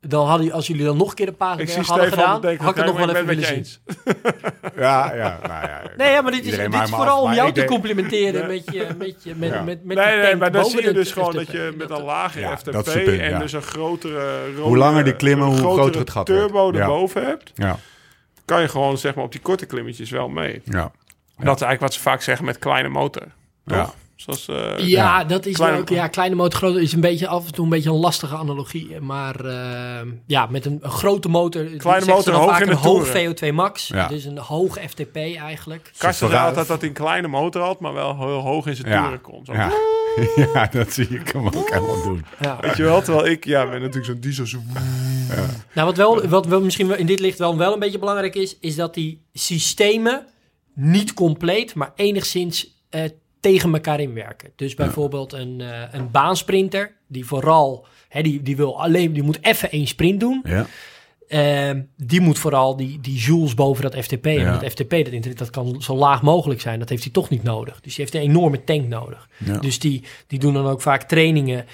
dan 0.00 0.26
hadden, 0.26 0.52
als 0.52 0.66
jullie 0.66 0.84
dan 0.84 0.96
nog 0.96 1.08
een 1.08 1.14
keer 1.14 1.26
de 1.26 1.32
Ik 1.32 1.38
Paterberg 1.38 1.70
zie 1.70 1.82
hadden 1.82 2.06
Stefan 2.06 2.24
gedaan, 2.24 2.56
had 2.56 2.70
ik 2.70 2.76
het 2.76 2.86
nog 2.86 2.96
wel 2.96 3.08
ik 3.08 3.14
even 3.14 3.26
willen 3.26 3.44
zien. 3.44 3.56
met 3.56 3.80
je 4.04 4.22
eens. 4.24 4.74
Ja, 4.76 5.14
ja, 5.14 5.38
nou 5.46 5.66
ja. 5.66 5.82
Nee, 5.96 6.10
ja, 6.12 6.20
maar 6.20 6.32
dit 6.32 6.44
is, 6.46 6.56
dit 6.56 6.74
is 6.74 6.90
vooral 6.90 7.18
af, 7.22 7.28
om 7.28 7.34
jou 7.34 7.48
ik 7.48 7.54
te 7.54 7.60
denk- 7.60 7.72
complimenteren 7.72 8.46
met 8.46 8.64
je, 8.72 8.86
met 8.98 9.22
je, 9.22 9.34
met, 9.34 9.50
Ja. 9.50 9.62
met, 9.62 9.84
met 9.84 9.96
Nee, 9.96 10.16
nee, 10.20 10.36
maar 10.36 10.52
dan 10.52 10.62
boven 10.62 10.78
zie 10.78 10.88
je 10.88 10.94
dus 10.94 11.12
gewoon 11.12 11.32
dat 11.32 11.50
je 11.50 11.74
met 11.76 11.90
een 11.90 12.02
lage 12.02 12.40
Ja, 12.40 12.56
FTP 12.56 12.72
dat 12.72 12.86
is 12.86 12.94
het 12.94 13.04
punt, 13.04 13.20
en 13.20 13.30
ja. 13.30 13.38
dus 13.38 13.52
een 13.52 13.62
grotere 13.62 14.44
rode, 14.50 14.60
Hoe 14.60 14.76
langer 14.76 15.04
die 15.04 15.16
klimmen, 15.16 15.46
een 15.46 15.52
hoe 15.52 15.60
grotere 15.60 15.82
groter 15.82 16.00
het 16.00 16.10
gat 16.10 16.26
turbo 16.26 16.72
erboven 16.72 17.24
hebt, 17.26 17.50
Ja, 17.54 17.78
kan 18.44 18.60
je 18.60 18.68
gewoon 18.68 18.98
zeg 18.98 19.14
maar 19.14 19.24
op 19.24 19.32
die 19.32 19.40
korte 19.40 19.66
klimmetjes 19.66 20.10
wel 20.10 20.28
mee. 20.28 20.62
ja. 20.64 20.90
Dat 21.46 21.56
is 21.56 21.62
eigenlijk 21.62 21.80
wat 21.80 21.94
ze 21.94 22.00
vaak 22.00 22.22
zeggen 22.22 22.44
met 22.44 22.58
kleine 22.58 22.88
motor. 22.88 23.22
Toch? 23.66 23.76
Ja. 23.76 23.92
Zoals, 24.16 24.48
eh, 24.48 24.78
Ja, 24.88 25.24
dat 25.24 25.46
is 25.46 25.54
Kleine- 25.56 25.78
ook, 25.78 25.88
ja, 25.88 26.06
kleine 26.06 26.34
motor, 26.34 26.58
grote 26.58 26.80
is 26.82 26.92
een 26.92 27.00
beetje 27.00 27.28
af 27.28 27.46
en 27.46 27.52
toe 27.52 27.64
een 27.64 27.70
beetje 27.70 27.90
een 27.90 27.96
lastige 27.96 28.36
analogie. 28.36 29.00
Maar 29.00 29.44
eh, 29.44 30.06
ja, 30.26 30.46
met 30.46 30.66
een, 30.66 30.78
een 30.82 30.90
grote 30.90 31.28
motor. 31.28 31.64
Kleine 31.64 32.06
motor, 32.06 32.34
hoog 32.34 32.48
vaak 32.50 32.60
in 32.60 32.66
de 32.66 32.72
een 32.72 32.78
hoog 32.78 33.04
toeren. 33.10 33.36
VO2 33.36 33.52
max. 33.54 33.86
Ja. 33.88 34.06
Dus 34.08 34.24
een 34.24 34.38
hoog 34.38 34.78
FTP 34.88 35.16
eigenlijk. 35.16 35.90
Zei 35.94 36.12
Vooruit- 36.14 36.46
altijd 36.48 36.66
dat 36.68 36.80
hij 36.80 36.88
een 36.88 36.94
kleine 36.94 37.28
motor 37.28 37.62
had, 37.62 37.80
maar 37.80 37.92
wel 37.92 38.16
heel 38.16 38.38
hoog 38.40 38.66
in 38.66 38.76
zijn 38.76 38.88
Ja. 38.92 39.00
toeren 39.00 39.20
kon. 39.20 39.44
Zo. 39.44 39.52
Ja. 39.52 39.70
ja, 40.54 40.68
dat 40.72 40.92
zie 40.92 41.08
ik 41.08 41.28
hem 41.28 41.46
ook 41.46 41.70
helemaal 41.70 42.02
doen. 42.02 42.24
Ja. 42.40 42.58
Weet 42.60 42.76
je 42.76 42.82
wel, 42.82 43.02
terwijl 43.02 43.26
ik, 43.26 43.44
ja, 43.44 43.62
ben 43.68 43.80
natuurlijk 43.80 44.06
zo'n 44.06 44.20
diesel. 44.20 44.46
Zo... 44.46 44.58
Nou, 45.72 45.86
wat, 45.86 45.96
wel, 45.96 46.26
wat 46.28 46.46
wel 46.46 46.60
misschien 46.60 46.98
in 46.98 47.06
dit 47.06 47.20
licht 47.20 47.38
wel, 47.38 47.56
wel 47.56 47.72
een 47.72 47.78
beetje 47.78 47.98
belangrijk 47.98 48.34
is, 48.34 48.56
is 48.60 48.76
dat 48.76 48.94
die 48.94 49.22
systemen 49.32 50.26
niet 50.80 51.14
compleet, 51.14 51.74
maar 51.74 51.92
enigszins 51.94 52.82
eh, 52.90 53.02
tegen 53.40 53.72
elkaar 53.72 54.00
inwerken. 54.00 54.50
Dus 54.56 54.74
bijvoorbeeld 54.74 55.32
een, 55.32 55.60
eh, 55.60 55.82
een 55.92 56.10
baansprinter, 56.10 56.92
die 57.06 57.26
vooral, 57.26 57.86
hè, 58.08 58.22
die, 58.22 58.42
die 58.42 58.56
wil 58.56 58.82
alleen, 58.82 59.12
die 59.12 59.22
moet 59.22 59.38
even 59.40 59.70
één 59.70 59.86
sprint 59.86 60.20
doen. 60.20 60.40
Ja. 60.44 60.66
Ehm, 61.28 61.82
die 61.96 62.20
moet 62.20 62.38
vooral 62.38 62.76
die, 62.76 63.00
die 63.00 63.16
joules 63.16 63.54
boven 63.54 63.82
dat 63.82 64.04
FTP. 64.04 64.26
En 64.26 64.52
dat 64.52 64.70
FTP, 64.70 65.22
dat, 65.24 65.38
dat 65.38 65.50
kan 65.50 65.82
zo 65.82 65.96
laag 65.96 66.22
mogelijk 66.22 66.60
zijn. 66.60 66.78
Dat 66.78 66.88
heeft 66.88 67.02
hij 67.02 67.12
toch 67.12 67.28
niet 67.28 67.42
nodig. 67.42 67.80
Dus 67.80 67.94
die 67.94 68.04
heeft 68.04 68.14
een 68.14 68.30
enorme 68.30 68.64
tank 68.64 68.88
nodig. 68.88 69.28
Ja. 69.36 69.58
Dus 69.58 69.78
die, 69.78 70.02
die 70.26 70.38
doen 70.38 70.54
dan 70.54 70.66
ook 70.66 70.80
vaak 70.80 71.02
trainingen. 71.02 71.66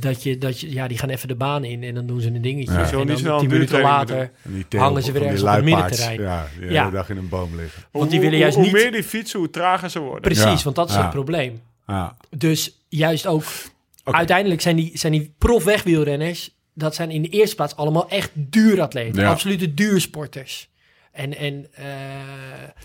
Dat 0.00 0.22
je, 0.22 0.38
dat 0.38 0.60
je, 0.60 0.72
ja, 0.72 0.88
die 0.88 0.98
gaan 0.98 1.08
even 1.08 1.28
de 1.28 1.34
baan 1.34 1.64
in 1.64 1.82
en 1.82 1.94
dan 1.94 2.06
doen 2.06 2.20
ze 2.20 2.26
een 2.28 2.42
dingetje. 2.42 2.72
Ja. 2.72 2.90
En 2.92 3.06
niet 3.06 3.24
dan 3.24 3.38
tien 3.40 3.48
minuten 3.50 3.80
later 3.80 4.30
hangen 4.76 5.02
ze 5.02 5.12
weer 5.12 5.22
ergens 5.22 5.42
op 5.42 5.48
het 5.48 5.64
middenterrein. 5.64 6.20
Ja, 6.60 6.90
dag 6.90 7.10
in 7.10 7.16
een 7.16 7.28
boom 7.28 7.56
liggen. 7.56 7.82
Want 7.90 8.10
die 8.10 8.18
Hoe- 8.18 8.24
willen 8.28 8.38
juist 8.42 8.54
hoe, 8.56 8.64
niet... 8.64 8.72
Hoe 8.74 8.82
meer 8.82 8.92
die 8.92 9.02
fietsen, 9.02 9.38
hoe 9.38 9.50
trager 9.50 9.90
ze 9.90 9.98
worden. 9.98 10.20
Precies, 10.20 10.42
Ja. 10.58 10.62
want 10.64 10.76
dat 10.76 10.88
is 10.88 10.94
Ja. 10.94 11.00
het 11.02 11.10
probleem. 11.10 11.60
Ja. 11.86 12.16
Dus 12.36 12.78
juist 12.88 13.26
ook, 13.26 13.44
uiteindelijk 14.04 14.60
zijn 14.60 14.76
die, 14.76 14.90
zijn 14.94 15.12
die 15.12 15.34
prof-wegwielrenners... 15.38 16.50
dat 16.74 16.94
zijn 16.94 17.10
in 17.10 17.22
de 17.22 17.28
eerste 17.28 17.54
plaats 17.56 17.76
allemaal 17.76 18.08
echt 18.08 18.30
duuratleten. 18.34 19.22
Ja. 19.22 19.30
Absolute 19.30 19.74
duursporters. 19.74 20.68
En, 21.14 21.36
en 21.36 21.66
eh, 21.74 21.84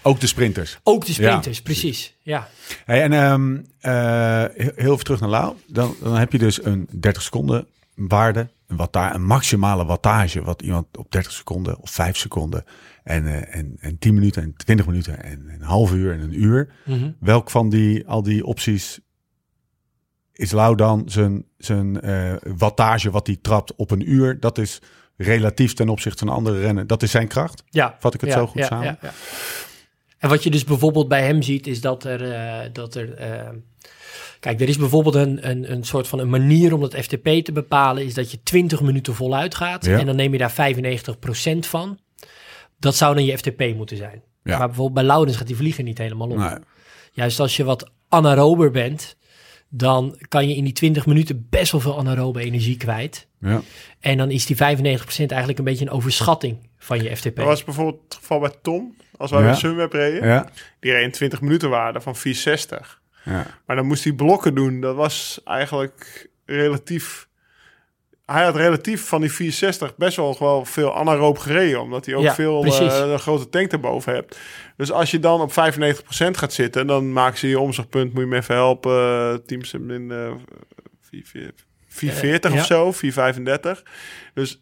Ook 0.01 0.19
de 0.19 0.27
sprinters. 0.27 0.79
ook 0.83 1.05
de 1.05 1.13
sprinters, 1.13 1.57
Ja, 1.57 1.63
precies. 1.63 2.15
Ja. 2.21 2.47
Hey, 2.85 3.01
en 3.01 3.13
ehm, 3.13 3.57
eh, 3.79 4.53
heel, 4.55 4.71
heel 4.75 4.93
even 4.93 5.03
terug 5.03 5.19
naar 5.19 5.29
Lau. 5.29 5.55
Dan, 5.67 5.95
dan 6.01 6.15
heb 6.15 6.31
je 6.31 6.37
dus 6.37 6.63
een 6.65 6.87
30 6.91 7.21
seconden 7.21 7.67
waarde. 7.95 8.49
Een, 8.67 8.77
watta, 8.77 9.15
een 9.15 9.25
maximale 9.25 9.85
wattage. 9.85 10.43
Wat 10.43 10.61
iemand 10.61 10.97
op 10.97 11.11
30 11.11 11.31
seconden 11.31 11.79
of 11.79 11.89
5 11.89 12.17
seconden. 12.17 12.63
En, 13.03 13.25
eh, 13.25 13.55
en, 13.55 13.75
en 13.79 13.97
10 13.97 14.13
minuten 14.13 14.43
en 14.43 14.53
20 14.55 14.85
minuten 14.85 15.23
en 15.23 15.49
een 15.49 15.61
half 15.61 15.93
uur 15.93 16.13
en 16.13 16.19
een 16.19 16.43
uur. 16.43 16.73
Mhm. 16.85 17.11
Welk 17.19 17.49
van 17.49 17.69
die, 17.69 18.07
al 18.07 18.23
die 18.23 18.45
opties 18.45 18.99
is 20.33 20.51
Lau 20.51 20.75
dan 20.75 21.09
zijn, 21.09 21.45
zijn 21.57 21.99
wattage 22.57 23.11
wat 23.11 23.27
hij 23.27 23.37
trapt 23.41 23.75
op 23.75 23.91
een 23.91 24.11
uur? 24.11 24.39
Dat 24.39 24.57
is 24.57 24.81
relatief 25.21 25.73
ten 25.73 25.89
opzichte 25.89 26.25
van 26.25 26.35
andere 26.35 26.59
rennen. 26.59 26.87
Dat 26.87 27.03
is 27.03 27.11
zijn 27.11 27.27
kracht? 27.27 27.63
Ja. 27.69 27.95
Vat 27.99 28.13
ik 28.13 28.21
het 28.21 28.29
ja, 28.29 28.35
zo 28.35 28.47
goed 28.47 28.59
ja, 28.59 28.65
samen? 28.65 28.97
ja. 29.01 29.11
En 30.17 30.29
wat 30.29 30.43
je 30.43 30.49
dus 30.49 30.63
bijvoorbeeld 30.63 31.07
bij 31.07 31.23
hem 31.23 31.41
ziet, 31.41 31.67
is 31.67 31.81
dat 31.81 32.03
er... 32.03 32.31
eh, 32.31 32.69
dat 32.73 32.95
er 32.95 33.13
eh, 33.13 33.49
kijk, 34.39 34.61
er 34.61 34.69
is 34.69 34.77
bijvoorbeeld 34.77 35.15
een, 35.15 35.49
een, 35.49 35.71
een 35.71 35.83
soort 35.83 36.07
van 36.07 36.19
een 36.19 36.29
manier 36.29 36.73
om 36.73 36.81
dat 36.81 36.95
FTP 36.95 37.27
te 37.43 37.51
bepalen... 37.51 38.05
is 38.05 38.13
dat 38.13 38.31
je 38.31 38.43
20 38.43 38.81
minuten 38.81 39.15
voluit 39.15 39.55
gaat 39.55 39.87
en 39.87 40.05
dan 40.05 40.15
neem 40.15 40.31
je 40.31 40.37
daar 40.37 40.73
95% 41.55 41.59
van. 41.59 41.99
Dat 42.77 42.95
zou 42.95 43.15
dan 43.15 43.25
je 43.25 43.37
FTP 43.37 43.75
moeten 43.75 43.97
zijn. 43.97 44.21
Ja. 44.43 44.57
Maar 44.57 44.67
bijvoorbeeld 44.67 44.93
bij 44.93 45.03
Laurens 45.03 45.37
gaat 45.37 45.47
die 45.47 45.55
vlieger 45.55 45.83
niet 45.83 45.97
helemaal 45.97 46.29
op. 46.29 46.37
Nee. 46.37 46.57
Juist 47.11 47.39
als 47.39 47.57
je 47.57 47.63
wat 47.63 47.91
anaerober 48.09 48.71
bent, 48.71 49.15
dan 49.69 50.19
kan 50.27 50.47
je 50.47 50.55
in 50.55 50.63
die 50.63 50.73
20 50.73 51.05
minuten 51.05 51.47
best 51.49 51.71
wel 51.71 51.81
veel 51.81 51.97
anaerobe 51.97 52.41
energie 52.41 52.77
kwijt. 52.77 53.27
Ja. 53.39 53.61
En 53.99 54.17
dan 54.17 54.31
is 54.31 54.45
die 54.45 54.55
95% 54.55 54.59
eigenlijk 54.59 55.57
een 55.59 55.63
beetje 55.65 55.85
een 55.85 55.91
overschatting 55.91 56.57
van 56.77 57.03
je 57.03 57.15
FTP. 57.15 57.35
Dat 57.35 57.45
was 57.45 57.63
bijvoorbeeld 57.63 58.01
het 58.03 58.15
geval 58.15 58.39
bij 58.39 58.51
Tom. 58.61 58.95
Als 59.17 59.31
wij 59.31 59.41
Ja. 59.41 59.47
met 59.47 59.57
Sunweb 59.57 59.93
reden. 59.93 60.27
Ja. 60.27 60.49
Die 60.79 60.91
reed 60.91 61.03
een 61.05 61.11
20 61.11 61.41
minuten 61.41 61.69
waarde 61.69 62.01
van 62.01 62.15
460. 62.15 63.01
Ja. 63.25 63.47
Maar 63.65 63.75
dan 63.75 63.85
moest 63.85 64.03
hij 64.03 64.13
blokken 64.13 64.55
doen. 64.55 64.81
Dat 64.81 64.95
was 64.95 65.41
eigenlijk 65.45 66.29
relatief... 66.45 67.27
Hij 68.31 68.43
had 68.43 68.55
relatief 68.55 69.07
van 69.07 69.21
die 69.21 69.31
460 69.31 69.95
best 69.95 70.15
wel 70.17 70.35
wel 70.39 70.65
veel 70.65 70.95
anaeroop 70.95 71.37
gereden. 71.37 71.81
Omdat 71.81 72.05
hij 72.05 72.15
ook 72.15 72.23
Ja, 72.23 72.33
veel 72.35 72.63
eh, 72.65 73.11
een 73.11 73.19
grote 73.19 73.49
tank 73.49 73.71
erboven 73.71 74.13
hebt. 74.13 74.39
Dus 74.77 74.91
als 74.91 75.11
je 75.11 75.19
dan 75.19 75.41
op 75.41 75.51
95% 75.51 75.55
gaat 76.31 76.53
zitten... 76.53 76.87
dan 76.87 77.13
maken 77.13 77.37
ze 77.37 77.47
je 77.47 77.59
omslagpunt. 77.59 78.13
Moet 78.13 78.21
je 78.23 78.27
me 78.29 78.35
even 78.37 78.55
helpen. 78.55 78.91
eh, 78.91 79.33
Teams 79.45 79.71
hebben 79.71 79.89
in 79.91 80.11
eh, 80.11 80.31
4, 81.01 81.53
440 81.87 82.51
Eh, 82.51 82.57
of 82.59 82.65
zo. 82.65 82.91
435. 82.91 83.83
Dus 84.33 84.61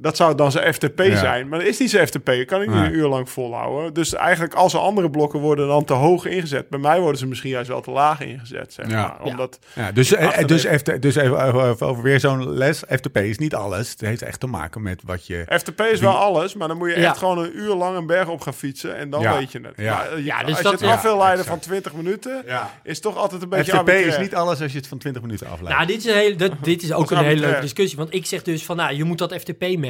dat 0.00 0.16
zou 0.16 0.34
dan 0.34 0.52
zijn 0.52 0.74
FTP 0.74 1.00
Ja. 1.02 1.16
zijn. 1.16 1.48
Maar 1.48 1.58
dat 1.58 1.68
is 1.68 1.78
niet 1.78 1.90
zijn 1.90 2.06
FTP. 2.06 2.26
Dat 2.26 2.44
kan 2.44 2.62
ik 2.62 2.68
niet 2.68 2.76
Nee. 2.76 2.86
een 2.86 2.94
uur 2.94 3.08
lang 3.08 3.30
volhouden. 3.30 3.94
Dus 3.94 4.14
eigenlijk 4.14 4.54
als 4.54 4.72
er 4.72 4.78
andere 4.80 5.10
blokken 5.10 5.40
worden 5.40 5.66
dan 5.68 5.84
te 5.84 5.92
hoog 5.92 6.24
ingezet. 6.26 6.68
Bij 6.68 6.78
mij 6.78 7.00
worden 7.00 7.18
ze 7.18 7.26
misschien 7.26 7.50
juist 7.50 7.68
wel 7.68 7.80
te 7.80 7.90
laag 7.90 8.20
ingezet. 8.20 8.72
Zeg 8.72 8.90
Ja. 8.90 8.96
maar. 8.96 9.22
Omdat, 9.22 9.58
Ja, 9.74 9.92
dus, 9.92 10.12
eh, 10.14 10.46
dus, 10.46 10.64
FT 10.66 11.02
dus 11.02 11.14
even 11.16 11.42
over, 11.54 11.86
over 11.86 12.02
weer 12.02 12.20
zo'n 12.20 12.50
les. 12.50 12.82
FTP 12.88 13.16
is 13.16 13.38
niet 13.38 13.54
alles. 13.54 13.90
Het 13.90 14.00
heeft 14.00 14.22
echt 14.22 14.40
te 14.40 14.46
maken 14.46 14.82
met 14.82 15.02
wat 15.04 15.26
je... 15.26 15.44
FTP 15.58 15.80
is 15.80 16.00
wel 16.00 16.16
alles. 16.16 16.54
Maar 16.54 16.68
dan 16.68 16.76
moet 16.76 16.90
je 16.94 17.00
Ja. 17.00 17.08
echt 17.08 17.18
gewoon 17.18 17.38
een 17.38 17.50
uur 17.58 17.74
lang 17.74 17.96
een 17.96 18.06
berg 18.06 18.28
op 18.28 18.40
gaan 18.40 18.54
fietsen. 18.54 18.96
En 18.96 19.10
dan 19.10 19.20
Ja. 19.20 19.38
weet 19.38 19.52
je 19.52 19.60
het. 19.62 19.72
Ja. 19.76 19.94
Maar, 19.96 20.12
eh, 20.12 20.24
Ja, 20.24 20.38
dus 20.44 20.48
als 20.54 20.62
dat- 20.62 20.80
je 20.80 20.86
het 20.86 20.94
af 20.94 21.02
wil 21.02 21.18
leiden 21.18 21.44
van 21.44 21.58
20 21.58 21.92
minuten... 21.94 22.42
Ja. 22.46 22.70
is 22.82 23.00
toch 23.00 23.16
altijd 23.16 23.42
een 23.42 23.48
beetje 23.48 23.72
FTP 23.76 23.88
is 23.88 24.18
niet 24.18 24.34
alles 24.34 24.60
als 24.60 24.72
je 24.72 24.78
het 24.78 24.86
van 24.86 24.98
20 24.98 25.22
minuten 25.22 25.46
afleidt. 25.46 25.76
Nou, 25.76 25.86
dit 25.86 25.96
is, 25.96 26.04
een 26.04 26.14
hele, 26.14 26.36
dat, 26.36 26.52
dit 26.62 26.82
is 26.82 26.92
ook 26.92 26.98
Dat 27.08 27.10
is 27.10 27.18
een 27.18 27.24
hele 27.24 27.40
leuke 27.40 27.60
discussie. 27.60 27.98
Want 27.98 28.14
ik 28.14 28.26
zeg 28.26 28.42
dus 28.42 28.64
van, 28.64 28.76
nou, 28.76 28.94
je 28.94 29.04
moet 29.04 29.18
dat 29.18 29.34
FTP 29.34 29.60
meten. 29.60 29.88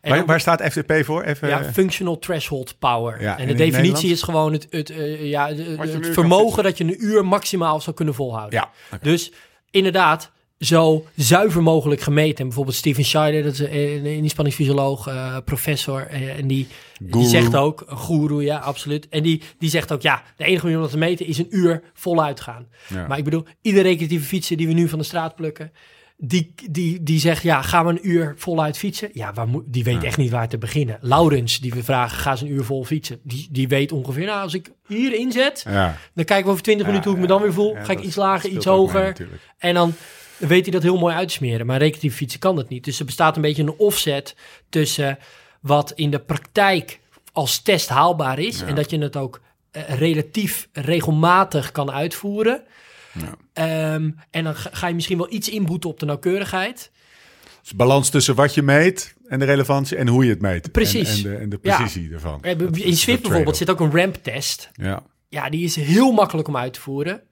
En 0.00 0.10
waar, 0.10 0.26
waar 0.26 0.40
staat 0.40 0.62
FTP 0.62 0.92
voor? 1.04 1.22
Even, 1.22 1.48
ja, 1.48 1.64
functional 1.64 2.18
threshold 2.18 2.78
power. 2.78 3.22
Ja, 3.22 3.38
en 3.38 3.46
de 3.46 3.54
definitie 3.54 4.10
is 4.10 4.22
gewoon 4.22 4.52
het, 4.52 4.66
het, 4.70 4.90
eh, 4.90 5.24
ja, 5.30 5.48
het 5.48 6.08
vermogen 6.12 6.62
dat 6.62 6.78
je 6.78 6.84
een 6.84 7.04
uur 7.04 7.24
maximaal 7.24 7.80
zou 7.80 7.96
kunnen 7.96 8.14
volhouden. 8.14 8.58
ja. 8.58 8.98
Dus 9.00 9.32
inderdaad, 9.70 10.32
zo 10.58 11.04
zuiver 11.16 11.62
mogelijk 11.62 12.00
gemeten. 12.00 12.38
En 12.38 12.44
bijvoorbeeld 12.44 12.76
Steven 12.76 13.04
Scheider, 13.04 13.42
dat 13.42 13.52
is 13.52 13.58
een, 13.58 13.70
een 13.70 14.04
inspanningsfysioloog, 14.04 15.06
eh, 15.06 15.36
professor. 15.44 16.06
eh, 16.06 16.38
en 16.38 16.46
die, 16.46 16.68
die 16.98 17.12
Guru. 17.12 17.24
zegt 17.28 17.56
ook, 17.56 17.84
een 17.86 17.96
goeroe, 17.96 18.42
ja, 18.42 18.58
absoluut. 18.58 19.08
En 19.08 19.22
die, 19.22 19.42
die 19.58 19.70
zegt 19.70 19.92
ook, 19.92 20.02
ja, 20.02 20.22
de 20.36 20.44
enige 20.44 20.62
manier 20.62 20.76
om 20.76 20.82
dat 20.84 20.92
te 20.92 20.98
meten 20.98 21.26
is 21.26 21.38
een 21.38 21.46
uur 21.50 21.82
voluit 21.94 22.40
gaan. 22.40 22.66
Ja. 22.88 23.06
Maar 23.06 23.18
ik 23.18 23.24
bedoel, 23.24 23.44
iedere 23.62 23.88
recreatieve 23.88 24.24
fietser 24.26 24.56
die 24.56 24.66
we 24.66 24.72
nu 24.72 24.88
van 24.88 24.98
de 24.98 25.04
straat 25.04 25.34
plukken, 25.34 25.72
die, 26.16 26.54
die, 26.70 27.02
die 27.02 27.18
zegt, 27.20 27.42
ja, 27.42 27.62
gaan 27.62 27.86
we 27.86 27.90
een 27.90 28.08
uur 28.08 28.34
voluit 28.36 28.78
fietsen? 28.78 29.08
Ja, 29.12 29.32
waar 29.32 29.48
moet, 29.48 29.64
die 29.66 29.84
weet 29.84 30.04
echt 30.04 30.16
niet 30.16 30.30
waar 30.30 30.48
te 30.48 30.58
beginnen. 30.58 30.98
Laurens, 31.00 31.60
die 31.60 31.72
we 31.74 31.82
vragen, 31.84 32.18
ga 32.18 32.30
eens 32.30 32.40
een 32.40 32.50
uur 32.50 32.64
vol 32.64 32.84
fietsen. 32.84 33.20
Die, 33.22 33.48
die 33.50 33.68
weet 33.68 33.92
ongeveer, 33.92 34.26
nou, 34.26 34.42
als 34.42 34.54
ik 34.54 34.70
hier 34.86 35.14
inzet, 35.14 35.64
Ja. 35.68 35.96
dan 36.14 36.24
kijken 36.24 36.44
we 36.44 36.50
over 36.50 36.62
20 36.62 36.86
minuten 36.86 37.06
hoe 37.06 37.14
ik 37.14 37.22
me 37.22 37.28
dan 37.28 37.42
weer 37.42 37.52
voel. 37.52 37.76
Ga 37.82 37.92
ik 37.92 38.00
iets 38.00 38.16
lager, 38.16 38.50
iets 38.50 38.66
mee 38.66 38.74
hoger. 38.74 39.16
En 39.58 39.74
dan 39.74 39.94
weet 40.36 40.62
hij 40.62 40.70
dat 40.72 40.82
heel 40.82 40.98
mooi 40.98 41.14
uitsmeren. 41.14 41.66
Maar 41.66 41.78
recreatief 41.78 42.14
fietsen 42.16 42.40
kan 42.40 42.56
dat 42.56 42.68
niet. 42.68 42.84
Dus 42.84 42.98
er 42.98 43.04
bestaat 43.04 43.36
een 43.36 43.42
beetje 43.42 43.62
een 43.62 43.74
offset 43.78 44.36
tussen 44.68 45.18
wat 45.60 45.92
in 45.94 46.10
de 46.10 46.18
praktijk 46.20 47.00
als 47.32 47.58
test 47.62 47.88
haalbaar 47.88 48.38
is. 48.38 48.62
En 48.62 48.74
dat 48.74 48.90
je 48.90 48.98
het 48.98 49.16
ook 49.16 49.40
eh, 49.70 49.82
relatief 49.98 50.68
regelmatig 50.72 51.72
kan 51.72 51.90
uitvoeren. 51.90 52.62
Ehm, 53.52 54.10
en 54.30 54.44
dan 54.44 54.54
ga 54.56 54.88
je 54.88 54.94
misschien 54.94 55.16
wel 55.18 55.32
iets 55.32 55.48
inboeten 55.48 55.90
op 55.90 56.00
de 56.00 56.06
nauwkeurigheid. 56.06 56.90
Dus 57.62 57.74
balans 57.74 58.08
tussen 58.10 58.34
wat 58.34 58.54
je 58.54 58.62
meet 58.62 59.14
en 59.28 59.38
de 59.38 59.44
relevantie 59.44 59.96
en 59.96 60.08
hoe 60.08 60.24
je 60.24 60.30
het 60.30 60.40
meet. 60.40 60.72
Precies. 60.72 61.24
En, 61.24 61.30
en, 61.30 61.36
de, 61.36 61.42
en 61.42 61.48
de 61.48 61.58
Ja. 61.62 61.76
precisie 61.76 62.12
ervan. 62.12 62.42
Eh, 62.42 62.58
Dat 62.58 62.76
In 62.76 62.86
een 62.86 62.96
Swift 62.96 63.22
bijvoorbeeld 63.22 63.56
zit 63.56 63.70
ook 63.70 63.80
een 63.80 63.96
ramp-test. 63.96 64.70
Ja. 64.72 65.02
Ja, 65.28 65.48
die 65.50 65.64
is 65.64 65.76
heel 65.76 66.12
makkelijk 66.12 66.48
om 66.48 66.56
uit 66.56 66.72
te 66.72 66.80
voeren. 66.80 67.22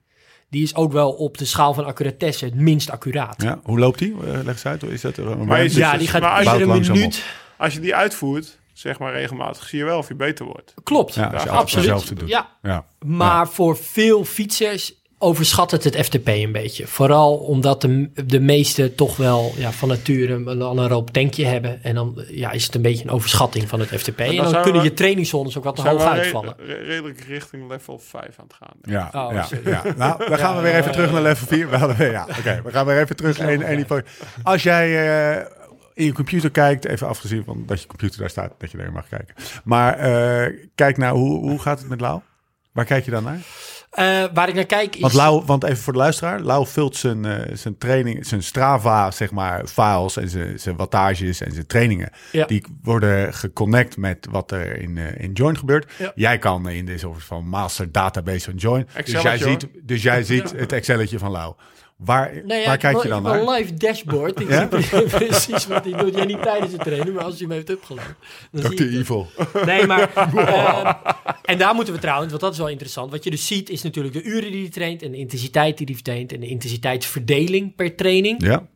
Die 0.49 0.63
is 0.63 0.75
ook 0.75 0.91
wel 0.91 1.11
op 1.11 1.37
de 1.37 1.45
schaal 1.45 1.73
van 1.73 1.85
accuratesse 1.85 2.45
het 2.45 2.55
minst 2.55 2.89
accuraat. 2.89 3.41
ja. 3.41 3.59
Hoe 3.63 3.79
loopt 3.79 3.99
die? 3.99 4.13
Eh, 4.13 4.31
Leg 4.33 4.47
eens 4.47 4.65
uit. 4.65 4.83
Is 4.83 5.01
dat 5.01 5.17
er 5.17 5.27
een 5.27 5.45
Maar 5.45 5.57
ramp? 5.59 5.69
Ja, 5.71 5.97
die 5.97 6.07
gaat 6.07 6.21
Maar 6.21 6.45
als 6.45 6.57
je 6.57 6.65
langzaam 6.65 6.95
minuut. 6.95 7.23
Als 7.57 7.73
je 7.73 7.79
die 7.79 7.95
uitvoert, 7.95 8.59
zeg 8.73 8.99
maar 8.99 9.13
regelmatig, 9.13 9.67
zie 9.69 9.79
je 9.79 9.85
wel 9.85 9.97
of 9.97 10.07
je 10.07 10.15
beter 10.15 10.45
wordt. 10.45 10.73
Klopt, 10.83 11.13
Ja, 11.13 11.23
als 11.23 11.43
je 11.43 11.49
Ja, 11.49 11.55
altijd 11.55 11.89
absoluut. 11.89 12.19
doet. 12.19 12.29
Ja, 12.29 12.57
Ja. 12.61 12.85
maar 13.05 13.47
voor 13.49 13.77
veel 13.77 14.25
fietsers 14.25 15.01
overschat 15.23 15.71
het 15.71 15.83
het 15.83 15.95
FTP 16.05 16.27
een 16.27 16.51
beetje. 16.51 16.87
Vooral 16.87 17.35
omdat 17.37 17.81
de, 17.81 18.09
de 18.25 18.39
meeste 18.39 18.95
toch 18.95 19.17
wel 19.17 19.53
ja, 19.57 19.71
van 19.71 19.87
nature 19.89 20.33
een 20.33 20.63
anaeroop 20.63 21.09
tankje 21.09 21.45
hebben. 21.45 21.83
En 21.83 21.95
dan 21.95 22.23
ja, 22.27 22.51
is 22.51 22.65
het 22.65 22.75
een 22.75 22.81
beetje 22.81 23.03
een 23.03 23.09
overschatting 23.09 23.69
van 23.69 23.79
het 23.79 23.89
FTP. 23.89 24.19
En 24.19 24.35
dan, 24.35 24.61
kunnen 24.61 24.81
we- 24.81 24.87
je 24.87 24.93
trainingszones 24.93 25.57
ook 25.57 25.63
wat 25.63 25.75
te 25.75 25.81
hoog 25.89 26.03
uitvallen. 26.03 26.55
re- 26.57 26.73
redelijk 26.73 27.19
richting 27.21 27.69
level 27.69 27.99
5 27.99 28.23
aan 28.39 28.45
het 28.47 28.53
gaan. 28.59 28.75
Ja, 28.81 29.09
Oh, 29.27 29.47
ja. 29.63 29.83
Nou, 29.97 30.29
dan 30.29 30.37
gaan 30.37 30.55
we 30.55 30.61
weer 30.61 30.75
even 30.75 30.91
terug 30.91 31.11
naar 31.11 31.21
level 31.21 31.47
4. 31.47 31.69
We 31.69 31.77
hadden 31.77 32.11
ja, 32.11 32.27
oké. 32.39 32.61
we 32.63 32.71
gaan 32.71 32.85
weer 32.85 33.01
even 33.01 33.15
terug 33.15 33.39
één 33.39 33.61
één 33.61 33.77
niveau. 33.77 34.01
Als 34.43 34.63
jij 34.63 35.07
eh, 35.37 35.45
in 35.93 36.05
je 36.05 36.13
computer 36.13 36.49
kijkt, 36.51 36.85
even 36.85 37.07
afgezien 37.07 37.43
van 37.43 37.63
dat 37.65 37.81
je 37.81 37.87
computer 37.87 38.19
daar 38.19 38.29
staat, 38.29 38.51
dat 38.57 38.71
je 38.71 38.77
daar 38.77 38.91
mag 38.91 39.07
kijken. 39.09 39.35
Maar 39.63 39.97
eh, 39.97 40.53
kijk 40.75 40.97
naar 40.97 41.11
hoe, 41.11 41.39
hoe 41.49 41.59
gaat 41.59 41.79
het 41.79 41.89
met 41.89 42.01
Lau? 42.01 42.19
Waar 42.71 42.85
kijk 42.85 43.05
je 43.05 43.11
dan 43.11 43.23
naar? 43.23 43.39
Eh, 43.93 44.23
waar 44.33 44.49
ik 44.49 44.55
naar 44.55 44.65
kijk 44.65 44.95
is... 44.95 45.01
Want 45.01 45.13
Lau, 45.13 45.43
want 45.45 45.63
even 45.63 45.77
voor 45.77 45.93
de 45.93 45.99
luisteraar, 45.99 46.39
Lau 46.39 46.67
vult 46.67 46.95
zijn, 46.95 47.25
eh, 47.25 47.55
zijn 47.55 47.77
training, 47.77 48.25
zijn 48.25 48.43
Strava, 48.43 49.11
zeg 49.11 49.31
maar, 49.31 49.67
files 49.67 50.17
en 50.17 50.29
zijn, 50.29 50.59
zijn 50.59 50.75
wattages 50.75 51.41
en 51.41 51.53
zijn 51.53 51.67
trainingen. 51.67 52.09
Ja. 52.31 52.45
Die 52.45 52.65
worden 52.83 53.33
geconnect 53.33 53.97
met 53.97 54.27
wat 54.31 54.51
er 54.51 54.77
in, 54.77 54.97
eh, 54.97 55.23
in 55.23 55.31
Join 55.31 55.57
gebeurt. 55.57 55.91
Ja. 55.97 56.11
Jij 56.15 56.37
kan 56.37 56.69
in 56.69 56.85
deze 56.85 56.99
soort 56.99 57.23
van 57.23 57.47
master 57.47 57.91
database 57.91 58.45
van 58.45 58.55
Join. 58.55 58.83
Dus 58.83 58.95
Excelletje, 58.95 59.29
jij 59.29 59.37
ziet, 59.37 59.67
dus 59.83 60.03
jij 60.03 60.23
ziet 60.23 60.51
het 60.55 60.71
Excelletje 60.71 61.19
van 61.19 61.31
Lau. 61.31 61.53
Waar, 61.97 62.35
ja, 62.35 62.65
waar 62.65 62.77
kijk 62.77 63.03
je 63.03 63.09
dan 63.09 63.23
naar? 63.23 63.39
een 63.39 63.49
live 63.49 63.73
dashboard. 63.73 64.39
Ik 64.39 64.49
Ja? 64.49 64.67
precies 65.17 65.67
wat 65.67 65.83
hij 65.83 65.93
doet. 65.93 66.15
Jij 66.15 66.25
niet 66.25 66.41
tijdens 66.41 66.71
het 66.71 66.81
trainen, 66.83 67.13
maar 67.13 67.23
als 67.23 67.33
hij 67.39 67.47
hem 67.47 67.51
heeft 67.51 67.69
opgeladen. 67.69 68.15
dan 68.51 68.61
zie 68.61 68.75
Dr. 68.75 68.97
Evil. 68.97 69.27
Nee, 69.65 69.85
maar... 69.85 70.13
ehm, 70.15 70.93
en 71.43 71.57
daar 71.57 71.75
moeten 71.75 71.93
we 71.93 71.99
trouwens, 71.99 72.29
want 72.29 72.41
dat 72.41 72.51
is 72.51 72.57
wel 72.57 72.69
interessant. 72.69 73.11
Wat 73.11 73.23
je 73.23 73.29
dus 73.29 73.47
ziet 73.47 73.69
is 73.69 73.81
natuurlijk 73.81 74.13
de 74.13 74.23
uren 74.23 74.51
die 74.51 74.61
hij 74.61 74.69
traint... 74.69 75.01
en 75.01 75.11
de 75.11 75.17
intensiteit 75.17 75.77
die 75.77 75.87
hij 75.91 76.01
traint... 76.01 76.33
en 76.33 76.39
de 76.39 76.47
intensiteitsverdeling 76.47 77.75
per 77.75 77.95
training. 77.95 78.45
Ja, 78.45 78.67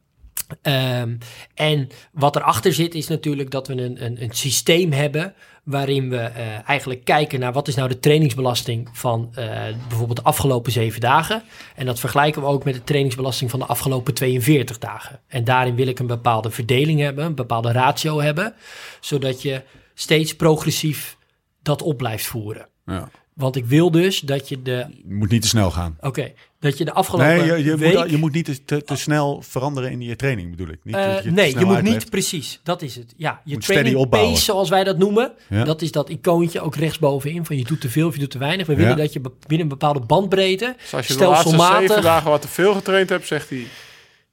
Ehm, 0.62 1.16
en 1.54 1.88
wat 2.12 2.36
erachter 2.36 2.74
zit 2.74 2.96
is 2.96 3.08
natuurlijk 3.08 3.52
dat 3.52 3.68
we 3.68 3.74
een, 3.74 4.06
een, 4.06 4.24
een 4.24 4.32
systeem 4.32 4.92
hebben... 4.92 5.34
waarin 5.68 6.10
we 6.10 6.18
eh, 6.18 6.70
eigenlijk 6.70 7.04
kijken 7.04 7.40
naar 7.40 7.54
wat 7.54 7.68
is 7.68 7.76
nou 7.76 7.90
de 7.90 8.00
trainingsbelasting 8.00 8.90
van 8.94 9.30
eh, 9.34 9.46
bijvoorbeeld 9.88 10.18
de 10.18 10.24
afgelopen 10.24 10.72
zeven 10.72 11.02
dagen. 11.02 11.44
En 11.76 11.86
dat 11.86 12.00
vergelijken 12.00 12.42
we 12.42 12.48
ook 12.48 12.64
met 12.64 12.74
de 12.74 12.84
trainingsbelasting 12.84 13.50
van 13.50 13.60
de 13.60 13.66
afgelopen 13.66 14.14
42 14.14 14.78
dagen. 14.78 15.20
En 15.28 15.44
daarin 15.44 15.76
wil 15.76 15.88
ik 15.88 16.00
een 16.00 16.08
bepaalde 16.08 16.52
verdeling 16.52 17.00
hebben, 17.00 17.26
een 17.26 17.36
bepaalde 17.36 17.72
ratio 17.72 18.22
hebben, 18.22 18.54
zodat 19.00 19.42
je 19.42 19.62
steeds 19.94 20.36
progressief 20.36 21.18
dat 21.62 21.82
op 21.82 21.98
blijft 21.98 22.26
voeren. 22.26 22.68
ja. 22.86 23.10
Want 23.34 23.56
ik 23.56 23.66
wil 23.66 23.92
dus 23.92 24.20
dat 24.20 24.50
je 24.50 24.62
de, 24.62 24.86
Je 25.06 25.14
moet 25.14 25.30
niet 25.30 25.42
te 25.42 25.48
snel 25.48 25.72
gaan. 25.72 25.98
oké, 26.00 26.34
dat 26.60 26.78
je 26.78 26.86
de 26.86 26.94
afgelopen 26.94 27.28
Nee, 27.38 27.46
je, 27.46 27.64
je, 27.64 27.78
week... 27.78 27.94
moet, 28.18 28.34
je 28.34 28.38
niet 28.38 28.46
te- 28.46 28.64
te, 28.66 28.84
te 28.84 28.96
snel 28.96 29.42
veranderen 29.42 29.92
in 29.92 30.02
je 30.02 30.16
training, 30.16 30.50
bedoel 30.50 30.68
ik. 30.68 30.80
Niet 30.84 30.96
Eh, 30.96 31.14
dat 31.14 31.22
te 31.22 31.32
nee, 31.32 31.60
je 31.60 31.66
moet 31.66 31.76
uitlegt. 31.76 31.98
niet 32.00 32.10
precies. 32.10 32.60
Dat 32.64 32.82
is 32.82 32.96
het. 32.96 33.14
Ja, 33.18 33.42
je 33.44 33.54
Moet 33.54 33.66
training 33.66 33.96
opbouwen. 33.96 34.32
pace, 34.34 34.44
zoals 34.46 34.70
wij 34.70 34.84
dat 34.84 34.98
noemen. 34.98 35.32
Ja. 35.50 35.64
Dat 35.64 35.82
is 35.82 35.92
dat 35.92 36.10
icoontje 36.10 36.62
ook 36.62 36.76
rechtsbovenin 36.76 37.46
van 37.46 37.58
je 37.58 37.64
doet 37.64 37.82
te 37.82 37.90
veel 37.90 38.08
of 38.08 38.14
je 38.14 38.20
doet 38.20 38.32
te 38.32 38.38
weinig. 38.38 38.68
We 38.68 38.76
willen 38.76 38.92
Ja. 38.92 38.98
dat 38.98 39.14
je 39.14 39.20
binnen 39.20 39.60
een 39.60 39.68
bepaalde 39.68 40.00
bandbreedte 40.00 40.76
Dus 40.82 40.94
als 40.94 41.08
je 41.08 41.16
de 41.16 41.26
laatste 41.26 41.60
zeven 41.88 42.02
dagen 42.02 42.30
wat 42.30 42.42
te 42.42 42.48
veel 42.48 42.74
getraind 42.74 43.10
hebt, 43.10 43.28
zegt 43.28 43.50
hij, 43.50 43.68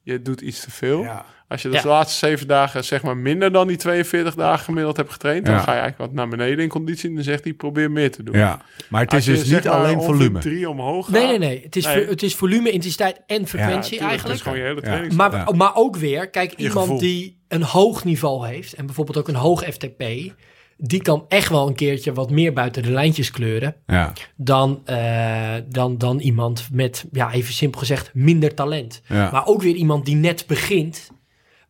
je 0.02 0.22
doet 0.22 0.40
iets 0.40 0.60
te 0.60 0.70
veel. 0.70 1.00
Ja. 1.02 1.24
Als 1.48 1.62
je 1.62 1.68
de 1.68 1.74
Ja. 1.76 1.82
laatste 1.86 2.26
zeven 2.26 2.46
dagen 2.46 2.84
zeg 2.84 3.02
maar 3.02 3.16
minder 3.16 3.52
dan 3.52 3.66
die 3.66 3.76
42 3.76 4.34
dagen 4.34 4.64
gemiddeld 4.64 4.96
hebt 4.96 5.12
getraind, 5.12 5.44
dan 5.44 5.54
Ja. 5.54 5.60
ga 5.60 5.72
je 5.72 5.78
eigenlijk 5.80 5.98
wat 5.98 6.12
naar 6.12 6.28
beneden 6.28 6.58
in 6.64 6.68
conditie. 6.68 7.08
En 7.08 7.14
dan 7.14 7.24
zegt 7.24 7.44
hij, 7.44 7.52
probeer 7.52 7.90
meer 7.90 8.10
te 8.12 8.22
doen. 8.22 8.36
Ja, 8.36 8.60
maar 8.88 9.02
het 9.02 9.12
is 9.12 9.24
je, 9.24 9.32
dus 9.32 9.44
niet 9.50 9.68
alleen 9.68 10.02
volume. 10.02 10.38
drie 10.40 10.68
omhoog 10.68 11.04
gaat, 11.06 11.14
Nee, 11.14 11.26
nee, 11.26 11.38
nee. 11.38 11.60
Het 11.62 11.76
is, 11.76 11.84
Nee. 11.84 12.06
het 12.06 12.22
is 12.22 12.34
volume, 12.34 12.70
intensiteit 12.70 13.20
en 13.26 13.46
frequentie 13.46 13.98
eigenlijk. 13.98 14.26
Dat 14.26 14.34
is 14.36 14.40
gewoon 14.42 14.58
je 14.58 14.64
hele 14.64 14.74
Ja. 14.80 14.80
training. 14.86 15.12
Maar, 15.12 15.32
Ja. 15.32 15.46
maar 15.54 15.74
ook 15.74 15.96
weer, 15.96 16.30
kijk, 16.30 16.50
Je 16.50 16.56
iemand 16.56 16.78
gevoel. 16.84 16.98
die 16.98 17.42
een 17.48 17.62
hoog 17.62 18.04
niveau 18.04 18.46
heeft 18.46 18.72
en 18.74 18.86
bijvoorbeeld 18.86 19.16
ook 19.16 19.28
een 19.28 19.34
hoog 19.34 19.62
FTP, 19.64 20.04
die 20.76 21.02
kan 21.02 21.24
echt 21.28 21.48
wel 21.48 21.68
een 21.68 21.74
keertje 21.74 22.12
wat 22.12 22.30
meer 22.30 22.52
buiten 22.52 22.82
de 22.82 22.90
lijntjes 22.90 23.30
kleuren 23.30 23.76
Ja, 23.86 24.12
dan, 24.36 24.80
eh, 24.84 25.54
dan, 25.68 25.98
dan 25.98 26.18
iemand 26.18 26.68
met, 26.72 27.04
ja, 27.12 27.32
even 27.32 27.52
simpel 27.54 27.78
gezegd, 27.80 28.10
minder 28.14 28.54
talent. 28.54 29.02
ja. 29.08 29.30
Maar 29.30 29.46
ook 29.46 29.62
weer 29.62 29.74
iemand 29.74 30.04
die 30.04 30.16
net 30.16 30.44
begint, 30.46 31.10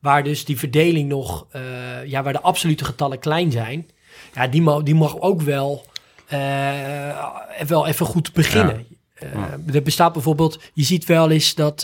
waar 0.05 0.23
dus 0.23 0.45
die 0.45 0.59
verdeling 0.59 1.09
nog, 1.09 1.47
eh, 1.51 1.63
ja, 2.07 2.23
waar 2.23 2.33
de 2.33 2.41
absolute 2.41 2.85
getallen 2.85 3.19
klein 3.19 3.51
zijn, 3.51 3.91
ja, 4.35 4.47
die, 4.47 4.63
mag, 4.63 4.83
die 4.83 4.95
mag 4.95 5.21
ook 5.21 5.43
wel, 5.43 5.85
eh, 6.27 7.19
wel 7.67 7.87
even 7.87 8.07
goed 8.07 8.33
beginnen. 8.33 8.87
Eh, 9.15 9.75
er 9.75 9.83
bestaat 9.83 10.13
bijvoorbeeld, 10.13 10.61
je 10.73 10.83
ziet 10.83 11.05
wel 11.05 11.31
eens 11.31 11.55
dat, 11.55 11.81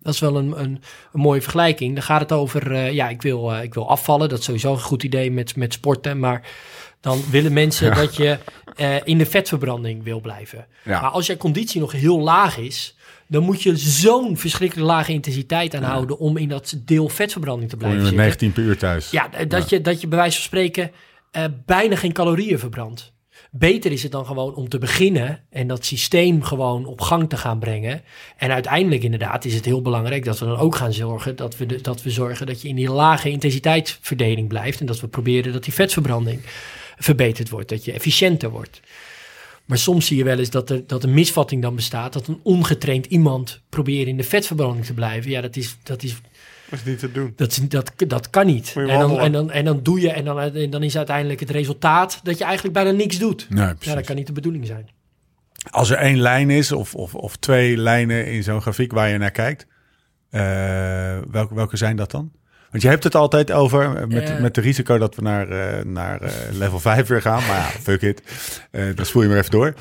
dat 0.00 0.14
is 0.14 0.20
wel 0.20 0.36
een, 0.36 0.60
een, 0.60 0.82
een 1.12 1.20
mooie 1.20 1.42
vergelijking. 1.42 1.94
Dan 1.94 2.02
gaat 2.02 2.20
het 2.20 2.32
over, 2.32 2.92
ja, 2.92 3.08
ik 3.08 3.22
wil, 3.22 3.54
ik 3.54 3.74
wil 3.74 3.88
afvallen. 3.88 4.28
Dat 4.28 4.38
is 4.38 4.44
sowieso 4.44 4.72
een 4.72 4.80
goed 4.80 5.02
idee 5.02 5.30
met, 5.30 5.56
met 5.56 5.72
sporten. 5.72 6.18
Maar 6.18 6.48
dan 7.00 7.22
willen 7.30 7.52
mensen 7.52 7.94
dat 7.94 8.16
je 8.16 8.38
in 9.04 9.18
de 9.18 9.26
vetverbranding 9.26 10.02
wil 10.02 10.20
blijven. 10.20 10.66
Ja. 10.82 11.00
Maar 11.00 11.10
als 11.10 11.26
je 11.26 11.36
conditie 11.36 11.80
nog 11.80 11.92
heel 11.92 12.20
laag 12.20 12.58
is, 12.58 12.93
dan 13.28 13.42
moet 13.42 13.62
je 13.62 13.76
zo'n 13.76 14.36
verschrikkelijk 14.36 14.88
lage 14.88 15.12
intensiteit 15.12 15.74
aanhouden 15.74 16.18
om 16.18 16.36
in 16.36 16.48
dat 16.48 16.76
deel 16.84 17.08
vetverbranding 17.08 17.70
te 17.70 17.76
blijven 17.76 18.00
zitten. 18.00 18.18
19 18.18 18.52
per 18.52 18.62
uur 18.62 18.78
thuis. 18.78 19.10
Ja, 19.10 19.28
dat, 19.48 19.68
Je, 19.68 19.80
dat 19.80 20.00
je 20.00 20.08
bij 20.08 20.18
wijze 20.18 20.36
van 20.36 20.44
spreken 20.44 20.90
eh, 21.30 21.44
bijna 21.66 21.96
geen 21.96 22.12
calorieën 22.12 22.58
verbrandt. 22.58 23.12
Beter 23.50 23.92
is 23.92 24.02
het 24.02 24.12
dan 24.12 24.26
gewoon 24.26 24.54
om 24.54 24.68
te 24.68 24.78
beginnen 24.78 25.40
en 25.50 25.66
dat 25.66 25.84
systeem 25.84 26.42
gewoon 26.42 26.86
op 26.86 27.00
gang 27.00 27.28
te 27.28 27.36
gaan 27.36 27.58
brengen. 27.58 28.02
En 28.36 28.50
uiteindelijk 28.50 29.02
inderdaad 29.02 29.44
is 29.44 29.54
het 29.54 29.64
heel 29.64 29.82
belangrijk 29.82 30.24
dat 30.24 30.38
we 30.38 30.44
dan 30.44 30.56
ook 30.56 30.74
gaan 30.74 30.92
zorgen 30.92 31.36
dat 31.36 31.56
we, 31.56 31.66
de, 31.66 31.80
dat 31.80 32.02
we 32.02 32.10
zorgen 32.10 32.46
dat 32.46 32.62
je 32.62 32.68
in 32.68 32.76
die 32.76 32.90
lage 32.90 33.30
intensiteitsverdeling 33.30 34.48
blijft. 34.48 34.80
En 34.80 34.86
dat 34.86 35.00
we 35.00 35.08
proberen 35.08 35.52
dat 35.52 35.64
die 35.64 35.72
vetverbranding 35.72 36.40
verbeterd 36.98 37.48
wordt, 37.48 37.68
dat 37.68 37.84
je 37.84 37.92
efficiënter 37.92 38.50
wordt. 38.50 38.80
Maar 39.64 39.78
soms 39.78 40.06
zie 40.06 40.16
je 40.16 40.24
wel 40.24 40.38
eens 40.38 40.50
dat 40.50 40.70
er 40.70 40.86
dat 40.86 41.04
een 41.04 41.14
misvatting 41.14 41.62
dan 41.62 41.74
bestaat. 41.74 42.12
Dat 42.12 42.26
een 42.26 42.40
ongetraind 42.42 43.06
iemand 43.06 43.60
probeert 43.68 44.06
in 44.08 44.16
de 44.16 44.22
vetverbranding 44.22 44.84
te 44.86 44.94
blijven. 44.94 45.30
Ja, 45.30 45.40
dat 45.40 45.56
is, 45.56 45.76
dat 45.82 46.02
is 46.02 46.16
Dat 46.70 46.78
is 46.78 46.84
niet 46.84 46.98
te 46.98 47.12
doen. 47.12 47.32
dat, 47.36 47.50
is- 47.50 47.68
dat, 47.68 47.92
dat 47.96 48.30
kan 48.30 48.46
niet. 48.46 48.72
En 48.76 48.86
dan, 48.86 49.18
en, 49.18 49.32
dan, 49.32 49.50
en 49.50 49.64
dan 49.64 49.82
doe 49.82 50.00
je, 50.00 50.10
en 50.10 50.24
dan, 50.24 50.40
en 50.40 50.70
dan 50.70 50.82
is 50.82 50.96
uiteindelijk 50.96 51.40
het 51.40 51.50
resultaat 51.50 52.20
dat 52.22 52.38
je 52.38 52.44
eigenlijk 52.44 52.74
bijna 52.74 52.90
niks 52.90 53.18
doet. 53.18 53.46
Nee, 53.50 53.72
Ja, 53.80 53.94
dat 53.94 54.04
kan 54.04 54.16
niet 54.16 54.26
de 54.26 54.32
bedoeling 54.32 54.66
zijn. 54.66 54.88
Als 55.70 55.90
er 55.90 55.96
één 55.96 56.18
lijn 56.18 56.50
is, 56.50 56.72
of, 56.72 56.94
of, 56.94 57.14
of 57.14 57.36
twee 57.36 57.76
lijnen 57.76 58.26
in 58.26 58.42
zo'n 58.42 58.60
grafiek 58.62 58.92
waar 58.92 59.08
je 59.08 59.18
naar 59.18 59.30
kijkt, 59.30 59.66
eh, 60.30 60.40
welke, 61.30 61.54
welke 61.54 61.76
zijn 61.76 61.96
dat 61.96 62.10
dan? 62.10 62.32
Want 62.74 62.86
je 62.86 62.92
hebt 62.92 63.04
het 63.04 63.14
altijd 63.14 63.52
over, 63.52 63.96
eh, 63.96 64.06
met, 64.06 64.30
Eh. 64.30 64.38
met 64.40 64.54
de 64.54 64.60
risico 64.60 64.98
dat 64.98 65.14
we 65.14 65.22
naar, 65.22 65.48
eh, 65.50 65.84
naar 65.84 66.32
level 66.52 66.80
5 66.80 67.06
weer 67.06 67.20
gaan. 67.20 67.46
Maar 67.46 67.56
ja, 67.56 67.68
fuck 67.90 68.02
it. 68.02 68.22
Dan 68.94 69.06
spoel 69.06 69.22
je 69.22 69.28
maar 69.28 69.38
even 69.38 69.50
door. 69.50 69.74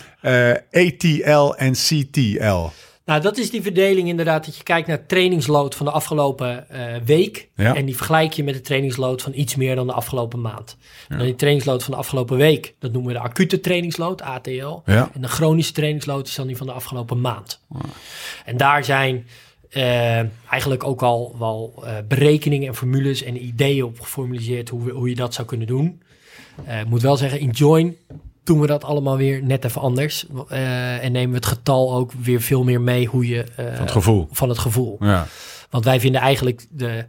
ATL 0.71 1.53
en 1.55 1.73
CTL. 1.73 2.69
Nou, 3.05 3.21
dat 3.21 3.37
is 3.37 3.49
die 3.49 3.61
verdeling 3.61 4.07
inderdaad, 4.07 4.45
dat 4.45 4.57
je 4.57 4.63
kijkt 4.63 4.87
naar 4.87 4.97
het 4.97 5.07
trainingsload 5.07 5.75
van 5.75 5.85
de 5.85 5.91
afgelopen 5.91 6.67
week. 7.05 7.49
Ja. 7.55 7.75
En 7.75 7.85
die 7.85 7.95
vergelijk 7.95 8.33
je 8.33 8.43
met 8.43 8.55
het 8.55 8.65
trainingsload 8.65 9.21
van 9.21 9.31
iets 9.35 9.55
meer 9.55 9.75
dan 9.75 9.87
de 9.87 9.93
afgelopen 9.93 10.41
maand. 10.41 10.77
Dan 11.09 11.19
die 11.19 11.35
trainingsload 11.35 11.83
van 11.83 11.93
de 11.93 11.99
afgelopen 11.99 12.37
week, 12.37 12.75
dat 12.79 12.91
noemen 12.91 13.13
we 13.13 13.19
de 13.19 13.23
acute 13.25 13.59
trainingsload, 13.59 14.21
ATL. 14.21 14.81
Ja. 14.85 15.09
En 15.13 15.21
de 15.21 15.27
chronische 15.27 15.73
trainingsload 15.73 16.27
is 16.27 16.35
dan 16.35 16.47
die 16.47 16.57
van 16.57 16.67
de 16.67 16.73
afgelopen 16.73 17.21
maand. 17.21 17.59
En 18.45 18.57
daar 18.57 18.83
zijn 18.83 19.27
eh, 19.73 20.17
eigenlijk 20.51 20.83
ook 20.83 21.01
al 21.01 21.35
wel 21.39 21.83
eh, 21.85 21.93
berekeningen 22.07 22.67
en 22.67 22.75
formules 22.75 23.23
en 23.23 23.45
ideeën 23.45 23.83
op 23.83 23.99
geformuliseerd 23.99 24.69
hoe, 24.69 24.83
we- 24.83 24.91
hoe 24.91 25.09
je 25.09 25.15
dat 25.15 25.33
zou 25.33 25.47
kunnen 25.47 25.67
doen. 25.67 26.01
Eh, 26.65 26.79
ik 26.79 26.87
moet 26.87 27.01
wel 27.01 27.17
zeggen, 27.17 27.39
in 27.39 27.49
Join 27.49 27.95
doen 28.43 28.59
we 28.59 28.67
dat 28.67 28.83
allemaal 28.83 29.17
weer 29.17 29.43
net 29.43 29.65
even 29.65 29.81
anders. 29.81 30.25
En 30.47 31.11
nemen 31.11 31.29
we 31.29 31.35
het 31.35 31.45
getal 31.45 31.95
ook 31.95 32.11
weer 32.11 32.41
veel 32.41 32.63
meer 32.63 32.81
mee 32.81 33.05
hoe 33.07 33.27
je... 33.27 33.45
Van 33.55 33.65
het 33.65 33.91
gevoel. 33.91 34.27
Van 34.31 34.49
het 34.49 34.57
gevoel. 34.57 34.97
Ja, 34.99 35.27
Want 35.69 35.85
wij 35.85 35.99
vinden 35.99 36.21
eigenlijk 36.21 36.65
de... 36.69 37.05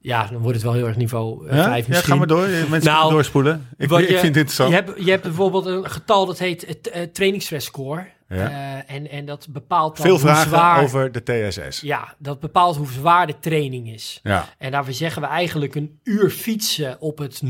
Ja, 0.00 0.26
dan 0.26 0.38
wordt 0.40 0.54
het 0.54 0.64
wel 0.64 0.72
heel 0.74 0.86
erg 0.86 0.96
niveau 0.96 1.48
eh, 1.48 1.56
ja? 1.56 1.64
vijf 1.64 1.82
ja 1.86 1.88
misschien. 1.88 2.08
gaan 2.12 2.20
we 2.20 2.26
door. 2.26 2.48
Mensen 2.70 2.92
Nou, 2.92 3.10
doorspoelen. 3.12 3.66
Ik, 3.78 3.88
Wat 3.88 3.98
ik 4.00 4.04
je- 4.08 4.12
vind 4.12 4.26
het 4.26 4.36
interessant. 4.36 4.68
Je 4.70 4.74
hebt, 4.74 5.04
je 5.04 5.10
hebt 5.10 5.22
bijvoorbeeld 5.22 5.66
een 5.66 5.90
getal 5.90 6.26
dat 6.26 6.38
heet 6.38 6.66
het 6.66 6.90
uh, 6.96 7.02
trainingsstress 7.02 7.66
score. 7.66 8.06
Ja. 8.28 8.48
Eh, 8.86 8.94
en, 8.96 9.10
en 9.10 9.24
dat 9.26 9.46
bepaalt 9.50 9.96
dan 9.96 10.06
Veel 10.06 10.18
vragen 10.18 10.48
zwaar... 10.48 10.82
over 10.82 11.12
de 11.12 11.22
TSS. 11.22 11.80
Ja, 11.80 12.14
dat 12.18 12.40
bepaalt 12.40 12.76
hoe 12.76 12.86
zwaar 12.86 13.26
de 13.26 13.38
training 13.40 13.92
is. 13.92 14.20
Ja. 14.22 14.48
En 14.58 14.70
daarvoor 14.70 14.92
zeggen 14.92 15.22
we 15.22 15.28
eigenlijk 15.28 15.74
een 15.74 15.98
uur 16.04 16.30
fietsen 16.30 16.96
op 17.00 17.18
het 17.18 17.40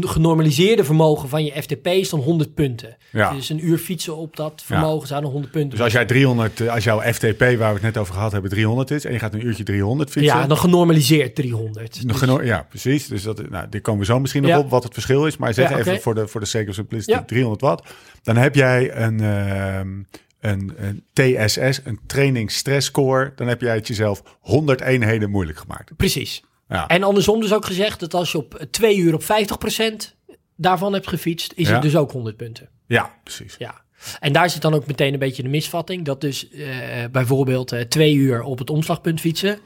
genormaliseerde 0.00 0.84
vermogen 0.84 1.28
van 1.28 1.44
je 1.44 1.62
FTP 1.62 1.86
is 1.86 2.08
dan 2.10 2.20
100 2.20 2.54
punten. 2.54 2.96
Ja. 3.12 3.32
Dus 3.32 3.48
een 3.48 3.66
uur 3.66 3.78
fietsen 3.78 4.16
op 4.16 4.36
dat 4.36 4.62
vermogen 4.64 5.08
zou 5.08 5.22
dan 5.22 5.30
100 5.30 5.52
punten 5.52 5.70
Dus 5.70 5.80
als 5.80 5.92
jij 5.92 6.04
300, 6.04 6.60
eh, 6.60 6.72
als 6.72 6.84
jouw 6.84 7.00
FTP, 7.00 7.38
waar 7.40 7.56
we 7.56 7.64
het 7.64 7.82
net 7.82 7.98
over 7.98 8.14
gehad 8.14 8.32
hebben, 8.32 8.50
300 8.50 8.90
is 8.90 9.04
en 9.04 9.12
je 9.12 9.18
gaat 9.18 9.34
een 9.34 9.46
uurtje 9.46 9.62
300 9.64 10.10
fietsen. 10.10 10.38
Ja, 10.38 10.46
dan 10.46 10.56
genormaliseerd 10.56 11.34
300. 11.34 12.04
Nog 12.04 12.18
Dus- 12.18 12.46
ja, 12.46 12.66
precies. 12.68 13.06
Dus 13.06 13.22
dat, 13.22 13.50
nou, 13.50 13.66
dit 13.68 13.82
komen 13.82 14.00
we 14.00 14.06
zo 14.06 14.20
misschien 14.20 14.42
nog 14.42 14.50
Ja. 14.50 14.58
op 14.58 14.70
wat 14.70 14.82
het 14.82 14.92
verschil 14.92 15.26
is. 15.26 15.36
Maar 15.36 15.54
zeg 15.54 15.70
Ja, 15.70 15.78
even 15.78 16.00
voor 16.00 16.14
de, 16.14 16.28
voor 16.28 16.40
de 16.40 16.46
sake 16.46 16.68
of 16.68 16.74
simplicity, 16.74 17.10
Ja. 17.10 17.22
300 17.24 17.60
watt. 17.60 17.88
Dan 18.24 18.36
heb 18.36 18.54
jij 18.54 18.96
een, 18.96 19.20
ehm, 19.20 20.02
een, 20.40 20.72
een 20.76 21.04
TSS, 21.12 21.80
een 21.84 22.00
training 22.06 22.50
stress 22.50 22.86
score. 22.86 23.32
Dan 23.36 23.46
heb 23.46 23.60
jij 23.60 23.74
het 23.74 23.86
jezelf 23.86 24.22
100 24.40 24.80
eenheden 24.80 25.30
moeilijk 25.30 25.58
gemaakt. 25.58 25.96
Precies. 25.96 26.42
Ja. 26.68 26.86
En 26.86 27.02
andersom 27.02 27.40
dus 27.40 27.52
ook 27.54 27.64
gezegd 27.64 28.00
dat 28.00 28.14
als 28.14 28.32
je 28.32 28.38
op 28.38 28.66
twee 28.70 28.96
uur 28.96 29.14
op 29.14 29.22
50% 29.22 30.14
daarvan 30.56 30.92
hebt 30.92 31.08
gefietst, 31.08 31.52
is 31.56 31.66
Ja. 31.68 31.72
het 31.72 31.82
dus 31.82 31.96
ook 31.96 32.12
100 32.12 32.36
punten. 32.36 32.68
Ja, 32.86 33.14
precies. 33.22 33.54
Ja. 33.58 33.82
En 34.20 34.32
daar 34.32 34.50
zit 34.50 34.62
dan 34.62 34.74
ook 34.74 34.86
meteen 34.86 35.12
een 35.12 35.18
beetje 35.18 35.42
de 35.42 35.48
misvatting. 35.48 36.04
Dat 36.04 36.20
dus 36.20 36.50
eh, 36.50 36.66
bijvoorbeeld 37.12 37.72
eh, 37.72 37.80
twee 37.80 38.14
uur 38.14 38.42
op 38.42 38.58
het 38.58 38.70
omslagpunt 38.70 39.20
fietsen. 39.20 39.58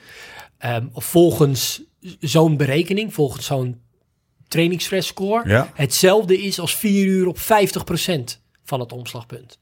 ehm, 0.59 0.87
volgens 0.95 1.83
zo'n 2.21 2.57
berekening, 2.57 3.15
volgens 3.15 3.47
zo'n 3.47 3.81
trainingsstress 4.49 5.09
score, 5.09 5.49
Ja. 5.49 5.71
hetzelfde 5.75 6.43
is 6.43 6.61
als 6.61 6.77
vier 6.77 7.07
uur 7.07 7.27
op 7.27 7.39
50% 7.39 8.41
van 8.69 8.81
het 8.81 8.93
omslagpunt. 8.93 9.59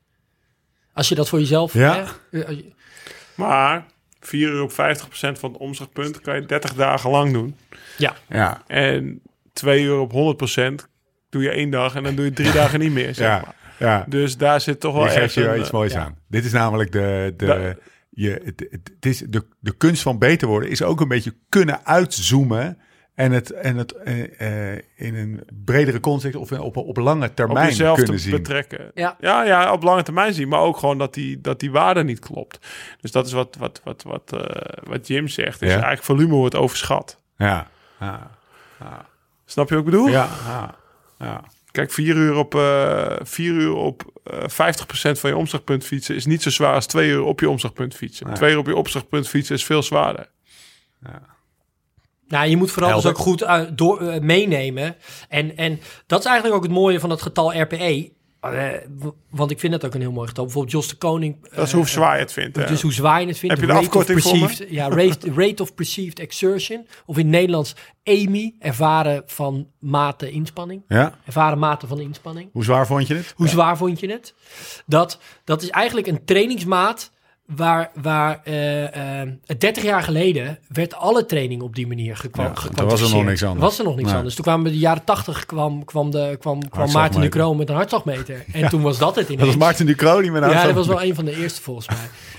Als 0.93 1.09
je 1.09 1.15
dat 1.15 1.29
voor 1.29 1.39
jezelf... 1.39 1.73
Ja. 1.73 2.07
hè, 2.31 2.41
eh, 2.45 2.59
Maar 3.35 3.87
4 4.21 4.49
uur 4.49 4.63
op 4.63 4.71
50% 4.71 4.75
van 5.39 5.53
het 5.53 5.61
omslagpunt 5.61 6.21
kan 6.21 6.35
je 6.35 6.47
30 6.47 6.75
dagen 6.75 7.11
lang 7.11 7.33
doen. 7.33 7.57
ja, 7.99 8.17
Ja, 8.29 8.63
En 8.67 9.21
2 9.53 9.83
uur 9.83 9.99
op 9.99 10.13
100% 10.13 10.89
doe 11.31 11.43
je 11.43 11.51
één 11.51 11.71
dag 11.71 11.95
en 11.95 12.03
dan 12.03 12.15
doe 12.15 12.25
je 12.25 12.33
drie 12.33 12.53
dagen 12.61 12.79
niet 12.81 12.93
meer. 12.93 13.15
Zeg 13.15 13.27
ja, 13.27 13.41
maar. 13.45 13.55
ja. 13.79 14.05
Dus 14.09 14.37
daar 14.37 14.61
zit 14.61 14.81
toch 14.81 14.95
wel 14.95 15.03
Je 15.05 15.09
geeft 15.09 15.23
echt 15.23 15.35
je 15.35 15.41
wel 15.43 15.53
een, 15.55 15.59
iets 15.59 15.69
eh, 15.69 15.75
moois 15.75 15.93
ja. 15.93 16.01
aan. 16.05 16.19
Dit 16.29 16.45
is 16.45 16.53
namelijk 16.53 16.93
de, 16.93 17.35
de, 17.37 17.47
Da- 17.47 17.75
je, 18.11 18.31
het, 18.45 18.67
het, 18.71 18.91
het 18.95 19.07
is 19.07 19.19
de, 19.29 19.47
de 19.61 19.77
kunst 19.77 20.03
van 20.03 20.19
beter 20.19 20.49
worden 20.49 20.71
is 20.71 20.83
ook 20.83 21.01
een 21.01 21.09
beetje 21.09 21.35
kunnen 21.49 21.87
uitzoomen 21.87 22.79
en 23.17 23.33
het, 23.33 23.51
en 23.51 23.77
het 23.77 23.93
eh, 23.93 24.73
eh, 24.75 24.83
in 24.95 25.15
een 25.15 25.43
bredere 25.65 26.01
context 26.01 26.37
of 26.39 26.53
op, 26.53 26.77
op 26.77 26.97
lange 26.97 27.27
op 27.27 27.37
termijn 27.37 27.67
jezelf 27.67 27.97
kunnen 27.97 28.15
te 28.17 28.23
zien. 28.23 28.31
betrekken. 28.31 28.91
Ja. 28.95 29.17
Ja, 29.21 29.45
ja, 29.45 29.73
op 29.73 29.83
lange 29.83 30.03
termijn 30.03 30.35
zien, 30.35 30.49
maar 30.49 30.61
ook 30.61 30.77
gewoon 30.77 30.99
dat 30.99 31.15
die, 31.15 31.41
dat 31.41 31.61
die 31.61 31.71
waarde 31.71 32.05
niet 32.05 32.19
klopt. 32.19 32.67
Dus 33.01 33.11
dat 33.13 33.27
is 33.27 33.33
wat, 33.33 33.57
wat, 33.59 33.81
wat, 33.85 34.03
wat, 34.03 34.33
eh, 34.33 34.79
wat 34.83 35.07
Jim 35.07 35.29
zegt. 35.29 35.61
Dus 35.61 35.69
Ja. 35.69 35.75
eigenlijk 35.75 36.05
volume 36.05 36.35
wordt 36.35 36.55
overschat. 36.55 37.21
Ja, 37.37 37.69
ja, 38.01 38.31
Snap 39.45 39.69
je 39.69 39.75
wat 39.75 39.85
ik 39.85 39.91
bedoel? 39.91 40.09
ja, 40.09 40.29
ja, 40.47 40.75
ja. 41.19 41.45
Kijk, 41.71 41.91
vier 41.91 42.17
uur 42.17 42.35
op, 42.37 42.55
eh 42.55 43.17
vier 43.23 43.53
uur 43.53 43.73
op 43.75 44.03
eh 44.25 44.49
50% 44.49 45.21
van 45.21 45.31
je 45.31 45.37
omslagpunt 45.37 45.85
fietsen 45.85 46.15
is 46.15 46.27
niet 46.27 46.43
zo 46.43 46.51
zwaar 46.51 46.75
als 46.75 46.87
twee 46.87 47.11
uur 47.11 47.23
op 47.23 47.41
je 47.41 47.51
omslagpunt 47.51 47.95
fietsen. 47.95 48.27
Nee. 48.27 48.35
Twee 48.35 48.53
uur 48.53 48.59
op 48.59 48.67
je 48.67 48.77
omslagpunt 48.77 49.29
fietsen 49.29 49.55
is 49.55 49.65
veel 49.65 49.83
zwaarder. 49.83 50.29
Nou, 52.29 52.49
je 52.49 52.57
moet 52.57 52.71
vooral 52.71 52.93
dus 52.95 53.03
Helder. 53.03 53.21
ook 53.21 53.27
goed 53.27 53.43
eh, 53.43 53.61
door, 53.73 54.01
eh, 54.01 54.21
meenemen. 54.21 54.97
En, 55.29 55.57
en 55.57 55.81
dat 56.07 56.19
is 56.21 56.27
eigenlijk 56.27 56.57
ook 56.57 56.63
het 56.63 56.73
mooie 56.73 57.01
van 57.01 57.11
het 57.11 57.23
getal 57.23 57.61
RPE. 57.61 58.15
Eh, 58.41 58.69
want 59.31 59.51
ik 59.51 59.59
vind 59.61 59.73
dat 59.73 59.85
ook 59.85 59.95
een 59.95 60.01
heel 60.01 60.13
mooi 60.13 60.29
getal. 60.29 60.45
Bijvoorbeeld 60.45 60.75
Jos 60.75 60.89
de 60.89 60.97
Koning. 60.97 61.49
Dat 61.55 61.67
is 61.67 61.73
hoe 61.73 61.89
zwaar 61.89 62.15
je 62.15 62.21
het 62.23 62.33
vindt. 62.33 62.57
hè? 62.57 62.67
Dus 62.67 62.83
hoe 62.83 62.93
zwaar 62.93 63.21
je 63.21 63.27
het 63.27 63.39
vindt. 63.39 63.55
Heb 63.55 63.65
je 63.65 63.71
de 63.73 63.79
Rate 63.79 63.89
of 63.89 63.95
afkorting 63.97 64.23
voor 64.23 64.33
me? 64.39 64.47
perceived, 64.47 64.75
Ja, 64.75 64.89
rate, 64.89 65.33
rate 65.35 65.63
of 65.63 65.75
perceived 65.75 66.19
exertion. 66.19 66.87
Of 67.07 67.17
in 67.17 67.23
het 67.23 67.33
Nederlands 67.33 67.75
EMI, 68.03 68.57
ervaren 68.59 69.23
van 69.27 69.69
mate 69.79 70.31
inspanning. 70.31 70.83
ja. 70.89 71.19
Ervaren 71.25 71.59
mate 71.59 71.87
van 71.87 72.01
inspanning. 72.01 72.49
Hoe 72.53 72.65
zwaar 72.65 72.87
vond 72.87 73.07
je 73.07 73.15
het? 73.15 73.33
Hoe 73.37 73.49
zwaar 73.49 73.77
vond 73.77 74.01
je 74.01 74.11
het? 74.13 74.35
Dat, 74.87 75.21
dat 75.45 75.63
is 75.63 75.71
eigenlijk 75.71 76.07
een 76.07 76.25
trainingsmaat 76.25 77.11
waar, 77.47 77.91
waar 78.03 78.41
eh, 78.45 79.21
eh, 79.23 79.29
30 79.59 79.83
jaar 79.83 80.03
geleden 80.03 80.59
werd 80.69 80.95
alle 80.95 81.27
training 81.27 81.63
op 81.63 81.75
die 81.75 81.87
manier 81.87 82.17
gekwa- 82.17 82.43
Ja, 82.43 82.49
toen 82.53 82.57
was 82.57 82.65
er 82.65 82.71
nog 82.71 82.79
gekwantificeerd. 82.79 83.25
niks 83.27 83.43
anders. 83.43 83.61
Was 83.65 83.79
er 83.79 83.85
nog 83.85 83.95
niks 83.97 84.07
Nee. 84.09 84.17
anders. 84.17 84.35
Toen 84.35 84.45
kwamen 84.45 84.73
de 84.73 84.79
jaren 84.79 85.05
80 85.05 85.47
kwam, 85.47 85.85
kwam, 85.85 86.11
de, 86.11 86.37
kwam, 86.41 86.69
kwam 86.69 86.93
Maarten. 86.93 87.21
Ducro 87.21 87.55
met 87.55 87.69
een 87.69 87.75
hartslagmeter. 87.75 88.45
En 88.53 88.69
toen 88.69 88.83
was 88.83 88.99
dat 88.99 89.15
het 89.17 89.25
ineens. 89.29 89.39
Dat 89.41 89.49
was 89.49 89.57
Maarten 89.57 89.87
Ducro 89.87 90.21
die 90.23 90.31
met 90.31 90.43
een 90.43 90.51
Ja, 90.51 90.65
dat 90.65 90.75
was 90.75 90.87
wel 90.87 91.03
een 91.03 91.15
van 91.15 91.25
de 91.25 91.37
eerste 91.37 91.63
volgens 91.63 91.89
mij. 91.89 91.97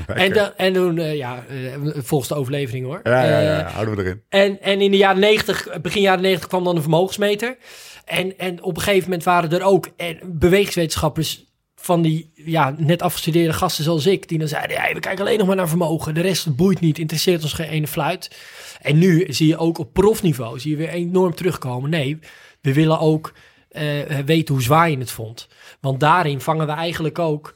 En, 0.27 0.57
en 0.57 0.73
toen, 0.73 0.97
eh, 0.97 1.15
ja, 1.15 1.43
eh, 1.49 1.55
volgens 1.95 2.29
de 2.29 2.35
overlevering 2.35 2.85
hoor. 2.85 2.99
Ja, 3.03 3.23
ja, 3.23 3.39
ja, 3.39 3.59
Eh, 3.65 3.73
houden 3.73 3.95
we 3.95 4.01
erin. 4.03 4.21
en, 4.29 4.61
en 4.61 4.81
in 4.81 4.91
de 4.91 4.97
jaren 4.97 5.19
90, 5.19 5.67
begin 5.81 6.01
jaren 6.01 6.21
90 6.21 6.47
kwam 6.49 6.63
dan 6.63 6.75
een 6.75 6.81
vermogensmeter. 6.81 7.57
En, 8.05 8.37
en 8.37 8.63
op 8.63 8.75
een 8.75 8.81
gegeven 8.81 9.03
moment 9.03 9.23
waren 9.23 9.51
er 9.51 9.63
ook 9.63 9.89
eh, 9.97 10.07
bewegingswetenschappers 10.25 11.45
van 11.79 12.01
die 12.01 12.31
ja, 12.33 12.75
net 12.77 13.01
afgestudeerde 13.01 13.53
gasten 13.53 13.83
zoals 13.83 14.05
ik, 14.05 14.27
die 14.27 14.37
dan 14.37 14.47
zeiden, 14.47 14.75
ja, 14.75 14.93
we 14.93 14.99
kijken 14.99 15.25
alleen 15.25 15.37
nog 15.37 15.47
maar 15.47 15.55
naar 15.55 15.67
vermogen. 15.67 16.13
De 16.13 16.21
rest 16.21 16.55
boeit 16.55 16.79
niet, 16.79 16.99
interesseert 16.99 17.43
ons 17.43 17.53
geen 17.53 17.69
ene 17.69 17.87
fluit. 17.87 18.37
En 18.81 18.97
nu 18.97 19.25
zie 19.29 19.47
je 19.47 19.57
ook 19.57 19.77
op 19.77 19.93
profniveau, 19.93 20.59
zie 20.59 20.71
je 20.71 20.77
weer 20.77 20.89
enorm 20.89 21.35
terugkomen. 21.35 21.89
Nee, 21.89 22.19
we 22.61 22.73
willen 22.73 22.99
ook 22.99 23.33
eh, 23.69 23.83
weten 24.25 24.53
hoe 24.53 24.63
zwaar 24.63 24.89
je 24.89 24.97
het 24.97 25.11
vond. 25.11 25.47
Want 25.79 25.99
daarin 25.99 26.41
vangen 26.41 26.65
we 26.65 26.71
eigenlijk 26.71 27.19
ook 27.19 27.53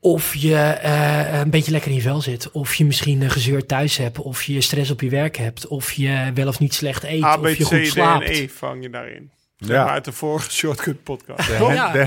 of 0.00 0.34
je 0.34 0.56
eh, 0.56 1.38
een 1.40 1.50
beetje 1.50 1.70
lekker 1.70 1.90
in 1.90 1.96
je 1.96 2.02
vel 2.02 2.20
zit. 2.20 2.50
Of 2.50 2.74
je 2.74 2.84
misschien 2.84 3.20
een 3.20 3.30
gezeur 3.30 3.66
thuis 3.66 3.96
hebt. 3.96 4.18
Of 4.18 4.42
je 4.42 4.60
stress 4.60 4.90
op 4.90 5.00
je 5.00 5.10
werk 5.10 5.36
hebt. 5.36 5.66
Of 5.66 5.92
je 5.92 6.30
wel 6.34 6.48
of 6.48 6.58
niet 6.58 6.74
slecht 6.74 7.04
eet. 7.04 7.22
A, 7.22 7.36
B, 7.36 7.40
of 7.40 7.56
je 7.56 7.64
C, 7.64 7.66
goed 7.66 7.78
D 7.78 7.80
en 7.80 7.86
slaapt. 7.86 8.28
E 8.28 8.48
vang 8.48 8.82
je 8.82 8.90
daarin. 8.90 9.30
Zeg 9.60 9.76
Ja. 9.76 9.84
maar 9.84 9.92
uit 9.92 10.04
de 10.04 10.12
vorige 10.12 10.50
Shortcut 10.58 11.02
podcast. 11.02 11.46
De, 11.48 11.64
Ja, 11.74 11.92
de 11.92 11.98
de 11.98 12.04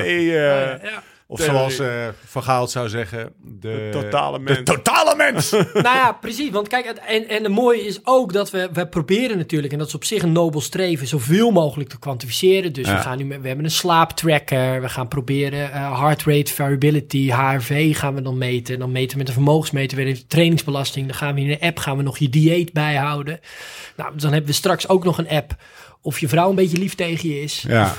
hele 0.00 0.80
En. 1.28 1.34
Of 1.34 1.40
zoals 1.40 1.80
Van 2.24 2.42
Gaal 2.42 2.66
zou 2.68 2.88
zeggen, 2.88 3.32
de, 3.42 3.60
De 3.60 3.88
totale 3.92 4.38
de 4.38 4.44
mens. 4.44 4.60
totale 4.64 5.16
mens. 5.16 5.50
nou 5.72 5.96
ja, 5.96 6.12
precies. 6.20 6.50
Want 6.50 6.68
kijk, 6.68 6.86
en, 6.86 7.28
en 7.28 7.42
het 7.42 7.52
mooie 7.52 7.86
is 7.86 8.00
ook 8.02 8.32
dat 8.32 8.50
we, 8.50 8.68
we 8.72 8.86
proberen 8.88 9.36
natuurlijk, 9.38 9.72
en 9.72 9.78
dat 9.78 9.88
is 9.88 9.94
op 9.94 10.04
zich 10.04 10.22
een 10.22 10.32
nobel 10.32 10.60
streven, 10.60 11.06
zoveel 11.06 11.50
mogelijk 11.50 11.88
te 11.90 11.98
kwantificeren. 11.98 12.72
Dus 12.72 12.86
Ja. 12.86 12.94
we, 12.96 13.00
gaan 13.02 13.18
nu 13.18 13.28
we 13.40 13.46
hebben 13.48 13.64
een 13.64 13.70
slaaptracker, 13.70 14.80
we 14.80 14.88
gaan 14.88 15.08
proberen 15.08 15.72
eh, 15.72 16.00
heart 16.00 16.22
rate 16.22 16.52
variability, 16.52 17.30
HRV 17.30 17.96
gaan 17.96 18.14
we 18.14 18.22
dan 18.22 18.38
meten. 18.38 18.78
Dan 18.78 18.92
meten 18.92 19.10
we 19.12 19.18
met 19.18 19.28
een 19.28 19.34
vermogensmeter 19.34 19.96
weer 19.96 20.14
de 20.14 20.26
trainingsbelasting. 20.26 21.06
Dan 21.06 21.16
gaan 21.16 21.34
we 21.34 21.40
in 21.40 21.50
een 21.50 21.60
app 21.60 21.78
gaan 21.78 21.96
we 21.96 22.02
nog 22.02 22.18
je 22.18 22.28
dieet 22.28 22.72
bijhouden. 22.72 23.40
Nou, 23.96 24.12
dan 24.16 24.30
hebben 24.32 24.50
we 24.50 24.56
straks 24.56 24.88
ook 24.88 25.04
nog 25.04 25.18
een 25.18 25.28
app 25.28 25.54
of 26.04 26.18
je 26.20 26.28
vrouw 26.28 26.48
een 26.48 26.54
beetje 26.54 26.78
lief 26.78 26.94
tegen 26.94 27.28
je 27.28 27.40
is. 27.40 27.64
Ja. 27.68 27.92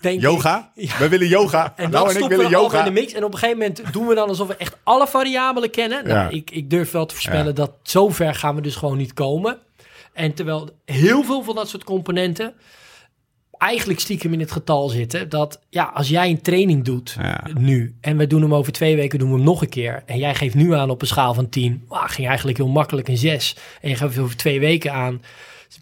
Denk 0.00 0.16
ik. 0.16 0.20
Yoga? 0.20 0.70
Ja. 0.74 0.98
We 0.98 1.08
willen 1.08 1.28
yoga. 1.28 1.72
En 1.76 1.90
nou 1.90 2.04
en 2.04 2.10
ik 2.10 2.16
stoppen 2.16 2.36
willen 2.36 2.52
yoga. 2.52 2.78
in 2.78 2.84
de 2.94 3.00
mix. 3.00 3.12
En 3.12 3.24
op 3.24 3.32
een 3.32 3.38
gegeven 3.38 3.58
moment 3.60 3.82
doen 3.92 4.06
we 4.06 4.14
dan 4.14 4.28
alsof 4.28 4.48
we 4.48 4.56
echt 4.56 4.76
alle 4.82 5.06
variabelen 5.06 5.70
kennen. 5.70 6.04
Nou, 6.08 6.18
Ja. 6.18 6.28
ik, 6.28 6.50
ik 6.50 6.70
durf 6.70 6.90
wel 6.90 7.06
te 7.06 7.14
voorspellen 7.14 7.46
Ja. 7.46 7.52
dat 7.52 7.72
zover 7.82 8.34
gaan 8.34 8.54
we 8.54 8.60
dus 8.60 8.76
gewoon 8.76 8.96
niet 8.96 9.12
komen. 9.14 9.58
En 10.12 10.34
terwijl 10.34 10.70
heel 10.84 11.24
veel 11.24 11.42
van 11.42 11.54
dat 11.54 11.68
soort 11.68 11.84
componenten 11.84 12.54
eigenlijk 13.58 14.00
stiekem 14.00 14.32
in 14.32 14.40
het 14.40 14.52
getal 14.52 14.88
zitten. 14.88 15.28
Dat 15.28 15.60
ja, 15.70 15.90
als 15.94 16.08
jij 16.08 16.30
een 16.30 16.42
training 16.42 16.84
doet 16.84 17.16
Ja. 17.20 17.44
nu 17.58 17.94
en 18.00 18.16
we 18.16 18.26
doen 18.26 18.42
hem 18.42 18.54
over 18.54 18.72
twee 18.72 18.96
weken 18.96 19.18
doen 19.18 19.28
we 19.30 19.34
hem 19.36 19.44
nog 19.44 19.62
een 19.62 19.68
keer. 19.68 20.02
En 20.06 20.18
jij 20.18 20.34
geeft 20.34 20.54
nu 20.54 20.74
aan 20.74 20.90
op 20.90 21.00
een 21.00 21.06
schaal 21.06 21.34
van 21.34 21.48
10. 21.48 21.84
Ah, 21.88 22.08
ging 22.08 22.26
eigenlijk 22.28 22.56
heel 22.58 22.68
makkelijk 22.68 23.08
een 23.08 23.16
6. 23.16 23.56
En 23.80 23.88
je 23.88 23.96
geeft 23.96 24.18
over 24.18 24.36
twee 24.36 24.60
weken 24.60 24.92
aan. 24.92 25.22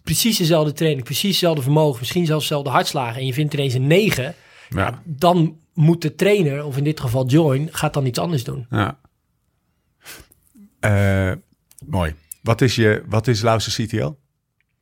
Precies 0.03 0.37
dezelfde 0.37 0.71
training, 0.73 1.03
precies 1.03 1.29
hetzelfde 1.29 1.61
vermogen, 1.61 1.99
misschien 1.99 2.25
zelfs 2.25 2.47
dezelfde 2.47 2.69
hartslagen. 2.69 3.19
En 3.19 3.25
je 3.25 3.33
vindt 3.33 3.53
ineens 3.53 3.73
een 3.73 3.87
9 3.87 4.35
Ja. 4.69 5.01
dan 5.03 5.57
moet 5.73 6.01
de 6.01 6.15
trainer, 6.15 6.65
of 6.65 6.77
in 6.77 6.83
dit 6.83 6.99
geval 6.99 7.25
Join, 7.25 7.69
gaat 7.71 7.93
dan 7.93 8.05
iets 8.05 8.19
anders 8.19 8.43
doen. 8.43 8.65
Ja. 8.69 8.99
Eh, 10.79 11.31
mooi. 11.85 12.15
Wat 12.41 12.61
is, 12.61 12.75
je, 12.75 13.03
wat 13.05 13.27
is 13.27 13.41
Lauwse 13.41 13.83
CTL? 13.83 14.11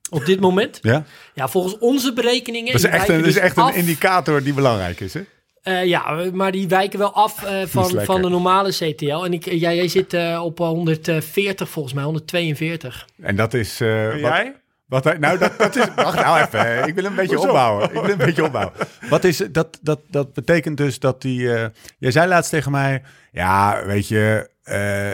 Op 0.09 0.25
dit 0.25 0.39
moment, 0.39 0.79
Ja? 0.81 1.05
ja, 1.33 1.47
volgens 1.47 1.77
onze 1.77 2.13
berekeningen. 2.13 2.71
Dat 2.71 2.83
is 2.83 2.89
echt, 2.89 3.09
een, 3.09 3.17
dat 3.17 3.27
is 3.27 3.33
dus 3.33 3.43
echt 3.43 3.57
een 3.57 3.73
indicator 3.75 4.43
die 4.43 4.53
belangrijk 4.53 4.99
is, 4.99 5.13
hè? 5.13 5.21
Eh, 5.61 5.85
ja, 5.85 6.29
maar 6.33 6.51
die 6.51 6.67
wijken 6.67 6.99
wel 6.99 7.13
af 7.13 7.43
eh, 7.43 7.61
van, 7.65 8.01
van 8.03 8.21
de 8.21 8.29
normale 8.29 8.69
CTL. 8.71 9.23
En 9.25 9.33
ik, 9.33 9.45
ja, 9.45 9.73
jij 9.73 9.87
zit 9.87 10.13
eh, 10.13 10.41
op 10.43 10.57
140 10.57 11.69
volgens 11.69 11.93
mij, 11.93 12.03
142. 12.03 13.07
En 13.21 13.35
dat 13.35 13.53
is... 13.53 13.81
eh, 13.81 14.19
jij? 14.19 14.60
Wat, 14.91 15.03
hij- 15.03 15.17
nou, 15.17 15.37
dat, 15.37 15.57
dat 15.57 15.75
is. 15.75 15.85
Wacht 15.95 16.15
nou 16.19 16.41
even. 16.41 16.87
Ik 16.87 16.93
wil 16.95 17.05
een 17.05 17.15
beetje 17.15 17.35
Hoezo? 17.35 17.49
opbouwen. 17.49 17.83
Ik 17.85 17.91
wil 17.91 18.09
een 18.09 18.17
beetje 18.17 18.43
opbouwen. 18.43 18.73
Wat 19.09 19.23
is 19.23 19.37
dat? 19.51 19.79
Dat, 19.81 19.99
dat 20.09 20.33
betekent 20.33 20.77
dus 20.77 20.99
dat 20.99 21.21
die. 21.21 21.53
eh, 21.55 21.65
jij 21.99 22.11
zei 22.11 22.27
laatst 22.27 22.49
tegen 22.49 22.71
mij. 22.71 23.03
Ja, 23.31 23.85
weet 23.85 24.07
je. 24.07 24.49
eh, 24.63 25.11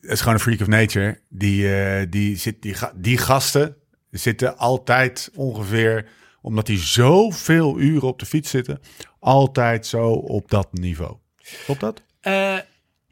het 0.00 0.10
is 0.10 0.18
gewoon 0.20 0.34
een 0.34 0.40
freak 0.40 0.60
of 0.60 0.66
nature. 0.66 1.20
Die, 1.28 1.74
eh, 1.84 2.06
die, 2.10 2.36
zit, 2.36 2.62
die, 2.62 2.76
die 2.94 3.18
gasten 3.18 3.76
zitten 4.10 4.56
altijd 4.58 5.30
ongeveer. 5.34 6.06
Omdat 6.42 6.66
die 6.66 6.78
zoveel 6.78 7.78
uren 7.78 8.08
op 8.08 8.18
de 8.18 8.26
fiets 8.26 8.50
zitten. 8.50 8.80
Altijd 9.20 9.86
zo 9.86 10.08
op 10.12 10.50
dat 10.50 10.68
niveau. 10.72 11.16
Klopt 11.64 11.80
dat? 11.80 12.02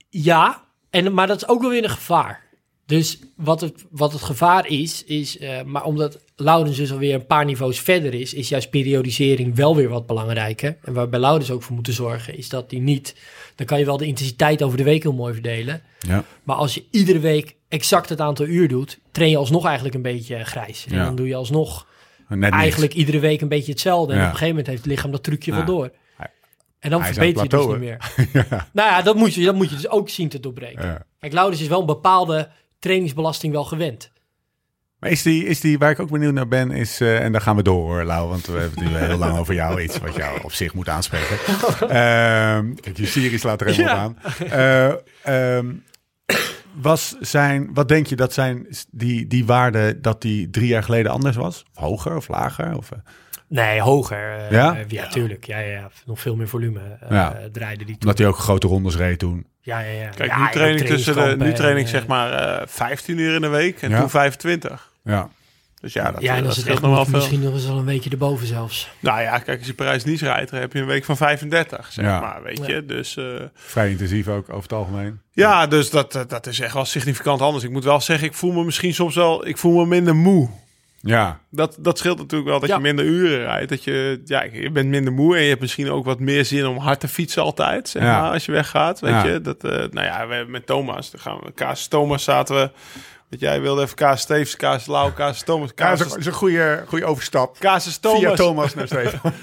Ja, 0.08 0.62
en, 0.90 1.14
maar 1.14 1.26
dat 1.26 1.36
is 1.36 1.48
ook 1.48 1.60
wel 1.60 1.70
weer 1.70 1.84
een 1.84 1.90
gevaar. 1.90 2.44
Dus 2.86 3.18
wat 3.36 3.60
het, 3.60 3.84
wat 3.90 4.12
het 4.12 4.22
gevaar 4.22 4.66
is, 4.66 5.04
is 5.04 5.38
eh, 5.38 5.62
maar 5.62 5.84
omdat 5.84 6.18
Laurens 6.36 6.76
dus 6.76 6.92
alweer 6.92 7.14
een 7.14 7.26
paar 7.26 7.44
niveaus 7.44 7.80
verder 7.80 8.14
is, 8.14 8.34
is 8.34 8.48
juist 8.48 8.70
periodisering 8.70 9.54
wel 9.54 9.76
weer 9.76 9.88
wat 9.88 10.06
belangrijker. 10.06 10.76
En 10.82 10.92
waar 10.92 11.08
bij 11.08 11.20
Laurens 11.20 11.50
ook 11.50 11.62
voor 11.62 11.74
moeten 11.74 11.92
zorgen, 11.92 12.36
is 12.38 12.48
dat 12.48 12.70
die 12.70 12.80
niet, 12.80 13.16
dan 13.54 13.66
kan 13.66 13.78
je 13.78 13.84
wel 13.84 13.96
de 13.96 14.06
intensiteit 14.06 14.62
over 14.62 14.76
de 14.76 14.84
week 14.84 15.02
heel 15.02 15.12
mooi 15.12 15.32
verdelen. 15.32 15.82
Ja. 15.98 16.24
Maar 16.42 16.56
als 16.56 16.74
je 16.74 16.84
iedere 16.90 17.18
week 17.18 17.56
exact 17.68 18.08
het 18.08 18.20
aantal 18.20 18.46
uur 18.46 18.68
doet, 18.68 18.98
train 19.12 19.30
je 19.30 19.36
alsnog 19.36 19.64
eigenlijk 19.64 19.94
een 19.94 20.02
beetje 20.02 20.44
grijs. 20.44 20.86
En 20.88 20.94
Ja. 20.96 21.04
dan 21.04 21.16
doe 21.16 21.26
je 21.28 21.34
alsnog 21.34 21.86
Net 22.28 22.52
eigenlijk 22.52 22.94
iedere 22.94 23.18
week 23.18 23.40
een 23.40 23.48
beetje 23.48 23.72
hetzelfde. 23.72 24.12
En 24.12 24.18
Ja. 24.18 24.24
op 24.24 24.30
een 24.32 24.38
gegeven 24.38 24.56
moment 24.56 24.66
heeft 24.66 24.82
het 24.84 24.92
lichaam 24.92 25.10
dat 25.10 25.22
trucje 25.22 25.52
wel 25.52 25.64
door. 25.64 25.90
En 26.78 26.90
dan 26.90 27.04
verbeter 27.04 27.42
je 27.42 27.48
dus 27.48 27.66
niet 27.66 27.78
meer. 27.78 28.12
ja. 28.50 28.68
Nou 28.72 28.88
ja, 28.90 29.02
dat 29.02 29.16
moet, 29.16 29.34
je, 29.34 29.44
dat 29.44 29.54
moet 29.54 29.68
je 29.70 29.74
dus 29.76 29.88
ook 29.88 30.08
zien 30.08 30.28
te 30.28 30.40
doorbreken. 30.40 30.84
Ja. 30.86 31.06
Kijk, 31.20 31.32
Laurens 31.32 31.60
is 31.60 31.68
wel 31.68 31.80
een 31.80 31.86
bepaalde 31.86 32.48
trainingsbelasting 32.78 33.52
wel 33.52 33.64
gewend. 33.64 34.10
Maar 34.98 35.10
is 35.10 35.22
die, 35.22 35.44
is 35.44 35.60
die, 35.60 35.78
waar 35.78 35.90
ik 35.90 36.00
ook 36.00 36.10
benieuwd 36.10 36.32
naar 36.32 36.48
ben, 36.48 36.70
is, 36.70 37.00
eh, 37.00 37.24
en 37.24 37.32
daar 37.32 37.40
gaan 37.40 37.56
we 37.56 37.62
door 37.62 37.82
hoor, 37.92 38.04
Lau, 38.04 38.28
want 38.28 38.46
we 38.46 38.58
hebben 38.58 38.84
het 38.84 38.90
nu 38.92 38.96
heel 38.96 39.16
lang 39.18 39.38
over 39.38 39.54
jou, 39.54 39.80
iets 39.80 39.98
wat 39.98 40.14
jou 40.16 40.42
op 40.42 40.52
zich 40.52 40.74
moet 40.74 40.88
aanspreken. 40.88 41.38
Ehm 41.80 42.74
kijk, 42.74 42.96
je 42.96 43.06
series 43.06 43.42
laat 43.42 43.60
er 43.60 43.66
helemaal 43.66 43.96
Ja. 43.96 44.04
op 44.06 44.16
aan. 44.48 44.48
Eh, 45.24 45.56
ehm, 45.56 45.72
was 46.80 47.16
zijn, 47.20 47.70
wat 47.74 47.88
denk 47.88 48.06
je 48.06 48.16
dat 48.16 48.32
zijn 48.32 48.66
die, 48.90 49.26
die 49.26 49.46
waarde, 49.46 50.00
dat 50.00 50.22
die 50.22 50.50
drie 50.50 50.66
jaar 50.66 50.82
geleden 50.82 51.12
anders 51.12 51.36
was? 51.36 51.64
Hoger 51.74 52.16
of 52.16 52.28
lager? 52.28 52.76
Of, 52.76 52.90
eh? 52.90 52.98
Nee, 53.48 53.80
hoger. 53.80 54.38
eh, 54.38 54.50
Ja? 54.50 54.76
eh, 54.76 54.84
ja, 54.88 55.06
tuurlijk. 55.08 55.46
Ja, 55.46 55.58
ja, 55.58 55.70
ja. 55.70 55.90
Nog 56.06 56.20
veel 56.20 56.36
meer 56.36 56.48
volume 56.48 56.80
eh 57.00 57.10
Ja. 57.10 57.36
draaide 57.52 57.84
die 57.84 57.92
toen. 57.92 58.00
omdat 58.02 58.18
hij 58.18 58.26
ook 58.26 58.36
grote 58.38 58.66
rondes 58.66 58.96
reed 58.96 59.18
toen. 59.18 59.46
Ja, 59.60 59.78
ja, 59.80 59.90
ja. 60.02 60.08
Kijk, 60.08 60.30
ja, 60.30 60.38
nu 60.38 60.44
en 60.44 60.50
train 60.50 60.72
ook 60.74 60.80
ik 60.80 60.86
tussen 60.86 61.14
de, 61.14 61.44
nu 61.44 61.52
train 61.52 61.76
ik 61.76 61.82
en, 61.82 61.88
zeg 61.88 62.06
maar 62.06 62.32
eh 62.32 62.66
15 62.66 63.18
uur 63.18 63.34
in 63.34 63.40
de 63.40 63.48
week 63.48 63.82
en 63.82 63.90
Ja. 63.90 63.98
toen 64.00 64.10
25. 64.10 64.92
Ja, 65.04 65.28
Dus 65.80 65.92
ja, 65.92 66.10
dat, 66.12 66.22
Ja, 66.22 66.30
en 66.30 66.36
dat 66.38 66.46
als 66.46 66.56
het 66.56 66.64
scheelt 66.64 66.78
echt 66.78 66.86
nog 66.86 66.96
wel 66.96 67.04
veel. 67.04 67.14
misschien 67.18 67.40
nog 67.42 67.52
eens 67.52 67.66
wel 67.66 67.76
een 67.78 67.84
weekje 67.84 68.10
erboven 68.10 68.46
zelfs. 68.46 68.90
Nou 69.00 69.20
ja, 69.20 69.38
kijk, 69.38 69.58
als 69.58 69.66
je 69.66 69.74
Parijs-Nice 69.74 70.24
rijdt, 70.24 70.50
dan 70.50 70.60
heb 70.60 70.72
je 70.72 70.78
een 70.80 70.86
week 70.86 71.04
van 71.04 71.16
35, 71.16 71.92
zeg 71.92 72.04
Ja. 72.04 72.20
maar, 72.20 72.42
weet 72.42 72.58
Ja. 72.66 72.74
je. 72.74 72.86
Dus 72.86 73.16
eh, 73.16 73.24
vrij 73.54 73.90
intensief 73.90 74.28
ook 74.28 74.48
over 74.48 74.62
het 74.62 74.72
algemeen. 74.72 75.20
ja, 75.32 75.66
dus 75.66 75.90
dat, 75.90 76.12
dat- 76.12 76.30
dat 76.30 76.46
is 76.46 76.60
echt 76.60 76.74
wel 76.74 76.84
significant 76.84 77.40
anders. 77.40 77.64
Ik 77.64 77.70
moet 77.70 77.84
wel 77.84 78.00
zeggen, 78.00 78.26
ik 78.28 78.34
voel 78.34 78.52
me 78.52 78.64
misschien 78.64 78.94
soms 78.94 79.14
wel, 79.14 79.46
ik 79.46 79.56
voel 79.56 79.78
me 79.80 79.86
minder 79.86 80.16
moe. 80.16 80.48
Ja, 81.06 81.40
Dat, 81.50 81.76
dat 81.80 81.98
scheelt 81.98 82.18
natuurlijk 82.18 82.50
wel 82.50 82.60
dat 82.60 82.68
Ja. 82.68 82.74
je 82.76 82.80
minder 82.82 83.04
uren 83.04 83.38
rijdt. 83.38 83.68
Dat 83.68 83.84
je, 83.84 84.20
ja, 84.24 84.42
je 84.52 84.70
bent 84.70 84.88
minder 84.88 85.12
moe 85.12 85.36
en 85.36 85.42
je 85.42 85.48
hebt 85.48 85.60
misschien 85.60 85.90
ook 85.90 86.04
wat 86.04 86.20
meer 86.20 86.44
zin 86.44 86.66
om 86.66 86.78
hard 86.78 87.00
te 87.00 87.08
fietsen 87.08 87.42
altijd. 87.42 87.88
Zeg 87.88 88.02
Ja. 88.02 88.20
maar, 88.20 88.32
als 88.32 88.44
je 88.46 88.52
weggaat, 88.52 89.00
weet 89.00 89.10
Ja. 89.12 89.24
je. 89.24 89.40
Dat, 89.40 89.64
eh, 89.64 89.70
nou 89.70 90.06
ja, 90.06 90.26
we 90.26 90.34
hebben 90.34 90.50
met 90.52 90.66
Thomas, 90.66 91.10
dan 91.10 91.20
gaan 91.20 91.38
we, 91.44 91.52
Kaas 91.52 91.86
Thomas 91.86 92.24
zaten 92.24 92.54
we, 92.56 92.70
wat 93.30 93.40
jij 93.40 93.60
wilde 93.60 93.82
even 93.82 93.96
Kaas 93.96 94.20
Steves, 94.20 94.56
Kaas 94.56 94.86
Lau, 94.86 95.12
Kaas 95.12 95.42
Thomas, 95.42 95.68
ja 95.68 95.74
Kaas, 95.74 95.98
dat 95.98 96.16
is 96.18 96.26
een- 96.26 96.32
goede, 96.32 96.84
goede 96.86 97.04
overstap. 97.04 97.56
Kaas 97.58 97.84
Via 97.84 98.10
Thomas. 98.12 98.36
Thomas 98.36 98.74
naar 98.74 98.86
Steven. 98.86 99.20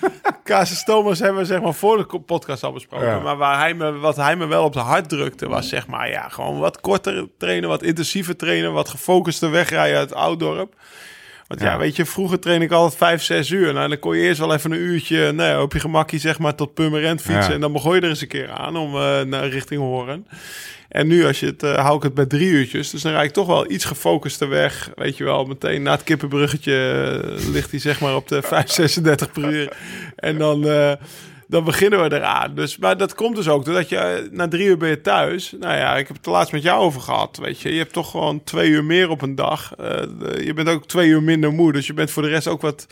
Casus 0.43 0.83
Thomas 0.83 1.19
hebben 1.19 1.41
we 1.41 1.45
zeg 1.47 1.61
maar 1.61 1.73
voor 1.73 1.97
de 1.97 2.19
podcast 2.19 2.63
al 2.63 2.71
besproken. 2.71 3.07
Ja. 3.07 3.19
Maar 3.19 3.37
waar 3.37 3.57
hij 3.59 3.73
me, 3.73 3.91
wat 3.91 4.15
hij 4.15 4.35
me 4.35 4.45
wel 4.45 4.63
op 4.63 4.73
de 4.73 4.79
hart 4.79 5.09
drukte 5.09 5.47
was 5.49 5.69
zeg 5.69 5.87
maar 5.87 6.09
ja, 6.09 6.29
gewoon 6.29 6.59
wat 6.59 6.81
korter 6.81 7.27
trainen, 7.37 7.69
wat 7.69 7.83
intensiever 7.83 8.35
trainen, 8.35 8.73
wat 8.73 8.89
gefocuster 8.89 9.51
wegrijden 9.51 9.97
uit 9.97 10.13
ouddorp. 10.13 10.73
Want 11.53 11.65
ja. 11.65 11.71
Ja. 11.71 11.77
weet 11.77 11.95
je, 11.95 12.05
vroeger 12.05 12.39
train 12.39 12.61
ik 12.61 12.71
altijd 12.71 12.95
vijf, 12.95 13.23
zes 13.23 13.49
uur. 13.49 13.73
Nou, 13.73 13.89
dan 13.89 13.99
kon 13.99 14.17
je 14.17 14.23
eerst 14.23 14.39
wel 14.39 14.53
even 14.53 14.71
een 14.71 14.79
uurtje 14.79 15.31
nou 15.31 15.49
ja, 15.49 15.61
op 15.61 15.73
je 15.73 15.79
gemakkie 15.79 16.19
zeg 16.19 16.39
maar 16.39 16.55
tot 16.55 16.73
Purmerend 16.73 17.21
fietsen. 17.21 17.43
Ja. 17.43 17.53
En 17.53 17.61
dan 17.61 17.71
begon 17.71 17.95
je 17.95 18.01
er 18.01 18.09
eens 18.09 18.21
een 18.21 18.27
keer 18.27 18.51
aan 18.51 18.75
om 18.75 18.95
eh, 18.95 19.21
naar 19.21 19.47
richting 19.47 19.81
Horen. 19.81 20.27
En 20.89 21.07
nu 21.07 21.25
als 21.25 21.39
je 21.39 21.45
het, 21.45 21.63
eh, 21.63 21.75
hou 21.75 21.97
ik 21.97 22.03
het 22.03 22.13
bij 22.13 22.25
drie 22.25 22.49
uurtjes. 22.49 22.89
Dus 22.89 23.01
dan 23.01 23.11
rijd 23.11 23.27
ik 23.27 23.33
toch 23.33 23.47
wel 23.47 23.71
iets 23.71 23.85
gefocuster 23.85 24.49
weg. 24.49 24.89
Weet 24.95 25.17
je 25.17 25.23
wel, 25.23 25.45
meteen 25.45 25.81
na 25.81 25.91
het 25.91 26.03
kippenbruggetje 26.03 26.73
eh, 27.37 27.47
ligt 27.51 27.71
hij 27.71 27.79
zeg 27.79 28.01
maar 28.01 28.15
op 28.15 28.27
de 28.27 28.41
5,36 28.43 29.31
per 29.33 29.53
uur. 29.53 29.77
En 30.15 30.37
dan, 30.37 30.61
dan 31.53 31.63
beginnen 31.63 32.01
we 32.09 32.15
eraan. 32.15 32.55
Dus, 32.55 32.77
maar 32.77 32.97
dat 32.97 33.15
komt 33.15 33.35
dus 33.35 33.47
ook 33.47 33.65
doordat 33.65 33.89
je 33.89 33.97
eh, 33.97 34.31
na 34.31 34.47
drie 34.47 34.65
uur 34.67 34.77
ben 34.77 34.89
je 34.89 35.01
thuis. 35.01 35.53
Nou 35.59 35.75
ja, 35.77 35.97
ik 35.97 36.07
heb 36.07 36.15
het 36.17 36.25
er 36.25 36.31
laatst 36.31 36.53
met 36.53 36.63
jou 36.63 36.81
over 36.81 37.01
gehad. 37.01 37.37
Weet 37.37 37.59
je, 37.61 37.71
je 37.71 37.77
hebt 37.77 37.93
toch 37.93 38.11
gewoon 38.11 38.43
twee 38.43 38.69
uur 38.69 38.83
meer 38.83 39.09
op 39.09 39.21
een 39.21 39.35
dag. 39.35 39.75
Eh, 39.75 39.87
de- 40.19 40.41
je 40.45 40.53
bent 40.53 40.69
ook 40.69 40.87
twee 40.87 41.07
uur 41.07 41.23
minder 41.23 41.53
moe. 41.53 41.71
Dus 41.73 41.87
je 41.87 41.93
bent 41.93 42.11
voor 42.11 42.23
de 42.23 42.29
rest 42.29 42.47
ook 42.47 42.61
wat 42.61 42.87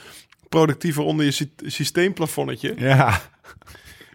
productiever 0.49 1.03
onder 1.03 1.25
je 1.25 1.31
sy- 1.31 1.49
systeemplafonnetje. 1.65 2.73
Ja, 2.77 3.21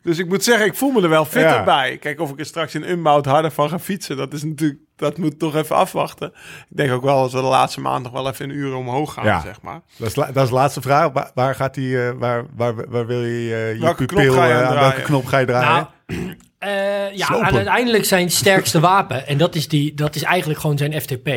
Dus 0.06 0.18
ik 0.18 0.28
moet 0.28 0.44
zeggen, 0.44 0.66
ik 0.66 0.74
voel 0.74 0.90
me 0.90 1.02
er 1.02 1.08
wel 1.08 1.24
fitter 1.24 1.50
Ja. 1.52 1.64
bij. 1.64 1.96
Kijk, 1.96 2.20
of 2.20 2.30
ik 2.30 2.38
er 2.38 2.44
straks 2.46 2.74
in 2.74 2.90
Unbound 2.90 3.24
harder 3.26 3.50
van 3.50 3.68
ga 3.68 3.78
fietsen, 3.78 4.16
dat 4.16 4.32
is 4.32 4.44
natuurlijk, 4.44 4.80
dat 4.96 5.18
moet 5.18 5.38
toch 5.38 5.56
even 5.56 5.76
afwachten. 5.76 6.32
Ik 6.70 6.76
denk 6.76 6.92
ook 6.92 7.02
wel 7.02 7.20
dat 7.22 7.32
we 7.32 7.38
de 7.40 7.44
laatste 7.44 7.80
maand 7.80 8.02
nog 8.02 8.12
wel 8.12 8.28
even 8.28 8.50
een 8.50 8.56
uur 8.56 8.74
omhoog 8.74 9.12
gaan, 9.12 9.24
Ja. 9.24 9.40
zeg 9.40 9.60
maar. 9.62 9.80
Dat 9.96 10.08
is, 10.08 10.14
dat 10.14 10.36
is 10.36 10.48
de 10.48 10.54
laatste 10.54 10.80
vraag. 10.80 11.12
Waar, 11.12 11.30
waar 11.34 11.54
gaat 11.54 11.74
die, 11.74 12.02
eh, 12.06 12.10
waar, 12.18 12.44
waar, 12.56 12.74
waar 12.88 13.06
wil 13.06 13.20
je 13.24 13.54
eh, 13.54 13.74
je 13.74 13.80
Welke 13.80 14.04
pupil, 14.04 14.22
knop 14.22 14.34
ga 14.36 14.46
je 14.46 14.52
eh, 14.52 14.68
aan 14.68 14.74
welke 14.74 15.02
knop 15.02 15.26
ga 15.26 15.38
je 15.38 15.46
draaien? 15.46 15.88
Nou, 16.06 16.36
eh, 16.58 17.16
ja, 17.16 17.26
Slopen. 17.26 17.46
en 17.48 17.54
uiteindelijk 17.54 18.04
zijn 18.04 18.30
sterkste 18.30 18.80
wapen. 18.80 19.26
En 19.26 19.38
dat 19.38 19.54
is, 19.54 19.68
die, 19.68 19.94
dat 19.94 20.14
is 20.14 20.22
eigenlijk 20.22 20.60
gewoon 20.60 20.78
zijn 20.78 21.00
FTP. 21.00 21.28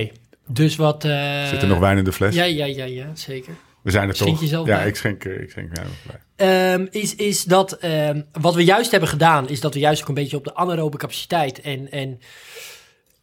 Dus 0.48 0.76
wat... 0.76 1.04
eh, 1.06 1.46
Zit 1.46 1.62
er 1.62 1.68
nog 1.68 1.80
wijn 1.80 1.98
in 1.98 2.04
de 2.04 2.12
fles? 2.14 2.36
Ja, 2.36 2.44
ja, 2.44 2.66
ja, 2.66 2.86
ja, 2.86 3.06
zeker. 3.14 3.54
We 3.84 3.92
zijn 3.92 4.10
er 4.10 4.16
Schenk 4.16 4.32
toch. 4.32 4.42
jezelf 4.42 4.68
ja, 4.68 4.78
bij. 4.78 4.88
ik 4.88 4.96
schenk, 4.96 5.24
eh, 5.26 5.42
ik 5.42 5.50
schenk 5.50 5.70
mij 5.76 5.86
bij. 6.08 6.20
Ehm, 6.74 6.88
is, 6.92 7.16
is 7.16 7.44
dat 7.44 7.72
ehm, 7.72 8.22
wat 8.32 8.56
we 8.56 8.64
juist 8.64 8.92
hebben 8.92 9.10
gedaan, 9.10 9.50
is 9.50 9.60
dat 9.60 9.74
we 9.74 9.80
juist 9.80 10.02
ook 10.02 10.08
een 10.08 10.14
beetje 10.14 10.38
op 10.38 10.44
de 10.44 10.56
anaerobe 10.56 10.98
capaciteit 10.98 11.62
en, 11.62 11.92
en 11.92 12.20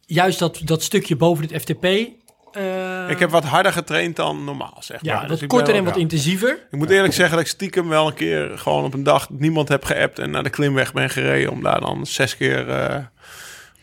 juist 0.05 0.39
dat, 0.39 0.61
dat 0.63 0.83
stukje 0.83 1.15
boven 1.15 1.47
het 1.47 1.61
FTP. 1.61 1.83
eh, 1.83 3.09
Ik 3.09 3.19
heb 3.19 3.29
wat 3.29 3.43
harder 3.43 3.71
getraind 3.71 4.15
dan 4.15 4.43
normaal, 4.43 4.77
zeg 4.79 5.03
maar. 5.03 5.13
ja, 5.13 5.21
Dus 5.21 5.29
wat 5.29 5.41
ik 5.41 5.47
korter 5.47 5.75
en 5.75 5.83
wat 5.83 5.97
intensiever. 5.97 6.67
Ik 6.71 6.77
moet 6.77 6.89
eerlijk 6.89 7.13
zeggen 7.13 7.35
dat 7.35 7.45
ik 7.45 7.51
stiekem 7.51 7.87
wel 7.87 8.07
een 8.07 8.13
keer 8.13 8.57
gewoon 8.57 8.83
op 8.83 8.93
een 8.93 9.03
dag 9.03 9.29
niemand 9.29 9.67
heb 9.69 9.83
geappt 9.83 10.19
en 10.19 10.29
naar 10.29 10.43
de 10.43 10.49
klimweg 10.49 10.93
ben 10.93 11.09
gereden 11.09 11.51
om 11.51 11.63
daar 11.63 11.79
dan 11.81 12.05
zes 12.05 12.37
keer 12.37 12.69
eh, 12.69 12.97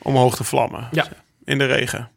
omhoog 0.03 0.37
te 0.37 0.45
vlammen. 0.45 0.89
Ja. 0.93 1.07
In 1.45 1.59
de 1.59 1.67
regen. 1.67 2.09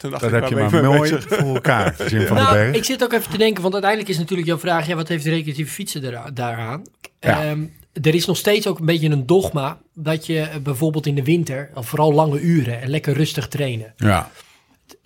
Toen 0.00 0.10
dacht 0.10 0.22
Dat 0.22 0.32
ik, 0.32 0.40
heb 0.40 0.48
je 0.48 0.54
maar 0.54 0.84
mooi 0.84 1.20
voor 1.20 1.54
elkaar, 1.54 1.94
Jim 2.10 2.26
van 2.26 2.36
den 2.36 2.44
Nou, 2.44 2.56
Berg. 2.56 2.76
ik 2.76 2.84
zit 2.84 3.02
ook 3.02 3.12
even 3.12 3.30
te 3.30 3.38
denken, 3.38 3.62
want 3.62 3.74
uiteindelijk 3.74 4.12
is 4.12 4.18
natuurlijk 4.18 4.48
jouw 4.48 4.58
vraag, 4.58 4.86
ja, 4.86 4.94
wat 4.94 5.08
heeft 5.08 5.24
de 5.24 5.30
recreatieve 5.30 5.72
fietsen 5.72 6.34
daaraan? 6.34 6.86
Ja. 7.20 7.44
Ehm, 7.44 7.60
er 8.02 8.14
is 8.14 8.26
nog 8.26 8.36
steeds 8.36 8.66
ook 8.66 8.78
een 8.78 8.86
beetje 8.86 9.08
een 9.08 9.26
dogma 9.26 9.78
dat 9.94 10.26
je 10.26 10.40
eh, 10.40 10.56
bijvoorbeeld 10.56 11.06
in 11.06 11.14
de 11.14 11.24
winter, 11.24 11.70
of 11.74 11.88
vooral 11.88 12.12
lange 12.12 12.40
uren 12.40 12.80
en 12.80 12.90
lekker 12.90 13.14
rustig 13.14 13.48
trainen. 13.48 13.92
Ja, 13.96 14.30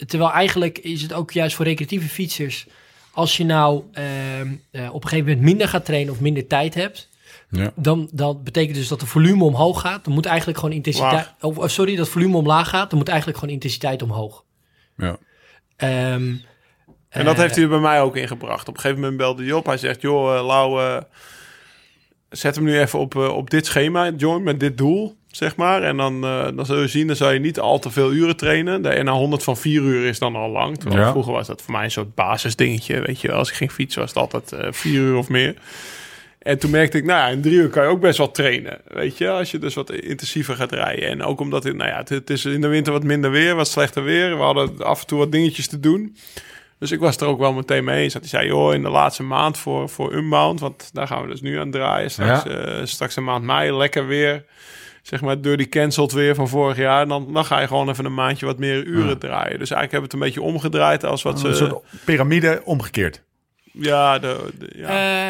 Terwijl 0.06 0.32
eigenlijk 0.32 0.78
is 0.78 1.02
het 1.02 1.12
ook 1.12 1.30
juist 1.30 1.56
voor 1.56 1.64
recreatieve 1.64 2.08
fietsers, 2.08 2.66
als 3.12 3.36
je 3.36 3.44
nou 3.44 3.82
ehm, 3.92 4.54
eh, 4.70 4.94
op 4.94 5.02
een 5.02 5.08
gegeven 5.08 5.30
moment 5.30 5.46
minder 5.46 5.68
gaat 5.68 5.84
trainen 5.84 6.12
of 6.12 6.20
minder 6.20 6.46
tijd 6.46 6.74
hebt, 6.74 7.08
ja. 7.50 7.72
dan, 7.76 8.08
dan 8.12 8.42
betekent 8.42 8.76
dus 8.76 8.88
dat 8.88 9.00
de 9.00 9.06
volume 9.06 9.44
omhoog 9.44 9.80
gaat. 9.80 10.04
Dan 10.04 10.14
moet 10.14 10.26
eigenlijk 10.26 10.58
gewoon 10.58 10.74
intensiteit, 10.74 11.32
oh, 11.40 11.66
sorry, 11.66 11.96
dat 11.96 12.08
volume 12.08 12.36
omlaag 12.36 12.68
gaat, 12.68 12.90
dan 12.90 12.98
moet 12.98 13.08
eigenlijk 13.08 13.38
gewoon 13.38 13.54
intensiteit 13.54 14.02
omhoog. 14.02 14.43
Ja. 14.96 15.16
Ehm, 15.76 16.32
En 17.08 17.24
dat 17.24 17.34
eh, 17.34 17.40
heeft 17.40 17.54
hij 17.54 17.64
er 17.64 17.70
bij 17.70 17.78
mij 17.78 18.00
ook 18.00 18.16
ingebracht. 18.16 18.68
Op 18.68 18.74
een 18.74 18.80
gegeven 18.80 19.00
moment 19.02 19.18
belde 19.18 19.42
hij 19.44 19.52
op. 19.52 19.66
Hij 19.66 19.76
zegt, 19.76 20.00
joh, 20.00 20.34
uh, 20.36 20.46
Lau, 20.46 20.80
eh, 20.82 21.02
zet 22.30 22.54
hem 22.54 22.64
nu 22.64 22.78
even 22.78 22.98
op, 22.98 23.14
uh, 23.14 23.28
op 23.36 23.50
dit 23.50 23.66
schema, 23.66 24.10
join 24.10 24.42
met 24.42 24.60
dit 24.60 24.78
doel, 24.78 25.16
zeg 25.30 25.56
maar. 25.56 25.82
En 25.82 25.96
dan, 25.96 26.24
uh, 26.24 26.46
dan 26.54 26.66
zul 26.66 26.80
je 26.80 26.88
zien, 26.88 27.06
dan 27.06 27.16
zou 27.16 27.32
je 27.32 27.38
niet 27.40 27.60
al 27.60 27.78
te 27.78 27.90
veel 27.90 28.12
uren 28.12 28.36
trainen. 28.36 28.82
De 28.82 29.02
NA 29.02 29.12
100 29.12 29.42
van 29.42 29.56
4 29.56 29.80
uur 29.82 30.06
is 30.08 30.18
dan 30.18 30.36
al 30.36 30.50
lang. 30.50 30.78
Terwijl 30.78 31.02
Ja. 31.02 31.10
vroeger 31.10 31.32
was 31.32 31.46
dat 31.46 31.62
voor 31.62 31.72
mij 31.72 31.84
een 31.84 31.90
soort 31.90 32.14
basisdingetje, 32.14 33.00
weet 33.00 33.20
je. 33.20 33.32
Als 33.32 33.48
ik 33.50 33.54
ging 33.54 33.72
fietsen 33.72 34.00
was 34.00 34.10
het 34.10 34.18
altijd 34.18 34.52
uh, 34.64 34.72
4 34.72 34.92
uur 35.00 35.16
of 35.16 35.28
meer. 35.28 35.54
En 36.44 36.58
toen 36.58 36.70
merkte 36.70 36.98
ik, 36.98 37.04
nou 37.04 37.18
ja, 37.18 37.28
in 37.28 37.42
drie 37.42 37.54
uur 37.54 37.68
kan 37.68 37.82
je 37.82 37.88
ook 37.88 38.00
best 38.00 38.18
wel 38.18 38.30
trainen. 38.30 38.80
Weet 38.88 39.18
je, 39.18 39.30
als 39.30 39.50
je 39.50 39.58
dus 39.58 39.74
wat 39.74 39.92
intensiever 39.92 40.56
gaat 40.56 40.72
rijden. 40.72 41.08
En 41.08 41.22
ook 41.22 41.40
omdat 41.40 41.64
het, 41.64 41.76
nou 41.76 41.90
ja, 41.90 41.96
het, 41.96 42.08
het 42.08 42.30
is 42.30 42.44
in 42.44 42.60
de 42.60 42.68
winter 42.68 42.92
wat 42.92 43.04
minder 43.04 43.30
weer, 43.30 43.54
wat 43.54 43.68
slechter 43.68 44.02
weer. 44.04 44.36
We 44.36 44.42
hadden 44.42 44.78
af 44.84 45.00
en 45.00 45.06
toe 45.06 45.18
wat 45.18 45.32
dingetjes 45.32 45.68
te 45.68 45.80
doen. 45.80 46.16
Dus 46.78 46.90
ik 46.92 47.00
was 47.00 47.16
er 47.16 47.26
ook 47.26 47.38
wel 47.38 47.52
meteen 47.52 47.84
mee 47.84 48.02
eens. 48.02 48.12
Dat 48.12 48.22
hij 48.22 48.30
zei, 48.30 48.46
joh, 48.46 48.74
in 48.74 48.82
de 48.82 48.88
laatste 48.88 49.22
maand 49.22 49.58
voor, 49.58 49.88
voor 49.88 50.12
Unbound, 50.14 50.60
want 50.60 50.90
daar 50.92 51.06
gaan 51.06 51.22
we 51.22 51.28
dus 51.28 51.40
nu 51.40 51.58
aan 51.58 51.70
draaien. 51.70 52.10
Straks, 52.10 52.42
Ja. 52.44 52.50
eh, 52.50 52.80
straks 52.84 53.16
een 53.16 53.24
maand 53.24 53.44
mei, 53.44 53.72
lekker 53.76 54.06
weer. 54.06 54.44
Zeg 55.02 55.20
maar, 55.20 55.40
door 55.40 55.56
die 55.56 55.68
cancelled 55.68 56.12
weer 56.12 56.34
van 56.34 56.48
vorig 56.48 56.76
jaar. 56.76 57.08
Dan, 57.08 57.32
dan 57.32 57.44
ga 57.44 57.60
je 57.60 57.66
gewoon 57.66 57.88
even 57.88 58.04
een 58.04 58.14
maandje 58.14 58.46
wat 58.46 58.58
meer 58.58 58.84
uren 58.84 59.18
draaien. 59.18 59.58
Dus 59.58 59.70
eigenlijk 59.70 59.90
hebben 59.92 59.98
we 60.00 60.04
het 60.04 60.12
een 60.12 60.18
beetje 60.18 60.42
omgedraaid 60.42 61.04
als 61.04 61.22
wat 61.22 61.40
ze... 61.40 61.48
Een 61.48 61.54
soort 61.56 61.84
piramide 62.04 62.60
omgekeerd. 62.64 63.22
Ja, 63.72 64.18
de, 64.18 64.50
de- 64.58 64.72
ja. 64.76 64.88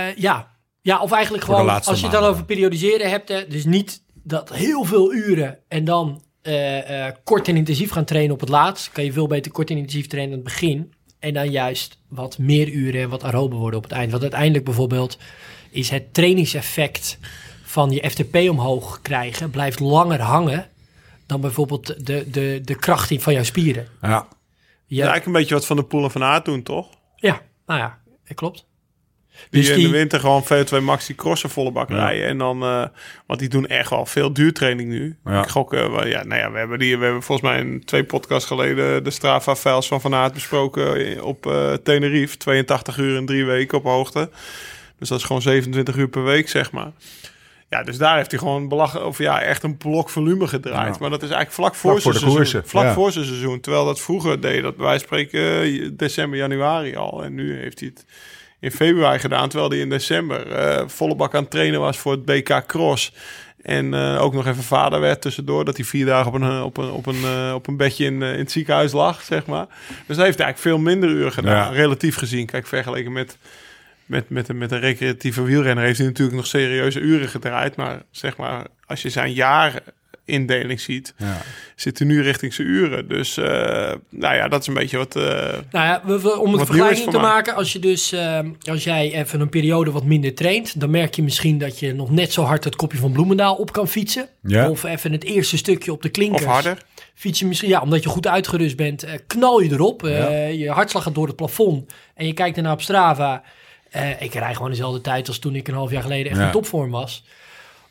Eh, 0.08 0.16
ja. 0.16 0.52
Ja, 0.84 1.00
of 1.00 1.12
eigenlijk 1.12 1.44
gewoon, 1.44 1.68
als 1.68 1.98
je 1.98 2.06
het 2.06 2.14
dan 2.14 2.24
over 2.24 2.44
periodiseren 2.44 3.10
hebt, 3.10 3.28
hè, 3.28 3.46
dus 3.46 3.64
niet 3.64 4.02
dat 4.12 4.52
heel 4.52 4.84
veel 4.84 5.12
uren 5.12 5.58
en 5.68 5.84
dan 5.84 6.22
eh, 6.42 7.06
eh, 7.06 7.14
kort 7.24 7.48
en 7.48 7.56
intensief 7.56 7.90
gaan 7.90 8.04
trainen 8.04 8.34
op 8.34 8.40
het 8.40 8.48
laatst. 8.48 8.92
Kan 8.92 9.04
je 9.04 9.12
veel 9.12 9.26
beter 9.26 9.52
kort 9.52 9.70
en 9.70 9.76
intensief 9.76 10.06
trainen 10.06 10.32
aan 10.32 10.44
het 10.44 10.48
begin. 10.48 10.94
En 11.18 11.34
dan 11.34 11.50
juist 11.50 11.98
wat 12.08 12.38
meer 12.38 12.68
uren 12.68 13.00
en 13.00 13.08
wat 13.08 13.24
aerobe 13.24 13.56
worden 13.56 13.78
op 13.78 13.84
het 13.84 13.92
eind. 13.92 14.10
Want 14.10 14.22
uiteindelijk 14.22 14.64
bijvoorbeeld 14.64 15.18
is 15.70 15.90
het 15.90 16.14
trainingseffect 16.14 17.18
van 17.64 17.90
je 17.90 18.10
FTP 18.10 18.36
omhoog 18.36 19.00
krijgen, 19.02 19.50
blijft 19.50 19.80
langer 19.80 20.20
hangen 20.20 20.68
dan 21.26 21.40
bijvoorbeeld 21.40 22.06
de, 22.06 22.30
de, 22.30 22.60
de 22.64 22.74
kracht 22.74 23.10
in 23.10 23.20
van 23.20 23.32
jouw 23.32 23.44
spieren. 23.44 23.88
Ja. 24.02 24.08
Ja, 24.08 24.26
Ja, 24.86 24.96
eigenlijk 24.96 25.26
een 25.26 25.32
beetje 25.32 25.54
wat 25.54 25.66
van 25.66 25.76
de 25.76 25.84
Poel 25.84 26.04
en 26.04 26.10
van 26.10 26.22
Aert 26.22 26.44
doen, 26.44 26.62
toch? 26.62 26.88
ja 27.16 27.40
nou 27.66 27.80
ja, 27.80 27.98
dat 28.24 28.36
klopt. 28.36 28.66
Die 29.50 29.60
Dus 29.62 29.70
in 29.70 29.76
die- 29.76 29.86
de 29.86 29.92
winter 29.92 30.20
gewoon 30.20 30.44
VO2 30.44 30.80
Maxi 30.80 31.14
crossen 31.14 31.50
volle 31.50 31.70
bak 31.72 31.88
Ja. 31.88 31.94
rijden. 31.96 32.26
En 32.26 32.38
dan, 32.38 32.62
eh, 32.62 32.84
want 33.26 33.40
die 33.40 33.48
doen 33.48 33.66
echt 33.66 33.90
wel 33.90 34.06
veel 34.06 34.32
duurtraining 34.32 34.88
nu. 34.88 35.16
Ja. 35.24 35.42
Ik 35.42 35.48
gok, 35.48 35.72
eh, 35.72 35.80
ja, 36.04 36.24
nou 36.24 36.40
ja, 36.40 36.50
we 36.52 36.58
hebben, 36.58 36.78
die, 36.78 36.96
we 36.98 37.04
hebben 37.04 37.22
volgens 37.22 37.48
mij 37.50 37.60
in 37.60 37.84
twee 37.84 38.04
podcasts 38.04 38.48
geleden 38.48 39.04
de 39.04 39.10
Strava-files 39.10 39.86
van 39.86 40.00
Van 40.00 40.14
Aert 40.14 40.32
besproken 40.32 41.22
op 41.24 41.46
eh, 41.46 41.72
Tenerife. 41.72 42.36
82 42.36 42.96
uur 42.98 43.16
in 43.16 43.26
drie 43.26 43.44
weken 43.44 43.78
op 43.78 43.84
hoogte. 43.84 44.30
Dus 44.98 45.08
dat 45.08 45.18
is 45.18 45.24
gewoon 45.24 45.42
27 45.42 45.96
uur 45.96 46.08
per 46.08 46.24
week, 46.24 46.48
zeg 46.48 46.72
maar. 46.72 46.90
Ja, 47.68 47.82
dus 47.82 47.96
daar 47.98 48.16
heeft 48.16 48.30
hij 48.30 48.38
gewoon 48.40 48.68
belach, 48.68 49.02
of 49.04 49.18
ja, 49.18 49.40
echt 49.42 49.62
een 49.62 49.76
blok 49.76 50.10
volume 50.10 50.46
gedraaid. 50.46 50.94
Ja. 50.94 51.00
Maar 51.00 51.10
dat 51.10 51.22
is 51.22 51.28
eigenlijk 51.30 51.52
vlak 51.54 51.74
voor, 51.74 51.90
Vlak 51.90 52.02
voor 52.02 52.12
zijn 52.12 52.32
seizoen. 52.32 52.62
Vlak 52.70 52.84
ja. 52.84 52.92
voor 52.92 53.12
zijn 53.12 53.24
seizoen. 53.24 53.60
Terwijl 53.60 53.84
dat 53.84 54.00
vroeger 54.00 54.40
deed 54.40 54.62
dat 54.62 54.76
bij 54.76 54.84
wijze 54.86 55.06
van 55.06 55.18
spreken 55.18 55.60
eh, 55.62 55.88
december, 55.92 56.38
januari 56.38 56.96
al. 56.96 57.24
En 57.24 57.34
nu 57.34 57.56
heeft 57.58 57.80
hij 57.80 57.90
het 57.94 58.06
in 58.64 58.70
februari 58.70 59.18
gedaan. 59.18 59.48
Terwijl 59.48 59.70
hij 59.70 59.78
in 59.80 59.88
december 59.88 60.52
eh, 60.52 60.88
volle 60.88 61.16
bak 61.16 61.34
aan 61.34 61.42
het 61.42 61.50
trainen 61.50 61.80
was 61.80 61.98
voor 61.98 62.12
het 62.12 62.24
BK 62.24 62.66
Cross. 62.66 63.12
En 63.62 63.94
eh, 63.94 64.22
ook 64.22 64.34
nog 64.34 64.46
even 64.46 64.62
vader 64.62 65.00
werd 65.00 65.20
tussendoor. 65.20 65.64
Dat 65.64 65.76
hij 65.76 65.84
vier 65.86 66.06
dagen 66.06 66.26
op 66.32 66.40
een, 66.40 66.62
op 66.62 66.76
een, 66.76 66.90
op 66.90 67.06
een, 67.06 67.24
eh, 67.24 67.52
op 67.54 67.66
een 67.66 67.76
bedje 67.76 68.04
in, 68.04 68.22
in 68.22 68.38
het 68.38 68.50
ziekenhuis 68.52 68.92
lag, 68.92 69.22
zeg 69.22 69.46
maar. 69.46 69.66
Dus 70.06 70.16
hij 70.16 70.24
heeft 70.24 70.40
eigenlijk 70.40 70.58
veel 70.58 70.78
minder 70.78 71.08
uren 71.08 71.32
gedaan, 71.32 71.72
Ja. 71.72 71.78
relatief 71.80 72.16
gezien. 72.16 72.46
Kijk, 72.46 72.66
vergeleken 72.66 73.12
met, 73.12 73.36
met, 74.06 74.28
met, 74.28 74.48
een, 74.48 74.58
met 74.58 74.72
een 74.72 74.80
recreatieve 74.80 75.42
wielrenner 75.42 75.84
heeft 75.84 75.98
hij 75.98 76.06
natuurlijk 76.06 76.36
nog 76.36 76.46
serieuze 76.46 77.00
uren 77.00 77.28
gedraaid. 77.28 77.76
Maar 77.76 78.02
zeg 78.10 78.36
maar, 78.36 78.66
als 78.86 79.02
je 79.02 79.10
zijn 79.10 79.32
jaarindeling 80.24 80.80
ziet, 80.80 81.14
Ja. 81.16 81.40
zit 81.76 81.98
hij 81.98 82.06
nu 82.08 82.22
richting 82.22 82.54
zijn 82.54 82.68
uren. 82.68 83.08
Dus 83.08 83.36
eh, 83.36 83.44
nou 84.10 84.34
ja, 84.34 84.48
dat 84.48 84.60
is 84.60 84.66
een 84.66 84.74
beetje 84.74 84.96
wat... 84.96 85.16
eh, 85.16 85.22
Nou 85.70 85.86
ja, 85.86 86.02
we- 86.04 86.20
we- 86.20 86.38
om 86.38 86.52
een 86.54 86.66
vergelijking 86.66 87.10
te 87.10 87.18
maken, 87.18 87.54
als 87.54 87.72
je 87.72 87.78
dus 87.78 88.12
ehm, 88.12 88.50
als 88.70 88.84
jij 88.84 89.12
even 89.14 89.40
een 89.40 89.48
periode 89.48 89.90
wat 89.90 90.04
minder 90.04 90.34
traint, 90.34 90.80
dan 90.80 90.90
merk 90.90 91.14
je 91.14 91.22
misschien 91.22 91.58
dat 91.58 91.78
je 91.78 91.92
nog 91.94 92.10
net 92.10 92.32
zo 92.32 92.42
hard 92.42 92.64
het 92.64 92.76
kopje 92.76 92.98
van 92.98 93.12
Bloemendaal 93.12 93.54
op 93.54 93.72
kan 93.72 93.88
fietsen. 93.88 94.28
Ja. 94.42 94.70
Of 94.70 94.84
even 94.84 95.12
het 95.12 95.24
eerste 95.24 95.56
stukje 95.56 95.92
op 95.92 96.02
de 96.02 96.08
klinkers. 96.08 96.42
of 96.44 96.48
harder. 96.50 96.82
Fiets 97.14 97.38
je 97.38 97.46
misschien, 97.46 97.68
ja, 97.68 97.80
omdat 97.80 98.02
je 98.02 98.08
goed 98.08 98.26
uitgerust 98.26 98.76
bent, 98.76 99.02
eh, 99.02 99.12
knal 99.26 99.60
je 99.60 99.70
erop. 99.72 100.04
Eh, 100.04 100.52
Je 100.52 100.70
hartslag 100.70 101.02
gaat 101.02 101.14
door 101.14 101.26
het 101.26 101.36
plafond. 101.36 101.92
En 102.14 102.26
je 102.26 102.32
kijkt 102.32 102.54
daarna 102.54 102.72
op 102.72 102.82
Strava. 102.82 103.42
Eh, 103.90 104.22
ik 104.22 104.34
rij 104.34 104.54
gewoon 104.54 104.70
dezelfde 104.70 105.00
tijd 105.00 105.28
als 105.28 105.38
toen 105.38 105.54
ik 105.54 105.68
een 105.68 105.74
half 105.74 105.90
jaar 105.90 106.02
geleden 106.02 106.30
echt 106.30 106.40
Ja. 106.40 106.46
in 106.46 106.52
topvorm 106.52 106.90
was. 106.90 107.24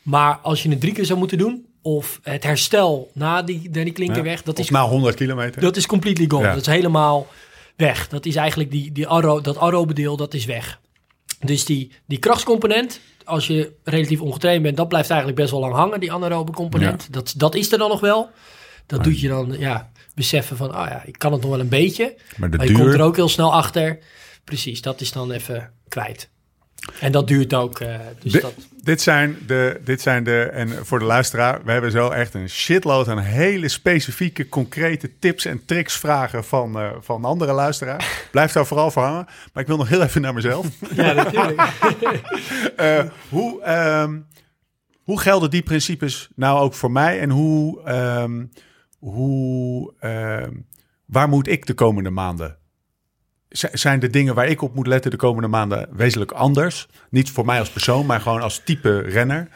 Maar 0.02 0.38
als 0.42 0.64
je 0.64 0.70
het 0.70 0.80
drie 0.80 0.94
keer 0.94 1.06
zou 1.06 1.20
moeten 1.20 1.38
doen, 1.38 1.66
of 1.84 2.20
het 2.24 2.44
herstel 2.44 3.12
na 3.14 3.42
die, 3.42 3.70
na 3.72 3.84
die 3.84 3.94
klinkerweg, 3.94 4.44
dat 4.44 4.60
is 4.60 4.70
na 4.70 4.88
100 4.88 5.16
kilometer. 5.16 5.62
dat 5.62 5.76
is 5.78 5.86
completely 5.86 6.26
gone. 6.28 6.44
Ja. 6.44 6.54
Dat 6.54 6.62
is 6.62 6.74
helemaal 6.74 7.28
weg. 7.76 8.08
Dat 8.08 8.26
is 8.26 8.36
eigenlijk 8.36 8.72
die, 8.72 8.92
die 8.92 9.08
arro, 9.08 9.42
dat 9.42 9.58
aerobe 9.58 9.94
deel, 9.94 10.18
dat 10.18 10.34
is 10.34 10.46
weg. 10.46 10.80
Dus 11.40 11.66
die, 11.66 11.92
die 12.06 12.18
krachtscomponent, 12.18 13.00
als 13.24 13.48
je 13.48 13.72
relatief 13.84 14.22
ongetraind 14.22 14.64
bent, 14.64 14.78
dat 14.78 14.88
blijft 14.88 15.10
eigenlijk 15.10 15.40
best 15.40 15.52
wel 15.52 15.60
lang 15.60 15.74
hangen, 15.74 16.00
die 16.00 16.12
anaerobe 16.12 16.52
component. 16.52 17.14
Dat, 17.14 17.34
dat 17.38 17.56
is 17.56 17.72
er 17.72 17.78
dan 17.78 17.90
nog 17.90 18.00
wel. 18.00 18.30
Dat 18.86 19.04
doet 19.04 19.20
je 19.20 19.28
dan, 19.28 19.56
ja, 19.60 19.92
beseffen 20.16 20.58
van, 20.58 20.72
ah 20.72 20.90
ja, 20.90 21.04
ik 21.06 21.18
kan 21.18 21.32
het 21.32 21.42
nog 21.42 21.50
wel 21.50 21.60
een 21.60 21.70
beetje. 21.70 22.16
maar 22.38 22.50
de 22.50 22.58
Maar 22.58 22.68
je 22.68 22.74
komt 22.74 22.94
er 22.94 23.02
ook 23.02 23.16
heel 23.16 23.30
snel 23.30 23.54
achter. 23.54 24.00
Precies, 24.44 24.82
dat 24.82 25.02
is 25.02 25.12
dan 25.12 25.32
even 25.32 25.72
kwijt. 25.88 26.30
En 27.00 27.12
dat 27.12 27.28
duurt 27.28 27.54
ook. 27.54 27.80
eh, 27.80 27.96
dus 28.22 28.32
dat, 28.32 28.54
dit, 28.84 29.02
zijn 29.02 29.38
de, 29.48 29.82
dit 29.84 30.02
zijn 30.02 30.24
de, 30.24 30.42
en 30.42 30.86
voor 30.86 31.00
de 31.00 31.06
luisteraar, 31.06 31.62
we 31.64 31.72
hebben 31.72 31.92
zo 31.92 32.10
echt 32.10 32.34
een 32.34 32.50
shitload 32.50 33.08
aan 33.08 33.20
hele 33.20 33.68
specifieke, 33.70 34.50
concrete 34.50 35.12
tips 35.20 35.46
en 35.46 35.66
tricks 35.66 35.98
vragen 35.98 36.44
van, 36.44 36.80
eh, 36.80 36.90
van 37.00 37.26
andere 37.26 37.54
luisteraars. 37.54 38.06
Blijf 38.32 38.52
daar 38.52 38.66
vooral 38.66 38.92
voor 38.92 39.04
hangen. 39.04 39.26
Maar 39.54 39.64
ik 39.64 39.68
wil 39.68 39.78
nog 39.78 39.90
heel 39.90 40.02
even 40.02 40.22
naar 40.22 40.34
mezelf. 40.34 40.68
ja, 40.96 41.14
natuurlijk. 41.14 41.62
Eh, 42.76 43.04
hoe, 43.30 43.62
ehm, 43.62 44.20
hoe 45.04 45.20
gelden 45.20 45.50
die 45.50 45.62
principes 45.62 46.30
nou 46.36 46.60
ook 46.60 46.74
voor 46.74 46.92
mij? 46.92 47.20
En 47.20 47.30
hoe, 47.30 47.84
ehm, 47.84 48.46
hoe, 49.00 49.94
ehm, 50.00 50.52
waar 51.06 51.30
moet 51.30 51.48
ik 51.48 51.66
de 51.66 51.74
komende 51.74 52.10
maanden? 52.10 52.58
Zijn 53.58 54.00
de 54.00 54.10
dingen 54.10 54.36
waar 54.36 54.48
ik 54.48 54.62
op 54.62 54.76
moet 54.76 54.88
letten 54.88 55.12
de 55.12 55.18
komende 55.18 55.48
maanden 55.48 55.88
wezenlijk 55.92 56.32
anders? 56.32 56.88
Niet 57.10 57.32
voor 57.32 57.46
mij 57.46 57.60
als 57.60 57.70
persoon, 57.70 58.06
maar 58.06 58.22
gewoon 58.22 58.42
als 58.42 58.62
type 58.64 59.00
renner. 59.00 59.48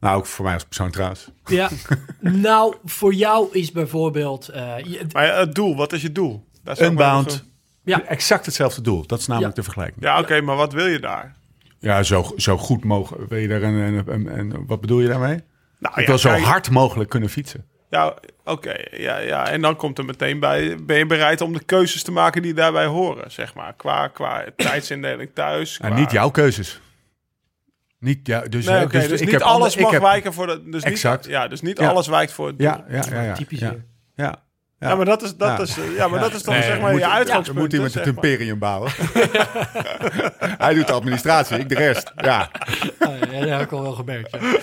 Nou, 0.00 0.16
ook 0.16 0.26
voor 0.26 0.44
mij 0.44 0.54
als 0.54 0.64
persoon 0.64 0.90
trouwens. 0.90 1.30
ja. 1.46 1.68
Nou, 2.20 2.74
voor 2.84 3.14
jou 3.14 3.48
is 3.52 3.72
bijvoorbeeld... 3.72 4.48
eh, 4.48 4.74
je- 4.84 5.06
Maar 5.12 5.26
ja, 5.26 5.38
het 5.38 5.54
doel, 5.54 5.76
wat 5.76 5.92
is 5.92 6.02
je 6.02 6.12
doel? 6.12 6.44
Daar 6.62 6.80
Unbound, 6.82 7.44
Ja. 7.84 8.02
exact 8.04 8.46
hetzelfde 8.46 8.80
doel. 8.82 9.06
Dat 9.06 9.18
is 9.18 9.26
namelijk 9.26 9.56
Ja. 9.56 9.62
de 9.62 9.66
vergelijking. 9.68 10.04
Ja, 10.04 10.20
oké, 10.20 10.40
maar 10.40 10.56
wat 10.56 10.72
wil 10.72 10.86
je 10.86 10.98
daar? 11.00 11.34
Ja, 11.78 12.02
zo, 12.02 12.32
zo 12.36 12.56
goed 12.58 12.84
mogelijk. 12.84 13.28
Wil 13.28 13.38
je 13.38 13.48
daar 13.48 13.62
een, 13.62 13.74
een, 13.74 14.02
een- 14.06 14.38
een- 14.38 14.64
wat 14.66 14.80
bedoel 14.80 15.00
je 15.00 15.08
daarmee? 15.08 15.40
Nou, 15.78 15.94
ik 15.94 16.00
ja, 16.00 16.06
wil 16.06 16.18
zo 16.18 16.28
kijk- 16.30 16.42
hard 16.42 16.70
mogelijk 16.70 17.10
kunnen 17.10 17.28
fietsen. 17.28 17.64
Ja, 17.90 18.14
oké. 18.44 18.74
ja, 18.90 19.18
ja. 19.18 19.48
En 19.48 19.60
dan 19.60 19.76
komt 19.76 19.98
er 19.98 20.04
meteen 20.04 20.40
bij, 20.40 20.76
ben 20.84 20.98
je 20.98 21.06
bereid 21.06 21.40
om 21.40 21.52
de 21.52 21.64
keuzes 21.64 22.02
te 22.02 22.12
maken 22.12 22.42
die 22.42 22.54
daarbij 22.54 22.86
horen, 22.86 23.30
zeg 23.30 23.54
maar. 23.54 23.74
Qua, 23.74 24.08
qua 24.08 24.44
tijdsindeling 24.56 25.30
thuis. 25.34 25.78
En 25.80 25.88
qua- 25.90 25.98
niet 25.98 26.10
jouw 26.10 26.30
keuzes. 26.30 26.80
Niet 27.98 28.26
jou, 28.26 28.48
dus, 28.48 28.66
Nee, 28.66 28.86
dus, 28.86 29.04
ik 29.04 29.20
niet 29.20 29.30
heb 29.30 29.40
alles 29.40 29.76
mag 29.76 29.90
heb- 29.90 30.02
wijken 30.02 30.32
voor 30.32 30.46
de... 30.46 30.68
Dus 30.68 30.82
Exact. 30.82 31.22
Niet, 31.24 31.32
ja, 31.32 31.48
dus 31.48 31.60
niet 31.60 31.78
Ja. 31.78 31.88
alles 31.88 32.06
wijkt 32.06 32.32
voor 32.32 32.46
het 32.46 32.58
doel. 32.58 32.68
Ja, 32.68 32.84
ja, 32.88 33.02
ja, 33.10 33.22
ja. 33.22 33.34
Typisch 33.34 33.60
ja. 34.14 34.44
Ja. 34.78 34.88
Ja, 34.88 34.94
maar 34.94 35.04
dat 35.04 35.22
is, 35.22 35.36
dat 35.36 35.48
Ja. 35.56 35.58
is, 35.62 35.78
eh, 35.78 35.96
ja, 35.96 36.08
maar 36.08 36.20
dat 36.20 36.34
is 36.34 36.42
toch 36.42 36.54
Nee, 36.54 36.62
zeg 36.62 36.80
maar 36.80 36.90
moet- 36.92 37.00
je 37.00 37.08
uitgangspunt. 37.08 37.58
moet 37.58 37.72
iemand 37.72 37.94
het 37.94 38.06
imperium 38.06 38.58
bouwen. 38.58 38.90
Hij 40.64 40.74
doet 40.74 40.86
de 40.86 40.92
administratie, 40.92 41.58
ik 41.58 41.68
de 41.68 41.74
rest. 41.74 42.12
Ja. 42.16 42.50
Ah, 42.98 43.18
ja, 43.20 43.40
dat 43.40 43.48
heb 43.48 43.60
ik 43.60 43.72
al 43.72 43.82
wel 43.82 43.92
gemerkt. 43.92 44.30
ja. 44.30 44.38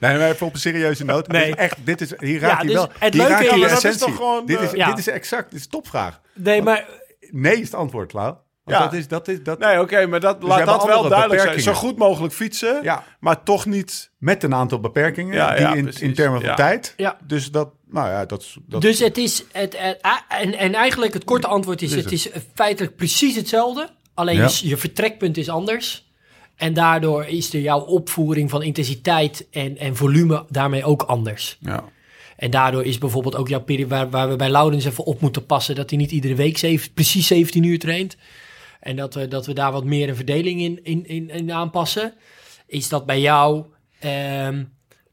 Nee, 0.00 0.18
maar 0.18 0.28
even 0.30 0.46
op 0.46 0.52
een 0.54 0.60
serieuze 0.60 1.04
noot. 1.04 1.28
Nee. 1.28 1.40
Dit 1.46 1.50
is 1.50 1.60
echt, 1.64 1.76
dit 1.84 2.00
is, 2.00 2.12
hier 2.18 2.40
raak 2.40 2.60
je 2.60 2.66
dus 2.66 2.76
wel. 2.76 2.88
het 2.98 3.12
hier 3.12 3.22
leuke 3.22 3.32
raak 3.32 3.42
je 3.42 3.48
is- 3.58 3.64
is 3.66 3.72
essentie. 3.72 3.98
toch 4.06 4.16
gewoon, 4.16 4.46
dit, 4.46 4.60
is, 4.60 4.70
eh, 4.70 4.74
ja. 4.76 4.88
dit 4.88 4.98
is 4.98 5.08
exact, 5.08 5.50
dit 5.50 5.60
is 5.60 5.66
topvraag. 5.68 6.20
Nee, 6.34 6.62
maar 6.62 6.84
Nee 7.30 7.54
is 7.60 7.66
het 7.66 7.74
antwoord, 7.74 8.12
Lau. 8.12 8.34
Want 8.64 8.76
Ja. 8.78 8.84
Dat 8.84 8.92
is, 8.92 9.08
dat 9.08 9.28
is, 9.28 9.42
dat, 9.42 9.58
Nee, 9.58 9.80
oké, 9.80 10.06
maar 10.06 10.20
dat, 10.20 10.38
we 10.38 10.46
laat 10.46 10.56
hebben 10.56 10.74
dat 10.74 10.84
wel 10.86 10.94
andere 10.96 11.08
duidelijk 11.14 11.40
zijn. 11.40 11.54
beperkingen. 11.54 11.80
Zo 11.82 11.88
goed 11.88 11.98
mogelijk 11.98 12.34
fietsen, 12.34 12.82
Ja. 12.82 13.04
maar 13.20 13.42
toch 13.42 13.66
niet... 13.66 14.10
Met 14.18 14.42
een 14.42 14.54
aantal 14.54 14.80
beperkingen 14.80 15.34
Ja, 15.34 15.50
die 15.50 15.60
ja, 15.60 15.74
in, 16.00 16.14
termen 16.14 16.40
van 16.40 16.48
Ja. 16.50 16.54
tijd. 16.54 16.94
Ja. 16.96 17.16
Dus 17.26 17.50
dat, 17.50 17.68
nou 17.90 18.08
ja, 18.08 18.24
dat, 18.26 18.42
is- 18.42 18.56
dat 18.66 18.80
Dus 18.80 18.98
het 18.98 19.18
is. 19.18 19.44
Het, 19.52 19.76
het- 19.78 20.00
en, 20.28 20.54
en 20.58 20.74
eigenlijk 20.74 21.12
het 21.14 21.24
korte 21.24 21.46
antwoord 21.46 21.82
is: 21.82 21.92
Is 21.92 22.02
het 22.02 22.12
is 22.12 22.28
feitelijk 22.54 22.96
precies 22.96 23.36
hetzelfde. 23.36 23.88
Alleen 24.14 24.36
Ja. 24.36 24.48
je, 24.60 24.68
je 24.68 24.76
vertrekpunt 24.76 25.36
is 25.36 25.48
anders. 25.48 26.08
En 26.56 26.74
daardoor 26.74 27.24
is 27.24 27.54
er 27.54 27.60
jouw 27.60 27.80
opvoering 27.80 28.50
van 28.50 28.62
intensiteit 28.62 29.46
en, 29.50 29.78
en 29.78 29.96
volume 29.96 30.44
daarmee 30.48 30.84
ook 30.84 31.02
anders. 31.02 31.56
ja. 31.60 31.84
En 32.36 32.50
daardoor 32.50 32.84
is 32.84 32.98
bijvoorbeeld 32.98 33.36
ook 33.36 33.48
jouw 33.48 33.60
periode 33.62 33.94
waar, 33.94 34.10
waar 34.10 34.28
we 34.28 34.36
bij 34.36 34.50
Laurens 34.50 34.84
even 34.84 35.04
op 35.04 35.20
moeten 35.20 35.46
passen, 35.46 35.74
dat 35.74 35.90
hij 35.90 35.98
niet 35.98 36.10
iedere 36.10 36.34
week 36.34 36.58
zeven, 36.58 36.92
precies 36.92 37.26
17 37.26 37.62
uur 37.62 37.78
traint. 37.78 38.16
En 38.84 38.96
dat 38.96 39.14
we, 39.14 39.28
dat 39.28 39.46
we 39.46 39.52
daar 39.52 39.72
wat 39.72 39.84
meer 39.84 40.08
een 40.08 40.16
verdeling 40.16 40.60
in, 40.60 40.80
in, 40.82 41.06
in, 41.06 41.30
in 41.30 41.52
aanpassen. 41.52 42.14
Is 42.66 42.88
dat 42.88 43.06
bij 43.06 43.20
jou 43.20 43.64
ehm, 43.98 44.64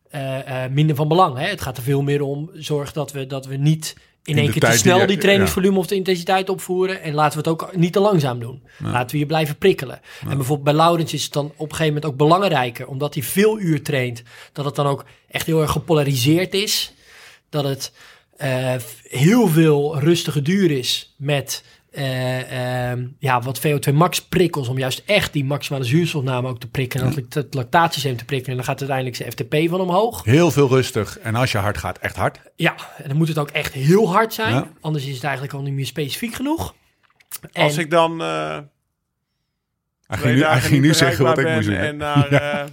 eh, 0.09 0.63
eh, 0.63 0.71
minder 0.71 0.95
van 0.95 1.07
belang? 1.07 1.37
Hè? 1.37 1.47
Het 1.47 1.61
gaat 1.61 1.77
er 1.77 1.83
veel 1.83 2.01
meer 2.01 2.21
om, 2.21 2.49
zorg 2.53 2.91
dat 2.91 3.11
we, 3.11 3.27
dat 3.27 3.45
we 3.45 3.55
niet 3.55 3.95
in 4.23 4.35
In 4.35 4.41
één 4.43 4.51
keer 4.51 4.61
te 4.61 4.77
snel 4.77 5.07
die 5.07 5.17
trainingsvolume 5.17 5.77
of 5.77 5.87
de 5.87 5.95
intensiteit 5.95 6.49
opvoeren. 6.49 7.01
En 7.01 7.13
laten 7.13 7.43
we 7.43 7.49
het 7.49 7.61
ook 7.61 7.75
niet 7.75 7.93
te 7.93 7.99
langzaam 7.99 8.39
doen. 8.39 8.63
Laten 8.77 9.11
we 9.11 9.17
je 9.17 9.25
blijven 9.25 9.57
prikkelen. 9.57 10.01
En 10.21 10.35
bijvoorbeeld 10.37 10.63
bij 10.63 10.73
Laurens 10.73 11.13
is 11.13 11.23
het 11.23 11.33
dan 11.33 11.45
op 11.45 11.69
een 11.69 11.75
gegeven 11.75 11.85
moment 11.85 12.05
ook 12.05 12.17
belangrijker, 12.17 12.87
omdat 12.87 13.13
hij 13.13 13.23
veel 13.23 13.59
uur 13.59 13.83
traint, 13.83 14.23
dat 14.53 14.65
het 14.65 14.75
dan 14.75 14.85
ook 14.85 15.05
echt 15.27 15.45
heel 15.45 15.61
erg 15.61 15.71
gepolariseerd 15.71 16.53
is. 16.53 16.93
Dat 17.49 17.63
het 17.63 17.93
eh, 18.37 18.75
heel 19.03 19.47
veel 19.47 19.99
rustige 19.99 20.41
duur 20.41 20.71
is 20.71 21.13
met 21.17 21.63
eh, 21.91 22.89
ehm, 22.91 23.07
ja, 23.19 23.41
wat 23.41 23.59
VO2 23.59 23.93
max 23.93 24.21
prikkels 24.21 24.67
om 24.67 24.77
juist 24.77 25.03
echt 25.05 25.33
die 25.33 25.45
maximale 25.45 25.83
zuurstofname 25.83 26.47
ook 26.47 26.59
te 26.59 26.67
prikken 26.69 27.01
en 27.01 27.13
het, 27.13 27.33
het 27.33 27.53
lactatiesysteem 27.53 28.17
te 28.17 28.25
prikken. 28.25 28.49
En 28.49 28.55
dan 28.55 28.65
gaat 28.65 28.79
uiteindelijk 28.79 29.17
zijn 29.17 29.31
FTP 29.31 29.69
van 29.69 29.81
omhoog. 29.81 30.23
Heel 30.23 30.51
veel 30.51 30.67
rustig. 30.67 31.19
En 31.19 31.35
als 31.35 31.51
je 31.51 31.57
hard 31.57 31.77
gaat, 31.77 31.97
echt 31.97 32.15
hard. 32.15 32.39
Ja, 32.55 32.75
en 32.97 33.07
dan 33.07 33.17
moet 33.17 33.27
het 33.27 33.37
ook 33.37 33.49
echt 33.49 33.73
heel 33.73 34.11
hard 34.11 34.33
zijn. 34.33 34.53
Ja. 34.53 34.67
Anders 34.81 35.05
is 35.05 35.13
het 35.13 35.23
eigenlijk 35.23 35.53
al 35.53 35.61
niet 35.61 35.73
meer 35.73 35.85
specifiek 35.85 36.33
genoeg. 36.33 36.75
En, 37.51 37.63
Als 37.63 37.77
ik 37.77 37.89
dan 37.89 38.21
eh 38.21 38.57
Hij 40.07 40.17
ging 40.17 40.23
nu, 40.23 40.29
hij 40.31 40.39
dagen 40.39 40.61
ging 40.61 40.73
niet 40.73 40.81
nu 40.81 40.93
zeggen 40.93 41.25
wat 41.25 41.37
ik 41.37 41.47
moest 41.49 41.67
doen. 41.67 41.75
en 41.75 41.97
naar, 41.97 42.27
eh, 42.41 42.65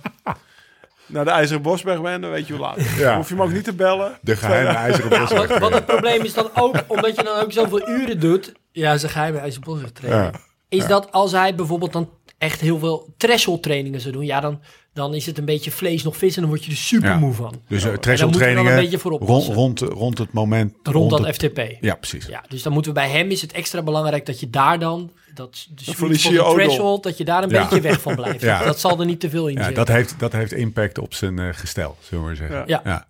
naar 1.06 1.24
de 1.24 1.30
IJzeren 1.30 1.62
Bosberg 1.62 2.02
ben, 2.02 2.20
dan 2.20 2.30
weet 2.30 2.46
je 2.46 2.52
hoe 2.52 2.62
laat. 2.62 2.80
Ja. 2.96 3.16
Hoef 3.16 3.28
je 3.28 3.34
hem 3.34 3.42
ook 3.42 3.52
niet 3.52 3.64
te 3.64 3.74
bellen. 3.74 4.18
De 4.20 4.36
geheime 4.36 4.70
ijzeren 4.70 5.10
Ja, 5.10 5.18
bosweg. 5.20 5.48
wat, 5.48 5.58
wat 5.58 5.72
het 5.74 5.86
probleem 5.86 6.22
is 6.24 6.34
dan 6.34 6.50
ook, 6.54 6.76
omdat 6.86 7.16
je 7.16 7.22
dan 7.22 7.42
ook 7.42 7.52
zoveel 7.52 7.88
uren 7.88 8.20
doet. 8.20 8.52
Ja, 8.72 8.96
ze 8.96 9.08
ga 9.08 9.24
je 9.26 9.32
bij 9.32 9.40
IJzerbos 9.40 9.80
trainen. 9.92 10.22
Ja. 10.32 10.40
Is 10.68 10.86
dat 10.86 11.12
als 11.12 11.32
hij 11.32 11.54
bijvoorbeeld 11.54 11.92
dan 11.92 12.10
echt 12.38 12.60
heel 12.60 12.78
veel 12.78 13.14
threshold 13.16 13.62
trainingen 13.62 14.00
zou 14.00 14.12
doen. 14.12 14.24
Ja, 14.24 14.40
dan, 14.40 14.60
dan 14.92 15.14
is 15.14 15.26
het 15.26 15.38
een 15.38 15.44
beetje 15.44 15.70
vlees 15.70 16.02
nog 16.02 16.16
vis 16.16 16.34
en 16.34 16.40
dan 16.40 16.50
word 16.50 16.64
je 16.64 16.70
er 16.70 16.76
super 16.76 17.18
moe 17.18 17.32
van. 17.34 17.62
Dus 17.68 17.84
uh, 17.84 17.92
threshold 17.94 18.32
trainingen 18.32 18.72
een 18.72 18.80
beetje 18.80 18.98
voor 18.98 19.10
rond, 19.12 19.46
rond, 19.46 19.80
rond 19.80 20.18
het 20.18 20.32
moment. 20.32 20.74
Rond 20.82 21.10
dat 21.10 21.26
het- 21.26 21.34
FTP. 21.34 21.60
Ja, 21.80 21.94
precies. 21.94 22.26
Ja, 22.26 22.44
dus 22.48 22.62
dan 22.62 22.72
moeten 22.72 22.92
we 22.94 22.98
bij 23.00 23.08
hem 23.10 23.30
is 23.30 23.40
het 23.42 23.52
extra 23.52 23.82
belangrijk 23.82 24.26
dat 24.26 24.40
je 24.40 24.50
daar 24.50 24.78
dan, 24.78 25.10
dat 25.34 25.56
sweet 25.74 25.96
verlies 25.96 26.22
je 26.22 26.52
threshold, 26.54 27.02
dat 27.02 27.18
je 27.18 27.24
daar 27.24 27.42
een 27.42 27.48
Ja. 27.50 27.62
beetje 27.62 27.80
weg 27.80 28.00
van 28.00 28.14
blijft. 28.14 28.40
Ja. 28.50 28.64
Dat 28.64 28.80
zal 28.80 29.00
er 29.00 29.06
niet 29.06 29.20
te 29.20 29.30
veel 29.30 29.46
in 29.48 29.54
Ja, 29.54 29.64
zitten. 29.64 29.84
dat, 29.86 29.96
heeft, 29.96 30.14
dat 30.18 30.32
heeft 30.32 30.52
impact 30.52 30.98
op 30.98 31.14
zijn 31.14 31.38
eh, 31.38 31.48
gestel, 31.52 31.96
zullen 32.00 32.20
we 32.24 32.26
maar 32.30 32.36
zeggen. 32.36 32.64
Ja. 32.66 32.80
Ja. 32.84 33.06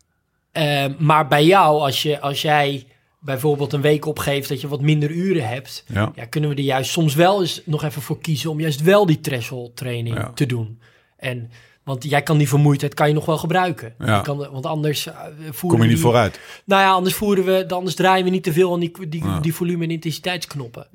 Eh, 0.53 0.93
maar 0.99 1.29
bij 1.29 1.45
jou, 1.45 1.81
als, 1.81 2.03
je, 2.03 2.21
als 2.21 2.43
jij 2.43 2.87
bijvoorbeeld 3.21 3.73
een 3.73 3.81
week 3.81 4.07
opgeeft 4.07 4.49
dat 4.49 4.61
je 4.61 4.69
wat 4.69 4.81
minder 4.81 5.11
uren 5.11 5.49
hebt, 5.49 5.85
Ja. 5.89 6.13
ja, 6.15 6.25
kunnen 6.25 6.51
we 6.51 6.57
er 6.57 6.63
juist 6.63 6.91
soms 6.91 7.15
wel 7.15 7.41
eens 7.41 7.63
nog 7.65 7.85
even 7.85 8.03
voor 8.03 8.19
kiezen 8.21 8.51
om 8.51 8.61
juist 8.61 8.83
wel 8.83 9.07
die 9.07 9.21
threshold 9.21 9.77
training 9.77 10.17
Ja. 10.17 10.31
te 10.33 10.47
doen. 10.47 10.81
En, 11.17 11.51
want 11.85 12.05
jij 12.05 12.23
kan 12.23 12.39
die 12.39 12.49
vermoeidheid 12.49 12.95
kan 12.95 13.09
je 13.09 13.15
nog 13.15 13.25
wel 13.27 13.39
gebruiken. 13.39 13.95
Ja. 13.99 14.17
Je 14.17 14.23
kan, 14.23 14.37
want 14.37 14.67
anders 14.67 15.07
eh, 15.07 15.15
voeren 15.51 15.59
Kom 15.61 15.71
we 15.71 15.77
je 15.77 15.83
niet 15.83 15.91
die- 15.93 15.99
vooruit. 16.05 16.41
Nou 16.65 16.83
ja, 16.83 16.91
anders 16.91 17.15
voeren 17.15 17.45
we, 17.45 17.65
anders 17.69 17.95
draaien 17.97 18.25
we 18.25 18.31
niet 18.31 18.43
te 18.43 18.53
veel 18.53 18.73
aan 18.73 18.81
die, 18.81 19.09
die, 19.09 19.25
Ja. 19.25 19.41
die 19.41 19.55
volume- 19.55 19.85
en 19.85 19.91
intensiteitsknoppen. 19.91 20.87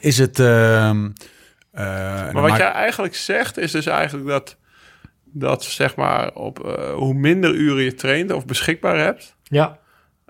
Is 0.00 0.18
het... 0.18 0.38
ehm, 0.38 1.10
eh, 1.70 1.84
Maar 2.32 2.42
wat 2.42 2.56
jij 2.56 2.70
eigenlijk 2.70 3.14
zegt, 3.14 3.58
is 3.58 3.70
dus 3.70 3.86
eigenlijk 3.86 4.28
dat, 4.28 4.56
dat 5.24 5.64
zeg 5.64 5.96
maar, 5.96 6.34
op 6.34 6.64
eh, 6.66 6.94
hoe 6.94 7.14
minder 7.14 7.54
uren 7.54 7.82
je 7.84 7.94
traint 7.94 8.32
of 8.32 8.44
beschikbaar 8.44 8.98
hebt, 8.98 9.36
Ja. 9.42 9.78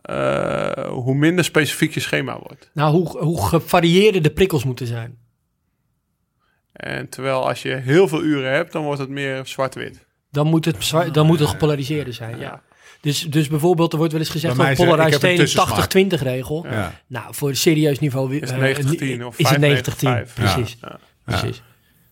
Eh, 0.07 0.89
hoe 0.89 1.15
minder 1.15 1.45
specifiek 1.45 1.95
je 1.95 2.01
schema 2.01 2.39
wordt. 2.39 2.71
Nou, 2.75 2.93
hoe, 2.93 3.19
hoe 3.19 3.47
gevarieerder 3.47 4.23
de 4.23 4.31
prikkels 4.31 4.65
moeten 4.65 4.87
zijn. 4.87 5.19
En 6.73 7.09
terwijl 7.09 7.49
als 7.49 7.63
je 7.63 7.75
heel 7.75 8.09
veel 8.09 8.23
uren 8.23 8.53
hebt, 8.53 8.73
dan 8.73 8.83
wordt 8.85 9.01
het 9.01 9.09
meer 9.09 9.41
zwart-wit. 9.47 10.07
Dan 10.31 10.47
moet 10.47 10.65
het, 10.65 10.77
zwa- 10.79 11.09
dan 11.09 11.27
moet 11.27 11.39
het 11.39 11.49
gepolariseerder 11.49 12.15
zijn, 12.15 12.39
ja. 12.39 12.63
Dus, 13.01 13.21
dus 13.23 13.49
bijvoorbeeld, 13.49 13.93
er 13.93 13.99
wordt 13.99 14.13
wel 14.13 14.23
eens 14.23 14.31
gezegd 14.31 14.55
van 14.57 14.65
er- 14.65 15.37
tussensmaak. 15.37 15.95
80-20 16.21 16.23
regel. 16.23 16.67
Ja. 16.71 17.01
Nou, 17.07 17.35
voor 17.35 17.49
een 17.49 17.57
serieus 17.57 17.99
niveau 17.99 18.37
Is 18.37 18.51
het 18.51 18.61
eh, 18.61 19.19
90-10 19.19 19.25
of 19.25 19.39
is 19.39 19.49
het 19.49 19.61
95-5? 20.29 20.33
90-10. 20.33 20.35
Precies. 20.35 20.77
Ja. 20.81 20.99
precies. 21.25 21.63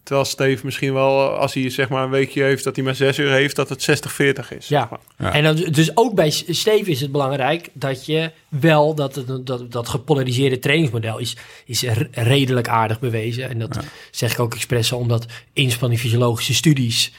Terwijl 0.05 0.27
Steve 0.27 0.65
misschien 0.65 0.93
wel, 0.93 1.29
als 1.29 1.55
hij 1.55 1.71
zeg 1.71 1.89
maar 1.89 2.05
een 2.05 2.11
weekje 2.11 2.43
heeft 2.43 2.65
dat 2.65 2.77
hij 2.77 2.85
maar 2.85 2.95
zes 2.95 3.19
uur 3.19 3.31
heeft, 3.31 3.57
dat 3.57 3.69
het 3.69 3.83
60-40 3.83 4.57
is. 4.59 4.69
Ja. 4.69 4.81
zeg 4.81 4.91
maar. 4.91 5.01
Ja. 5.19 5.33
En 5.33 5.43
dan, 5.43 5.57
dus 5.73 5.97
ook 5.97 6.15
bij 6.15 6.31
Steve 6.31 6.91
is 6.91 7.01
het 7.01 7.13
belangrijk 7.13 7.69
dat 7.73 8.07
je 8.07 8.31
wel 8.49 8.95
dat 8.95 9.15
het, 9.15 9.47
dat, 9.47 9.73
dat 9.73 9.89
gepolariseerde 9.89 10.59
trainingsmodel 10.59 11.19
is, 11.19 11.37
is 11.65 11.85
redelijk 12.11 12.69
aardig 12.69 13.01
bewezen. 13.01 13.49
En 13.49 13.59
dat 13.59 13.79
zeg 14.11 14.33
ik 14.33 14.41
ook 14.41 14.55
expres 14.55 14.93
omdat 14.93 15.27
inspanning 15.53 16.01
fysiologische 16.01 16.55
studies, 16.55 17.13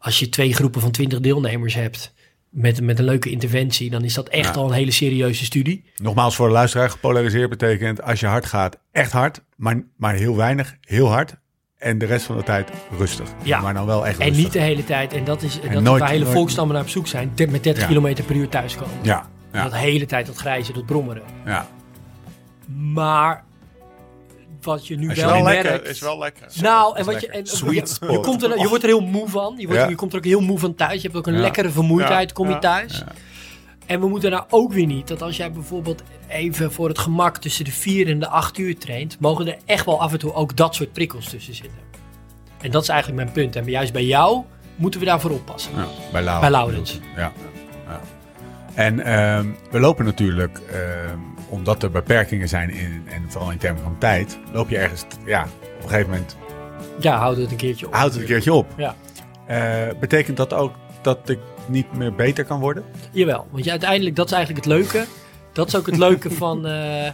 als 0.00 0.18
je 0.18 0.28
twee 0.28 0.54
groepen 0.54 0.80
van 0.80 0.90
20 0.90 1.20
deelnemers 1.20 1.74
hebt 1.74 2.12
met, 2.48 2.80
met 2.80 2.98
een 2.98 3.04
leuke 3.04 3.30
interventie, 3.30 3.90
dan 3.90 4.04
is 4.04 4.14
dat 4.14 4.28
echt 4.28 4.54
Ja. 4.54 4.60
al 4.60 4.66
een 4.66 4.72
hele 4.74 4.90
serieuze 4.90 5.44
studie. 5.44 5.84
Nogmaals 5.96 6.36
voor 6.36 6.46
de 6.46 6.52
luisteraar, 6.52 6.90
gepolariseerd 6.90 7.50
betekent 7.50 8.02
als 8.02 8.20
je 8.20 8.26
hard 8.26 8.46
gaat, 8.46 8.78
echt 8.92 9.12
hard, 9.12 9.40
maar, 9.56 9.84
maar 9.96 10.14
heel 10.14 10.36
weinig, 10.36 10.76
heel 10.80 11.08
hard. 11.08 11.34
En 11.84 11.98
de 11.98 12.06
rest 12.06 12.26
van 12.26 12.36
de 12.36 12.42
tijd 12.42 12.68
rustig. 12.98 13.28
Ja. 13.42 13.60
Maar 13.60 13.74
dan 13.74 13.86
wel 13.86 14.06
echt 14.06 14.18
En 14.18 14.26
rustig. 14.26 14.42
niet 14.44 14.52
de 14.52 14.60
hele 14.60 14.84
tijd, 14.84 15.12
en 15.12 15.24
dat 15.24 15.42
is, 15.42 15.60
dat 15.60 15.82
nooit- 15.82 16.00
waar 16.00 16.10
hele 16.10 16.24
nooit- 16.24 16.36
volkstammen 16.36 16.74
naar 16.74 16.82
op 16.84 16.88
zoek 16.90 17.06
zijn, 17.06 17.32
de- 17.34 17.46
met 17.46 17.62
30 17.62 17.88
Ja. 17.88 17.94
km 18.00 18.22
per 18.26 18.36
uur 18.36 18.48
thuiskomen. 18.48 18.94
Ja, 19.02 19.28
ja, 19.52 19.62
Dat 19.62 19.74
hele 19.74 20.06
tijd 20.06 20.26
dat 20.26 20.36
grijzen, 20.36 20.74
dat 20.74 20.86
brommeren. 20.86 21.22
ja. 21.44 21.66
Maar 22.92 23.44
wat 24.62 24.86
je 24.86 24.96
nu 24.96 25.06
wel 25.06 25.14
Wel 25.30 25.42
merkt... 25.42 25.62
lekker, 25.70 25.90
is 25.90 26.00
wel 26.00 26.18
lekker. 26.18 26.46
Nou, 26.62 26.96
en 26.96 27.04
wat 27.04 27.20
je, 27.20 27.28
en, 27.28 27.46
Sweet 27.46 27.88
je, 27.88 27.94
spot. 27.94 28.10
je, 28.10 28.20
komt 28.20 28.42
er, 28.42 28.58
je 28.58 28.68
wordt 28.68 28.82
er 28.82 28.88
heel 28.88 29.00
moe 29.00 29.28
van. 29.28 29.54
Je, 29.58 29.66
wordt, 29.66 29.82
Ja. 29.82 29.88
je 29.88 29.94
komt 29.94 30.12
er 30.12 30.18
ook 30.18 30.24
heel 30.24 30.40
moe 30.40 30.58
van 30.58 30.74
thuis. 30.74 30.94
Je 30.94 31.00
hebt 31.08 31.16
ook 31.16 31.26
een 31.26 31.34
Ja. 31.34 31.40
lekkere 31.40 31.70
vermoeidheid, 31.70 32.28
Ja, 32.28 32.34
kom 32.34 32.46
je 32.46 32.52
ja, 32.52 32.58
thuis. 32.58 33.04
En 33.86 34.00
we 34.00 34.08
moeten 34.08 34.30
nou 34.30 34.44
ook 34.48 34.72
weer 34.72 34.86
niet 34.86 35.08
dat 35.08 35.22
als 35.22 35.36
jij 35.36 35.52
bijvoorbeeld 35.52 36.02
even 36.28 36.72
voor 36.72 36.88
het 36.88 36.98
gemak 36.98 37.38
tussen 37.38 37.64
de 37.64 37.72
4 37.72 38.08
en 38.08 38.18
de 38.18 38.28
8 38.28 38.58
uur 38.58 38.78
traint, 38.78 39.20
mogen 39.20 39.46
er 39.46 39.56
echt 39.64 39.84
wel 39.84 40.00
af 40.00 40.12
en 40.12 40.18
toe 40.18 40.32
ook 40.34 40.56
dat 40.56 40.74
soort 40.74 40.92
prikkels 40.92 41.28
tussen 41.28 41.54
zitten. 41.54 41.78
En 42.60 42.70
dat 42.70 42.82
is 42.82 42.88
eigenlijk 42.88 43.22
mijn 43.22 43.34
punt. 43.34 43.56
En 43.56 43.70
juist 43.70 43.92
bij 43.92 44.04
jou 44.04 44.42
moeten 44.76 45.00
we 45.00 45.06
daarvoor 45.06 45.30
oppassen. 45.30 45.72
Ja, 45.76 45.86
bij 46.12 46.22
Laurens. 46.22 46.40
Bij 46.40 46.50
Laurens. 46.50 47.00
Ja. 47.16 47.32
ja. 47.86 48.00
En 48.74 49.00
ehm, 49.00 49.46
we 49.70 49.80
lopen 49.80 50.04
natuurlijk, 50.04 50.60
ehm, 50.70 51.18
omdat 51.48 51.82
er 51.82 51.90
beperkingen 51.90 52.48
zijn, 52.48 52.70
in, 52.70 53.02
en 53.08 53.24
vooral 53.28 53.50
in 53.50 53.58
termen 53.58 53.82
van 53.82 53.98
tijd, 53.98 54.38
loop 54.52 54.68
je 54.68 54.78
ergens, 54.78 55.04
ja, 55.24 55.42
op 55.76 55.82
een 55.82 55.88
gegeven 55.88 56.10
moment 56.10 56.36
Ja, 56.98 57.18
houd 57.18 57.36
het 57.36 57.50
een 57.50 57.56
keertje 57.56 57.86
op. 57.86 57.94
houdt 57.94 58.12
het 58.12 58.22
een 58.22 58.28
keertje 58.28 58.52
op. 58.52 58.66
Ja. 58.76 58.94
Eh, 59.46 59.98
betekent 60.00 60.36
dat 60.36 60.52
ook 60.52 60.72
dat 61.02 61.28
ik 61.28 61.38
niet 61.68 61.92
meer 61.92 62.14
beter 62.14 62.44
kan 62.44 62.60
worden? 62.60 62.84
Jawel, 63.12 63.46
want 63.50 63.64
je, 63.64 63.70
uiteindelijk, 63.70 64.16
dat 64.16 64.26
is 64.26 64.32
eigenlijk 64.32 64.64
het 64.64 64.74
leuke. 64.74 65.04
Dat 65.52 65.66
is 65.68 65.76
ook 65.76 65.86
het 65.86 65.96
leuke 65.98 66.30
van... 66.44 66.66
eh, 66.66 67.04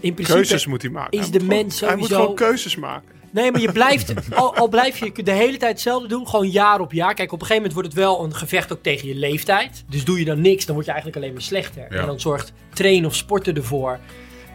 in 0.00 0.14
principe, 0.14 0.38
Keuzes 0.38 0.66
moet 0.66 0.82
hij 0.82 0.90
maken. 0.90 1.10
is 1.18 1.20
Hij 1.20 1.30
de 1.30 1.38
gewoon- 1.40 1.56
mens 1.56 1.80
Hij 1.80 1.88
moet 1.96 1.98
sowieso- 1.98 2.20
gewoon 2.20 2.34
keuzes 2.34 2.76
maken. 2.76 3.08
Nee, 3.30 3.50
maar 3.52 3.60
je 3.60 3.72
blijft, 3.72 4.12
al, 4.34 4.54
al 4.56 4.68
blijf 4.68 4.98
je 4.98 5.22
de 5.22 5.30
hele 5.32 5.56
tijd 5.56 5.72
hetzelfde 5.72 6.08
doen, 6.08 6.28
gewoon 6.28 6.48
jaar 6.50 6.80
op 6.80 6.92
jaar. 6.92 7.14
Kijk, 7.14 7.32
op 7.32 7.40
een 7.40 7.46
gegeven 7.46 7.56
moment 7.56 7.72
wordt 7.72 7.88
het 7.88 7.96
wel 7.98 8.24
een 8.24 8.34
gevecht 8.34 8.72
ook 8.72 8.82
tegen 8.82 9.08
je 9.08 9.14
leeftijd. 9.14 9.84
Dus 9.88 10.04
doe 10.04 10.18
je 10.18 10.24
dan 10.24 10.40
niks, 10.40 10.64
dan 10.64 10.74
word 10.74 10.86
je 10.86 10.92
eigenlijk 10.92 11.22
alleen 11.22 11.32
maar 11.34 11.42
slechter. 11.44 11.86
Ja. 11.90 11.96
En 12.00 12.06
dan 12.06 12.20
zorgt 12.20 12.52
trainen 12.74 13.08
of 13.08 13.14
sporten 13.14 13.54
ervoor 13.56 13.98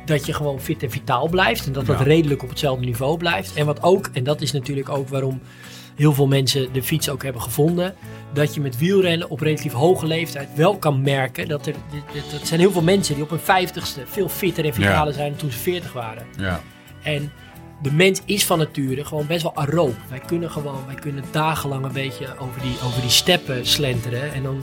dat 0.05 0.25
je 0.25 0.33
gewoon 0.33 0.59
fit 0.61 0.83
en 0.83 0.91
vitaal 0.91 1.27
blijft. 1.27 1.65
En 1.65 1.71
dat 1.73 1.85
dat 1.85 1.97
Ja. 1.97 2.03
redelijk 2.03 2.43
op 2.43 2.49
hetzelfde 2.49 2.85
niveau 2.85 3.17
blijft. 3.17 3.53
En 3.55 3.65
wat 3.65 3.83
ook, 3.83 4.09
en 4.13 4.23
dat 4.23 4.41
is 4.41 4.51
natuurlijk 4.51 4.89
ook 4.89 5.09
waarom 5.09 5.41
heel 5.99 6.13
veel 6.13 6.27
mensen 6.27 6.73
de 6.73 6.83
fiets 6.83 7.09
ook 7.09 7.23
hebben 7.23 7.41
gevonden. 7.41 7.95
Dat 8.33 8.53
je 8.53 8.61
met 8.61 8.77
wielrennen 8.77 9.29
op 9.29 9.39
relatief 9.39 9.71
hoge 9.71 10.05
leeftijd 10.05 10.49
wel 10.55 10.77
kan 10.77 11.01
merken 11.01 11.47
dat 11.47 11.67
er. 11.67 11.73
Dat 12.31 12.47
zijn 12.47 12.59
heel 12.59 12.71
veel 12.71 12.81
mensen 12.81 13.13
die 13.13 13.23
op 13.23 13.29
hun 13.29 13.39
vijftigste 13.39 14.01
veel 14.05 14.29
fitter 14.29 14.65
en 14.65 14.73
vitaler 14.73 15.13
zijn 15.13 15.29
dan 15.29 15.39
toen 15.39 15.51
ze 15.51 15.57
40 15.57 15.93
waren. 15.93 16.25
Ja. 16.37 16.61
En 17.03 17.31
de 17.81 17.91
mens 17.91 18.21
is 18.25 18.45
van 18.45 18.57
nature 18.57 19.05
gewoon 19.05 19.27
best 19.27 19.43
wel 19.43 19.55
aroop. 19.55 19.95
Wij 20.09 20.19
kunnen 20.19 20.51
gewoon, 20.51 20.85
wij 20.85 20.95
kunnen 20.95 21.23
dagenlang 21.31 21.85
een 21.85 21.91
beetje 21.91 22.37
over 22.39 22.61
die, 22.61 22.75
over 22.85 23.01
die 23.01 23.09
steppen 23.09 23.65
slenteren. 23.65 24.33
En 24.33 24.43
dan 24.43 24.61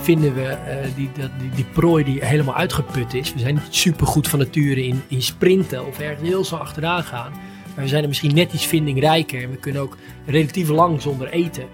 vinden 0.00 0.34
we 0.34 0.46
eh, 0.46 0.76
die, 0.94 1.10
dat, 1.18 1.30
die, 1.38 1.50
die 1.50 1.64
prooi 1.64 2.04
die 2.04 2.24
helemaal 2.24 2.54
uitgeput 2.54 3.14
is. 3.14 3.32
We 3.32 3.38
zijn 3.38 3.54
niet 3.54 3.66
super 3.70 4.06
goed 4.06 4.28
van 4.28 4.38
nature 4.38 4.86
in, 4.86 5.02
in 5.08 5.22
sprinten 5.22 5.86
of 5.86 5.98
ergens 5.98 6.28
heel 6.28 6.44
snel 6.44 6.60
achteraan 6.60 7.02
gaan. 7.02 7.32
Maar 7.76 7.84
we 7.84 7.90
zijn 7.90 8.02
er 8.02 8.08
misschien 8.08 8.34
net 8.34 8.52
iets 8.52 8.66
vindingrijker. 8.66 9.42
En 9.42 9.50
we 9.50 9.56
kunnen 9.56 9.82
ook 9.82 9.96
relatief 10.26 10.68
lang 10.68 11.02
zonder 11.02 11.28
eten. 11.28 11.64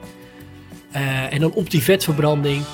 Eh, 0.90 1.32
en 1.32 1.40
dan 1.40 1.52
op 1.52 1.70
die 1.70 1.82
vetverbranding 1.82 2.64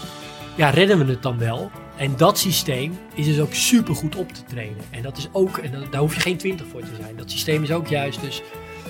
ja, 0.56 0.70
redden 0.70 0.98
we 0.98 1.12
het 1.12 1.22
dan 1.22 1.38
wel. 1.38 1.70
En 1.96 2.16
dat 2.16 2.38
systeem 2.38 2.98
is 3.14 3.26
dus 3.26 3.40
ook 3.40 3.55
super 3.55 3.94
goed 3.94 4.16
op 4.16 4.32
te 4.32 4.44
trainen. 4.44 4.84
En 4.90 5.02
dat 5.02 5.16
is 5.16 5.28
ook, 5.32 5.59
en 5.59 5.72
daar 5.90 6.00
hoef 6.00 6.14
je 6.14 6.20
geen 6.20 6.36
20 6.36 6.66
voor 6.70 6.80
te 6.80 6.90
zijn. 7.00 7.16
Dat 7.16 7.30
systeem 7.30 7.62
is 7.62 7.70
ook 7.70 7.88
juist, 7.88 8.20
dus 8.20 8.42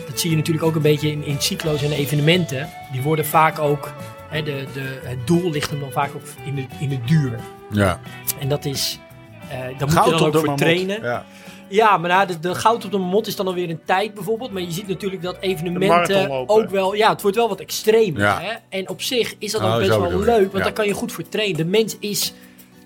dat 0.09 0.20
zie 0.20 0.31
je 0.31 0.36
natuurlijk 0.36 0.66
ook 0.66 0.74
een 0.74 0.82
beetje 0.82 1.10
in, 1.10 1.24
in 1.24 1.40
cyclo's 1.40 1.82
en 1.82 1.93
evenementen. 1.93 2.69
Die 2.93 3.02
worden 3.02 3.24
vaak 3.24 3.59
ook, 3.59 3.93
hè, 4.28 4.43
de, 4.43 4.65
de, 4.73 5.01
het 5.02 5.27
doel 5.27 5.51
ligt 5.51 5.70
hem 5.70 5.81
dan 5.81 5.93
vaak 5.93 6.10
ook 6.15 6.23
in 6.44 6.55
de, 6.55 6.65
in 6.78 6.89
de 6.89 6.98
duur. 7.05 7.39
ja. 7.70 8.01
En 8.40 8.48
dat 8.48 8.65
is, 8.65 8.98
eh 9.48 9.59
daar 9.59 9.89
moet 9.89 10.05
je 10.05 10.10
dan 10.10 10.35
ook 10.35 10.44
voor 10.44 10.56
trainen. 10.56 11.02
Ja. 11.02 11.24
Ja, 11.69 11.97
maar 11.97 12.11
nou, 12.11 12.27
de, 12.27 12.39
de 12.39 12.55
goud 12.55 12.85
op 12.85 12.90
de 12.90 12.99
mot 12.99 13.27
is 13.27 13.36
dan 13.36 13.47
alweer 13.47 13.70
een 13.70 13.81
tijd 13.85 14.15
bijvoorbeeld. 14.15 14.53
Maar 14.53 14.62
je 14.62 14.70
ziet 14.73 14.89
natuurlijk 14.89 15.23
dat 15.23 15.36
evenementen 15.40 16.49
ook 16.49 16.70
wel... 16.70 16.95
Ja, 16.95 17.11
het 17.11 17.23
wordt 17.23 17.36
wel 17.36 17.49
wat 17.49 17.61
extremer. 17.61 18.20
Ja. 18.20 18.40
Hè? 18.40 18.53
En 18.69 18.89
op 18.89 19.03
zich 19.03 19.35
is 19.39 19.53
dat 19.53 19.61
Oh, 19.62 19.73
ook 19.73 19.78
best 19.78 19.97
wel 19.99 20.19
leuk. 20.19 20.43
Want 20.43 20.53
Ja. 20.53 20.62
daar 20.62 20.73
kan 20.73 20.86
je 20.86 20.93
goed 20.93 21.12
voor 21.12 21.28
trainen. 21.28 21.57
De 21.57 21.65
mens 21.65 21.97
is 21.99 22.32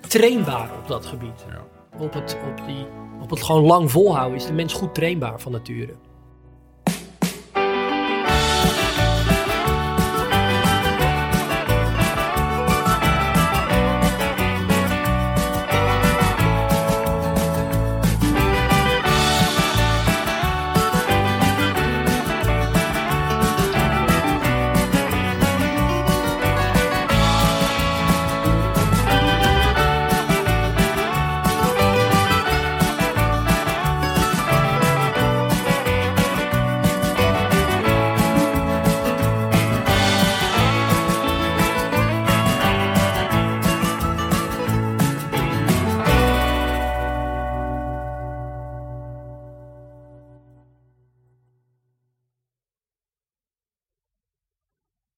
trainbaar 0.08 0.70
op 0.82 0.88
dat 0.88 1.06
gebied. 1.06 1.44
Ja. 1.48 1.62
Op, 2.04 2.12
het, 2.12 2.36
op, 2.50 2.66
die, 2.66 2.86
op 3.22 3.30
het 3.30 3.42
gewoon 3.42 3.64
lang 3.64 3.90
volhouden 3.90 4.36
is 4.38 4.46
de 4.46 4.52
mens 4.52 4.72
goed 4.72 4.94
trainbaar 4.94 5.40
van 5.40 5.52
nature. 5.52 5.92